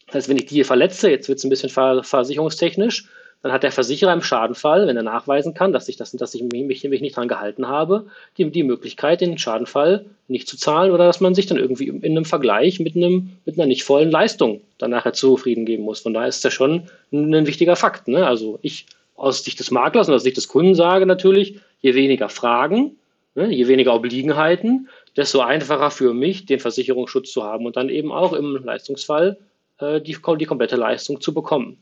Das 0.07 0.15
heißt, 0.15 0.29
wenn 0.29 0.37
ich 0.37 0.45
die 0.45 0.63
verletze, 0.63 1.09
jetzt 1.09 1.29
wird 1.29 1.39
es 1.39 1.43
ein 1.43 1.49
bisschen 1.49 1.69
versicherungstechnisch, 1.69 3.07
dann 3.41 3.51
hat 3.51 3.63
der 3.63 3.71
Versicherer 3.71 4.13
im 4.13 4.21
Schadenfall, 4.21 4.87
wenn 4.87 4.97
er 4.97 5.03
nachweisen 5.03 5.53
kann, 5.53 5.73
dass 5.73 5.89
ich, 5.89 5.97
das, 5.97 6.11
dass 6.11 6.35
ich 6.35 6.43
mich, 6.43 6.83
mich 6.83 7.01
nicht 7.01 7.17
daran 7.17 7.27
gehalten 7.27 7.67
habe, 7.67 8.05
die, 8.37 8.49
die 8.51 8.63
Möglichkeit, 8.63 9.21
den 9.21 9.37
Schadenfall 9.37 10.05
nicht 10.27 10.47
zu 10.47 10.57
zahlen 10.57 10.91
oder 10.91 11.05
dass 11.05 11.21
man 11.21 11.33
sich 11.33 11.47
dann 11.47 11.57
irgendwie 11.57 11.87
in 11.87 12.03
einem 12.03 12.25
Vergleich 12.25 12.79
mit, 12.79 12.95
einem, 12.95 13.37
mit 13.45 13.57
einer 13.57 13.65
nicht 13.65 13.83
vollen 13.83 14.11
Leistung 14.11 14.61
dann 14.77 14.91
nachher 14.91 15.13
zufrieden 15.13 15.65
geben 15.65 15.83
muss. 15.83 16.01
Von 16.01 16.13
daher 16.13 16.29
ist 16.29 16.45
das 16.45 16.53
schon 16.53 16.83
ein, 17.11 17.33
ein 17.33 17.47
wichtiger 17.47 17.75
Fakt. 17.75 18.07
Ne? 18.07 18.27
Also 18.27 18.59
ich 18.61 18.85
aus 19.15 19.43
Sicht 19.43 19.59
des 19.59 19.71
Maklers 19.71 20.07
und 20.07 20.15
aus 20.15 20.23
Sicht 20.23 20.37
des 20.37 20.47
Kunden 20.47 20.75
sage 20.75 21.05
natürlich, 21.05 21.59
je 21.81 21.95
weniger 21.95 22.29
Fragen, 22.29 22.97
ne, 23.35 23.51
je 23.51 23.67
weniger 23.67 23.93
Obliegenheiten, 23.93 24.89
desto 25.15 25.41
einfacher 25.41 25.91
für 25.91 26.13
mich, 26.13 26.45
den 26.45 26.59
Versicherungsschutz 26.59 27.31
zu 27.31 27.43
haben 27.43 27.65
und 27.65 27.75
dann 27.75 27.89
eben 27.89 28.11
auch 28.11 28.33
im 28.33 28.63
Leistungsfall 28.63 29.37
äh, 29.79 30.01
die, 30.01 30.17
die 30.39 30.45
komplette 30.45 30.75
Leistung 30.75 31.21
zu 31.21 31.33
bekommen. 31.33 31.77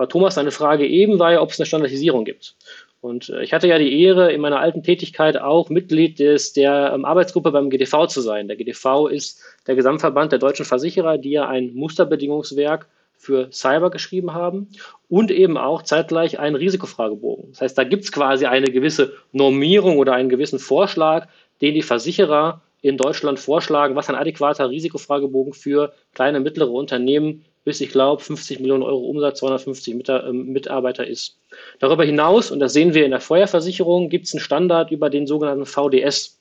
Aber 0.00 0.08
Thomas, 0.08 0.36
deine 0.36 0.50
Frage 0.50 0.86
eben 0.86 1.18
war 1.18 1.32
ja, 1.32 1.42
ob 1.42 1.50
es 1.50 1.60
eine 1.60 1.66
Standardisierung 1.66 2.24
gibt. 2.24 2.56
Und 3.02 3.28
äh, 3.28 3.42
ich 3.42 3.52
hatte 3.52 3.68
ja 3.68 3.78
die 3.78 4.02
Ehre, 4.02 4.32
in 4.32 4.40
meiner 4.40 4.58
alten 4.58 4.82
Tätigkeit 4.82 5.36
auch 5.36 5.68
Mitglied 5.68 6.18
des, 6.18 6.54
der 6.54 6.92
ähm, 6.94 7.04
Arbeitsgruppe 7.04 7.52
beim 7.52 7.68
GDV 7.68 8.06
zu 8.06 8.22
sein. 8.22 8.48
Der 8.48 8.56
GDV 8.56 9.08
ist 9.08 9.42
der 9.66 9.74
Gesamtverband 9.74 10.32
der 10.32 10.38
deutschen 10.38 10.64
Versicherer, 10.64 11.18
die 11.18 11.32
ja 11.32 11.46
ein 11.46 11.74
Musterbedingungswerk 11.74 12.88
für 13.18 13.52
Cyber 13.52 13.90
geschrieben 13.90 14.32
haben 14.32 14.68
und 15.10 15.30
eben 15.30 15.58
auch 15.58 15.82
zeitgleich 15.82 16.38
einen 16.38 16.56
Risikofragebogen. 16.56 17.50
Das 17.50 17.60
heißt, 17.60 17.76
da 17.76 17.84
gibt 17.84 18.04
es 18.04 18.10
quasi 18.10 18.46
eine 18.46 18.68
gewisse 18.68 19.12
Normierung 19.32 19.98
oder 19.98 20.14
einen 20.14 20.30
gewissen 20.30 20.60
Vorschlag, 20.60 21.28
den 21.60 21.74
die 21.74 21.82
Versicherer 21.82 22.62
in 22.80 22.96
Deutschland 22.96 23.38
vorschlagen, 23.38 23.96
was 23.96 24.08
ein 24.08 24.14
adäquater 24.14 24.70
Risikofragebogen 24.70 25.52
für 25.52 25.92
kleine, 26.14 26.40
mittlere 26.40 26.70
Unternehmen 26.70 27.44
bis, 27.64 27.80
ich 27.80 27.90
glaube, 27.90 28.22
50 28.22 28.60
Millionen 28.60 28.82
Euro 28.82 29.00
Umsatz, 29.06 29.40
250 29.40 30.08
ähm, 30.08 30.46
Mitarbeiter 30.52 31.06
ist. 31.06 31.38
Darüber 31.78 32.04
hinaus, 32.04 32.50
und 32.50 32.60
das 32.60 32.72
sehen 32.72 32.94
wir 32.94 33.04
in 33.04 33.10
der 33.10 33.20
Feuerversicherung, 33.20 34.08
gibt 34.08 34.26
es 34.26 34.34
einen 34.34 34.40
Standard 34.40 34.90
über 34.90 35.10
den 35.10 35.26
sogenannten 35.26 35.66
VDS. 35.66 36.38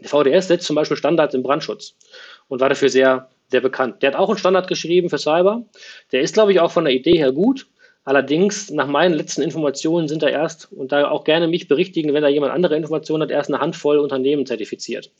Der 0.00 0.08
VDS 0.08 0.48
setzt 0.48 0.66
zum 0.66 0.76
Beispiel 0.76 0.96
Standards 0.96 1.34
im 1.34 1.42
Brandschutz 1.42 1.94
und 2.48 2.60
war 2.60 2.68
dafür 2.68 2.88
sehr, 2.88 3.28
sehr 3.48 3.60
bekannt. 3.60 4.02
Der 4.02 4.12
hat 4.12 4.18
auch 4.18 4.28
einen 4.28 4.38
Standard 4.38 4.66
geschrieben 4.66 5.10
für 5.10 5.18
Cyber. 5.18 5.64
Der 6.12 6.22
ist, 6.22 6.34
glaube 6.34 6.52
ich, 6.52 6.60
auch 6.60 6.70
von 6.70 6.84
der 6.84 6.94
Idee 6.94 7.16
her 7.16 7.32
gut. 7.32 7.66
Allerdings, 8.04 8.70
nach 8.70 8.86
meinen 8.86 9.14
letzten 9.14 9.42
Informationen 9.42 10.08
sind 10.08 10.22
da 10.22 10.28
erst, 10.28 10.72
und 10.72 10.90
da 10.90 11.10
auch 11.10 11.24
gerne 11.24 11.48
mich 11.48 11.68
berichtigen, 11.68 12.14
wenn 12.14 12.22
da 12.22 12.28
jemand 12.28 12.52
andere 12.52 12.76
Informationen 12.76 13.22
hat, 13.22 13.30
erst 13.30 13.50
eine 13.50 13.60
Handvoll 13.60 13.98
Unternehmen 13.98 14.46
zertifiziert. 14.46 15.10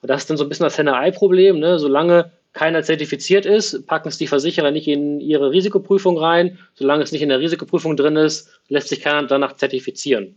Und 0.00 0.08
das 0.08 0.22
ist 0.22 0.30
dann 0.30 0.36
so 0.36 0.44
ein 0.44 0.48
bisschen 0.48 0.64
das 0.64 0.78
Henne-Ei-Problem. 0.78 1.58
Ne? 1.58 1.78
Solange 1.78 2.30
keiner 2.52 2.82
zertifiziert 2.82 3.46
ist, 3.46 3.86
packen 3.86 4.08
es 4.08 4.18
die 4.18 4.26
Versicherer 4.26 4.70
nicht 4.70 4.88
in 4.88 5.20
ihre 5.20 5.50
Risikoprüfung 5.50 6.18
rein. 6.18 6.58
Solange 6.74 7.02
es 7.02 7.12
nicht 7.12 7.22
in 7.22 7.28
der 7.28 7.40
Risikoprüfung 7.40 7.96
drin 7.96 8.16
ist, 8.16 8.48
lässt 8.68 8.88
sich 8.88 9.00
keiner 9.00 9.26
danach 9.26 9.56
zertifizieren. 9.56 10.36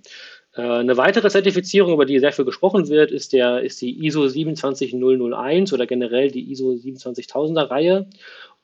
Äh, 0.55 0.61
eine 0.61 0.97
weitere 0.97 1.29
Zertifizierung, 1.29 1.93
über 1.93 2.05
die 2.05 2.19
sehr 2.19 2.31
viel 2.31 2.45
gesprochen 2.45 2.87
wird, 2.89 3.11
ist, 3.11 3.33
der, 3.33 3.61
ist 3.61 3.81
die 3.81 4.05
ISO 4.05 4.27
27001 4.27 5.73
oder 5.73 5.87
generell 5.87 6.29
die 6.29 6.51
ISO 6.51 6.71
27000er 6.71 7.69
Reihe 7.69 8.07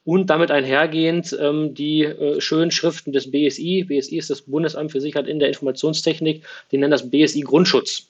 und 0.09 0.31
damit 0.31 0.49
einhergehend 0.49 1.37
ähm, 1.39 1.75
die 1.75 2.01
äh, 2.03 2.41
schönen 2.41 2.71
Schriften 2.71 3.11
des 3.11 3.29
BSI. 3.29 3.85
BSI 3.87 4.17
ist 4.17 4.31
das 4.31 4.41
Bundesamt 4.41 4.91
für 4.91 5.01
Sicherheit 5.01 5.27
in 5.27 5.37
der 5.37 5.49
Informationstechnik, 5.49 6.43
die 6.71 6.79
nennen 6.79 6.89
das 6.89 7.11
BSI 7.11 7.41
Grundschutz. 7.41 8.07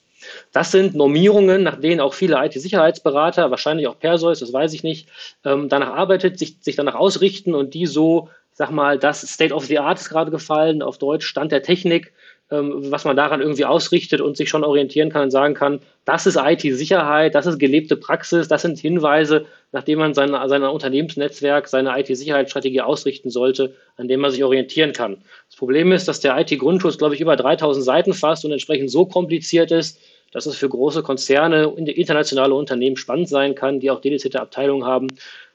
Das 0.50 0.70
sind 0.70 0.94
Normierungen, 0.94 1.62
nach 1.62 1.78
denen 1.78 2.00
auch 2.00 2.14
viele 2.14 2.42
IT-Sicherheitsberater, 2.42 3.50
wahrscheinlich 3.50 3.86
auch 3.86 3.98
Perseus, 3.98 4.40
das 4.40 4.50
weiß 4.50 4.72
ich 4.72 4.82
nicht, 4.82 5.08
ähm, 5.44 5.68
danach 5.68 5.90
arbeitet, 5.90 6.38
sich, 6.38 6.56
sich 6.62 6.74
danach 6.74 6.94
ausrichten 6.94 7.54
und 7.54 7.74
die 7.74 7.84
so, 7.84 8.30
sag 8.54 8.70
mal, 8.70 8.98
das 8.98 9.20
State 9.20 9.52
of 9.52 9.66
the 9.66 9.78
Art 9.78 10.00
ist 10.00 10.08
gerade 10.08 10.30
gefallen, 10.30 10.80
auf 10.80 10.96
Deutsch 10.96 11.26
Stand 11.26 11.52
der 11.52 11.62
Technik, 11.62 12.14
was 12.50 13.04
man 13.04 13.16
daran 13.16 13.40
irgendwie 13.40 13.64
ausrichtet 13.64 14.20
und 14.20 14.36
sich 14.36 14.48
schon 14.48 14.64
orientieren 14.64 15.08
kann 15.10 15.22
und 15.22 15.30
sagen 15.30 15.54
kann, 15.54 15.80
das 16.04 16.26
ist 16.26 16.36
IT-Sicherheit, 16.36 17.36
das 17.36 17.46
ist 17.46 17.60
gelebte 17.60 17.96
Praxis, 17.96 18.48
das 18.48 18.62
sind 18.62 18.78
Hinweise, 18.78 19.46
nachdem 19.70 20.00
man 20.00 20.14
sein, 20.14 20.34
sein 20.48 20.64
Unternehmensnetzwerk, 20.64 21.68
seine 21.68 21.96
IT-Sicherheitsstrategie 22.00 22.80
ausrichten 22.80 23.30
sollte, 23.30 23.76
an 23.96 24.08
dem 24.08 24.18
man 24.18 24.32
sich 24.32 24.42
orientieren 24.42 24.92
kann. 24.92 25.18
Das 25.48 25.56
Problem 25.56 25.92
ist, 25.92 26.08
dass 26.08 26.18
der 26.18 26.36
IT-Grundschutz, 26.38 26.98
glaube 26.98 27.14
ich, 27.14 27.20
über 27.20 27.36
3000 27.36 27.84
Seiten 27.84 28.14
fasst 28.14 28.44
und 28.44 28.50
entsprechend 28.50 28.90
so 28.90 29.06
kompliziert 29.06 29.70
ist, 29.70 30.00
dass 30.32 30.46
es 30.46 30.56
für 30.56 30.68
große 30.68 31.04
Konzerne, 31.04 31.72
internationale 31.76 32.54
Unternehmen 32.54 32.96
spannend 32.96 33.28
sein 33.28 33.54
kann, 33.54 33.78
die 33.78 33.92
auch 33.92 34.00
dedizierte 34.00 34.40
Abteilungen 34.40 34.84
haben. 34.84 35.06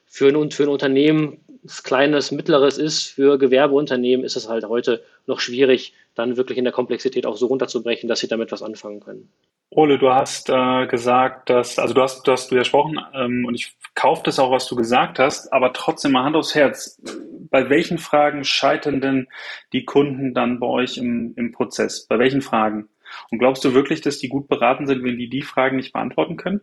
Für 0.06 0.30
ein, 0.30 0.52
für 0.52 0.64
ein 0.64 0.70
Unternehmen, 0.70 1.42
das 1.64 1.84
kleines, 1.84 2.32
mittleres 2.32 2.78
ist, 2.78 3.04
für 3.04 3.38
Gewerbeunternehmen 3.38 4.26
ist 4.26 4.38
es 4.38 4.48
halt 4.48 4.66
heute 4.66 5.02
noch 5.28 5.40
schwierig, 5.40 5.94
dann 6.16 6.38
wirklich 6.38 6.58
in 6.58 6.64
der 6.64 6.74
Komplexität 6.74 7.26
auch 7.26 7.38
so 7.38 7.48
runterzubrechen, 7.48 8.10
dass 8.10 8.20
sie 8.20 8.28
damit 8.28 8.52
was 8.52 8.64
anfangen 8.64 9.02
können. 9.02 9.30
Ole, 9.70 9.98
du 9.98 10.10
hast 10.10 10.50
äh, 10.50 10.88
gesagt, 10.88 11.50
dass, 11.50 11.78
also 11.80 11.94
du 11.94 12.02
hast, 12.02 12.26
du 12.26 12.32
hast 12.32 12.52
widersprochen 12.52 13.00
ähm, 13.14 13.46
und 13.46 13.56
ich 13.56 13.76
kaufe 13.94 14.24
das 14.24 14.40
auch, 14.40 14.52
was 14.52 14.68
du 14.68 14.76
gesagt 14.76 15.20
hast, 15.20 15.52
aber 15.52 15.74
trotzdem 15.74 16.14
mal 16.14 16.24
Hand 16.24 16.36
aufs 16.36 16.56
Herz. 16.56 17.02
Bei 17.50 17.70
welchen 17.70 17.98
Fragen 17.98 18.44
scheitern 18.44 19.02
denn 19.02 19.28
die 19.74 19.86
Kunden 19.86 20.34
dann 20.34 20.60
bei 20.60 20.68
euch 20.68 20.98
im, 20.98 21.34
im 21.36 21.52
Prozess? 21.52 22.08
Bei 22.08 22.18
welchen 22.20 22.42
Fragen? 22.42 22.90
Und 23.32 23.40
glaubst 23.40 23.64
du 23.66 23.74
wirklich, 23.74 24.02
dass 24.02 24.18
die 24.18 24.30
gut 24.30 24.48
beraten 24.48 24.88
sind, 24.88 25.04
wenn 25.04 25.18
die 25.18 25.30
die 25.30 25.42
Fragen 25.42 25.78
nicht 25.78 25.94
beantworten 25.94 26.38
können? 26.38 26.62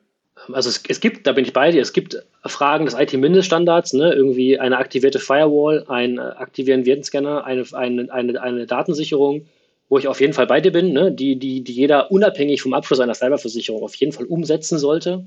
Also 0.53 0.69
es, 0.69 0.83
es 0.89 1.01
gibt, 1.01 1.27
da 1.27 1.33
bin 1.33 1.45
ich 1.45 1.53
bei 1.53 1.71
dir, 1.71 1.83
es 1.83 1.93
gibt 1.93 2.23
Fragen 2.45 2.85
des 2.85 2.95
IT-Mindeststandards, 2.95 3.93
ne, 3.93 4.13
irgendwie 4.13 4.59
eine 4.59 4.79
aktivierte 4.79 5.19
Firewall, 5.19 5.85
äh, 5.89 6.19
aktivieren 6.19 6.85
Virenscanner, 6.85 7.45
eine, 7.45 7.65
eine, 7.73 8.13
eine, 8.13 8.41
eine 8.41 8.67
Datensicherung, 8.67 9.47
wo 9.89 9.99
ich 9.99 10.09
auf 10.09 10.21
jeden 10.21 10.33
Fall 10.33 10.47
bei 10.47 10.61
dir 10.61 10.73
bin, 10.73 10.93
ne, 10.93 11.13
die, 11.13 11.37
die, 11.37 11.63
die 11.63 11.73
jeder 11.73 12.11
unabhängig 12.11 12.63
vom 12.63 12.75
Abschluss 12.75 13.01
einer 13.01 13.15
Cyberversicherung 13.15 13.83
auf 13.83 13.95
jeden 13.95 14.13
Fall 14.13 14.27
umsetzen 14.27 14.79
sollte. 14.79 15.25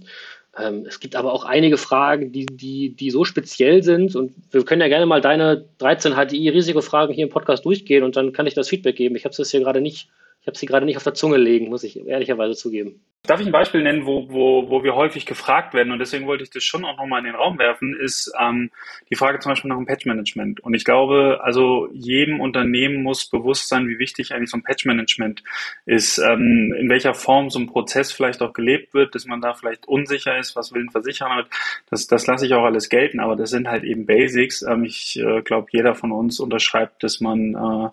Ähm, 0.57 0.85
es 0.87 0.99
gibt 0.99 1.15
aber 1.15 1.33
auch 1.33 1.45
einige 1.45 1.77
Fragen, 1.77 2.31
die, 2.31 2.45
die, 2.45 2.95
die 2.95 3.11
so 3.11 3.25
speziell 3.25 3.83
sind 3.83 4.15
und 4.15 4.33
wir 4.51 4.63
können 4.65 4.81
ja 4.81 4.87
gerne 4.87 5.05
mal 5.05 5.21
deine 5.21 5.65
13 5.77 6.13
HDI-Risikofragen 6.13 7.13
hier 7.13 7.25
im 7.25 7.31
Podcast 7.31 7.65
durchgehen 7.65 8.03
und 8.03 8.15
dann 8.15 8.33
kann 8.33 8.47
ich 8.47 8.53
das 8.53 8.69
Feedback 8.69 8.95
geben. 8.95 9.15
Ich 9.15 9.25
habe 9.25 9.35
es 9.37 9.51
hier 9.51 9.59
gerade 9.59 9.81
nicht 9.81 10.09
ich 10.45 10.47
habe 10.47 10.59
sie 10.59 10.67
gerade 10.67 10.85
nicht 10.85 10.95
auf 10.95 11.03
der 11.03 11.15
Zunge 11.15 11.37
legen, 11.37 11.69
muss 11.69 11.83
ich 11.83 12.05
ehrlicherweise 12.05 12.53
zugeben. 12.53 13.01
Darf 13.23 13.39
ich 13.39 13.47
ein 13.47 13.51
Beispiel 13.51 13.81
nennen, 13.81 14.05
wo, 14.05 14.29
wo, 14.29 14.69
wo 14.69 14.83
wir 14.83 14.93
häufig 14.93 15.25
gefragt 15.25 15.73
werden 15.73 15.91
und 15.91 15.97
deswegen 15.97 16.27
wollte 16.27 16.43
ich 16.43 16.51
das 16.51 16.63
schon 16.63 16.85
auch 16.85 16.97
nochmal 16.97 17.21
in 17.21 17.25
den 17.25 17.33
Raum 17.33 17.57
werfen, 17.57 17.99
ist 17.99 18.31
ähm, 18.39 18.69
die 19.09 19.15
Frage 19.15 19.39
zum 19.39 19.53
Beispiel 19.53 19.69
nach 19.69 19.77
dem 19.77 19.87
Patch-Management. 19.87 20.59
Und 20.59 20.75
ich 20.75 20.85
glaube, 20.85 21.39
also 21.41 21.89
jedem 21.93 22.41
Unternehmen 22.41 23.01
muss 23.01 23.27
bewusst 23.27 23.69
sein, 23.69 23.87
wie 23.87 23.97
wichtig 23.97 24.35
eigentlich 24.35 24.51
so 24.51 24.57
ein 24.57 24.63
Patch-Management 24.63 25.43
ist, 25.87 26.19
ähm, 26.19 26.75
in 26.77 26.89
welcher 26.89 27.15
Form 27.15 27.49
so 27.49 27.57
ein 27.57 27.65
Prozess 27.65 28.11
vielleicht 28.11 28.43
auch 28.43 28.53
gelebt 28.53 28.93
wird, 28.93 29.15
dass 29.15 29.25
man 29.25 29.41
da 29.41 29.55
vielleicht 29.55 29.87
unsicher 29.87 30.37
ist, 30.37 30.55
was 30.55 30.71
will 30.75 30.83
ein 30.83 30.91
Versicherer, 30.91 31.45
das, 31.89 32.05
das 32.05 32.27
lasse 32.27 32.45
ich 32.45 32.53
auch 32.53 32.65
alles 32.65 32.89
gelten, 32.89 33.19
aber 33.19 33.35
das 33.35 33.49
sind 33.49 33.67
halt 33.67 33.83
eben 33.83 34.05
Basics. 34.05 34.61
Ähm, 34.61 34.83
ich 34.83 35.19
äh, 35.19 35.41
glaube, 35.41 35.69
jeder 35.71 35.95
von 35.95 36.11
uns 36.11 36.39
unterschreibt, 36.39 37.01
dass 37.01 37.19
man 37.19 37.55
äh, 37.55 37.89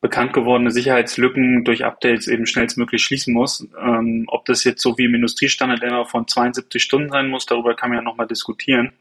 bekannt 0.00 0.32
gewordene 0.32 0.70
Sicherheitslücken 0.70 1.64
durch 1.64 1.84
Updates 1.84 2.28
eben 2.28 2.46
schnellstmöglich 2.46 3.02
schließen 3.02 3.34
muss. 3.34 3.66
Ähm, 3.80 4.24
ob 4.28 4.44
das 4.44 4.64
jetzt 4.64 4.82
so 4.82 4.96
wie 4.96 5.06
im 5.06 5.14
Industriestandard 5.14 5.82
immer 5.82 6.06
von 6.06 6.28
72 6.28 6.82
Stunden 6.82 7.10
sein 7.10 7.28
muss, 7.28 7.46
darüber 7.46 7.74
kann 7.74 7.90
man 7.90 7.98
ja 7.98 8.02
nochmal 8.02 8.28
diskutieren. 8.28 8.92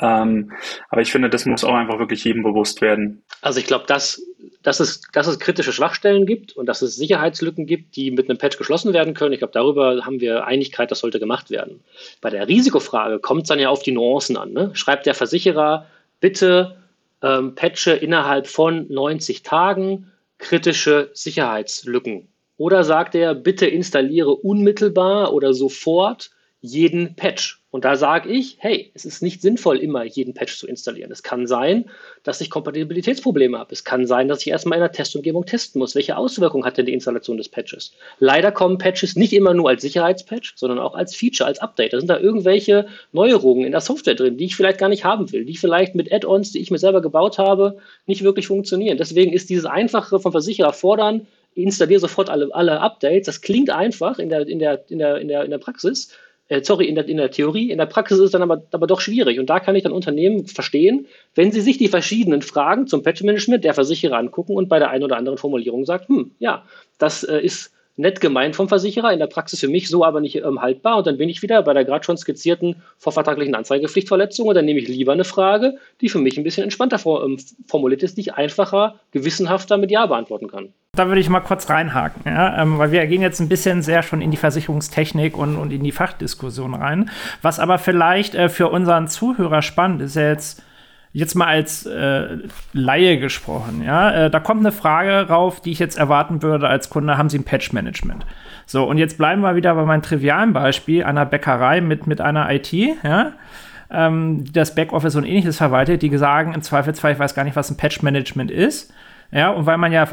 Ähm, 0.00 0.52
aber 0.88 1.02
ich 1.02 1.12
finde, 1.12 1.28
das 1.28 1.46
muss 1.46 1.64
auch 1.64 1.74
einfach 1.74 1.98
wirklich 1.98 2.24
jedem 2.24 2.42
bewusst 2.42 2.80
werden. 2.80 3.22
Also 3.42 3.60
ich 3.60 3.66
glaube, 3.66 3.84
dass, 3.86 4.22
dass, 4.62 4.80
es, 4.80 5.02
dass 5.12 5.26
es 5.26 5.38
kritische 5.38 5.72
Schwachstellen 5.72 6.26
gibt 6.26 6.56
und 6.56 6.66
dass 6.66 6.82
es 6.82 6.96
Sicherheitslücken 6.96 7.66
gibt, 7.66 7.96
die 7.96 8.10
mit 8.10 8.28
einem 8.28 8.38
Patch 8.38 8.56
geschlossen 8.56 8.92
werden 8.92 9.14
können. 9.14 9.32
Ich 9.32 9.40
glaube, 9.40 9.52
darüber 9.52 10.04
haben 10.04 10.20
wir 10.20 10.46
Einigkeit, 10.46 10.90
das 10.90 11.00
sollte 11.00 11.20
gemacht 11.20 11.50
werden. 11.50 11.80
Bei 12.20 12.30
der 12.30 12.48
Risikofrage 12.48 13.18
kommt 13.18 13.42
es 13.42 13.48
dann 13.48 13.58
ja 13.58 13.68
auf 13.68 13.82
die 13.82 13.92
Nuancen 13.92 14.36
an. 14.36 14.52
Ne? 14.52 14.70
Schreibt 14.74 15.04
der 15.04 15.14
Versicherer, 15.14 15.86
bitte 16.20 16.79
ähm, 17.22 17.54
patche 17.54 17.92
innerhalb 17.92 18.46
von 18.46 18.86
90 18.88 19.42
Tagen 19.42 20.10
kritische 20.38 21.10
Sicherheitslücken. 21.14 22.28
Oder 22.56 22.84
sagt 22.84 23.14
er, 23.14 23.34
bitte 23.34 23.66
installiere 23.66 24.30
unmittelbar 24.34 25.32
oder 25.32 25.54
sofort 25.54 26.30
jeden 26.60 27.16
Patch. 27.16 27.59
Und 27.70 27.84
da 27.84 27.94
sage 27.94 28.28
ich, 28.28 28.56
hey, 28.58 28.90
es 28.94 29.04
ist 29.04 29.22
nicht 29.22 29.42
sinnvoll, 29.42 29.78
immer 29.78 30.02
jeden 30.04 30.34
Patch 30.34 30.58
zu 30.58 30.66
installieren. 30.66 31.12
Es 31.12 31.22
kann 31.22 31.46
sein, 31.46 31.88
dass 32.24 32.40
ich 32.40 32.50
Kompatibilitätsprobleme 32.50 33.56
habe. 33.56 33.72
Es 33.72 33.84
kann 33.84 34.06
sein, 34.06 34.26
dass 34.26 34.40
ich 34.40 34.48
erstmal 34.48 34.78
in 34.78 34.82
der 34.82 34.90
Testumgebung 34.90 35.46
testen 35.46 35.78
muss. 35.78 35.94
Welche 35.94 36.16
Auswirkungen 36.16 36.64
hat 36.64 36.78
denn 36.78 36.86
die 36.86 36.92
Installation 36.92 37.36
des 37.36 37.48
Patches? 37.48 37.92
Leider 38.18 38.50
kommen 38.50 38.78
Patches 38.78 39.14
nicht 39.14 39.32
immer 39.32 39.54
nur 39.54 39.68
als 39.68 39.82
Sicherheitspatch, 39.82 40.54
sondern 40.56 40.80
auch 40.80 40.96
als 40.96 41.14
Feature, 41.14 41.46
als 41.46 41.60
Update. 41.60 41.92
Da 41.92 42.00
sind 42.00 42.08
da 42.08 42.18
irgendwelche 42.18 42.88
Neuerungen 43.12 43.64
in 43.64 43.72
der 43.72 43.80
Software 43.80 44.16
drin, 44.16 44.36
die 44.36 44.46
ich 44.46 44.56
vielleicht 44.56 44.78
gar 44.78 44.88
nicht 44.88 45.04
haben 45.04 45.30
will, 45.30 45.44
die 45.44 45.56
vielleicht 45.56 45.94
mit 45.94 46.12
Add-ons, 46.12 46.50
die 46.50 46.58
ich 46.58 46.72
mir 46.72 46.78
selber 46.78 47.00
gebaut 47.00 47.38
habe, 47.38 47.78
nicht 48.06 48.24
wirklich 48.24 48.48
funktionieren. 48.48 48.98
Deswegen 48.98 49.32
ist 49.32 49.48
dieses 49.48 49.66
Einfache 49.66 50.18
vom 50.18 50.32
Versicherer 50.32 50.72
fordern, 50.72 51.28
installiere 51.54 52.00
sofort 52.00 52.30
alle, 52.30 52.52
alle 52.52 52.80
Updates. 52.80 53.26
Das 53.26 53.40
klingt 53.40 53.70
einfach 53.70 54.18
in 54.18 54.28
der, 54.28 54.46
in 54.48 54.58
der, 54.58 54.84
in 54.88 54.98
der, 54.98 55.18
in 55.18 55.28
der, 55.28 55.44
in 55.44 55.50
der 55.50 55.58
Praxis 55.58 56.10
äh, 56.50 56.62
sorry, 56.64 56.86
in 56.86 56.96
der, 56.96 57.08
in 57.08 57.16
der 57.16 57.30
Theorie, 57.30 57.70
in 57.70 57.78
der 57.78 57.86
Praxis 57.86 58.18
ist 58.18 58.24
es 58.24 58.30
dann 58.32 58.42
aber, 58.42 58.62
aber 58.72 58.86
doch 58.88 59.00
schwierig. 59.00 59.38
Und 59.38 59.48
da 59.48 59.60
kann 59.60 59.76
ich 59.76 59.84
dann 59.84 59.92
Unternehmen 59.92 60.46
verstehen, 60.46 61.06
wenn 61.36 61.52
sie 61.52 61.60
sich 61.60 61.78
die 61.78 61.88
verschiedenen 61.88 62.42
Fragen 62.42 62.88
zum 62.88 63.04
Patch-Management 63.04 63.64
der 63.64 63.72
Versicherer 63.72 64.18
angucken 64.18 64.54
und 64.54 64.68
bei 64.68 64.80
der 64.80 64.90
einen 64.90 65.04
oder 65.04 65.16
anderen 65.16 65.38
Formulierung 65.38 65.86
sagt, 65.86 66.08
hm, 66.08 66.32
ja, 66.40 66.64
das 66.98 67.22
äh, 67.22 67.38
ist 67.38 67.72
nett 68.00 68.20
gemeint 68.20 68.56
vom 68.56 68.68
Versicherer, 68.68 69.12
in 69.12 69.18
der 69.18 69.26
Praxis 69.26 69.60
für 69.60 69.68
mich 69.68 69.88
so 69.88 70.04
aber 70.04 70.20
nicht 70.20 70.36
ähm, 70.36 70.60
haltbar. 70.60 70.98
Und 70.98 71.06
dann 71.06 71.18
bin 71.18 71.28
ich 71.28 71.42
wieder 71.42 71.62
bei 71.62 71.72
der 71.74 71.84
gerade 71.84 72.04
schon 72.04 72.16
skizzierten 72.16 72.82
vorvertraglichen 72.98 73.54
Anzeigepflichtverletzung 73.54 74.48
und 74.48 74.54
dann 74.54 74.64
nehme 74.64 74.80
ich 74.80 74.88
lieber 74.88 75.12
eine 75.12 75.24
Frage, 75.24 75.76
die 76.00 76.08
für 76.08 76.18
mich 76.18 76.36
ein 76.36 76.44
bisschen 76.44 76.64
entspannter 76.64 76.98
ähm, 77.24 77.38
formuliert 77.68 78.02
ist, 78.02 78.16
die 78.16 78.22
ich 78.22 78.34
einfacher, 78.34 78.96
gewissenhafter 79.12 79.76
mit 79.76 79.90
Ja 79.90 80.06
beantworten 80.06 80.48
kann. 80.48 80.72
Da 80.92 81.06
würde 81.06 81.20
ich 81.20 81.28
mal 81.28 81.40
kurz 81.40 81.70
reinhaken, 81.70 82.22
ja? 82.26 82.60
ähm, 82.60 82.78
weil 82.78 82.90
wir 82.90 83.06
gehen 83.06 83.22
jetzt 83.22 83.40
ein 83.40 83.48
bisschen 83.48 83.82
sehr 83.82 84.02
schon 84.02 84.20
in 84.20 84.32
die 84.32 84.36
Versicherungstechnik 84.36 85.36
und, 85.36 85.56
und 85.56 85.72
in 85.72 85.84
die 85.84 85.92
Fachdiskussion 85.92 86.74
rein. 86.74 87.10
Was 87.42 87.60
aber 87.60 87.78
vielleicht 87.78 88.34
äh, 88.34 88.48
für 88.48 88.68
unseren 88.68 89.06
Zuhörer 89.06 89.62
spannend 89.62 90.02
ist, 90.02 90.16
ja 90.16 90.28
jetzt 90.28 90.62
jetzt 91.12 91.34
mal 91.34 91.46
als 91.46 91.86
äh, 91.86 92.38
Laie 92.72 93.18
gesprochen, 93.18 93.82
ja, 93.84 94.26
äh, 94.26 94.30
da 94.30 94.38
kommt 94.38 94.60
eine 94.60 94.72
Frage 94.72 95.28
rauf, 95.28 95.60
die 95.60 95.72
ich 95.72 95.78
jetzt 95.78 95.98
erwarten 95.98 96.42
würde 96.42 96.68
als 96.68 96.88
Kunde, 96.88 97.18
haben 97.18 97.28
Sie 97.28 97.38
ein 97.38 97.44
Patch-Management? 97.44 98.24
So, 98.66 98.84
und 98.84 98.98
jetzt 98.98 99.18
bleiben 99.18 99.42
wir 99.42 99.56
wieder 99.56 99.74
bei 99.74 99.84
meinem 99.84 100.02
trivialen 100.02 100.52
Beispiel 100.52 101.02
einer 101.02 101.26
Bäckerei 101.26 101.80
mit, 101.80 102.06
mit 102.06 102.20
einer 102.20 102.50
IT, 102.52 102.72
ja, 102.72 103.32
ähm, 103.90 104.44
die 104.44 104.52
das 104.52 104.76
Backoffice 104.76 105.16
und 105.16 105.24
ähnliches 105.24 105.56
verwaltet, 105.56 106.02
die 106.02 106.16
sagen 106.16 106.54
im 106.54 106.62
Zweifelsfall, 106.62 107.12
ich 107.12 107.18
weiß 107.18 107.34
gar 107.34 107.44
nicht, 107.44 107.56
was 107.56 107.70
ein 107.70 107.76
Patch-Management 107.76 108.52
ist, 108.52 108.92
ja, 109.32 109.50
und 109.50 109.66
weil 109.66 109.78
man 109.78 109.90
ja 109.90 110.06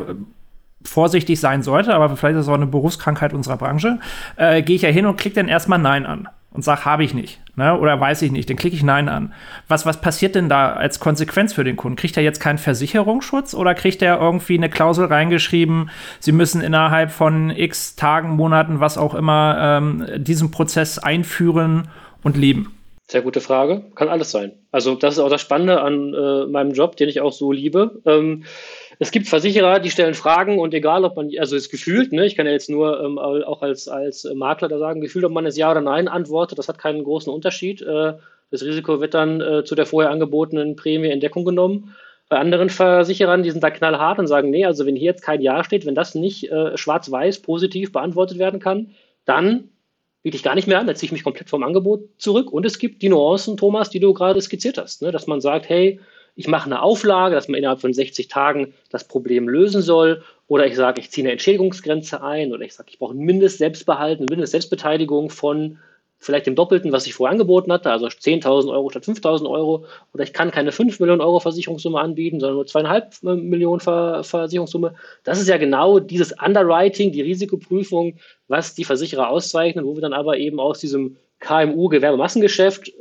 vorsichtig 0.84 1.40
sein 1.40 1.62
sollte, 1.62 1.94
aber 1.94 2.16
vielleicht 2.16 2.38
ist 2.38 2.44
es 2.44 2.50
auch 2.50 2.56
eine 2.56 2.66
Berufskrankheit 2.66 3.34
unserer 3.34 3.58
Branche, 3.58 4.00
äh, 4.36 4.64
gehe 4.64 4.76
ich 4.76 4.82
ja 4.82 4.90
hin 4.90 5.06
und 5.06 5.18
klicke 5.18 5.36
dann 5.36 5.48
erstmal 5.48 5.80
Nein 5.80 6.08
an 6.08 6.28
und 6.58 6.64
sage, 6.64 6.86
habe 6.86 7.04
ich 7.04 7.14
nicht. 7.14 7.40
Ne? 7.56 7.78
Oder 7.78 8.00
weiß 8.02 8.24
ich 8.24 8.32
nicht, 8.32 8.50
dann 8.50 8.58
klicke 8.58 8.76
ich 8.76 8.82
Nein 8.82 9.10
an. 9.10 9.32
Was, 9.68 9.86
was 9.86 10.02
passiert 10.02 10.34
denn 10.34 10.50
da 10.50 10.74
als 10.74 11.00
Konsequenz 11.00 11.54
für 11.54 11.64
den 11.64 11.76
Kunden? 11.76 11.98
Kriegt 11.98 12.18
er 12.18 12.24
jetzt 12.24 12.40
keinen 12.40 12.58
Versicherungsschutz 12.58 13.54
oder 13.54 13.76
kriegt 13.76 14.02
er 14.02 14.20
irgendwie 14.20 14.58
eine 14.58 14.68
Klausel 14.68 15.06
reingeschrieben, 15.06 15.92
sie 16.20 16.32
müssen 16.32 16.62
innerhalb 16.62 17.12
von 17.12 17.52
x 17.52 17.96
Tagen, 17.96 18.32
Monaten, 18.32 18.80
was 18.80 18.98
auch 18.98 19.14
immer, 19.14 19.56
ähm, 19.62 20.06
diesen 20.18 20.50
Prozess 20.50 20.98
einführen 20.98 21.90
und 22.24 22.38
leben? 22.38 22.74
Sehr 23.08 23.22
gute 23.22 23.40
Frage. 23.40 23.84
Kann 23.94 24.10
alles 24.10 24.32
sein. 24.32 24.54
Also 24.72 24.96
das 24.96 25.14
ist 25.14 25.20
auch 25.20 25.30
das 25.30 25.42
Spannende 25.42 25.82
an 25.82 26.16
äh, 26.16 26.48
meinem 26.48 26.72
Job, 26.72 26.98
den 26.98 27.08
ich 27.08 27.22
auch 27.22 27.34
so 27.34 27.52
liebe. 27.52 28.02
Ähm, 28.08 28.46
es 29.00 29.12
gibt 29.12 29.28
Versicherer, 29.28 29.80
die 29.80 29.92
stellen 29.92 30.16
Fragen 30.16 30.60
und 30.60 30.74
egal, 30.74 31.06
ob 31.06 31.16
man, 31.16 31.32
also 31.38 31.56
es 31.56 31.70
gefühlt, 31.70 32.12
ne, 32.12 32.26
ich 32.26 32.36
kann 32.36 32.48
ja 32.48 32.52
jetzt 32.52 32.70
nur 32.70 33.04
ähm, 33.04 33.20
auch 33.20 33.62
als, 33.62 33.88
als 33.88 34.24
Makler 34.36 34.68
da 34.70 34.80
sagen, 34.80 35.02
gefühlt, 35.02 35.26
ob 35.26 35.32
man 35.32 35.46
jetzt 35.46 35.58
Ja 35.58 35.72
oder 35.72 35.82
Nein 35.82 36.08
antwortet, 36.08 36.58
das 36.58 36.68
hat 36.68 36.80
keinen 36.80 37.04
großen 37.04 37.32
Unterschied. 37.32 37.82
Äh, 37.82 38.14
das 38.50 38.64
Risiko 38.64 39.00
wird 39.00 39.14
dann 39.14 39.42
äh, 39.42 39.64
zu 39.64 39.76
der 39.76 39.86
vorher 39.86 40.12
angebotenen 40.12 40.76
Prämie 40.76 41.12
in 41.12 41.20
Deckung 41.20 41.46
genommen. 41.46 41.96
Bei 42.30 42.38
anderen 42.38 42.70
Versicherern, 42.70 43.44
die 43.44 43.52
sind 43.52 43.64
da 43.64 43.70
knallhart 43.70 44.20
und 44.20 44.28
sagen, 44.28 44.50
nee, 44.50 44.66
also 44.66 44.86
wenn 44.86 44.96
hier 44.96 45.12
jetzt 45.12 45.24
kein 45.24 45.42
Ja 45.42 45.64
steht, 45.64 45.86
wenn 45.86 45.96
das 45.96 46.16
nicht 46.16 46.52
äh, 46.52 46.78
schwarz-weiß 46.78 47.40
positiv 47.40 47.92
beantwortet 47.92 48.38
werden 48.38 48.60
kann, 48.60 48.92
dann 49.26 49.70
biete 50.24 50.36
ich 50.36 50.44
gar 50.44 50.56
nicht 50.56 50.68
mehr 50.68 50.80
an, 50.80 50.88
dann 50.88 50.96
ziehe 50.96 51.08
ich 51.08 51.14
mich 51.14 51.24
komplett 51.24 51.50
vom 51.50 51.64
Angebot 51.64 52.10
zurück. 52.18 52.52
Und 52.52 52.66
es 52.66 52.80
gibt 52.80 53.02
die 53.02 53.10
Nuancen, 53.10 53.56
Thomas, 53.56 53.90
die 53.90 54.00
du 54.00 54.14
gerade 54.14 54.42
skizziert 54.42 54.78
hast, 54.78 55.02
ne? 55.02 55.12
dass 55.12 55.28
man 55.28 55.40
sagt, 55.40 55.70
hey, 55.70 56.00
ich 56.38 56.48
mache 56.48 56.68
eine 56.68 56.84
Auflage, 56.84 57.34
dass 57.34 57.48
man 57.48 57.58
innerhalb 57.58 57.82
von 57.82 57.94
60 57.94 58.28
Tagen 58.28 58.76
das 58.92 59.08
Problem 59.08 59.50
lösen 59.50 59.82
soll. 59.82 60.22
Oder 60.48 60.68
ich 60.68 60.76
sage, 60.76 61.02
ich 61.02 61.10
ziehe 61.10 61.26
eine 61.26 61.32
Entschädigungsgrenze 61.32 62.22
ein. 62.22 62.54
Oder 62.54 62.64
ich 62.64 62.76
sage, 62.76 62.90
ich 62.92 63.00
brauche 63.00 63.16
ein 63.16 63.18
Mindest-Selbstbehalten, 63.18 64.22
eine 64.22 64.30
Mindest-Selbstbeteiligung 64.30 65.32
von 65.32 65.80
vielleicht 66.20 66.46
dem 66.46 66.56
Doppelten, 66.56 66.92
was 66.92 67.08
ich 67.08 67.16
vorher 67.16 67.32
angeboten 67.32 67.72
hatte, 67.72 67.92
also 67.92 68.06
10.000 68.06 68.72
Euro 68.72 68.90
statt 68.92 69.04
5.000 69.04 69.50
Euro. 69.50 69.86
Oder 70.14 70.24
ich 70.24 70.34
kann 70.34 70.52
keine 70.52 70.72
5 70.72 71.00
Millionen 71.00 71.22
Euro 71.22 71.40
Versicherungssumme 71.40 72.00
anbieten, 72.00 72.40
sondern 72.40 72.56
nur 72.56 72.66
2,5 72.66 73.36
Millionen 73.36 73.80
Versicherungssumme. 73.80 74.94
Das 75.24 75.40
ist 75.40 75.48
ja 75.48 75.58
genau 75.58 76.00
dieses 76.00 76.34
Underwriting, 76.34 77.12
die 77.12 77.22
Risikoprüfung, 77.24 78.20
was 78.48 78.76
die 78.76 78.84
Versicherer 78.84 79.30
auszeichnen, 79.30 79.86
wo 79.86 79.96
wir 79.96 80.02
dann 80.02 80.14
aber 80.14 80.38
eben 80.38 80.60
aus 80.60 80.80
diesem 80.80 81.18
KMU-Gewerbemassengeschäft 81.40 82.92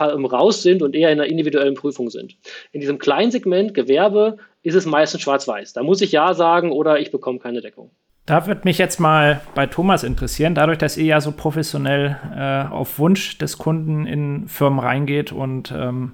raus 0.00 0.62
sind 0.62 0.82
und 0.82 0.94
eher 0.94 1.10
in 1.10 1.20
einer 1.20 1.28
individuellen 1.28 1.74
Prüfung 1.74 2.10
sind. 2.10 2.36
In 2.72 2.80
diesem 2.80 2.98
kleinen 2.98 3.30
Segment 3.30 3.74
Gewerbe 3.74 4.38
ist 4.62 4.74
es 4.74 4.86
meistens 4.86 5.22
schwarz-weiß. 5.22 5.72
Da 5.72 5.82
muss 5.82 6.00
ich 6.00 6.12
Ja 6.12 6.34
sagen 6.34 6.70
oder 6.70 7.00
ich 7.00 7.10
bekomme 7.10 7.38
keine 7.38 7.60
Deckung. 7.60 7.90
Da 8.26 8.46
würde 8.46 8.60
mich 8.64 8.78
jetzt 8.78 9.00
mal 9.00 9.40
bei 9.54 9.66
Thomas 9.66 10.04
interessieren, 10.04 10.54
dadurch, 10.54 10.78
dass 10.78 10.96
ihr 10.96 11.04
ja 11.04 11.20
so 11.20 11.32
professionell 11.32 12.16
äh, 12.36 12.72
auf 12.72 12.98
Wunsch 12.98 13.38
des 13.38 13.58
Kunden 13.58 14.06
in 14.06 14.46
Firmen 14.46 14.78
reingeht 14.78 15.32
und 15.32 15.72
ähm, 15.76 16.12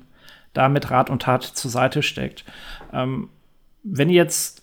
da 0.55 0.69
mit 0.69 0.91
Rat 0.91 1.11
und 1.11 1.23
Tat 1.23 1.43
zur 1.43 1.71
Seite 1.71 2.03
steckt. 2.03 2.45
Ähm, 2.93 3.29
wenn 3.83 4.09
jetzt 4.09 4.63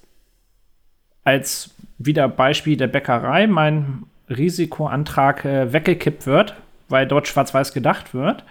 als 1.24 1.76
wieder 1.98 2.28
Beispiel 2.28 2.76
der 2.76 2.88
Bäckerei 2.88 3.48
mein 3.48 4.04
Risikoantrag 4.30 5.46
äh, 5.46 5.74
weggekippt 5.74 6.26
wird, 6.26 6.56
weil 6.94 7.06
dort 7.06 7.28
schwarz-weiß 7.28 7.74
gedacht 7.74 8.14
wird. 8.14 8.46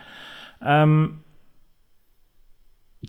Ähm, 0.63 1.21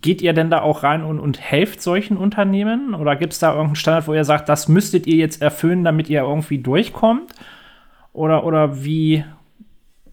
geht 0.02 0.22
ihr 0.22 0.34
denn 0.34 0.50
da 0.50 0.62
auch 0.62 0.84
rein 0.84 1.04
und, 1.04 1.20
und 1.20 1.42
helft 1.42 1.82
solchen 1.82 2.16
Unternehmen? 2.16 2.96
Oder 2.96 3.18
gibt 3.18 3.34
es 3.34 3.40
da 3.40 3.50
irgendeinen 3.50 3.76
Standard, 3.76 4.08
wo 4.08 4.14
ihr 4.14 4.24
sagt, 4.24 4.48
das 4.48 4.70
müsstet 4.70 5.06
ihr 5.08 5.16
jetzt 5.16 5.42
erfüllen, 5.42 5.84
damit 5.84 6.10
ihr 6.10 6.22
irgendwie 6.22 6.60
durchkommt? 6.60 7.34
Oder, 8.14 8.46
oder 8.46 8.84
wie 8.86 9.26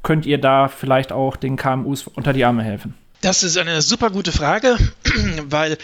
könnt 0.02 0.26
ihr 0.26 0.38
da 0.38 0.68
vielleicht 0.68 1.12
auch 1.12 1.36
den 1.36 1.56
KMUs 1.56 2.06
unter 2.08 2.32
die 2.32 2.44
Arme 2.44 2.62
helfen? 2.62 2.94
Das 3.20 3.42
ist 3.42 3.58
eine 3.58 3.82
super 3.82 4.10
gute 4.10 4.32
Frage, 4.32 4.76
weil 5.44 5.76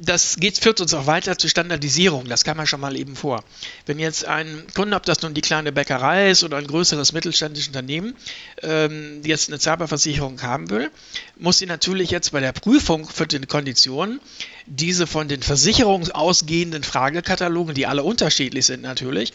das 0.00 0.36
geht, 0.36 0.58
führt 0.58 0.80
uns 0.80 0.94
auch 0.94 1.06
weiter 1.06 1.38
zur 1.38 1.50
Standardisierung. 1.50 2.26
Das 2.26 2.44
kann 2.44 2.56
man 2.56 2.66
schon 2.66 2.80
mal 2.80 2.96
eben 2.96 3.16
vor. 3.16 3.44
Wenn 3.86 3.98
jetzt 3.98 4.24
ein 4.24 4.64
Kunde, 4.74 4.96
ob 4.96 5.04
das 5.04 5.22
nun 5.22 5.34
die 5.34 5.40
kleine 5.40 5.72
Bäckerei 5.72 6.30
ist 6.30 6.44
oder 6.44 6.56
ein 6.56 6.66
größeres 6.66 7.12
mittelständisches 7.12 7.68
Unternehmen, 7.68 8.14
ähm, 8.62 9.22
jetzt 9.24 9.48
eine 9.48 9.58
Zahlbarversicherung 9.58 10.42
haben 10.42 10.70
will, 10.70 10.90
muss 11.36 11.58
sie 11.58 11.66
natürlich 11.66 12.10
jetzt 12.10 12.32
bei 12.32 12.40
der 12.40 12.52
Prüfung 12.52 13.08
für 13.08 13.26
die 13.26 13.40
Konditionen 13.46 14.20
diese 14.66 15.06
von 15.06 15.28
den 15.28 15.42
Versicherungen 15.42 16.10
ausgehenden 16.10 16.82
Fragekatalogen, 16.82 17.74
die 17.74 17.86
alle 17.86 18.02
unterschiedlich 18.02 18.66
sind 18.66 18.82
natürlich, 18.82 19.32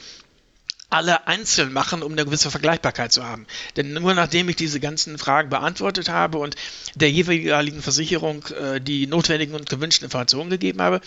alle 0.89 1.27
einzeln 1.27 1.71
machen, 1.71 2.01
um 2.01 2.13
eine 2.13 2.25
gewisse 2.25 2.49
Vergleichbarkeit 2.49 3.11
zu 3.11 3.23
haben. 3.23 3.45
Denn 3.75 3.93
nur 3.93 4.13
nachdem 4.15 4.49
ich 4.49 4.55
diese 4.55 4.79
ganzen 4.79 5.17
Fragen 5.17 5.49
beantwortet 5.49 6.09
habe 6.09 6.39
und 6.39 6.55
der 6.95 7.11
jeweiligen 7.11 7.81
Versicherung 7.81 8.45
äh, 8.47 8.81
die 8.81 9.05
notwendigen 9.05 9.53
und 9.53 9.69
gewünschten 9.69 10.05
Informationen 10.05 10.49
gegeben 10.49 10.81
habe, 10.81 11.01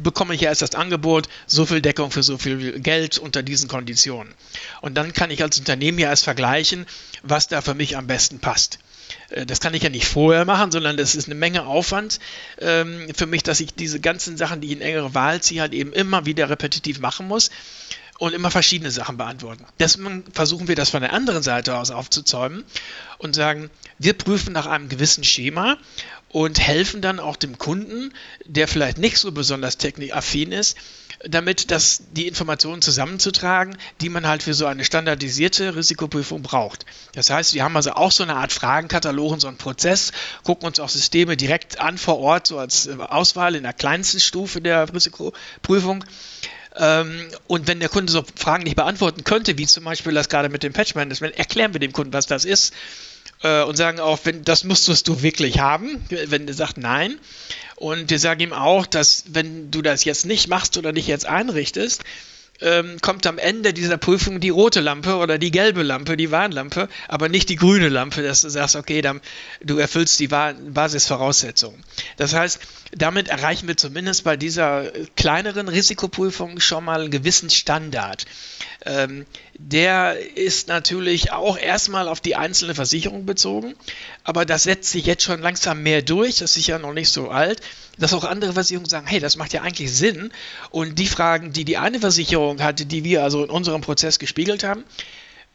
bekomme 0.00 0.34
ich 0.34 0.40
ja 0.40 0.48
erst 0.48 0.62
das 0.62 0.74
Angebot, 0.74 1.28
so 1.46 1.66
viel 1.66 1.82
Deckung 1.82 2.10
für 2.10 2.22
so 2.22 2.38
viel 2.38 2.80
Geld 2.80 3.18
unter 3.18 3.42
diesen 3.42 3.68
Konditionen. 3.68 4.32
Und 4.80 4.94
dann 4.94 5.12
kann 5.12 5.30
ich 5.30 5.42
als 5.42 5.58
Unternehmen 5.58 5.98
ja 5.98 6.08
erst 6.08 6.24
vergleichen, 6.24 6.86
was 7.22 7.48
da 7.48 7.60
für 7.60 7.74
mich 7.74 7.96
am 7.96 8.06
besten 8.06 8.38
passt. 8.38 8.78
Äh, 9.28 9.44
das 9.44 9.60
kann 9.60 9.74
ich 9.74 9.82
ja 9.82 9.90
nicht 9.90 10.06
vorher 10.06 10.46
machen, 10.46 10.70
sondern 10.70 10.96
das 10.96 11.14
ist 11.14 11.26
eine 11.26 11.34
Menge 11.34 11.66
Aufwand 11.66 12.20
ähm, 12.58 13.08
für 13.14 13.26
mich, 13.26 13.42
dass 13.42 13.60
ich 13.60 13.74
diese 13.74 14.00
ganzen 14.00 14.38
Sachen, 14.38 14.62
die 14.62 14.68
ich 14.68 14.72
in 14.72 14.80
engere 14.80 15.14
Wahl 15.14 15.42
ziehe, 15.42 15.60
halt 15.60 15.74
eben 15.74 15.92
immer 15.92 16.24
wieder 16.24 16.48
repetitiv 16.48 17.00
machen 17.00 17.28
muss 17.28 17.50
und 18.18 18.34
immer 18.34 18.50
verschiedene 18.50 18.90
Sachen 18.90 19.16
beantworten. 19.16 19.64
Deswegen 19.78 20.24
versuchen 20.32 20.68
wir 20.68 20.74
das 20.74 20.90
von 20.90 21.02
der 21.02 21.12
anderen 21.12 21.42
Seite 21.42 21.76
aus 21.76 21.90
aufzuzäumen 21.90 22.64
und 23.18 23.34
sagen, 23.34 23.70
wir 23.98 24.14
prüfen 24.14 24.52
nach 24.52 24.66
einem 24.66 24.88
gewissen 24.88 25.24
Schema 25.24 25.76
und 26.28 26.58
helfen 26.58 27.00
dann 27.00 27.20
auch 27.20 27.36
dem 27.36 27.58
Kunden, 27.58 28.12
der 28.44 28.68
vielleicht 28.68 28.98
nicht 28.98 29.18
so 29.18 29.32
besonders 29.32 29.78
technikaffin 29.78 30.52
ist, 30.52 30.76
damit 31.24 31.70
das, 31.70 32.02
die 32.12 32.26
Informationen 32.26 32.82
zusammenzutragen, 32.82 33.76
die 34.00 34.08
man 34.08 34.26
halt 34.26 34.42
für 34.42 34.54
so 34.54 34.66
eine 34.66 34.84
standardisierte 34.84 35.76
Risikoprüfung 35.76 36.42
braucht. 36.42 36.84
Das 37.14 37.30
heißt, 37.30 37.54
wir 37.54 37.64
haben 37.64 37.76
also 37.76 37.92
auch 37.92 38.12
so 38.12 38.22
eine 38.22 38.36
Art 38.36 38.52
Fragenkatalog 38.52 39.40
so 39.40 39.48
einen 39.48 39.56
Prozess, 39.56 40.12
gucken 40.42 40.66
uns 40.66 40.78
auch 40.78 40.88
Systeme 40.88 41.36
direkt 41.36 41.80
an 41.80 41.96
vor 41.96 42.18
Ort, 42.18 42.46
so 42.46 42.58
als 42.58 42.88
Auswahl 42.88 43.54
in 43.54 43.62
der 43.62 43.72
kleinsten 43.72 44.20
Stufe 44.20 44.60
der 44.60 44.92
Risikoprüfung 44.92 46.04
und 47.46 47.66
wenn 47.66 47.80
der 47.80 47.88
Kunde 47.88 48.12
so 48.12 48.22
Fragen 48.36 48.64
nicht 48.64 48.76
beantworten 48.76 49.24
könnte, 49.24 49.56
wie 49.56 49.66
zum 49.66 49.84
Beispiel 49.84 50.12
das 50.12 50.28
gerade 50.28 50.50
mit 50.50 50.62
dem 50.62 50.72
Patch 50.72 50.94
Management, 50.94 51.38
erklären 51.38 51.72
wir 51.72 51.80
dem 51.80 51.92
Kunden, 51.92 52.12
was 52.12 52.26
das 52.26 52.44
ist 52.44 52.74
äh, 53.42 53.62
und 53.62 53.76
sagen 53.76 54.00
auch, 54.00 54.18
wenn 54.24 54.44
das 54.44 54.64
musstest 54.64 55.08
du 55.08 55.22
wirklich 55.22 55.58
haben, 55.58 56.04
wenn 56.08 56.46
er 56.46 56.54
sagt 56.54 56.76
nein. 56.76 57.18
Und 57.76 58.10
wir 58.10 58.18
sagen 58.18 58.40
ihm 58.40 58.52
auch, 58.52 58.86
dass 58.86 59.24
wenn 59.28 59.70
du 59.70 59.82
das 59.82 60.04
jetzt 60.04 60.26
nicht 60.26 60.48
machst 60.48 60.76
oder 60.76 60.92
dich 60.92 61.06
jetzt 61.06 61.26
einrichtest, 61.26 62.04
ähm, 62.60 62.98
kommt 63.00 63.26
am 63.26 63.38
Ende 63.38 63.72
dieser 63.72 63.96
Prüfung 63.96 64.40
die 64.40 64.48
rote 64.48 64.80
Lampe 64.80 65.16
oder 65.16 65.38
die 65.38 65.50
gelbe 65.50 65.82
Lampe, 65.82 66.16
die 66.16 66.30
Warnlampe, 66.30 66.88
aber 67.08 67.28
nicht 67.28 67.48
die 67.48 67.56
grüne 67.56 67.88
Lampe, 67.88 68.22
dass 68.22 68.42
du 68.42 68.48
sagst, 68.48 68.76
okay, 68.76 69.02
dann, 69.02 69.20
du 69.62 69.78
erfüllst 69.78 70.18
die 70.20 70.28
Basisvoraussetzungen. 70.28 71.82
Das 72.16 72.34
heißt, 72.34 72.60
damit 72.92 73.28
erreichen 73.28 73.68
wir 73.68 73.76
zumindest 73.76 74.24
bei 74.24 74.36
dieser 74.36 74.90
kleineren 75.16 75.68
Risikoprüfung 75.68 76.60
schon 76.60 76.84
mal 76.84 77.00
einen 77.00 77.10
gewissen 77.10 77.50
Standard. 77.50 78.24
Ähm, 78.84 79.26
der 79.58 80.36
ist 80.36 80.68
natürlich 80.68 81.32
auch 81.32 81.58
erstmal 81.58 82.08
auf 82.08 82.20
die 82.20 82.36
einzelne 82.36 82.74
Versicherung 82.74 83.26
bezogen, 83.26 83.74
aber 84.24 84.44
das 84.44 84.64
setzt 84.64 84.90
sich 84.90 85.06
jetzt 85.06 85.22
schon 85.22 85.40
langsam 85.40 85.82
mehr 85.82 86.02
durch, 86.02 86.38
das 86.38 86.56
ist 86.56 86.66
ja 86.66 86.78
noch 86.78 86.92
nicht 86.92 87.08
so 87.08 87.30
alt, 87.30 87.60
dass 87.98 88.12
auch 88.12 88.24
andere 88.24 88.52
Versicherungen 88.52 88.88
sagen, 88.88 89.06
hey, 89.06 89.20
das 89.20 89.36
macht 89.36 89.52
ja 89.52 89.62
eigentlich 89.62 89.92
Sinn 89.92 90.32
und 90.70 90.98
die 90.98 91.06
Fragen, 91.06 91.52
die 91.52 91.64
die 91.64 91.78
eine 91.78 92.00
Versicherung 92.00 92.62
hatte, 92.62 92.86
die 92.86 93.04
wir 93.04 93.22
also 93.22 93.44
in 93.44 93.50
unserem 93.50 93.80
Prozess 93.80 94.18
gespiegelt 94.18 94.64
haben, 94.64 94.84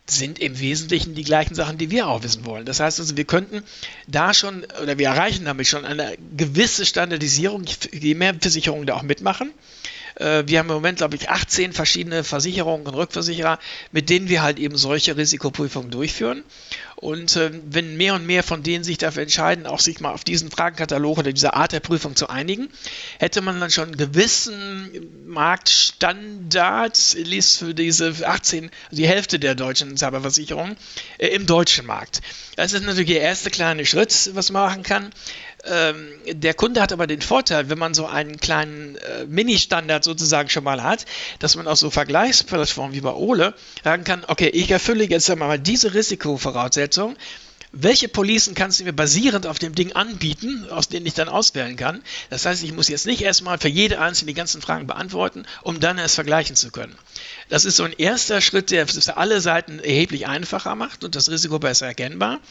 sind 0.07 0.39
im 0.39 0.59
Wesentlichen 0.59 1.15
die 1.15 1.23
gleichen 1.23 1.55
Sachen, 1.55 1.77
die 1.77 1.91
wir 1.91 2.07
auch 2.07 2.23
wissen 2.23 2.45
wollen. 2.45 2.65
Das 2.65 2.79
heißt 2.79 2.99
also, 2.99 3.17
wir 3.17 3.23
könnten 3.25 3.63
da 4.07 4.33
schon, 4.33 4.65
oder 4.81 4.97
wir 4.97 5.07
erreichen 5.07 5.45
damit 5.45 5.67
schon 5.67 5.85
eine 5.85 6.17
gewisse 6.35 6.85
Standardisierung, 6.85 7.65
je 7.91 8.15
mehr 8.15 8.35
Versicherungen 8.39 8.87
da 8.87 8.95
auch 8.95 9.03
mitmachen, 9.03 9.51
wir 10.21 10.59
haben 10.59 10.69
im 10.69 10.75
Moment, 10.75 10.99
glaube 10.99 11.15
ich, 11.15 11.29
18 11.29 11.73
verschiedene 11.73 12.23
Versicherungen 12.23 12.85
und 12.85 12.93
Rückversicherer, 12.93 13.59
mit 13.91 14.09
denen 14.09 14.29
wir 14.29 14.41
halt 14.41 14.59
eben 14.59 14.77
solche 14.77 15.17
Risikoprüfungen 15.17 15.91
durchführen. 15.91 16.43
Und 17.01 17.35
äh, 17.35 17.49
wenn 17.65 17.97
mehr 17.97 18.13
und 18.13 18.27
mehr 18.27 18.43
von 18.43 18.61
denen 18.61 18.83
sich 18.83 18.99
dafür 18.99 19.23
entscheiden, 19.23 19.65
auch 19.65 19.79
sich 19.79 20.01
mal 20.01 20.11
auf 20.11 20.23
diesen 20.23 20.51
Fragenkatalog 20.51 21.17
oder 21.17 21.33
diese 21.33 21.55
Art 21.55 21.71
der 21.71 21.79
Prüfung 21.79 22.15
zu 22.15 22.29
einigen, 22.29 22.69
hätte 23.17 23.41
man 23.41 23.59
dann 23.59 23.71
schon 23.71 23.85
einen 23.85 23.97
gewissen 23.97 24.91
Marktstandard, 25.25 27.15
liest 27.15 27.57
für 27.57 27.73
diese 27.73 28.13
18, 28.23 28.69
die 28.91 29.07
Hälfte 29.07 29.39
der 29.39 29.55
deutschen 29.55 29.97
Cyberversicherungen, 29.97 30.77
äh, 31.17 31.29
im 31.29 31.47
deutschen 31.47 31.87
Markt. 31.87 32.21
Das 32.55 32.73
ist 32.73 32.85
natürlich 32.85 33.09
der 33.09 33.21
erste 33.21 33.49
kleine 33.49 33.83
Schritt, 33.87 34.29
was 34.35 34.51
man 34.51 34.67
machen 34.67 34.83
kann. 34.83 35.11
Ähm, 35.63 36.09
der 36.25 36.53
Kunde 36.53 36.81
hat 36.81 36.91
aber 36.91 37.07
den 37.07 37.21
Vorteil, 37.21 37.69
wenn 37.69 37.77
man 37.77 37.93
so 37.93 38.07
einen 38.07 38.37
kleinen 38.39 38.95
äh, 38.95 39.25
Mini-Standard 39.27 40.03
sozusagen 40.03 40.49
schon 40.49 40.63
mal 40.63 40.81
hat, 40.81 41.05
dass 41.39 41.55
man 41.55 41.67
auch 41.67 41.75
so 41.75 41.91
Vergleichsplattformen 41.91 42.95
wie 42.95 43.01
bei 43.01 43.13
Ole 43.13 43.53
sagen 43.83 44.03
kann, 44.03 44.23
okay, 44.27 44.47
ich 44.47 44.71
erfülle 44.71 45.03
jetzt 45.03 45.29
einmal 45.29 45.59
diese 45.59 45.93
Risikovoraussetzung. 45.93 47.15
Welche 47.73 48.09
Policen 48.09 48.53
kannst 48.53 48.81
du 48.81 48.83
mir 48.83 48.91
basierend 48.91 49.47
auf 49.47 49.57
dem 49.57 49.73
Ding 49.73 49.93
anbieten, 49.93 50.67
aus 50.69 50.89
denen 50.89 51.05
ich 51.05 51.13
dann 51.13 51.29
auswählen 51.29 51.77
kann? 51.77 52.03
Das 52.29 52.45
heißt, 52.45 52.63
ich 52.63 52.73
muss 52.73 52.89
jetzt 52.89 53.05
nicht 53.05 53.21
erstmal 53.21 53.59
für 53.59 53.69
jede 53.69 54.01
einzelne 54.01 54.31
die 54.31 54.33
ganzen 54.33 54.61
Fragen 54.61 54.87
beantworten, 54.87 55.45
um 55.61 55.79
dann 55.79 55.97
es 55.97 56.15
vergleichen 56.15 56.57
zu 56.57 56.71
können. 56.71 56.95
Das 57.47 57.63
ist 57.63 57.77
so 57.77 57.83
ein 57.85 57.93
erster 57.93 58.41
Schritt, 58.41 58.71
der 58.71 58.83
es 58.83 59.05
für 59.05 59.15
alle 59.15 59.39
Seiten 59.39 59.79
erheblich 59.79 60.27
einfacher 60.27 60.75
macht 60.75 61.05
und 61.05 61.15
das 61.15 61.29
Risiko 61.29 61.59
besser 61.59 61.87
erkennbar. 61.87 62.41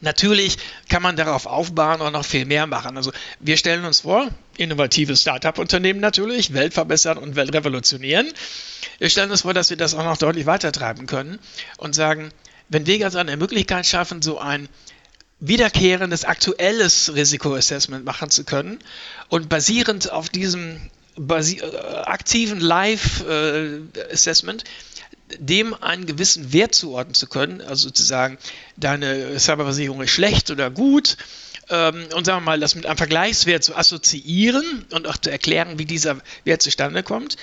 Natürlich 0.00 0.58
kann 0.88 1.02
man 1.02 1.16
darauf 1.16 1.46
aufbauen 1.46 2.00
und 2.00 2.12
noch 2.12 2.24
viel 2.24 2.44
mehr 2.44 2.66
machen. 2.66 2.96
Also 2.96 3.12
wir 3.40 3.56
stellen 3.56 3.84
uns 3.84 4.00
vor, 4.00 4.28
innovatives 4.56 5.22
Startup-Unternehmen 5.22 6.00
natürlich, 6.00 6.52
Welt 6.52 6.74
verbessern 6.74 7.18
und 7.18 7.36
Welt 7.36 7.54
revolutionieren. 7.54 8.32
Wir 8.98 9.10
stellen 9.10 9.30
uns 9.30 9.42
vor, 9.42 9.54
dass 9.54 9.70
wir 9.70 9.76
das 9.76 9.94
auch 9.94 10.04
noch 10.04 10.16
deutlich 10.16 10.46
weiter 10.46 10.72
treiben 10.72 11.06
können 11.06 11.38
und 11.78 11.94
sagen, 11.94 12.30
wenn 12.68 12.86
wir 12.86 12.96
jetzt 12.96 13.16
eine 13.16 13.36
Möglichkeit 13.36 13.86
schaffen, 13.86 14.22
so 14.22 14.38
ein 14.38 14.68
wiederkehrendes, 15.40 16.24
aktuelles 16.24 17.14
Risikoassessment 17.14 18.04
machen 18.04 18.30
zu 18.30 18.44
können 18.44 18.78
und 19.28 19.48
basierend 19.48 20.12
auf 20.12 20.28
diesem 20.28 20.80
basi 21.16 21.58
äh, 21.58 21.76
aktiven 22.04 22.60
Live-Assessment 22.60 24.62
äh, 24.62 24.66
dem 25.38 25.74
einen 25.74 26.06
gewissen 26.06 26.52
Wert 26.52 26.74
zuordnen 26.74 27.14
zu 27.14 27.26
können, 27.26 27.60
also 27.60 27.90
zu 27.90 28.02
sagen, 28.02 28.38
deine 28.76 29.38
Cyberversicherung 29.38 30.02
ist 30.02 30.10
schlecht 30.10 30.50
oder 30.50 30.70
gut, 30.70 31.16
ähm, 31.70 32.06
und 32.14 32.24
sagen 32.24 32.42
wir 32.42 32.50
mal, 32.50 32.60
das 32.60 32.74
mit 32.74 32.86
einem 32.86 32.96
Vergleichswert 32.96 33.64
zu 33.64 33.76
assoziieren 33.76 34.84
und 34.92 35.06
auch 35.06 35.16
zu 35.16 35.30
erklären, 35.30 35.78
wie 35.78 35.84
dieser 35.84 36.18
Wert 36.44 36.62
zustande 36.62 37.02
kommt, 37.02 37.36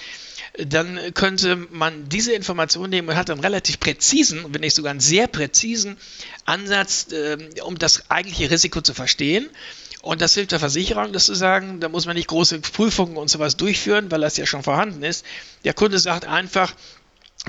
dann 0.57 0.99
könnte 1.13 1.55
man 1.55 2.09
diese 2.09 2.33
Information 2.33 2.89
nehmen 2.89 3.09
und 3.09 3.15
hat 3.15 3.29
einen 3.29 3.39
relativ 3.39 3.79
präzisen, 3.79 4.45
wenn 4.49 4.61
nicht 4.61 4.75
sogar 4.75 4.91
einen 4.91 4.99
sehr 4.99 5.27
präzisen 5.27 5.97
Ansatz, 6.45 7.07
äh, 7.11 7.37
um 7.63 7.77
das 7.77 8.09
eigentliche 8.09 8.51
Risiko 8.51 8.81
zu 8.81 8.93
verstehen. 8.93 9.49
Und 10.01 10.21
das 10.21 10.33
hilft 10.33 10.53
der 10.53 10.59
Versicherung, 10.59 11.11
das 11.11 11.25
zu 11.25 11.35
sagen, 11.35 11.81
da 11.81 11.89
muss 11.89 12.05
man 12.05 12.15
nicht 12.15 12.29
große 12.29 12.59
Prüfungen 12.59 13.17
und 13.17 13.29
sowas 13.29 13.57
durchführen, 13.57 14.09
weil 14.11 14.21
das 14.21 14.37
ja 14.37 14.45
schon 14.45 14.63
vorhanden 14.63 15.03
ist. 15.03 15.25
Der 15.65 15.73
Kunde 15.73 15.99
sagt 15.99 16.25
einfach, 16.25 16.73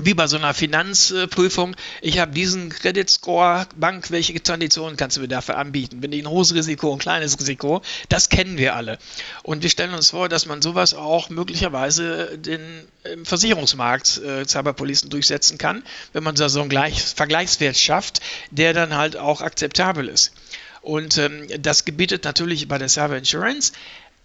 wie 0.05 0.13
bei 0.13 0.27
so 0.27 0.37
einer 0.37 0.53
Finanzprüfung, 0.53 1.75
ich 2.01 2.19
habe 2.19 2.31
diesen 2.31 2.69
Credit 2.69 3.09
Score, 3.09 3.67
Bank, 3.75 4.11
welche 4.11 4.39
Konditionen 4.39 4.97
kannst 4.97 5.17
du 5.17 5.21
mir 5.21 5.27
dafür 5.27 5.57
anbieten? 5.57 6.01
Bin 6.01 6.11
ich 6.11 6.23
ein 6.23 6.29
hohes 6.29 6.53
Risiko, 6.53 6.93
ein 6.93 6.99
kleines 6.99 7.39
Risiko? 7.39 7.81
Das 8.09 8.29
kennen 8.29 8.57
wir 8.57 8.75
alle. 8.75 8.97
Und 9.43 9.63
wir 9.63 9.69
stellen 9.69 9.93
uns 9.93 10.11
vor, 10.11 10.29
dass 10.29 10.45
man 10.45 10.61
sowas 10.61 10.93
auch 10.93 11.29
möglicherweise 11.29 12.37
den 12.37 12.61
im 13.03 13.25
Versicherungsmarkt 13.25 14.17
äh, 14.19 14.47
Cyberpolicen 14.47 15.09
durchsetzen 15.09 15.57
kann, 15.57 15.83
wenn 16.13 16.23
man 16.23 16.35
da 16.35 16.49
so 16.49 16.61
einen 16.61 16.69
Gleich 16.69 17.01
Vergleichswert 17.01 17.77
schafft, 17.77 18.21
der 18.51 18.73
dann 18.73 18.95
halt 18.95 19.17
auch 19.17 19.41
akzeptabel 19.41 20.07
ist. 20.07 20.33
Und 20.81 21.17
ähm, 21.17 21.47
das 21.59 21.85
gebietet 21.85 22.23
natürlich 22.23 22.67
bei 22.67 22.77
der 22.77 22.89
Cyber 22.89 23.17
Insurance 23.17 23.73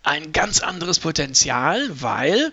ein 0.03 0.33
ganz 0.33 0.61
anderes 0.61 1.01
Potenzial, 1.01 1.85
weil 1.91 2.53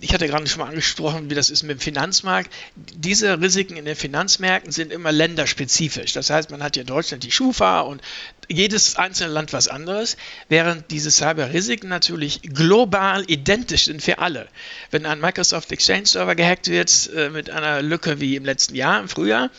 ich 0.00 0.14
hatte 0.14 0.28
gerade 0.28 0.46
schon 0.46 0.60
mal 0.60 0.68
angesprochen, 0.68 1.28
wie 1.28 1.34
das 1.34 1.50
ist 1.50 1.64
mit 1.64 1.78
dem 1.78 1.80
Finanzmarkt. 1.80 2.50
Diese 2.76 3.40
Risiken 3.40 3.76
in 3.76 3.84
den 3.84 3.96
Finanzmärkten 3.96 4.70
sind 4.70 4.92
immer 4.92 5.10
länderspezifisch. 5.10 6.12
Das 6.12 6.30
heißt, 6.30 6.50
man 6.50 6.62
hat 6.62 6.76
in 6.76 6.86
Deutschland 6.86 7.24
die 7.24 7.32
Schufa 7.32 7.80
und 7.80 8.00
jedes 8.48 8.96
einzelne 8.96 9.32
Land 9.32 9.52
was 9.52 9.66
anderes, 9.66 10.16
während 10.48 10.90
diese 10.92 11.10
Cyber-Risiken 11.10 11.88
natürlich 11.88 12.42
global 12.42 13.24
identisch 13.28 13.86
sind 13.86 14.00
für 14.00 14.20
alle. 14.20 14.48
Wenn 14.92 15.06
ein 15.06 15.20
Microsoft 15.20 15.72
Exchange-Server 15.72 16.36
gehackt 16.36 16.68
wird 16.68 17.10
äh, 17.14 17.28
mit 17.28 17.50
einer 17.50 17.82
Lücke 17.82 18.20
wie 18.20 18.36
im 18.36 18.44
letzten 18.44 18.76
Jahr, 18.76 19.00
im 19.00 19.08
Frühjahr, 19.08 19.50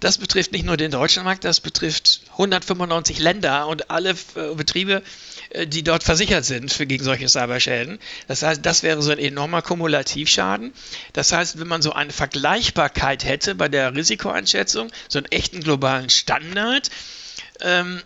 das 0.00 0.18
betrifft 0.18 0.52
nicht 0.52 0.64
nur 0.64 0.76
den 0.76 0.90
deutschen 0.90 1.24
Markt, 1.24 1.44
das 1.44 1.60
betrifft 1.60 2.22
195 2.32 3.18
Länder 3.18 3.66
und 3.68 3.90
alle 3.90 4.10
äh, 4.10 4.54
Betriebe, 4.54 5.02
äh, 5.50 5.66
die 5.66 5.82
dort 5.82 6.02
versichert 6.02 6.44
sind 6.44 6.72
für 6.72 6.86
gegen 6.86 7.04
solche 7.04 7.28
Cyberschäden. 7.28 7.98
Das 8.26 8.42
heißt, 8.42 8.64
das 8.64 8.82
wäre 8.82 9.02
so 9.02 9.10
ein 9.10 9.18
enormer 9.18 9.62
Kumulativschaden. 9.62 10.72
Das 11.12 11.32
heißt, 11.32 11.60
wenn 11.60 11.68
man 11.68 11.82
so 11.82 11.92
eine 11.92 12.12
Vergleichbarkeit 12.12 13.24
hätte 13.24 13.54
bei 13.54 13.68
der 13.68 13.94
Risikoeinschätzung, 13.94 14.90
so 15.08 15.18
einen 15.18 15.30
echten 15.30 15.60
globalen 15.60 16.08
Standard, 16.08 16.90
ähm, 17.60 18.00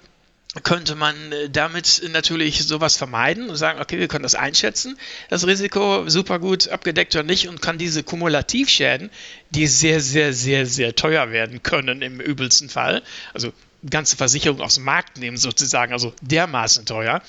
könnte 0.62 0.94
man 0.94 1.32
äh, 1.32 1.50
damit 1.50 2.02
natürlich 2.10 2.64
sowas 2.64 2.96
vermeiden 2.96 3.50
und 3.50 3.56
sagen, 3.56 3.80
okay, 3.80 3.98
wir 3.98 4.08
können 4.08 4.22
das 4.22 4.34
einschätzen, 4.34 4.98
das 5.28 5.46
Risiko 5.46 6.08
super 6.08 6.38
gut 6.38 6.68
abgedeckt 6.68 7.14
oder 7.14 7.24
nicht 7.24 7.48
und 7.48 7.60
kann 7.60 7.78
diese 7.78 8.02
Kumulativschäden, 8.02 9.10
die 9.50 9.66
sehr, 9.66 10.00
sehr, 10.00 10.32
sehr, 10.32 10.66
sehr 10.66 10.94
teuer 10.94 11.30
werden 11.30 11.62
können 11.62 12.02
im 12.02 12.20
übelsten 12.20 12.68
Fall, 12.68 13.02
also 13.32 13.52
ganze 13.88 14.16
Versicherung 14.16 14.66
dem 14.74 14.84
Markt 14.84 15.18
nehmen 15.18 15.36
sozusagen, 15.36 15.92
also 15.92 16.12
dermaßen 16.22 16.86
teuer, 16.86 17.22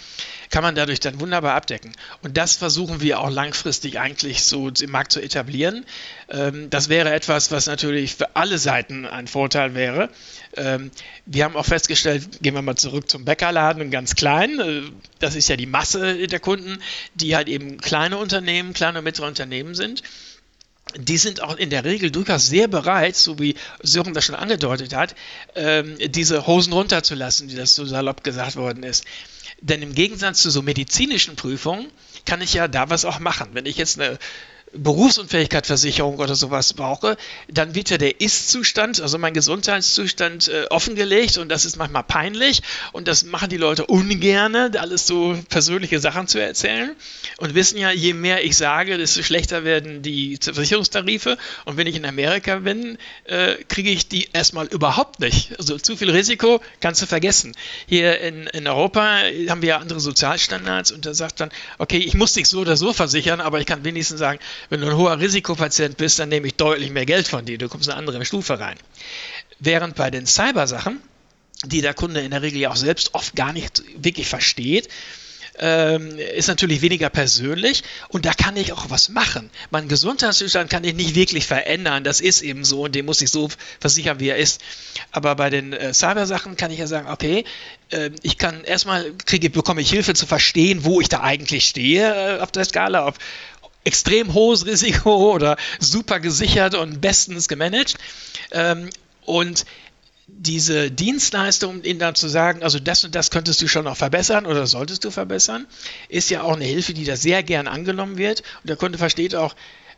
kann 0.50 0.64
man 0.64 0.76
dadurch 0.76 1.00
dann 1.00 1.20
wunderbar 1.20 1.56
abdecken. 1.56 1.92
Und 2.22 2.38
das 2.38 2.56
versuchen 2.56 3.02
wir 3.02 3.20
auch 3.20 3.30
langfristig 3.30 4.00
eigentlich 4.00 4.44
so 4.44 4.70
im 4.70 4.92
Markt 4.92 5.12
zu 5.12 5.22
etablieren. 5.22 5.86
Ähm, 6.30 6.70
das 6.70 6.90
wäre 6.90 7.14
etwas, 7.14 7.52
was 7.52 7.68
natürlich 7.68 8.16
für 8.16 8.36
alle 8.36 8.58
Seiten 8.58 9.06
ein 9.06 9.28
Vorteil 9.28 9.76
wäre. 9.76 10.10
Ähm, 10.56 10.92
wir 11.26 11.44
haben 11.44 11.56
auch 11.56 11.66
festgestellt, 11.66 12.42
gehen 12.42 12.54
wir 12.54 12.62
mal 12.62 12.76
zurück 12.76 13.10
zum 13.10 13.26
Bäckerladen, 13.26 13.92
ganz 13.92 14.16
klein. 14.16 14.60
Äh, 14.60 14.82
das 15.20 15.36
ist 15.36 15.50
ja 15.50 15.58
die 15.58 15.66
Masse 15.66 16.28
der 16.28 16.40
Kunden, 16.40 16.80
die 17.16 17.36
halt 17.36 17.48
eben 17.48 17.78
kleine 17.78 18.18
Unternehmen, 18.18 18.74
kleine 18.74 19.00
und 19.00 19.04
mittlere 19.04 19.28
Unternehmen 19.28 19.76
sind 19.76 20.04
die 20.98 21.18
sind 21.18 21.42
auch 21.42 21.56
in 21.58 21.70
der 21.70 21.84
Regel 21.84 22.12
durchaus 22.12 22.48
sehr 22.48 22.68
bereit, 22.68 23.16
so 23.16 23.40
wie 23.40 23.56
Sören 23.82 24.14
das 24.14 24.26
schon 24.26 24.36
angedeutet 24.36 24.96
hat, 24.96 25.16
ähm, 25.56 25.98
diese 26.00 26.48
Hosen 26.48 26.74
runterzulassen, 26.74 27.50
wie 27.50 27.56
das 27.56 27.76
so 27.76 27.86
salopp 27.86 28.24
gesagt 28.24 28.56
worden 28.56 28.84
ist. 28.84 29.04
Denn 29.62 29.82
im 29.82 29.96
Gegensatz 29.96 30.42
zu 30.42 30.50
so 30.50 30.62
medizinischen 30.62 31.36
Prüfungen 31.36 31.88
kann 32.26 32.42
ich 32.42 32.54
ja 32.54 32.68
da 32.68 32.90
was 32.90 33.06
auch 33.06 33.20
machen. 33.20 33.50
Wenn 33.54 33.66
ich 33.66 33.78
jetzt 33.78 34.00
eine 34.00 34.20
Berufsunfähigkeitsversicherung 34.78 36.18
oder 36.18 36.36
sowas 36.36 36.74
brauche, 36.74 37.18
dann 37.48 37.76
wird 37.76 37.90
ja 37.90 37.98
der 37.98 38.22
Ist-Zustand, 38.22 39.02
also 39.02 39.18
mein 39.18 39.34
Gesundheitszustand, 39.34 40.48
äh, 40.48 40.66
offengelegt 40.70 41.38
und 41.38 41.50
das 41.50 41.66
ist 41.66 41.78
manchmal 41.78 42.04
peinlich 42.04 42.62
und 42.92 43.08
das 43.08 43.24
machen 43.24 43.50
die 43.50 43.58
Leute 43.58 43.86
ungerne, 43.86 44.72
alles 44.78 45.08
so 45.08 45.38
persönliche 45.50 46.00
Sachen 46.00 46.28
zu 46.28 46.40
erzählen 46.40 46.96
und 47.38 47.56
wissen 47.56 47.78
ja, 47.78 47.92
je 47.92 48.14
mehr 48.14 48.44
ich 48.44 48.58
sage, 48.58 48.98
desto 48.98 49.24
schlechter 49.24 49.64
werden 49.64 50.02
die 50.02 50.38
Versicherungstarife 50.42 51.38
und 51.66 51.78
wenn 51.78 51.88
ich 51.88 51.96
in 51.96 52.06
Amerika 52.06 52.58
bin, 52.60 52.98
äh, 53.26 53.56
kriege 53.68 53.90
ich 53.90 54.08
die 54.08 54.30
erstmal 54.34 54.68
überhaupt 54.68 55.20
nicht. 55.20 55.58
Also 55.58 55.78
zu 55.78 55.96
viel 55.96 56.10
Risiko 56.10 56.62
kannst 56.80 57.02
du 57.02 57.06
vergessen. 57.06 57.56
Hier 57.88 58.20
in, 58.22 58.48
in 58.48 58.68
Europa 58.68 59.22
haben 59.50 59.62
wir 59.62 59.70
ja 59.70 59.78
andere 59.78 60.00
Sozialstandards 60.00 60.92
und 60.92 61.06
da 61.06 61.14
sagt 61.14 61.40
dann, 61.40 61.50
okay, 61.78 61.98
ich 61.98 62.14
muss 62.14 62.34
dich 62.34 62.48
so 62.48 62.60
oder 62.60 62.78
so 62.78 62.94
versichern, 62.94 63.42
aber 63.42 63.60
ich 63.60 63.66
kann 63.66 63.84
wenigstens 63.84 64.20
sagen, 64.20 64.40
wenn 64.70 64.82
du 64.82 64.88
ein 64.88 64.98
hoher 64.98 65.20
Risikopatient 65.20 65.98
bist, 65.98 66.20
dann 66.20 66.30
nehme 66.30 66.48
ich 66.48 66.56
deutlich 66.56 66.92
mehr 66.92 67.06
Geld 67.06 67.28
von 67.28 67.46
dir. 67.46 67.58
Du 67.58 67.70
kommst 67.70 67.88
in 67.88 67.94
eine 67.94 68.00
andere 68.00 68.24
Stufe 68.26 68.60
rein. 68.60 68.78
Während 69.60 69.96
bei 69.96 70.12
den 70.12 70.26
Cyber-Sachen, 70.26 71.02
die 71.64 71.82
der 71.82 71.94
Kunde 71.94 72.22
in 72.22 72.32
der 72.32 72.42
Regel 72.42 72.60
ja 72.60 72.72
auch 72.72 72.76
selbst 72.76 73.14
oft 73.14 73.36
gar 73.36 73.54
nicht 73.54 73.84
wirklich 73.98 74.28
versteht, 74.28 74.90
ähm, 75.58 76.18
ist 76.18 76.48
natürlich 76.48 76.82
weniger 76.82 77.10
persönlich 77.10 77.84
und 78.10 78.26
da 78.26 78.34
kann 78.34 78.58
ich 78.58 78.74
auch 78.74 78.90
was 78.90 79.10
machen. 79.10 79.50
Mein 79.72 79.88
Gesundheitszustand 79.88 80.70
kann 80.70 80.84
ich 80.84 80.94
nicht 80.94 81.16
wirklich 81.16 81.46
verändern, 81.46 82.04
das 82.04 82.20
ist 82.20 82.42
eben 82.42 82.66
so 82.66 82.84
und 82.84 82.96
den 82.96 83.06
muss 83.06 83.22
ich 83.22 83.32
so 83.32 83.50
versichern, 83.80 84.20
wie 84.20 84.30
er 84.30 84.38
ist. 84.38 84.62
Aber 85.12 85.36
bei 85.36 85.50
den 85.50 85.74
äh, 85.74 85.94
Cyber-Sachen 85.94 86.58
kann 86.58 86.72
ich 86.72 86.80
ja 86.80 86.88
sagen, 86.88 87.08
okay, 87.10 87.46
äh, 87.90 88.10
ich 88.22 88.38
kann 88.38 88.64
erstmal 88.64 89.14
kriege, 89.26 89.50
bekomme 89.50 89.82
ich 89.82 89.90
Hilfe 89.90 90.14
zu 90.14 90.26
verstehen, 90.26 90.84
wo 90.84 91.00
ich 91.00 91.10
da 91.10 91.22
eigentlich 91.22 91.66
stehe 91.66 92.38
äh, 92.38 92.40
auf 92.42 92.52
der 92.52 92.66
Skala, 92.66 93.08
ob, 93.08 93.16
extrem 93.86 94.34
hohes 94.34 94.66
Risiko 94.66 95.32
oder 95.34 95.56
super 95.80 96.20
gesichert 96.20 96.76
und 96.76 97.00
bestens 97.00 97.48
gemanagt. 97.48 97.96
Ähm, 98.52 98.90
und 99.26 99.66
diese 100.28 100.90
Dienstleistung, 100.92 101.84
ihnen 101.84 102.00
dann 102.00 102.16
zu 102.16 102.28
sagen, 102.28 102.64
also 102.64 102.80
das 102.80 103.04
und 103.04 103.14
das 103.14 103.30
könntest 103.30 103.62
du 103.62 103.68
schon 103.68 103.86
noch 103.86 103.96
verbessern 103.96 104.46
oder 104.46 104.66
solltest 104.66 105.06
du 105.06 105.12
verbessern, 105.12 105.68
ist 106.10 106.30
ja 106.32 106.42
auch 106.42 106.56
eine 106.56 106.66
Hilfe, 106.66 106.94
die 106.94 107.06
da 107.06 107.16
sehr 107.16 107.44
gern 107.44 107.68
angenommen 107.68 108.18
wird. 108.18 108.42
Und 108.64 108.70
der 108.70 108.76
Kunde 108.76 108.98
versteht 108.98 109.36
auch, 109.36 109.56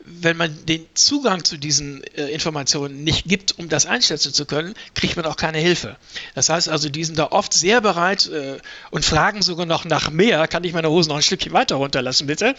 wenn 0.10 0.38
man 0.38 0.66
den 0.66 0.86
Zugang 0.94 1.44
zu 1.44 1.58
diesen 1.58 2.04
äh, 2.16 2.28
Informationen 2.28 3.04
nicht 3.04 3.26
gibt, 3.26 3.60
um 3.60 3.68
das 3.68 3.86
einschätzen 3.86 4.34
zu 4.34 4.46
können, 4.46 4.74
kriegt 4.96 5.18
man 5.18 5.26
auch 5.26 5.36
keine 5.36 5.58
Hilfe. 5.58 5.98
Das 6.34 6.50
heißt 6.50 6.70
also, 6.70 6.90
die 6.90 7.04
sind 7.04 7.20
da 7.20 7.28
oft 7.32 7.54
sehr 7.54 7.82
bereit 7.82 8.28
äh, 8.28 8.58
und 8.90 9.04
fragen 9.04 9.42
sogar 9.42 9.66
noch 9.66 9.84
nach 9.86 10.10
mehr. 10.10 10.48
Kann 10.48 10.64
ich 10.64 10.74
meine 10.74 10.90
Hose 10.90 11.10
noch 11.10 11.18
ein 11.18 11.22
Stückchen 11.22 11.52
weiter 11.52 11.76
runterlassen, 11.76 12.28
bitte? 12.28 12.56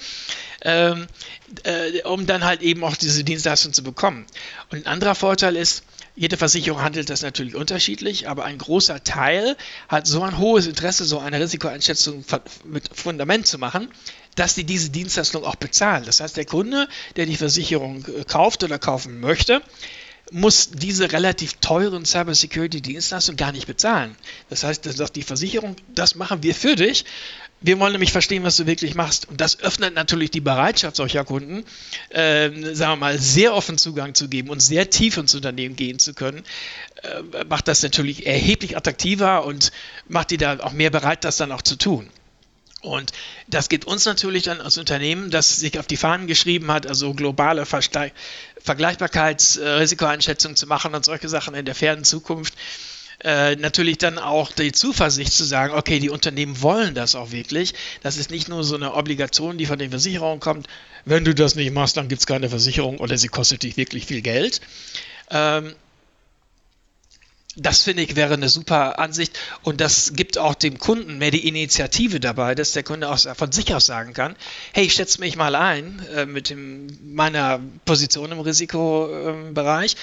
Ähm, 0.63 1.07
äh, 1.65 2.03
um 2.03 2.27
dann 2.27 2.45
halt 2.45 2.61
eben 2.61 2.85
auch 2.85 2.97
diese 2.97 3.25
Dienstleistung 3.25 3.73
zu 3.73 3.83
bekommen. 3.83 4.27
Und 4.71 4.85
ein 4.85 4.87
anderer 4.87 5.15
Vorteil 5.15 5.57
ist, 5.57 5.85
jede 6.15 6.37
Versicherung 6.37 6.83
handelt 6.83 7.11
das 7.11 7.23
natürlich 7.23 7.55
unterschiedlich, 7.55 8.29
aber 8.29 8.45
ein 8.45 8.59
großer 8.59 9.05
Teil 9.05 9.57
hat 9.89 10.07
so 10.07 10.23
ein 10.23 10.37
hohes 10.37 10.67
Interesse, 10.67 11.05
so 11.05 11.21
eine 11.21 11.41
Risikoeinschätzung 11.41 12.25
mit 12.65 12.91
Fundament 12.93 13.47
zu 13.47 13.57
machen, 13.57 13.89
dass 14.39 14.55
die 14.55 14.65
diese 14.65 14.91
Dienstleistung 14.91 15.45
auch 15.45 15.57
bezahlen. 15.57 16.05
Das 16.05 16.21
heißt, 16.21 16.37
der 16.37 16.45
Kunde, 16.45 16.89
der 17.17 17.27
die 17.27 17.37
Versicherung 17.37 18.05
äh, 18.07 18.25
kauft 18.25 18.63
oder 18.65 18.79
kaufen 18.79 19.21
möchte, 19.21 19.63
muss 20.31 20.71
diese 20.71 21.11
relativ 21.13 21.55
teuren 21.55 22.05
Cybersecurity-Dienstleistungen 22.05 23.37
gar 23.37 23.53
nicht 23.53 23.67
bezahlen. 23.67 24.15
Das 24.51 24.63
heißt, 24.63 24.85
da 24.85 24.93
sagt 24.93 25.17
die 25.17 25.23
Versicherung, 25.23 25.77
das 25.95 26.15
machen 26.15 26.43
wir 26.43 26.55
für 26.55 26.77
dich. 26.77 27.05
Wir 27.61 27.81
wollen 27.81 27.93
nämlich 27.93 28.13
verstehen, 28.13 28.45
was 28.45 28.57
du 28.57 28.67
wirklich 28.67 28.95
machst. 28.95 29.29
Und 29.29 29.41
das 29.41 29.59
öffnet 29.61 29.95
natürlich 29.95 30.31
die 30.31 30.41
Bereitschaft 30.41 30.97
solcher 30.97 31.25
Kunden, 31.25 31.65
äh, 32.11 32.51
sagen 32.75 32.93
wir 32.93 32.97
mal, 32.97 33.19
sehr 33.19 33.55
offen 33.55 33.79
Zugang 33.79 34.15
zu 34.15 34.29
geben 34.29 34.51
und 34.51 34.61
sehr 34.61 34.91
tief 34.91 35.17
ins 35.17 35.35
Unternehmen 35.35 35.75
gehen 35.75 35.99
zu 35.99 36.15
können. 36.15 36.45
Äh, 37.03 37.45
macht 37.49 37.67
das 37.67 37.83
natürlich 37.83 38.27
erheblich 38.27 38.77
attraktiver 38.77 39.45
und 39.45 39.73
macht 40.09 40.31
die 40.31 40.37
da 40.37 40.61
auch 40.61 40.73
mehr 40.73 40.91
bereit, 40.91 41.25
das 41.25 41.37
dann 41.37 41.51
auch 41.51 41.63
zu 41.63 41.77
tun. 41.77 42.09
Und 42.89 43.13
das 43.47 43.69
gibt 43.69 43.87
uns 43.87 44.05
natürlich 44.05 44.45
dann 44.45 44.61
als 44.61 44.79
Unternehmen, 44.79 45.31
das 45.31 45.57
sich 45.57 45.79
auf 45.79 45.87
die 45.87 45.97
Fahnen 45.97 46.27
geschrieben 46.27 46.71
hat, 46.73 46.87
also 46.87 47.15
globale 47.15 47.67
Verste 47.67 48.13
Vergleichbarkeitsrisikoeinschätzung 48.63 50.57
zu 50.57 50.67
machen 50.67 50.95
und 50.95 51.05
solche 51.05 51.29
Sachen 51.29 51.55
in 51.55 51.65
der 51.65 51.75
fernen 51.75 52.05
Zukunft, 52.05 52.55
äh, 53.25 53.57
natürlich 53.57 53.99
dann 53.99 54.19
auch 54.19 54.53
die 54.53 54.73
Zuversicht 54.73 55.33
zu 55.33 55.45
sagen, 55.45 55.75
okay, 55.75 55.99
die 55.99 56.11
Unternehmen 56.11 56.63
wollen 56.63 56.95
das 56.95 57.15
auch 57.15 57.33
wirklich. 57.33 57.75
Das 58.03 58.17
ist 58.17 58.31
nicht 58.31 58.49
nur 58.49 58.63
so 58.63 58.77
eine 58.77 58.95
Obligation, 58.95 59.59
die 59.59 59.67
von 59.67 59.79
den 59.79 59.91
Versicherungen 59.91 60.41
kommt. 60.41 60.67
Wenn 61.05 61.25
du 61.25 61.35
das 61.35 61.55
nicht 61.55 61.73
machst, 61.73 61.97
dann 61.97 62.09
gibt 62.09 62.21
es 62.21 62.27
keine 62.27 62.49
Versicherung 62.49 62.99
oder 62.99 63.19
sie 63.19 63.29
kostet 63.29 63.65
dich 63.65 63.77
wirklich 63.77 64.07
viel 64.07 64.23
Geld. 64.23 64.61
Ähm, 65.31 65.75
das 67.59 67.83
finde 67.83 68.03
ich 68.03 68.17
wäre 68.17 68.35
eine 68.35 68.49
super 68.49 68.99
Ansicht 68.99 69.39
und 69.63 69.81
das 69.81 70.13
gibt 70.15 70.39
auch 70.39 70.55
dem 70.55 70.79
Kunden 70.79 71.19
mehr 71.19 71.31
die 71.31 71.47
Initiative 71.47 72.21
dabei, 72.21 72.55
dass 72.55 72.73
der 72.73 72.85
Kunde 72.85 73.11
auch 73.11 73.19
von 73.19 73.53
sich 73.53 73.75
aus 73.75 73.87
sagen 73.87 74.13
kann, 74.13 74.37
hey, 74.73 74.85
ich 74.85 74.95
schätze 74.95 75.21
mich 75.21 75.37
mal 75.37 75.55
ein 75.55 76.01
äh, 76.15 76.27
mit 76.27 76.51
dem, 76.51 76.87
meiner 77.03 77.61
Position 77.85 78.31
im 78.31 78.41
Risikobereich 78.41 79.97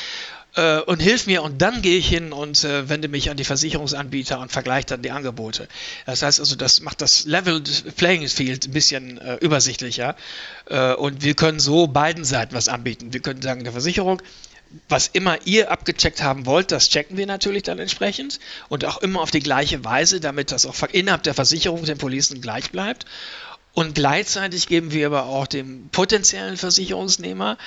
äh, 0.56 0.80
und 0.82 1.02
hilf 1.02 1.28
mir 1.28 1.44
und 1.44 1.62
dann 1.62 1.82
gehe 1.82 1.98
ich 1.98 2.08
hin 2.08 2.34
und 2.34 2.64
äh, 2.64 2.90
wende 2.90 3.08
mich 3.08 3.30
an 3.30 3.38
die 3.38 3.46
Versicherungsanbieter 3.46 4.40
und 4.40 4.52
vergleiche 4.52 4.88
dann 4.88 5.02
die 5.02 5.12
Angebote. 5.12 5.68
Das 6.06 6.24
heißt 6.24 6.40
also, 6.40 6.56
das 6.56 6.82
macht 6.82 7.02
das 7.02 7.26
Level 7.26 7.62
Playing 7.96 8.28
Field 8.28 8.68
ein 8.68 8.72
bisschen 8.72 9.18
äh, 9.18 9.36
übersichtlicher 9.36 10.16
äh, 10.66 10.94
und 10.94 11.24
wir 11.24 11.36
können 11.36 11.60
so 11.60 11.88
beiden 11.88 12.26
Seiten 12.26 12.54
was 12.54 12.68
anbieten. 12.68 13.14
Wir 13.14 13.22
können 13.22 13.42
sagen, 13.42 13.64
der 13.64 13.72
Versicherung, 13.72 14.22
was 14.90 15.08
immer 15.08 15.38
ihr 15.46 15.72
abgecheckt 15.72 16.22
haben 16.22 16.46
wollt, 16.46 16.72
das 16.72 16.90
checken 16.90 17.18
wir 17.18 17.26
natürlich 17.26 17.64
dann 17.64 17.80
entsprechend 17.80 18.40
und 18.70 18.86
auch 18.86 19.02
immer 19.02 19.22
auf 19.22 19.32
die 19.32 19.40
gleiche 19.40 19.84
Weise, 19.84 20.20
damit 20.20 20.52
das 20.52 20.66
auch 20.66 20.76
innerhalb 20.92 21.24
der 21.24 21.34
Versicherung 21.34 21.84
den 21.86 21.98
Policen 21.98 22.42
gleich 22.42 22.72
bleibt. 22.72 23.06
Und 23.74 23.94
gleichzeitig 23.94 24.68
geben 24.68 24.92
wir 24.92 25.08
aber 25.08 25.26
auch 25.26 25.48
dem 25.48 25.90
potenziellen 25.90 26.56
Versicherungsnehmer 26.56 27.58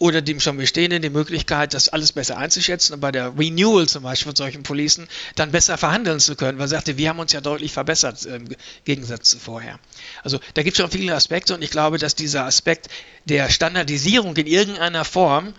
oder 0.00 0.22
dem 0.22 0.40
schon 0.40 0.56
bestehenden 0.56 1.02
die 1.02 1.10
Möglichkeit, 1.10 1.74
das 1.74 1.90
alles 1.90 2.12
besser 2.12 2.38
einzuschätzen 2.38 2.94
und 2.94 3.00
bei 3.00 3.12
der 3.12 3.38
Renewal 3.38 3.86
zum 3.86 4.02
Beispiel 4.02 4.30
von 4.30 4.36
solchen 4.36 4.62
Policen 4.62 5.06
dann 5.34 5.52
besser 5.52 5.76
verhandeln 5.76 6.20
zu 6.20 6.36
können, 6.36 6.58
weil 6.58 6.64
er 6.64 6.68
sagte, 6.68 6.96
wir 6.96 7.10
haben 7.10 7.18
uns 7.18 7.32
ja 7.32 7.42
deutlich 7.42 7.72
verbessert 7.72 8.24
im 8.24 8.48
Gegensatz 8.86 9.28
zu 9.28 9.38
vorher. 9.38 9.78
Also 10.24 10.40
da 10.54 10.62
gibt 10.62 10.78
es 10.78 10.82
schon 10.82 10.90
viele 10.90 11.14
Aspekte 11.14 11.54
und 11.54 11.62
ich 11.62 11.70
glaube, 11.70 11.98
dass 11.98 12.14
dieser 12.14 12.46
Aspekt 12.46 12.88
der 13.26 13.50
Standardisierung 13.50 14.34
in 14.36 14.46
irgendeiner 14.46 15.04
Form 15.04 15.52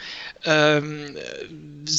ähm, 0.44 1.16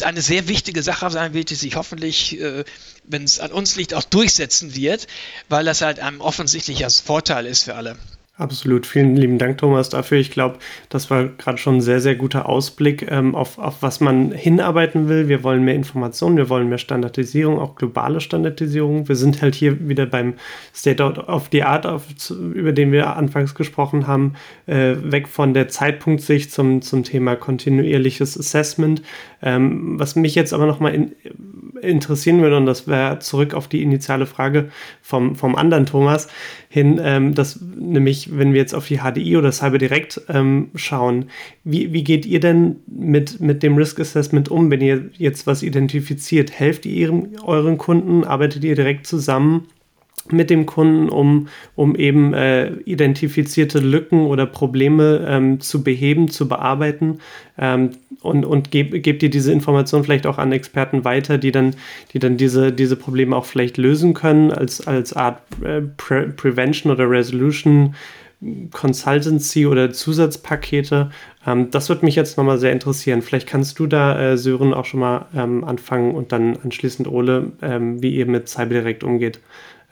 eine 0.02 0.20
sehr 0.20 0.48
wichtige 0.48 0.82
Sache 0.82 1.12
sein 1.12 1.34
wird, 1.34 1.50
die 1.50 1.54
sich 1.54 1.76
hoffentlich, 1.76 2.40
äh, 2.40 2.64
wenn 3.04 3.22
es 3.22 3.38
an 3.38 3.52
uns 3.52 3.76
liegt, 3.76 3.94
auch 3.94 4.02
durchsetzen 4.02 4.74
wird, 4.74 5.06
weil 5.48 5.64
das 5.64 5.80
halt 5.80 6.00
ein 6.00 6.20
offensichtlicher 6.20 6.90
Vorteil 6.90 7.46
ist 7.46 7.62
für 7.62 7.76
alle. 7.76 7.96
Absolut. 8.42 8.86
Vielen 8.86 9.14
lieben 9.14 9.38
Dank, 9.38 9.58
Thomas, 9.58 9.88
dafür. 9.88 10.18
Ich 10.18 10.32
glaube, 10.32 10.58
das 10.88 11.10
war 11.10 11.26
gerade 11.26 11.58
schon 11.58 11.76
ein 11.76 11.80
sehr, 11.80 12.00
sehr 12.00 12.16
guter 12.16 12.48
Ausblick 12.48 13.06
ähm, 13.08 13.36
auf, 13.36 13.56
auf 13.56 13.82
was 13.82 14.00
man 14.00 14.32
hinarbeiten 14.32 15.08
will. 15.08 15.28
Wir 15.28 15.44
wollen 15.44 15.62
mehr 15.62 15.76
Informationen, 15.76 16.36
wir 16.36 16.48
wollen 16.48 16.68
mehr 16.68 16.78
Standardisierung, 16.78 17.60
auch 17.60 17.76
globale 17.76 18.20
Standardisierung. 18.20 19.08
Wir 19.08 19.14
sind 19.14 19.42
halt 19.42 19.54
hier 19.54 19.88
wieder 19.88 20.06
beim 20.06 20.34
State 20.74 21.00
of 21.04 21.50
the 21.52 21.62
Art, 21.62 21.86
auf, 21.86 22.02
über 22.30 22.72
den 22.72 22.90
wir 22.90 23.14
anfangs 23.14 23.54
gesprochen 23.54 24.08
haben, 24.08 24.32
äh, 24.66 24.96
weg 25.00 25.28
von 25.28 25.54
der 25.54 25.68
Zeitpunktsicht 25.68 26.50
zum, 26.50 26.82
zum 26.82 27.04
Thema 27.04 27.36
kontinuierliches 27.36 28.36
Assessment. 28.36 29.02
Ähm, 29.40 30.00
was 30.00 30.16
mich 30.16 30.34
jetzt 30.34 30.52
aber 30.52 30.66
nochmal 30.66 30.94
in, 30.94 31.12
interessieren 31.80 32.42
würde, 32.42 32.56
und 32.56 32.66
das 32.66 32.88
wäre 32.88 33.20
zurück 33.20 33.54
auf 33.54 33.68
die 33.68 33.82
initiale 33.82 34.26
Frage 34.26 34.70
vom, 35.00 35.36
vom 35.36 35.54
anderen 35.54 35.86
Thomas 35.86 36.26
hin, 36.72 36.98
ähm, 37.04 37.34
dass 37.34 37.60
nämlich, 37.60 38.34
wenn 38.34 38.54
wir 38.54 38.60
jetzt 38.60 38.74
auf 38.74 38.88
die 38.88 39.00
HDI 39.00 39.36
oder 39.36 39.52
Cyber 39.52 39.76
Direct 39.76 40.22
ähm, 40.30 40.70
schauen, 40.74 41.26
wie, 41.64 41.92
wie 41.92 42.02
geht 42.02 42.24
ihr 42.24 42.40
denn 42.40 42.76
mit, 42.86 43.42
mit 43.42 43.62
dem 43.62 43.76
Risk 43.76 44.00
Assessment 44.00 44.50
um, 44.50 44.70
wenn 44.70 44.80
ihr 44.80 45.10
jetzt 45.18 45.46
was 45.46 45.62
identifiziert? 45.62 46.50
Helft 46.50 46.86
ihr 46.86 46.94
ihrem, 46.94 47.28
euren 47.44 47.76
Kunden? 47.76 48.24
Arbeitet 48.24 48.64
ihr 48.64 48.74
direkt 48.74 49.06
zusammen? 49.06 49.66
Mit 50.30 50.50
dem 50.50 50.66
Kunden, 50.66 51.08
um, 51.08 51.48
um 51.74 51.96
eben 51.96 52.32
äh, 52.32 52.72
identifizierte 52.84 53.80
Lücken 53.80 54.26
oder 54.26 54.46
Probleme 54.46 55.26
ähm, 55.28 55.60
zu 55.60 55.82
beheben, 55.82 56.28
zu 56.28 56.48
bearbeiten 56.48 57.18
ähm, 57.58 57.90
und, 58.20 58.44
und 58.44 58.70
gebt 58.70 59.02
geb 59.02 59.22
ihr 59.22 59.30
diese 59.30 59.52
Information 59.52 60.04
vielleicht 60.04 60.26
auch 60.26 60.38
an 60.38 60.52
Experten 60.52 61.04
weiter, 61.04 61.38
die 61.38 61.50
dann, 61.50 61.74
die 62.12 62.20
dann 62.20 62.36
diese, 62.36 62.72
diese 62.72 62.96
Probleme 62.96 63.34
auch 63.34 63.46
vielleicht 63.46 63.78
lösen 63.78 64.14
können 64.14 64.52
als, 64.52 64.86
als 64.86 65.12
Art 65.12 65.42
äh, 65.64 65.80
Pre 65.96 66.28
Prevention 66.28 66.92
oder 66.92 67.10
Resolution 67.10 67.94
Consultancy 68.72 69.66
oder 69.66 69.92
Zusatzpakete. 69.92 71.10
Ähm, 71.46 71.70
das 71.70 71.88
würde 71.88 72.04
mich 72.04 72.14
jetzt 72.14 72.36
nochmal 72.36 72.58
sehr 72.58 72.72
interessieren. 72.72 73.22
Vielleicht 73.22 73.48
kannst 73.48 73.78
du 73.78 73.86
da, 73.86 74.20
äh, 74.20 74.36
Sören, 74.36 74.74
auch 74.74 74.84
schon 74.84 75.00
mal 75.00 75.26
ähm, 75.34 75.64
anfangen 75.64 76.14
und 76.14 76.32
dann 76.32 76.56
anschließend 76.62 77.08
Ole, 77.08 77.52
ähm, 77.60 78.02
wie 78.02 78.14
ihr 78.14 78.26
mit 78.26 78.48
Cyberdirect 78.48 79.04
umgeht 79.04 79.40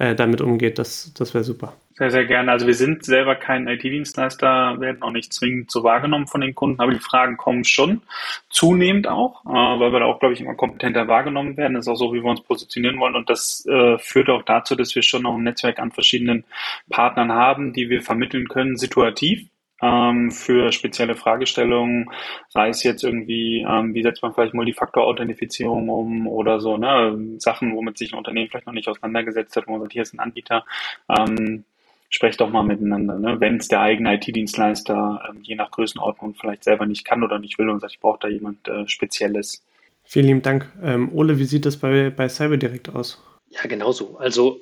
äh, 0.01 0.15
damit 0.15 0.41
umgeht. 0.41 0.79
Das, 0.79 1.13
das 1.13 1.35
wäre 1.35 1.45
super. 1.45 1.75
Sehr, 1.93 2.11
sehr 2.11 2.25
gerne. 2.25 2.51
Also 2.51 2.67
wir 2.67 2.75
sind 2.75 3.05
selber 3.05 3.37
kein 3.37 3.69
IT-Dienstleister, 3.69 4.81
werden 4.81 5.03
auch 5.03 5.11
nicht 5.11 5.35
zwingend 5.35 5.71
so 5.71 5.85
wahrgenommen 5.85 6.27
von 6.27 6.41
den 6.41 6.55
Kunden, 6.55 6.81
aber 6.81 6.93
die 6.93 6.99
Fragen 6.99 7.37
kommen 7.37 7.65
schon 7.65 8.01
zunehmend 8.49 9.07
auch, 9.07 9.45
äh, 9.45 9.51
weil 9.51 9.93
wir 9.93 10.01
da 10.01 10.07
auch, 10.07 10.19
glaube 10.19 10.33
ich, 10.33 10.41
immer 10.41 10.55
kompetenter 10.55 11.07
wahrgenommen 11.07 11.59
werden. 11.59 11.75
Das 11.75 11.85
ist 11.85 11.93
auch 11.93 11.97
so, 11.97 12.15
wie 12.15 12.23
wir 12.25 12.31
uns 12.31 12.41
positionieren 12.41 12.99
wollen. 12.99 13.15
Und 13.15 13.29
das 13.29 13.67
äh, 13.67 13.99
führt 13.99 14.31
auch 14.31 14.43
dazu, 14.43 14.75
dass 14.75 14.95
wir 14.95 15.03
schon 15.03 15.23
noch 15.23 15.35
ein 15.35 15.43
Netzwerk 15.43 15.79
an 15.79 15.93
verschiedenen 15.93 16.45
Partnern 16.89 17.33
haben, 17.33 17.75
die 17.75 17.91
wir 17.91 18.01
vermitteln 18.01 18.49
können, 18.49 18.79
situativ 18.79 19.51
ähm, 19.83 20.31
für 20.31 20.73
spezielle 20.73 21.15
Fragestellungen, 21.15 22.11
sei 22.49 22.69
es 22.69 22.83
jetzt 22.83 23.05
irgendwie, 23.05 23.65
ähm, 23.69 23.95
wie 23.95 24.03
setzt 24.03 24.23
man 24.23 24.35
vielleicht 24.35 24.55
Multifaktor-Authentifizierung 24.55 25.89
um 25.89 26.27
oder 26.27 26.61
so, 26.61 26.77
ne, 26.77 27.19
Sachen, 27.39 27.75
womit 27.75 27.99
sich 27.99 28.13
ein 28.13 28.19
Unternehmen 28.19 28.49
vielleicht 28.49 28.67
noch 28.67 28.75
nicht 28.75 28.89
auseinandergesetzt 28.89 29.57
hat, 29.57 29.67
wo 29.67 29.73
man 29.73 29.81
sagt, 29.83 29.93
hier 29.93 30.03
ist 30.03 30.15
ein 30.15 30.21
Anbieter, 30.21 30.65
ähm, 31.09 31.65
sprecht 32.11 32.41
doch 32.41 32.51
mal 32.51 32.65
miteinander, 32.65 33.19
ne? 33.19 33.41
wenn 33.41 33.57
es 33.57 33.69
der 33.69 33.81
eigene 33.81 34.15
IT-Dienstleister 34.17 35.31
ähm, 35.31 35.39
je 35.43 35.55
nach 35.55 35.71
Größenordnung 35.71 36.35
vielleicht 36.35 36.65
selber 36.65 36.85
nicht 36.85 37.05
kann 37.05 37.23
oder 37.23 37.39
nicht 37.39 37.59
will 37.59 37.71
und 37.71 37.81
sagt, 37.81 37.93
ich 37.95 38.01
brauche 38.01 38.19
da 38.21 38.29
jemand 38.29 38.67
äh, 38.69 38.87
Spezielles. 38.89 39.65
Vielen 40.03 40.27
lieben 40.27 40.43
Dank. 40.43 40.71
Ähm, 40.83 41.11
Ole, 41.15 41.39
wie 41.39 41.45
sieht 41.45 41.65
das 41.65 41.77
bei, 41.77 42.11
bei 42.11 42.29
CyberDirect 42.29 42.89
aus? 42.89 43.23
Ja, 43.49 43.63
genauso. 43.69 44.19
Also 44.19 44.61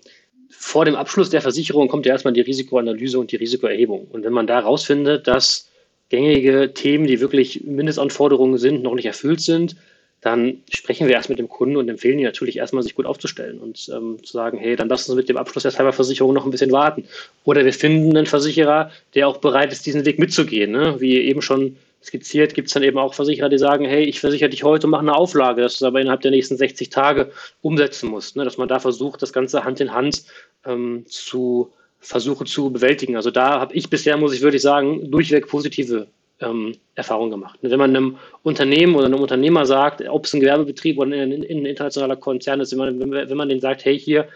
vor 0.50 0.84
dem 0.84 0.94
Abschluss 0.94 1.30
der 1.30 1.42
Versicherung 1.42 1.88
kommt 1.88 2.06
ja 2.06 2.12
erstmal 2.12 2.34
die 2.34 2.40
Risikoanalyse 2.40 3.18
und 3.18 3.32
die 3.32 3.36
Risikoerhebung. 3.36 4.06
Und 4.10 4.24
wenn 4.24 4.32
man 4.32 4.46
da 4.46 4.56
herausfindet, 4.56 5.26
dass 5.26 5.68
gängige 6.08 6.72
Themen, 6.72 7.06
die 7.06 7.20
wirklich 7.20 7.64
Mindestanforderungen 7.64 8.58
sind, 8.58 8.82
noch 8.82 8.94
nicht 8.94 9.06
erfüllt 9.06 9.40
sind, 9.40 9.76
dann 10.20 10.62
sprechen 10.68 11.06
wir 11.06 11.14
erst 11.14 11.28
mit 11.28 11.38
dem 11.38 11.48
Kunden 11.48 11.76
und 11.76 11.88
empfehlen 11.88 12.18
ihm 12.18 12.24
natürlich 12.24 12.56
erstmal, 12.56 12.82
sich 12.82 12.96
gut 12.96 13.06
aufzustellen 13.06 13.60
und 13.60 13.88
ähm, 13.94 14.16
zu 14.24 14.32
sagen, 14.32 14.58
hey, 14.58 14.74
dann 14.74 14.88
lass 14.88 15.08
uns 15.08 15.16
mit 15.16 15.28
dem 15.28 15.36
Abschluss 15.36 15.62
der 15.62 15.70
Cyberversicherung 15.70 16.34
noch 16.34 16.44
ein 16.44 16.50
bisschen 16.50 16.72
warten. 16.72 17.04
Oder 17.44 17.64
wir 17.64 17.72
finden 17.72 18.16
einen 18.16 18.26
Versicherer, 18.26 18.90
der 19.14 19.28
auch 19.28 19.36
bereit 19.36 19.72
ist, 19.72 19.86
diesen 19.86 20.04
Weg 20.04 20.18
mitzugehen. 20.18 20.72
Ne? 20.72 20.96
Wie 20.98 21.20
eben 21.20 21.40
schon 21.40 21.76
skizziert, 22.02 22.54
gibt 22.54 22.68
es 22.68 22.74
dann 22.74 22.82
eben 22.82 22.98
auch 22.98 23.14
Versicherer, 23.14 23.48
die 23.48 23.58
sagen, 23.58 23.84
hey, 23.84 24.04
ich 24.04 24.20
versichere 24.20 24.50
dich 24.50 24.62
heute 24.62 24.86
und 24.86 24.92
mache 24.92 25.02
eine 25.02 25.14
Auflage, 25.14 25.62
dass 25.62 25.78
du 25.78 25.84
es 25.84 25.88
aber 25.88 26.00
innerhalb 26.00 26.20
der 26.20 26.30
nächsten 26.30 26.56
60 26.56 26.90
Tage 26.90 27.30
umsetzen 27.60 28.08
musst. 28.08 28.36
Ne? 28.36 28.44
Dass 28.44 28.58
man 28.58 28.68
da 28.68 28.78
versucht, 28.78 29.22
das 29.22 29.32
Ganze 29.32 29.64
Hand 29.64 29.80
in 29.80 29.92
Hand 29.92 30.24
ähm, 30.64 31.04
zu 31.06 31.72
versuchen 32.00 32.46
zu 32.46 32.70
bewältigen. 32.70 33.16
Also 33.16 33.30
da 33.30 33.60
habe 33.60 33.74
ich 33.74 33.90
bisher, 33.90 34.16
muss 34.16 34.32
ich 34.32 34.42
wirklich 34.42 34.62
sagen, 34.62 35.10
durchweg 35.10 35.48
positive 35.48 36.06
ähm, 36.40 36.76
Erfahrungen 36.94 37.30
gemacht. 37.30 37.58
Wenn 37.62 37.78
man 37.78 37.96
einem 37.96 38.18
Unternehmen 38.42 38.94
oder 38.94 39.06
einem 39.06 39.20
Unternehmer 39.20 39.66
sagt, 39.66 40.06
ob 40.08 40.24
es 40.24 40.32
ein 40.32 40.40
Gewerbebetrieb 40.40 40.98
oder 40.98 41.10
ein, 41.10 41.32
ein 41.32 41.42
internationaler 41.42 42.16
Konzern 42.16 42.60
ist, 42.60 42.72
wenn 42.72 42.78
man, 42.98 43.10
wenn 43.10 43.36
man 43.36 43.48
denen 43.48 43.60
sagt, 43.60 43.84
hey, 43.84 43.98
hier, 43.98 44.28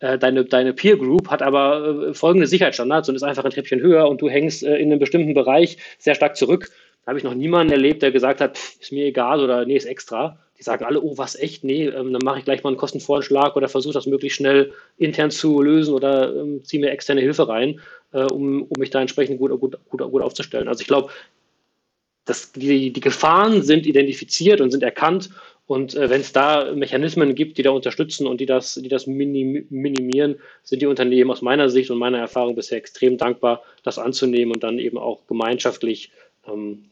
äh, 0.00 0.18
deine, 0.18 0.44
deine 0.44 0.72
Peer 0.72 0.96
Group 0.96 1.28
hat 1.28 1.42
aber 1.42 2.08
äh, 2.10 2.14
folgende 2.14 2.46
Sicherheitsstandards 2.46 3.08
und 3.08 3.16
ist 3.16 3.24
einfach 3.24 3.44
ein 3.44 3.50
Treppchen 3.50 3.80
höher 3.80 4.08
und 4.08 4.20
du 4.20 4.28
hängst 4.28 4.62
äh, 4.62 4.76
in 4.76 4.90
einem 4.90 5.00
bestimmten 5.00 5.34
Bereich 5.34 5.76
sehr 5.98 6.14
stark 6.14 6.36
zurück, 6.36 6.70
habe 7.08 7.18
ich 7.18 7.24
noch 7.24 7.34
niemanden 7.34 7.72
erlebt, 7.72 8.02
der 8.02 8.12
gesagt 8.12 8.40
hat, 8.40 8.56
pff, 8.58 8.80
ist 8.80 8.92
mir 8.92 9.06
egal 9.06 9.40
oder 9.40 9.64
nee, 9.64 9.76
ist 9.76 9.86
extra. 9.86 10.38
Die 10.58 10.62
sagen 10.62 10.84
alle, 10.84 11.00
oh, 11.00 11.16
was 11.16 11.36
echt? 11.36 11.64
Nee, 11.64 11.86
ähm, 11.86 12.12
dann 12.12 12.20
mache 12.24 12.38
ich 12.38 12.44
gleich 12.44 12.62
mal 12.62 12.70
einen 12.70 12.76
Kostenvoranschlag 12.76 13.56
oder 13.56 13.68
versuche 13.68 13.94
das 13.94 14.06
möglichst 14.06 14.36
schnell 14.36 14.72
intern 14.98 15.30
zu 15.30 15.62
lösen 15.62 15.94
oder 15.94 16.34
ähm, 16.36 16.62
ziehe 16.64 16.80
mir 16.80 16.90
externe 16.90 17.20
Hilfe 17.20 17.48
rein, 17.48 17.80
äh, 18.12 18.24
um, 18.24 18.62
um 18.62 18.78
mich 18.78 18.90
da 18.90 19.00
entsprechend 19.00 19.38
gut, 19.38 19.50
gut, 19.58 19.78
gut, 19.88 20.00
gut 20.00 20.22
aufzustellen. 20.22 20.68
Also 20.68 20.82
ich 20.82 20.86
glaube, 20.86 21.10
die, 22.56 22.92
die 22.92 23.00
Gefahren 23.00 23.62
sind 23.62 23.86
identifiziert 23.86 24.60
und 24.60 24.70
sind 24.70 24.82
erkannt 24.82 25.30
und 25.68 25.94
äh, 25.94 26.10
wenn 26.10 26.22
es 26.22 26.32
da 26.32 26.72
Mechanismen 26.74 27.34
gibt, 27.34 27.58
die 27.58 27.62
da 27.62 27.70
unterstützen 27.70 28.26
und 28.26 28.40
die 28.40 28.46
das, 28.46 28.74
die 28.74 28.88
das 28.88 29.06
minim 29.06 29.66
minimieren, 29.68 30.36
sind 30.62 30.82
die 30.82 30.86
Unternehmen 30.86 31.30
aus 31.30 31.42
meiner 31.42 31.68
Sicht 31.68 31.90
und 31.90 31.98
meiner 31.98 32.18
Erfahrung 32.18 32.54
bisher 32.54 32.78
extrem 32.78 33.18
dankbar, 33.18 33.62
das 33.82 33.98
anzunehmen 33.98 34.54
und 34.54 34.62
dann 34.62 34.78
eben 34.78 34.98
auch 34.98 35.26
gemeinschaftlich 35.26 36.10
ähm, 36.46 36.84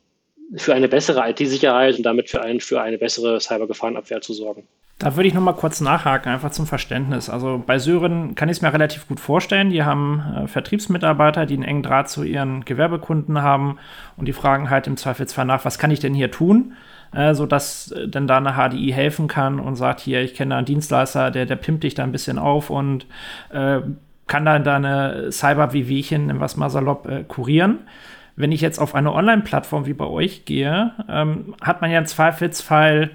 für 0.56 0.74
eine 0.74 0.88
bessere 0.88 1.28
IT-Sicherheit 1.28 1.96
und 1.96 2.04
damit 2.04 2.30
für, 2.30 2.42
ein, 2.42 2.60
für 2.60 2.80
eine 2.80 2.98
bessere 2.98 3.40
Cybergefahrenabwehr 3.40 4.20
zu 4.20 4.32
sorgen. 4.32 4.66
Da 4.98 5.14
würde 5.14 5.28
ich 5.28 5.34
noch 5.34 5.42
mal 5.42 5.52
kurz 5.52 5.82
nachhaken, 5.82 6.32
einfach 6.32 6.52
zum 6.52 6.66
Verständnis. 6.66 7.28
Also 7.28 7.62
bei 7.64 7.78
Sören 7.78 8.34
kann 8.34 8.48
ich 8.48 8.56
es 8.56 8.62
mir 8.62 8.72
relativ 8.72 9.06
gut 9.06 9.20
vorstellen. 9.20 9.68
Die 9.68 9.82
haben 9.82 10.22
äh, 10.44 10.48
Vertriebsmitarbeiter, 10.48 11.44
die 11.44 11.54
einen 11.54 11.64
engen 11.64 11.82
Draht 11.82 12.08
zu 12.08 12.22
ihren 12.22 12.64
Gewerbekunden 12.64 13.42
haben 13.42 13.78
und 14.16 14.26
die 14.26 14.32
fragen 14.32 14.70
halt 14.70 14.86
im 14.86 14.96
Zweifelsfall 14.96 15.44
nach, 15.44 15.66
was 15.66 15.78
kann 15.78 15.90
ich 15.90 16.00
denn 16.00 16.14
hier 16.14 16.30
tun, 16.30 16.72
äh, 17.14 17.34
sodass 17.34 17.92
äh, 17.92 18.08
denn 18.08 18.26
da 18.26 18.38
eine 18.38 18.54
HDI 18.54 18.90
helfen 18.90 19.28
kann 19.28 19.60
und 19.60 19.76
sagt, 19.76 20.00
hier, 20.00 20.22
ich 20.22 20.34
kenne 20.34 20.54
da 20.54 20.58
einen 20.58 20.66
Dienstleister, 20.66 21.30
der, 21.30 21.44
der 21.44 21.56
pimpt 21.56 21.84
dich 21.84 21.94
da 21.94 22.02
ein 22.02 22.12
bisschen 22.12 22.38
auf 22.38 22.70
und 22.70 23.04
äh, 23.50 23.80
kann 24.26 24.46
dann 24.46 24.64
deine 24.64 25.30
Cyber-Wehwehchen, 25.30 26.40
was 26.40 26.56
mal 26.56 26.70
salopp, 26.70 27.06
äh, 27.06 27.22
kurieren. 27.24 27.80
Wenn 28.36 28.52
ich 28.52 28.60
jetzt 28.60 28.78
auf 28.78 28.94
eine 28.94 29.12
Online-Plattform 29.12 29.86
wie 29.86 29.94
bei 29.94 30.06
euch 30.06 30.44
gehe, 30.44 30.92
ähm, 31.08 31.54
hat 31.60 31.80
man 31.80 31.90
ja 31.90 31.98
im 31.98 32.06
Zweifelsfall 32.06 33.10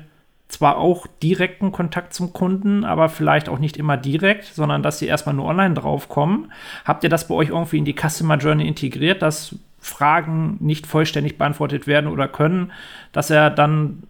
zwar 0.47 0.77
auch 0.77 1.07
direkten 1.23 1.71
Kontakt 1.71 2.13
zum 2.13 2.33
Kunden, 2.33 2.83
aber 2.83 3.07
vielleicht 3.07 3.47
auch 3.47 3.59
nicht 3.59 3.77
immer 3.77 3.97
direkt, 3.97 4.45
sondern 4.45 4.83
dass 4.83 4.99
sie 4.99 5.07
erstmal 5.07 5.35
nur 5.35 5.45
online 5.45 5.75
draufkommen. 5.75 6.51
Habt 6.85 7.03
ihr 7.03 7.09
das 7.09 7.27
bei 7.27 7.35
euch 7.35 7.49
irgendwie 7.49 7.77
in 7.77 7.85
die 7.85 7.95
Customer 7.95 8.37
Journey 8.37 8.67
integriert, 8.67 9.21
dass 9.21 9.55
Fragen 9.79 10.57
nicht 10.59 10.85
vollständig 10.87 11.37
beantwortet 11.37 11.87
werden 11.87 12.07
oder 12.07 12.27
können, 12.27 12.71
dass 13.13 13.29
er 13.29 13.49
dann 13.49 14.03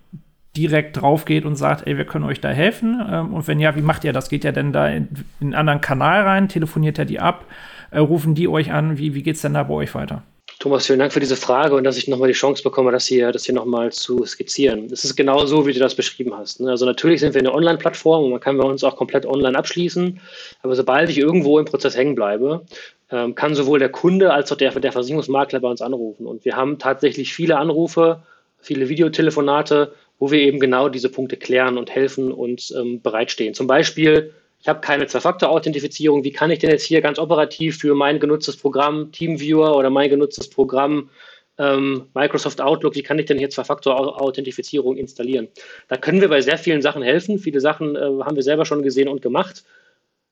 direkt 0.57 0.99
drauf 0.99 1.25
geht 1.25 1.45
und 1.45 1.55
sagt, 1.55 1.87
ey, 1.87 1.97
wir 1.97 2.05
können 2.05 2.25
euch 2.25 2.41
da 2.41 2.49
helfen? 2.49 3.01
Ähm, 3.09 3.33
und 3.33 3.47
wenn 3.47 3.59
ja, 3.59 3.75
wie 3.75 3.81
macht 3.81 4.03
ihr 4.03 4.13
das? 4.13 4.29
Geht 4.29 4.43
ihr 4.43 4.51
denn 4.51 4.73
da 4.73 4.87
in, 4.87 5.07
in 5.39 5.47
einen 5.47 5.53
anderen 5.53 5.81
Kanal 5.81 6.23
rein? 6.23 6.49
Telefoniert 6.49 6.99
er 6.99 7.05
die 7.05 7.19
ab? 7.19 7.45
Äh, 7.91 7.99
rufen 7.99 8.35
die 8.35 8.47
euch 8.47 8.73
an? 8.73 8.97
Wie, 8.97 9.13
wie 9.13 9.23
geht 9.23 9.35
es 9.35 9.41
denn 9.41 9.53
da 9.53 9.63
bei 9.63 9.73
euch 9.75 9.95
weiter? 9.95 10.23
Thomas, 10.61 10.85
vielen 10.85 10.99
Dank 10.99 11.11
für 11.11 11.19
diese 11.19 11.35
Frage 11.35 11.73
und 11.73 11.83
dass 11.85 11.97
ich 11.97 12.07
nochmal 12.07 12.27
die 12.27 12.35
Chance 12.35 12.61
bekomme, 12.61 12.91
das 12.91 13.07
hier, 13.07 13.31
das 13.31 13.45
hier 13.45 13.55
nochmal 13.55 13.91
zu 13.91 14.23
skizzieren. 14.27 14.89
Es 14.91 15.03
ist 15.03 15.15
genau 15.15 15.43
so, 15.47 15.65
wie 15.65 15.73
du 15.73 15.79
das 15.79 15.95
beschrieben 15.95 16.37
hast. 16.37 16.59
Ne? 16.59 16.69
Also 16.69 16.85
natürlich 16.85 17.21
sind 17.21 17.33
wir 17.33 17.41
eine 17.41 17.51
Online-Plattform 17.51 18.25
und 18.25 18.29
man 18.29 18.39
kann 18.39 18.59
bei 18.59 18.63
uns 18.63 18.83
auch 18.83 18.95
komplett 18.95 19.25
online 19.25 19.57
abschließen. 19.57 20.19
Aber 20.61 20.75
sobald 20.75 21.09
ich 21.09 21.17
irgendwo 21.17 21.57
im 21.57 21.65
Prozess 21.65 21.97
hängen 21.97 22.13
bleibe, 22.13 22.63
ähm, 23.09 23.33
kann 23.33 23.55
sowohl 23.55 23.79
der 23.79 23.89
Kunde 23.89 24.33
als 24.33 24.51
auch 24.51 24.55
der, 24.55 24.69
der 24.79 24.91
Versicherungsmakler 24.91 25.61
bei 25.61 25.67
uns 25.67 25.81
anrufen. 25.81 26.27
Und 26.27 26.45
wir 26.45 26.55
haben 26.55 26.77
tatsächlich 26.77 27.33
viele 27.33 27.57
Anrufe, 27.57 28.21
viele 28.59 28.87
Videotelefonate, 28.87 29.95
wo 30.19 30.29
wir 30.29 30.41
eben 30.41 30.59
genau 30.59 30.89
diese 30.89 31.09
Punkte 31.09 31.37
klären 31.37 31.79
und 31.79 31.89
helfen 31.89 32.31
und 32.31 32.71
ähm, 32.77 33.01
bereitstehen. 33.01 33.55
Zum 33.55 33.65
Beispiel 33.65 34.31
ich 34.61 34.67
habe 34.67 34.79
keine 34.81 35.07
Zwei-Faktor-Authentifizierung. 35.07 36.23
Wie 36.23 36.31
kann 36.31 36.51
ich 36.51 36.59
denn 36.59 36.69
jetzt 36.69 36.85
hier 36.85 37.01
ganz 37.01 37.17
operativ 37.17 37.79
für 37.79 37.95
mein 37.95 38.19
genutztes 38.19 38.57
Programm 38.57 39.11
TeamViewer 39.11 39.75
oder 39.75 39.89
mein 39.89 40.09
genutztes 40.09 40.49
Programm 40.49 41.09
ähm, 41.57 42.07
Microsoft 42.13 42.61
Outlook, 42.61 42.95
wie 42.95 43.03
kann 43.03 43.19
ich 43.19 43.25
denn 43.25 43.37
hier 43.37 43.49
Zwei-Faktor-Authentifizierung 43.49 44.97
installieren? 44.97 45.47
Da 45.87 45.97
können 45.97 46.21
wir 46.21 46.29
bei 46.29 46.41
sehr 46.41 46.57
vielen 46.57 46.81
Sachen 46.81 47.01
helfen. 47.01 47.39
Viele 47.39 47.59
Sachen 47.59 47.95
äh, 47.95 47.99
haben 47.99 48.35
wir 48.35 48.43
selber 48.43 48.65
schon 48.65 48.83
gesehen 48.83 49.07
und 49.07 49.21
gemacht. 49.21 49.63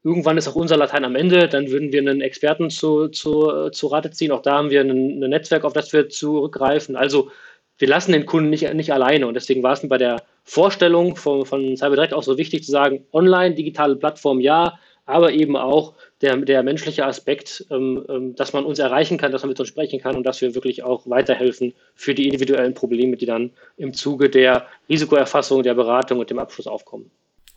Irgendwann 0.03 0.37
ist 0.37 0.47
auch 0.47 0.55
unser 0.55 0.77
Latein 0.77 1.03
am 1.03 1.15
Ende, 1.15 1.49
dann 1.49 1.71
würden 1.71 1.91
wir 1.91 1.99
einen 1.99 2.21
Experten 2.21 2.69
zu, 2.69 3.09
zu, 3.09 3.69
zu 3.71 3.87
Rate 3.87 4.11
ziehen. 4.11 4.31
Auch 4.31 4.41
da 4.41 4.57
haben 4.57 4.69
wir 4.69 4.81
ein, 4.81 5.21
ein 5.21 5.29
Netzwerk, 5.29 5.65
auf 5.65 5.73
das 5.73 5.91
wir 5.91 6.07
zurückgreifen. 6.07 6.95
Also 6.95 7.31
wir 7.79 7.87
lassen 7.87 8.11
den 8.11 8.25
Kunden 8.25 8.49
nicht, 8.49 8.71
nicht 8.73 8.93
alleine. 8.93 9.25
Und 9.25 9.33
deswegen 9.33 9.63
war 9.63 9.73
es 9.73 9.87
bei 9.87 9.97
der 9.97 10.21
Vorstellung 10.43 11.15
von, 11.15 11.45
von 11.45 11.75
CyberDirect 11.75 12.13
auch 12.13 12.23
so 12.23 12.37
wichtig 12.37 12.63
zu 12.63 12.71
sagen, 12.71 13.05
online, 13.11 13.55
digitale 13.55 13.95
Plattform 13.95 14.39
ja, 14.39 14.77
aber 15.05 15.31
eben 15.31 15.55
auch 15.55 15.93
der, 16.21 16.37
der 16.37 16.61
menschliche 16.61 17.05
Aspekt, 17.05 17.65
ähm, 17.71 18.05
ähm, 18.09 18.35
dass 18.35 18.53
man 18.53 18.63
uns 18.63 18.77
erreichen 18.77 19.17
kann, 19.17 19.31
dass 19.31 19.41
man 19.41 19.49
mit 19.49 19.59
uns 19.59 19.69
sprechen 19.69 19.99
kann 19.99 20.15
und 20.15 20.23
dass 20.23 20.39
wir 20.41 20.53
wirklich 20.53 20.83
auch 20.83 21.09
weiterhelfen 21.09 21.73
für 21.95 22.13
die 22.13 22.27
individuellen 22.27 22.75
Probleme, 22.75 23.17
die 23.17 23.25
dann 23.25 23.51
im 23.77 23.93
Zuge 23.93 24.29
der 24.29 24.67
Risikoerfassung, 24.87 25.63
der 25.63 25.73
Beratung 25.73 26.19
und 26.19 26.29
dem 26.29 26.37
Abschluss 26.37 26.67
aufkommen. 26.67 27.09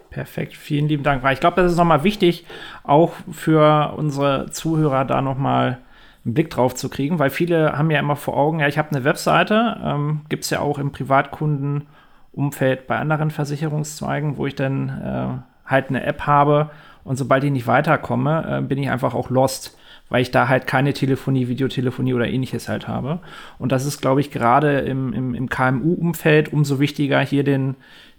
Perfekt, 0.09 0.55
vielen 0.55 0.89
lieben 0.89 1.03
Dank. 1.03 1.23
Ich 1.33 1.41
glaube, 1.41 1.61
das 1.61 1.73
ist 1.73 1.79
nochmal 1.79 2.05
wichtig, 2.05 2.45
auch 2.85 3.12
für 3.31 3.95
unsere 3.97 4.51
Zuhörer 4.51 5.05
da 5.05 5.20
nochmal 5.20 5.79
einen 6.25 6.35
Blick 6.35 6.51
drauf 6.51 6.75
zu 6.75 6.89
kriegen, 6.89 7.18
weil 7.18 7.31
viele 7.31 7.77
haben 7.77 7.91
ja 7.91 7.99
immer 7.99 8.16
vor 8.16 8.37
Augen, 8.37 8.61
ja, 8.61 8.68
ich 8.68 8.79
habe 8.79 8.91
eine 8.91 9.05
Webseite, 9.05 9.81
ähm, 9.83 10.23
gibt 10.29 10.45
es 10.45 10.51
ja 10.51 10.61
auch 10.61 10.79
im 10.79 10.93
Privatkundenumfeld 10.93 12.87
bei 12.87 12.99
anderen 12.99 13.31
Versicherungszweigen, 13.31 14.37
wo 14.37 14.47
ich 14.47 14.55
dann 14.55 14.89
äh, 14.89 15.70
halt 15.70 15.89
eine 15.89 16.05
App 16.05 16.27
habe 16.27 16.70
und 17.05 17.16
sobald 17.16 17.45
ich 17.45 17.51
nicht 17.51 17.66
weiterkomme, 17.66 18.59
äh, 18.59 18.62
bin 18.62 18.79
ich 18.79 18.91
einfach 18.91 19.14
auch 19.14 19.31
lost, 19.31 19.77
weil 20.09 20.23
ich 20.23 20.31
da 20.31 20.49
halt 20.49 20.66
keine 20.66 20.93
Telefonie, 20.93 21.49
Videotelefonie 21.49 22.14
oder 22.14 22.29
ähnliches 22.29 22.68
halt 22.68 22.87
habe. 22.87 23.20
Und 23.59 23.73
das 23.73 23.87
ist, 23.87 24.01
glaube 24.01 24.20
ich, 24.20 24.31
gerade 24.31 24.81
im, 24.81 25.12
im, 25.12 25.35
im 25.35 25.49
KMU-Umfeld 25.49 26.53
umso 26.53 26.79
wichtiger, 26.79 27.20
hier 27.20 27.45
den, 27.45 27.77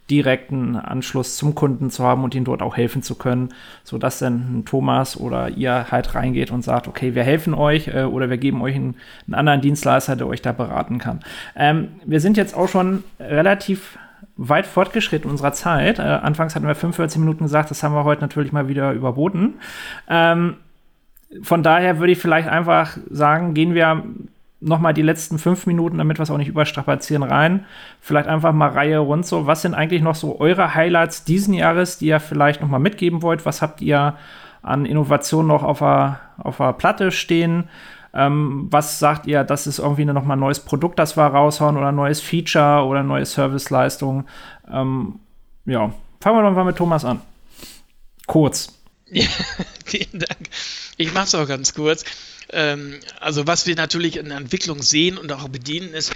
direkten 0.09 0.75
Anschluss 0.75 1.37
zum 1.37 1.55
Kunden 1.55 1.89
zu 1.89 2.03
haben 2.03 2.23
und 2.23 2.35
ihnen 2.35 2.45
dort 2.45 2.61
auch 2.61 2.75
helfen 2.75 3.01
zu 3.01 3.15
können, 3.15 3.49
sodass 3.83 4.19
dann 4.19 4.63
Thomas 4.65 5.17
oder 5.17 5.49
ihr 5.49 5.91
halt 5.91 6.13
reingeht 6.13 6.51
und 6.51 6.61
sagt, 6.61 6.87
okay, 6.87 7.15
wir 7.15 7.23
helfen 7.23 7.53
euch 7.53 7.87
äh, 7.87 8.03
oder 8.03 8.29
wir 8.29 8.37
geben 8.37 8.61
euch 8.61 8.75
einen, 8.75 8.95
einen, 9.27 9.35
anderen 9.35 9.61
Dienstleister, 9.61 10.15
der 10.15 10.27
euch 10.27 10.41
da 10.41 10.51
beraten 10.51 10.97
kann. 10.97 11.21
Ähm, 11.55 11.89
wir 12.05 12.19
sind 12.19 12.37
jetzt 12.37 12.55
auch 12.55 12.67
schon 12.67 13.03
relativ 13.19 13.97
weit 14.35 14.65
fortgeschritten 14.65 15.29
unserer 15.29 15.53
Zeit. 15.53 15.99
Äh, 15.99 16.03
anfangs 16.03 16.55
hatten 16.55 16.67
wir 16.67 16.75
45 16.75 17.19
Minuten 17.19 17.45
gesagt, 17.45 17.71
das 17.71 17.81
haben 17.81 17.93
wir 17.93 18.03
heute 18.03 18.21
natürlich 18.21 18.51
mal 18.51 18.67
wieder 18.67 18.91
überboten. 18.91 19.55
Ähm, 20.09 20.57
von 21.41 21.63
daher 21.63 21.99
würde 21.99 22.11
ich 22.11 22.19
vielleicht 22.19 22.47
einfach 22.47 22.97
sagen, 23.09 23.53
gehen 23.53 23.73
wir 23.73 24.03
nochmal 24.63 24.93
die 24.93 25.01
letzten 25.01 25.39
fünf 25.39 25.65
Minuten, 25.65 25.97
damit 25.97 26.17
wir 26.17 26.23
es 26.23 26.31
auch 26.31 26.37
nicht 26.37 26.47
überstrapazieren, 26.47 27.23
rein. 27.23 27.65
Vielleicht 27.99 28.27
einfach 28.27 28.53
mal 28.53 28.69
Reihe 28.69 28.99
rund 28.99 29.25
so. 29.25 29.45
Was 29.47 29.61
sind 29.61 29.73
eigentlich 29.73 30.01
noch 30.01 30.15
so 30.15 30.39
eure 30.39 30.73
Highlights 30.73 31.23
diesen 31.23 31.53
Jahres, 31.53 31.97
die 31.97 32.07
ihr 32.07 32.19
vielleicht 32.19 32.61
nochmal 32.61 32.79
mitgeben 32.79 33.21
wollt? 33.21 33.45
Was 33.45 33.61
habt 33.61 33.81
ihr 33.81 34.15
an 34.61 34.85
Innovationen 34.85 35.47
noch 35.47 35.63
auf 35.63 35.79
der, 35.79 36.19
auf 36.37 36.57
der 36.57 36.73
Platte 36.73 37.11
stehen? 37.11 37.69
Ähm, 38.13 38.67
was 38.69 38.99
sagt 38.99 39.25
ihr, 39.25 39.43
das 39.43 39.67
ist 39.67 39.79
irgendwie 39.79 40.05
nochmal 40.05 40.37
ein 40.37 40.41
neues 40.41 40.59
Produkt, 40.59 40.99
das 40.99 41.17
wir 41.17 41.25
raushauen 41.25 41.77
oder 41.77 41.87
ein 41.87 41.95
neues 41.95 42.21
Feature 42.21 42.85
oder 42.85 43.03
neue 43.03 43.25
Serviceleistung? 43.25 44.25
Ähm, 44.71 45.19
ja, 45.65 45.91
fangen 46.21 46.37
wir 46.37 46.43
doch 46.43 46.55
mal 46.55 46.63
mit 46.63 46.77
Thomas 46.77 47.05
an. 47.05 47.21
Kurz. 48.27 48.79
Ja, 49.09 49.25
vielen 49.85 50.19
Dank. 50.19 50.49
Ich 50.97 51.13
mache 51.13 51.25
es 51.25 51.35
auch 51.35 51.47
ganz 51.47 51.73
kurz. 51.73 52.05
Ähm, 52.53 52.99
also 53.19 53.47
was 53.47 53.65
wir 53.65 53.75
natürlich 53.75 54.17
in 54.17 54.29
der 54.29 54.37
Entwicklung 54.37 54.81
sehen 54.81 55.17
und 55.17 55.31
auch 55.31 55.47
bedienen 55.49 55.93
ist, 55.93 56.11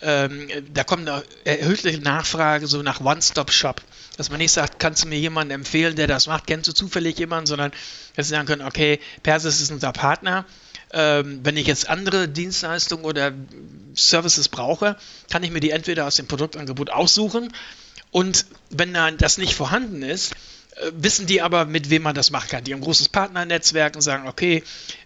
ähm, 0.00 0.48
da 0.72 0.84
kommt 0.84 1.08
eine 1.08 1.24
erhöhte 1.44 1.98
Nachfrage 1.98 2.66
so 2.66 2.82
nach 2.82 3.00
One-Stop-Shop. 3.00 3.82
Dass 4.16 4.30
man 4.30 4.38
nicht 4.38 4.52
sagt, 4.52 4.78
kannst 4.78 5.04
du 5.04 5.08
mir 5.08 5.18
jemanden 5.18 5.52
empfehlen, 5.52 5.96
der 5.96 6.06
das 6.06 6.26
macht, 6.26 6.46
kennst 6.46 6.68
du 6.68 6.72
zufällig 6.72 7.18
jemanden, 7.18 7.46
sondern 7.46 7.72
dass 8.16 8.28
sie 8.28 8.34
sagen 8.34 8.46
können, 8.46 8.62
okay, 8.62 9.00
Persis 9.22 9.60
ist 9.60 9.70
unser 9.70 9.92
Partner. 9.92 10.44
Ähm, 10.92 11.40
wenn 11.42 11.56
ich 11.56 11.66
jetzt 11.66 11.88
andere 11.88 12.28
Dienstleistungen 12.28 13.04
oder 13.04 13.32
Services 13.94 14.48
brauche, 14.48 14.96
kann 15.30 15.42
ich 15.42 15.50
mir 15.50 15.60
die 15.60 15.70
entweder 15.70 16.06
aus 16.06 16.16
dem 16.16 16.26
Produktangebot 16.26 16.90
aussuchen 16.90 17.52
Und 18.10 18.46
wenn 18.70 18.94
das 19.18 19.38
nicht 19.38 19.54
vorhanden 19.54 20.02
ist, 20.02 20.34
wissen 20.92 21.26
die 21.26 21.42
aber, 21.42 21.64
mit 21.64 21.90
wem 21.90 22.02
man 22.02 22.14
das 22.14 22.30
machen 22.30 22.48
kann. 22.48 22.64
Die 22.64 22.72
haben 22.72 22.80
ein 22.80 22.84
großes 22.84 23.08
Partnernetzwerk 23.08 23.96
und 23.96 24.02
sagen, 24.02 24.28
okay, 24.28 24.62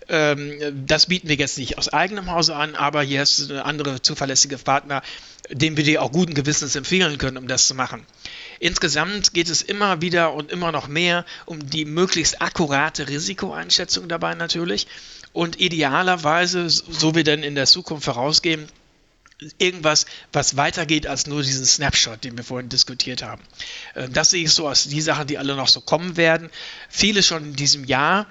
ähm, 0.08 0.86
das 0.86 1.06
bieten 1.06 1.28
wir 1.28 1.36
jetzt 1.36 1.58
nicht 1.58 1.78
aus 1.78 1.88
eigenem 1.88 2.30
Hause 2.30 2.56
an, 2.56 2.74
aber 2.74 3.02
hier 3.02 3.22
ist 3.22 3.50
eine 3.50 3.64
andere 3.64 4.02
zuverlässige 4.02 4.58
Partner, 4.58 5.02
dem 5.50 5.76
wir 5.76 5.84
dir 5.84 6.02
auch 6.02 6.12
guten 6.12 6.34
Gewissens 6.34 6.76
empfehlen 6.76 7.18
können, 7.18 7.36
um 7.36 7.48
das 7.48 7.66
zu 7.66 7.74
machen. 7.74 8.06
Insgesamt 8.58 9.34
geht 9.34 9.48
es 9.48 9.62
immer 9.62 10.00
wieder 10.00 10.34
und 10.34 10.50
immer 10.50 10.72
noch 10.72 10.88
mehr 10.88 11.24
um 11.46 11.68
die 11.68 11.84
möglichst 11.84 12.40
akkurate 12.42 13.08
Risikoeinschätzung 13.08 14.08
dabei 14.08 14.34
natürlich 14.34 14.86
und 15.32 15.60
idealerweise, 15.60 16.68
so 16.68 17.14
wie 17.14 17.24
denn 17.24 17.42
in 17.42 17.54
der 17.54 17.66
Zukunft 17.66 18.04
vorausgehen, 18.04 18.68
irgendwas, 19.58 20.06
was 20.32 20.56
weitergeht 20.56 21.06
als 21.06 21.26
nur 21.26 21.42
diesen 21.42 21.64
Snapshot, 21.64 22.24
den 22.24 22.36
wir 22.36 22.44
vorhin 22.44 22.68
diskutiert 22.68 23.22
haben. 23.22 23.42
Äh, 23.94 24.08
das 24.08 24.30
sehe 24.30 24.44
ich 24.44 24.52
so 24.52 24.68
als 24.68 24.88
die 24.88 25.00
Sachen, 25.00 25.26
die 25.26 25.38
alle 25.38 25.56
noch 25.56 25.68
so 25.68 25.80
kommen 25.80 26.16
werden. 26.16 26.50
Viele 26.88 27.22
schon 27.22 27.44
in 27.44 27.56
diesem 27.56 27.84
Jahr. 27.84 28.26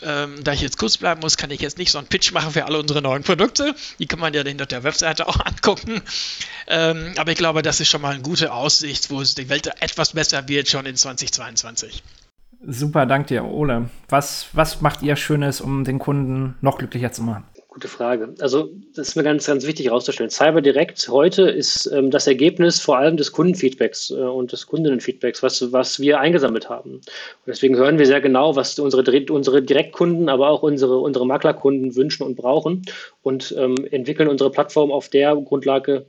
Ähm, 0.00 0.44
da 0.44 0.52
ich 0.52 0.60
jetzt 0.60 0.78
kurz 0.78 0.96
bleiben 0.96 1.20
muss, 1.20 1.36
kann 1.36 1.50
ich 1.50 1.60
jetzt 1.60 1.76
nicht 1.76 1.90
so 1.90 1.98
einen 1.98 2.06
Pitch 2.06 2.30
machen 2.32 2.52
für 2.52 2.66
alle 2.66 2.78
unsere 2.78 3.02
neuen 3.02 3.24
Produkte. 3.24 3.74
Die 3.98 4.06
kann 4.06 4.20
man 4.20 4.32
ja 4.32 4.44
hinter 4.44 4.66
der 4.66 4.84
Webseite 4.84 5.26
auch 5.26 5.40
angucken. 5.44 6.02
Ähm, 6.68 7.14
aber 7.16 7.32
ich 7.32 7.38
glaube, 7.38 7.62
das 7.62 7.80
ist 7.80 7.88
schon 7.88 8.02
mal 8.02 8.14
eine 8.14 8.22
gute 8.22 8.52
Aussicht, 8.52 9.10
wo 9.10 9.22
die 9.22 9.48
Welt 9.48 9.68
etwas 9.80 10.12
besser 10.12 10.46
wird 10.48 10.68
schon 10.68 10.86
in 10.86 10.94
2022. 10.94 12.02
Super, 12.66 13.06
danke 13.06 13.28
dir, 13.28 13.44
Ole. 13.44 13.88
Was, 14.08 14.48
was 14.52 14.80
macht 14.80 15.02
ihr 15.02 15.16
Schönes, 15.16 15.60
um 15.60 15.84
den 15.84 15.98
Kunden 15.98 16.56
noch 16.60 16.78
glücklicher 16.78 17.12
zu 17.12 17.22
machen? 17.22 17.44
Gute 17.78 17.86
Frage. 17.86 18.34
Also, 18.40 18.70
das 18.96 19.10
ist 19.10 19.14
mir 19.14 19.22
ganz, 19.22 19.46
ganz 19.46 19.64
wichtig 19.64 19.86
herauszustellen. 19.86 20.32
CyberDirect 20.32 21.08
heute 21.10 21.42
ist 21.42 21.86
ähm, 21.94 22.10
das 22.10 22.26
Ergebnis 22.26 22.80
vor 22.80 22.98
allem 22.98 23.16
des 23.16 23.30
Kundenfeedbacks 23.30 24.10
äh, 24.10 24.14
und 24.14 24.50
des 24.50 24.66
Kundinnenfeedbacks, 24.66 25.44
was, 25.44 25.72
was 25.72 26.00
wir 26.00 26.18
eingesammelt 26.18 26.68
haben. 26.68 26.94
Und 26.94 27.04
deswegen 27.46 27.76
hören 27.76 28.00
wir 28.00 28.06
sehr 28.06 28.20
genau, 28.20 28.56
was 28.56 28.76
unsere, 28.80 29.04
unsere 29.32 29.62
Direktkunden, 29.62 30.28
aber 30.28 30.50
auch 30.50 30.64
unsere, 30.64 30.98
unsere 30.98 31.24
Maklerkunden 31.24 31.94
wünschen 31.94 32.24
und 32.24 32.34
brauchen 32.34 32.82
und 33.22 33.54
ähm, 33.56 33.76
entwickeln 33.92 34.28
unsere 34.28 34.50
Plattform 34.50 34.90
auf 34.90 35.08
der 35.08 35.36
Grundlage 35.36 36.06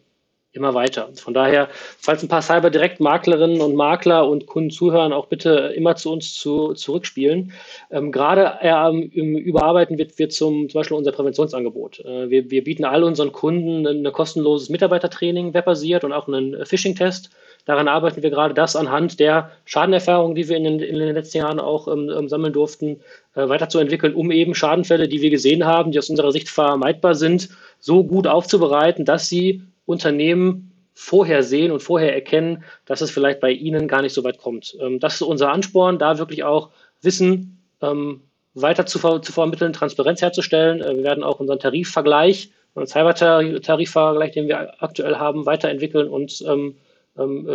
immer 0.60 0.76
weiter. 0.76 1.10
Von 1.16 1.34
daher, 1.34 1.70
falls 1.98 2.22
ein 2.22 2.30
paar 2.30 2.42
Cyber-Direkt-Maklerinnen 2.42 3.62
und 3.62 3.76
Makler 3.76 4.28
und 4.28 4.46
Kunden 4.46 4.70
zuhören, 4.70 5.14
auch 5.14 5.26
bitte 5.26 5.74
immer 5.76 5.96
zu 5.96 6.12
uns 6.12 6.34
zu, 6.34 6.74
zurückspielen. 6.74 7.54
Ähm, 7.90 8.12
gerade 8.12 8.60
ähm, 8.62 9.10
im 9.14 9.36
Überarbeiten 9.36 9.98
wird, 9.98 10.20
wird 10.20 10.34
zum, 10.34 10.70
zum 10.70 10.80
Beispiel 10.80 10.98
unser 10.98 11.12
Präventionsangebot. 11.12 12.00
Äh, 12.02 12.30
wir, 12.30 12.52
wir 12.52 12.64
bieten 12.64 12.86
all 12.86 13.04
unseren 13.04 13.32
Kunden 13.32 13.88
ein 13.88 14.12
kostenloses 14.12 14.70
Mitarbeitertraining, 14.70 15.54
webbasiert 15.54 16.04
und 16.04 16.14
auch 16.14 16.28
einen 16.28 16.66
Phishing-Test. 16.66 17.32
Daran 17.66 17.88
arbeiten 17.88 18.24
wir 18.24 18.30
gerade, 18.30 18.54
das 18.54 18.76
anhand 18.76 19.20
der 19.20 19.52
Schadenerfahrungen, 19.66 20.36
die 20.36 20.50
wir 20.50 20.58
in 20.58 20.64
den, 20.64 20.80
in 20.80 20.98
den 20.98 21.14
letzten 21.14 21.38
Jahren 21.38 21.60
auch 21.60 21.88
ähm, 21.88 22.10
ähm, 22.10 22.28
sammeln 22.28 22.54
durften, 22.54 23.02
äh, 23.36 23.48
weiterzuentwickeln, 23.48 24.16
um 24.16 24.32
eben 24.32 24.56
Schadenfälle, 24.56 25.08
die 25.08 25.22
wir 25.22 25.30
gesehen 25.30 25.66
haben, 25.66 25.92
die 25.92 26.00
aus 26.00 26.10
unserer 26.10 26.32
Sicht 26.32 26.50
vermeidbar 26.50 27.16
sind, 27.16 27.50
so 27.80 28.04
gut 28.04 28.28
aufzubereiten, 28.28 29.06
dass 29.06 29.30
sie 29.30 29.62
Unternehmen 29.90 30.72
vorher 30.94 31.42
sehen 31.44 31.72
und 31.72 31.82
vorher 31.82 32.14
erkennen, 32.14 32.64
dass 32.86 33.02
es 33.02 33.10
vielleicht 33.10 33.40
bei 33.40 33.52
ihnen 33.52 33.88
gar 33.88 34.04
nicht 34.04 34.14
so 34.14 34.24
weit 34.24 34.38
kommt. 34.38 34.78
Ähm, 34.80 35.00
das 35.00 35.16
ist 35.16 35.22
unser 35.24 35.52
Ansporn, 35.52 35.98
da 35.98 36.20
wirklich 36.20 36.44
auch 36.44 36.70
Wissen 37.02 37.64
ähm, 37.82 38.22
weiter 38.54 38.86
zu, 38.86 39.00
zu, 39.20 39.32
vermitteln, 39.32 39.74
Transparenz 39.74 40.22
herzustellen. 40.22 40.82
Äh, 40.82 40.98
wir 40.98 41.04
werden 41.04 41.24
auch 41.24 41.40
unseren 41.40 41.60
Tarifvergleich, 41.60 42.52
unseren 42.76 43.16
Cyber-Tarifvergleich, 43.16 44.32
den 44.32 44.48
wir 44.48 44.84
aktuell 44.84 45.16
haben, 45.16 45.48
weiterentwickeln 45.48 46.08
und 46.08 46.44
ähm, 46.48 46.76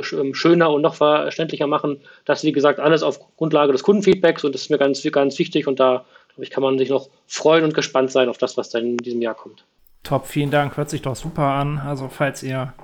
schöner 0.03 0.71
und 0.71 0.83
noch 0.83 0.95
verständlicher 0.97 1.67
machen. 1.67 2.01
Das, 2.27 2.45
wie 2.45 2.53
gesagt, 2.53 2.81
alles 2.81 3.03
auf 3.03 3.19
Grundlage 3.37 3.73
des 3.73 3.83
Kundenfeedbacks 3.83 4.45
und 4.45 4.55
das 4.55 4.63
ist 4.63 4.71
mir 4.71 4.77
ganz, 4.77 5.03
ganz 5.11 5.39
wichtig 5.39 5.67
und 5.67 5.81
da, 5.81 6.05
glaube 6.29 6.45
ich, 6.45 6.51
kann 6.51 6.63
man 6.63 6.77
sich 6.77 6.91
noch 6.91 7.09
freuen 7.27 7.65
und 7.65 7.73
gespannt 7.73 8.11
sein 8.11 8.29
auf 8.29 8.37
das, 8.37 8.59
was 8.59 8.69
dann 8.69 8.85
in 8.85 8.97
diesem 8.99 9.23
Jahr 9.23 9.35
kommt. 9.35 9.65
Top, 10.05 10.27
vielen 10.27 10.51
Dank. 10.51 10.77
Hört 10.77 10.91
sich 10.91 11.03
doch 11.03 11.17
super 11.17 11.55
an. 11.55 11.79
Also, 11.79 12.09
falls 12.09 12.43
ihr 12.43 12.75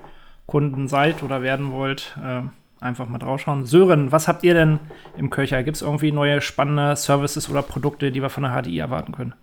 Kunden 0.47 0.87
seid 0.87 1.23
oder 1.23 1.41
werden 1.41 1.71
wollt, 1.71 2.17
äh, 2.21 2.41
einfach 2.83 3.07
mal 3.07 3.19
draufschauen. 3.19 3.65
Sören, 3.65 4.11
was 4.11 4.27
habt 4.27 4.43
ihr 4.43 4.53
denn 4.53 4.79
im 5.17 5.29
Köcher? 5.29 5.63
Gibt 5.63 5.77
es 5.77 5.81
irgendwie 5.81 6.11
neue 6.11 6.41
spannende 6.41 6.95
Services 6.95 7.49
oder 7.49 7.61
Produkte, 7.61 8.11
die 8.11 8.21
wir 8.21 8.29
von 8.29 8.43
der 8.43 8.59
HDI 8.59 8.79
erwarten 8.79 9.13
können? 9.13 9.33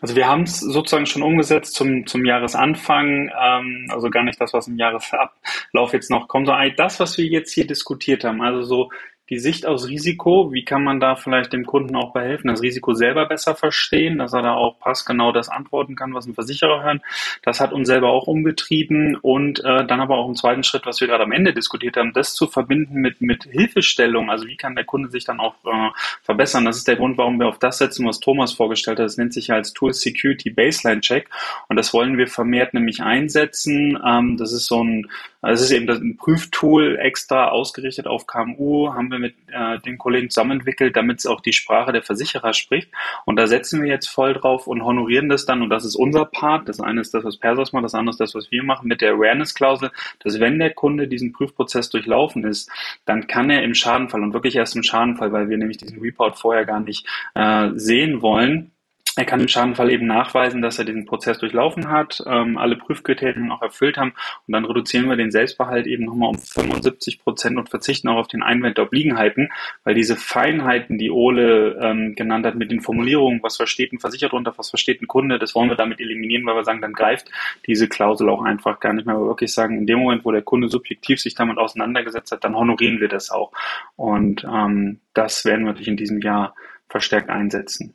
Also 0.00 0.16
wir 0.16 0.26
haben 0.26 0.44
es 0.44 0.60
sozusagen 0.60 1.04
schon 1.04 1.22
umgesetzt 1.22 1.74
zum, 1.74 2.06
zum 2.06 2.24
Jahresanfang, 2.24 3.30
ähm, 3.38 3.86
also 3.90 4.08
gar 4.08 4.22
nicht 4.22 4.40
das, 4.40 4.54
was 4.54 4.66
im 4.66 4.78
Jahresablauf 4.78 5.92
jetzt 5.92 6.10
noch 6.10 6.26
kommt, 6.26 6.46
sondern 6.46 6.72
das, 6.76 7.00
was 7.00 7.18
wir 7.18 7.26
jetzt 7.26 7.52
hier 7.52 7.66
diskutiert 7.66 8.24
haben. 8.24 8.40
Also 8.40 8.62
so 8.62 8.90
die 9.30 9.38
Sicht 9.38 9.64
aus 9.64 9.88
Risiko, 9.88 10.52
wie 10.52 10.64
kann 10.64 10.82
man 10.82 10.98
da 10.98 11.14
vielleicht 11.14 11.52
dem 11.52 11.64
Kunden 11.64 11.94
auch 11.94 12.12
behelfen, 12.12 12.48
das 12.48 12.62
Risiko 12.62 12.94
selber 12.94 13.26
besser 13.26 13.54
verstehen, 13.54 14.18
dass 14.18 14.32
er 14.32 14.42
da 14.42 14.54
auch 14.54 14.80
passgenau 14.80 15.30
das 15.30 15.48
antworten 15.48 15.94
kann, 15.94 16.12
was 16.14 16.26
ein 16.26 16.34
Versicherer 16.34 16.82
hören. 16.82 17.00
Das 17.44 17.60
hat 17.60 17.72
uns 17.72 17.86
selber 17.86 18.08
auch 18.08 18.26
umgetrieben 18.26 19.16
und 19.16 19.60
äh, 19.60 19.86
dann 19.86 20.00
aber 20.00 20.18
auch 20.18 20.28
im 20.28 20.34
zweiten 20.34 20.64
Schritt, 20.64 20.84
was 20.84 21.00
wir 21.00 21.06
gerade 21.06 21.22
am 21.22 21.30
Ende 21.30 21.54
diskutiert 21.54 21.96
haben, 21.96 22.12
das 22.12 22.34
zu 22.34 22.48
verbinden 22.48 22.96
mit, 23.00 23.20
mit 23.20 23.44
Hilfestellung, 23.44 24.30
also 24.30 24.48
wie 24.48 24.56
kann 24.56 24.74
der 24.74 24.84
Kunde 24.84 25.08
sich 25.10 25.24
dann 25.24 25.38
auch 25.38 25.54
äh, 25.64 25.90
verbessern. 26.22 26.64
Das 26.64 26.76
ist 26.76 26.88
der 26.88 26.96
Grund, 26.96 27.16
warum 27.16 27.38
wir 27.38 27.46
auf 27.46 27.60
das 27.60 27.78
setzen, 27.78 28.06
was 28.06 28.18
Thomas 28.18 28.52
vorgestellt 28.52 28.98
hat. 28.98 29.06
Das 29.06 29.16
nennt 29.16 29.32
sich 29.32 29.46
ja 29.46 29.54
als 29.54 29.72
Tool 29.72 29.92
Security 29.92 30.50
Baseline 30.50 31.02
Check 31.02 31.30
und 31.68 31.76
das 31.76 31.94
wollen 31.94 32.18
wir 32.18 32.26
vermehrt 32.26 32.74
nämlich 32.74 33.00
einsetzen. 33.00 33.96
Ähm, 34.04 34.36
das 34.38 34.52
ist 34.52 34.66
so 34.66 34.82
ein, 34.82 35.08
das 35.40 35.62
ist 35.62 35.70
eben 35.70 35.88
ein 35.88 36.16
Prüftool 36.16 36.98
extra 36.98 37.48
ausgerichtet 37.48 38.08
auf 38.08 38.26
KMU, 38.26 38.92
haben 38.92 39.10
wir 39.10 39.19
mit 39.20 39.34
äh, 39.52 39.78
den 39.80 39.98
Kollegen 39.98 40.30
zusammen 40.30 40.52
entwickelt, 40.52 40.96
damit 40.96 41.18
es 41.18 41.26
auch 41.26 41.40
die 41.40 41.52
Sprache 41.52 41.92
der 41.92 42.02
Versicherer 42.02 42.52
spricht. 42.52 42.90
Und 43.24 43.36
da 43.36 43.46
setzen 43.46 43.82
wir 43.82 43.88
jetzt 43.88 44.08
voll 44.08 44.34
drauf 44.34 44.66
und 44.66 44.84
honorieren 44.84 45.28
das 45.28 45.46
dann. 45.46 45.62
Und 45.62 45.70
das 45.70 45.84
ist 45.84 45.96
unser 45.96 46.24
Part. 46.24 46.68
Das 46.68 46.80
eine 46.80 47.00
ist 47.00 47.14
das, 47.14 47.24
was 47.24 47.36
Persos 47.36 47.72
macht, 47.72 47.84
das 47.84 47.94
andere 47.94 48.10
ist 48.10 48.20
das, 48.20 48.34
was 48.34 48.50
wir 48.50 48.62
machen 48.62 48.88
mit 48.88 49.00
der 49.00 49.12
Awareness-Klausel, 49.12 49.90
dass 50.20 50.40
wenn 50.40 50.58
der 50.58 50.70
Kunde 50.70 51.08
diesen 51.08 51.32
Prüfprozess 51.32 51.90
durchlaufen 51.90 52.44
ist, 52.44 52.70
dann 53.04 53.26
kann 53.26 53.50
er 53.50 53.62
im 53.62 53.74
Schadenfall 53.74 54.22
und 54.22 54.32
wirklich 54.32 54.56
erst 54.56 54.76
im 54.76 54.82
Schadenfall, 54.82 55.32
weil 55.32 55.48
wir 55.48 55.58
nämlich 55.58 55.76
diesen 55.76 56.00
Report 56.00 56.38
vorher 56.38 56.64
gar 56.64 56.80
nicht 56.80 57.06
äh, 57.34 57.70
sehen 57.74 58.22
wollen, 58.22 58.72
er 59.16 59.24
kann 59.24 59.40
im 59.40 59.48
Schadenfall 59.48 59.90
eben 59.90 60.06
nachweisen, 60.06 60.62
dass 60.62 60.78
er 60.78 60.84
diesen 60.84 61.04
Prozess 61.04 61.38
durchlaufen 61.38 61.90
hat, 61.90 62.22
ähm, 62.26 62.56
alle 62.56 62.76
Prüfkriterien 62.76 63.50
auch 63.50 63.60
erfüllt 63.60 63.96
haben 63.96 64.12
und 64.46 64.52
dann 64.52 64.64
reduzieren 64.64 65.08
wir 65.08 65.16
den 65.16 65.32
Selbstbehalt 65.32 65.86
eben 65.88 66.04
nochmal 66.04 66.28
um 66.28 66.38
75 66.38 67.18
Prozent 67.18 67.58
und 67.58 67.68
verzichten 67.68 68.08
auch 68.08 68.18
auf 68.18 68.28
den 68.28 68.42
Einwand 68.42 68.78
der 68.78 68.84
Obliegenheiten, 68.84 69.50
weil 69.82 69.94
diese 69.94 70.16
Feinheiten, 70.16 70.96
die 70.96 71.10
Ole 71.10 71.78
ähm, 71.82 72.14
genannt 72.14 72.46
hat 72.46 72.54
mit 72.54 72.70
den 72.70 72.82
Formulierungen, 72.82 73.42
was 73.42 73.56
versteht 73.56 73.92
ein 73.92 73.98
Versicherer 73.98 74.34
unter, 74.34 74.56
was 74.56 74.70
versteht 74.70 75.02
ein 75.02 75.08
Kunde, 75.08 75.40
das 75.40 75.56
wollen 75.56 75.70
wir 75.70 75.76
damit 75.76 76.00
eliminieren, 76.00 76.46
weil 76.46 76.54
wir 76.54 76.64
sagen, 76.64 76.80
dann 76.80 76.92
greift 76.92 77.30
diese 77.66 77.88
Klausel 77.88 78.28
auch 78.28 78.42
einfach 78.42 78.78
gar 78.78 78.92
nicht 78.92 79.06
mehr. 79.06 79.16
Aber 79.16 79.26
wirklich 79.26 79.52
sagen, 79.52 79.76
in 79.76 79.86
dem 79.86 79.98
Moment, 79.98 80.24
wo 80.24 80.30
der 80.30 80.42
Kunde 80.42 80.68
subjektiv 80.68 81.20
sich 81.20 81.34
damit 81.34 81.58
auseinandergesetzt 81.58 82.30
hat, 82.30 82.44
dann 82.44 82.56
honorieren 82.56 83.00
wir 83.00 83.08
das 83.08 83.30
auch. 83.30 83.50
Und 83.96 84.44
ähm, 84.44 85.00
das 85.14 85.44
werden 85.44 85.62
wir 85.62 85.72
natürlich 85.72 85.88
in 85.88 85.96
diesem 85.96 86.20
Jahr 86.20 86.54
verstärkt 86.88 87.28
einsetzen 87.28 87.94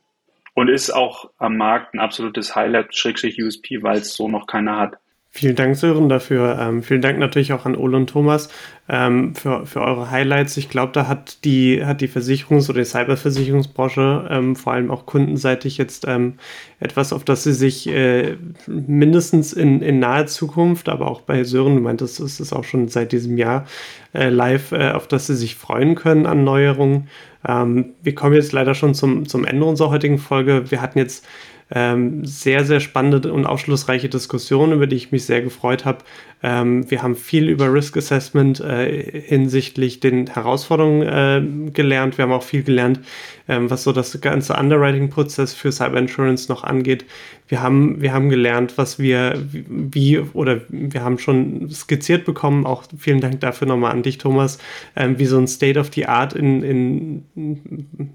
und 0.56 0.68
ist 0.68 0.90
auch 0.90 1.30
am 1.38 1.58
Markt 1.58 1.94
ein 1.94 2.00
absolutes 2.00 2.56
Highlight, 2.56 2.96
Schrägstrich 2.96 3.40
USP, 3.40 3.82
weil 3.82 3.98
es 3.98 4.14
so 4.14 4.26
noch 4.26 4.46
keiner 4.46 4.78
hat. 4.78 4.96
Vielen 5.28 5.54
Dank, 5.54 5.76
Sören, 5.76 6.08
dafür. 6.08 6.58
Ähm, 6.58 6.82
vielen 6.82 7.02
Dank 7.02 7.18
natürlich 7.18 7.52
auch 7.52 7.66
an 7.66 7.76
Ole 7.76 7.98
und 7.98 8.08
Thomas 8.08 8.48
ähm, 8.88 9.34
für, 9.34 9.66
für 9.66 9.82
eure 9.82 10.10
Highlights. 10.10 10.56
Ich 10.56 10.70
glaube, 10.70 10.92
da 10.94 11.08
hat 11.08 11.44
die, 11.44 11.84
hat 11.84 12.00
die 12.00 12.08
Versicherungs- 12.08 12.70
oder 12.70 12.78
die 12.78 12.86
Cyberversicherungsbranche 12.86 14.28
ähm, 14.30 14.56
vor 14.56 14.72
allem 14.72 14.90
auch 14.90 15.04
kundenseitig 15.04 15.76
jetzt 15.76 16.06
ähm, 16.08 16.38
etwas, 16.80 17.12
auf 17.12 17.22
das 17.22 17.44
sie 17.44 17.52
sich 17.52 17.86
äh, 17.86 18.38
mindestens 18.66 19.52
in, 19.52 19.82
in 19.82 19.98
naher 19.98 20.26
Zukunft, 20.26 20.88
aber 20.88 21.10
auch 21.10 21.20
bei 21.20 21.44
Sören, 21.44 21.74
du 21.74 21.82
meintest, 21.82 22.18
es 22.18 22.40
ist 22.40 22.54
auch 22.54 22.64
schon 22.64 22.88
seit 22.88 23.12
diesem 23.12 23.36
Jahr 23.36 23.66
äh, 24.14 24.30
live, 24.30 24.72
äh, 24.72 24.92
auf 24.92 25.06
das 25.06 25.26
sie 25.26 25.36
sich 25.36 25.54
freuen 25.54 25.96
können 25.96 26.24
an 26.24 26.44
Neuerungen. 26.44 27.08
Ähm, 27.46 27.94
wir 28.02 28.14
kommen 28.14 28.34
jetzt 28.34 28.52
leider 28.52 28.74
schon 28.74 28.94
zum, 28.94 29.28
zum 29.28 29.44
Ende 29.44 29.64
unserer 29.64 29.90
heutigen 29.90 30.18
Folge. 30.18 30.70
Wir 30.70 30.80
hatten 30.80 30.98
jetzt 30.98 31.26
ähm, 31.70 32.24
sehr, 32.24 32.64
sehr 32.64 32.80
spannende 32.80 33.32
und 33.32 33.44
aufschlussreiche 33.44 34.08
Diskussionen, 34.08 34.72
über 34.72 34.86
die 34.86 34.96
ich 34.96 35.10
mich 35.10 35.24
sehr 35.24 35.42
gefreut 35.42 35.84
habe. 35.84 35.98
Ähm, 36.42 36.88
wir 36.90 37.02
haben 37.02 37.16
viel 37.16 37.48
über 37.48 37.72
Risk 37.72 37.96
Assessment 37.96 38.60
äh, 38.60 39.22
hinsichtlich 39.22 40.00
den 40.00 40.28
Herausforderungen 40.28 41.02
äh, 41.02 41.70
gelernt. 41.70 42.18
Wir 42.18 42.24
haben 42.24 42.32
auch 42.32 42.42
viel 42.42 42.62
gelernt, 42.62 43.00
ähm, 43.48 43.70
was 43.70 43.82
so 43.82 43.92
das 43.92 44.20
ganze 44.20 44.54
Underwriting-Prozess 44.54 45.54
für 45.54 45.72
Cyber 45.72 45.98
Insurance 45.98 46.48
noch 46.48 46.62
angeht. 46.62 47.04
Wir 47.48 47.62
haben, 47.62 48.00
wir 48.00 48.12
haben 48.12 48.28
gelernt, 48.28 48.76
was 48.76 48.98
wir, 48.98 49.34
wie, 49.50 50.18
oder 50.18 50.60
wir 50.68 51.02
haben 51.02 51.18
schon 51.18 51.70
skizziert 51.70 52.24
bekommen, 52.24 52.66
auch 52.66 52.84
vielen 52.98 53.20
Dank 53.20 53.40
dafür 53.40 53.68
nochmal 53.68 53.92
an 53.92 54.02
dich, 54.02 54.18
Thomas, 54.18 54.58
ähm, 54.94 55.18
wie 55.18 55.26
so 55.26 55.38
ein 55.38 55.46
State 55.46 55.78
of 55.78 55.90
the 55.94 56.06
Art 56.06 56.32
in, 56.34 56.62
in 56.62 57.24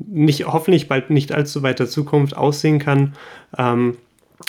nicht, 0.07 0.45
hoffentlich 0.45 0.87
bald 0.87 1.09
nicht 1.09 1.31
allzu 1.31 1.63
weiter 1.63 1.87
Zukunft 1.87 2.35
aussehen 2.35 2.79
kann. 2.79 3.13
Ähm, 3.57 3.97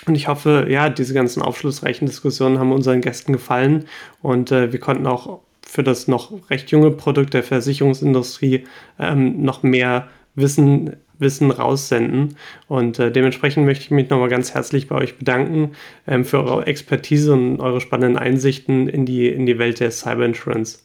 und 0.07 0.15
ich 0.15 0.29
hoffe, 0.29 0.67
ja, 0.69 0.89
diese 0.89 1.15
ganzen 1.15 1.43
aufschlussreichen 1.43 2.07
Diskussionen 2.07 2.59
haben 2.59 2.73
unseren 2.73 3.01
Gästen 3.01 3.33
gefallen 3.33 3.85
und 4.21 4.51
äh, 4.51 4.73
wir 4.73 4.81
konnten 4.81 5.07
auch 5.07 5.41
für 5.67 5.83
das 5.83 6.09
noch 6.09 6.33
recht 6.51 6.71
junge 6.71 6.91
Produkt 6.91 7.35
der 7.35 7.43
Versicherungsindustrie 7.43 8.65
ähm, 8.99 9.43
noch 9.43 9.63
mehr 9.63 10.09
Wissen, 10.35 10.97
Wissen 11.19 11.51
raussenden. 11.51 12.37
Und 12.69 12.99
äh, 12.99 13.11
dementsprechend 13.11 13.65
möchte 13.65 13.85
ich 13.85 13.91
mich 13.91 14.11
nochmal 14.11 14.29
ganz 14.29 14.53
herzlich 14.53 14.89
bei 14.89 14.97
euch 14.97 15.17
bedanken 15.19 15.73
ähm, 16.07 16.25
für 16.25 16.45
eure 16.45 16.67
Expertise 16.67 17.33
und 17.33 17.61
eure 17.61 17.81
spannenden 17.81 18.19
Einsichten 18.19 18.89
in 18.89 19.07
die, 19.07 19.29
in 19.29 19.47
die 19.47 19.59
Welt 19.59 19.81
der 19.81 19.91
Cyber 19.91 20.27
Insurance. 20.27 20.81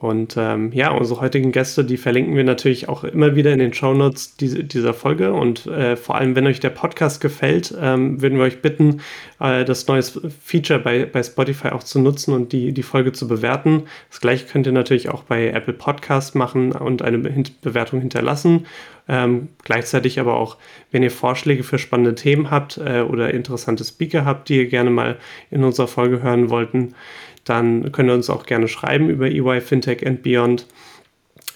Und 0.00 0.36
ähm, 0.36 0.70
ja, 0.72 0.92
unsere 0.92 1.20
heutigen 1.20 1.50
Gäste, 1.50 1.84
die 1.84 1.96
verlinken 1.96 2.36
wir 2.36 2.44
natürlich 2.44 2.88
auch 2.88 3.02
immer 3.02 3.34
wieder 3.34 3.52
in 3.52 3.58
den 3.58 3.72
Shownotes 3.72 4.36
diese, 4.36 4.62
dieser 4.62 4.94
Folge. 4.94 5.32
Und 5.32 5.66
äh, 5.66 5.96
vor 5.96 6.14
allem, 6.14 6.36
wenn 6.36 6.46
euch 6.46 6.60
der 6.60 6.70
Podcast 6.70 7.20
gefällt, 7.20 7.74
ähm, 7.80 8.22
würden 8.22 8.38
wir 8.38 8.44
euch 8.44 8.62
bitten, 8.62 9.00
äh, 9.40 9.64
das 9.64 9.88
neue 9.88 10.02
Feature 10.02 10.78
bei, 10.78 11.04
bei 11.04 11.20
Spotify 11.24 11.70
auch 11.70 11.82
zu 11.82 11.98
nutzen 11.98 12.32
und 12.32 12.52
die, 12.52 12.72
die 12.72 12.84
Folge 12.84 13.10
zu 13.10 13.26
bewerten. 13.26 13.84
Das 14.08 14.20
gleiche 14.20 14.46
könnt 14.46 14.66
ihr 14.66 14.72
natürlich 14.72 15.08
auch 15.08 15.24
bei 15.24 15.48
Apple 15.48 15.74
Podcast 15.74 16.36
machen 16.36 16.70
und 16.70 17.02
eine 17.02 17.18
Bewertung 17.18 17.98
hinterlassen. 17.98 18.66
Ähm, 19.08 19.48
gleichzeitig 19.64 20.20
aber 20.20 20.36
auch, 20.36 20.58
wenn 20.90 21.02
ihr 21.02 21.10
Vorschläge 21.10 21.64
für 21.64 21.78
spannende 21.78 22.14
Themen 22.14 22.50
habt 22.50 22.76
äh, 22.76 23.00
oder 23.00 23.32
interessante 23.32 23.82
Speaker 23.82 24.26
habt, 24.26 24.50
die 24.50 24.58
ihr 24.58 24.68
gerne 24.68 24.90
mal 24.90 25.16
in 25.50 25.64
unserer 25.64 25.88
Folge 25.88 26.22
hören 26.22 26.50
wollten, 26.50 26.94
dann 27.48 27.92
könnt 27.92 28.10
ihr 28.10 28.14
uns 28.14 28.30
auch 28.30 28.46
gerne 28.46 28.68
schreiben 28.68 29.08
über 29.10 29.26
EY 29.26 29.60
Fintech 29.60 30.06
and 30.06 30.22
Beyond 30.22 30.66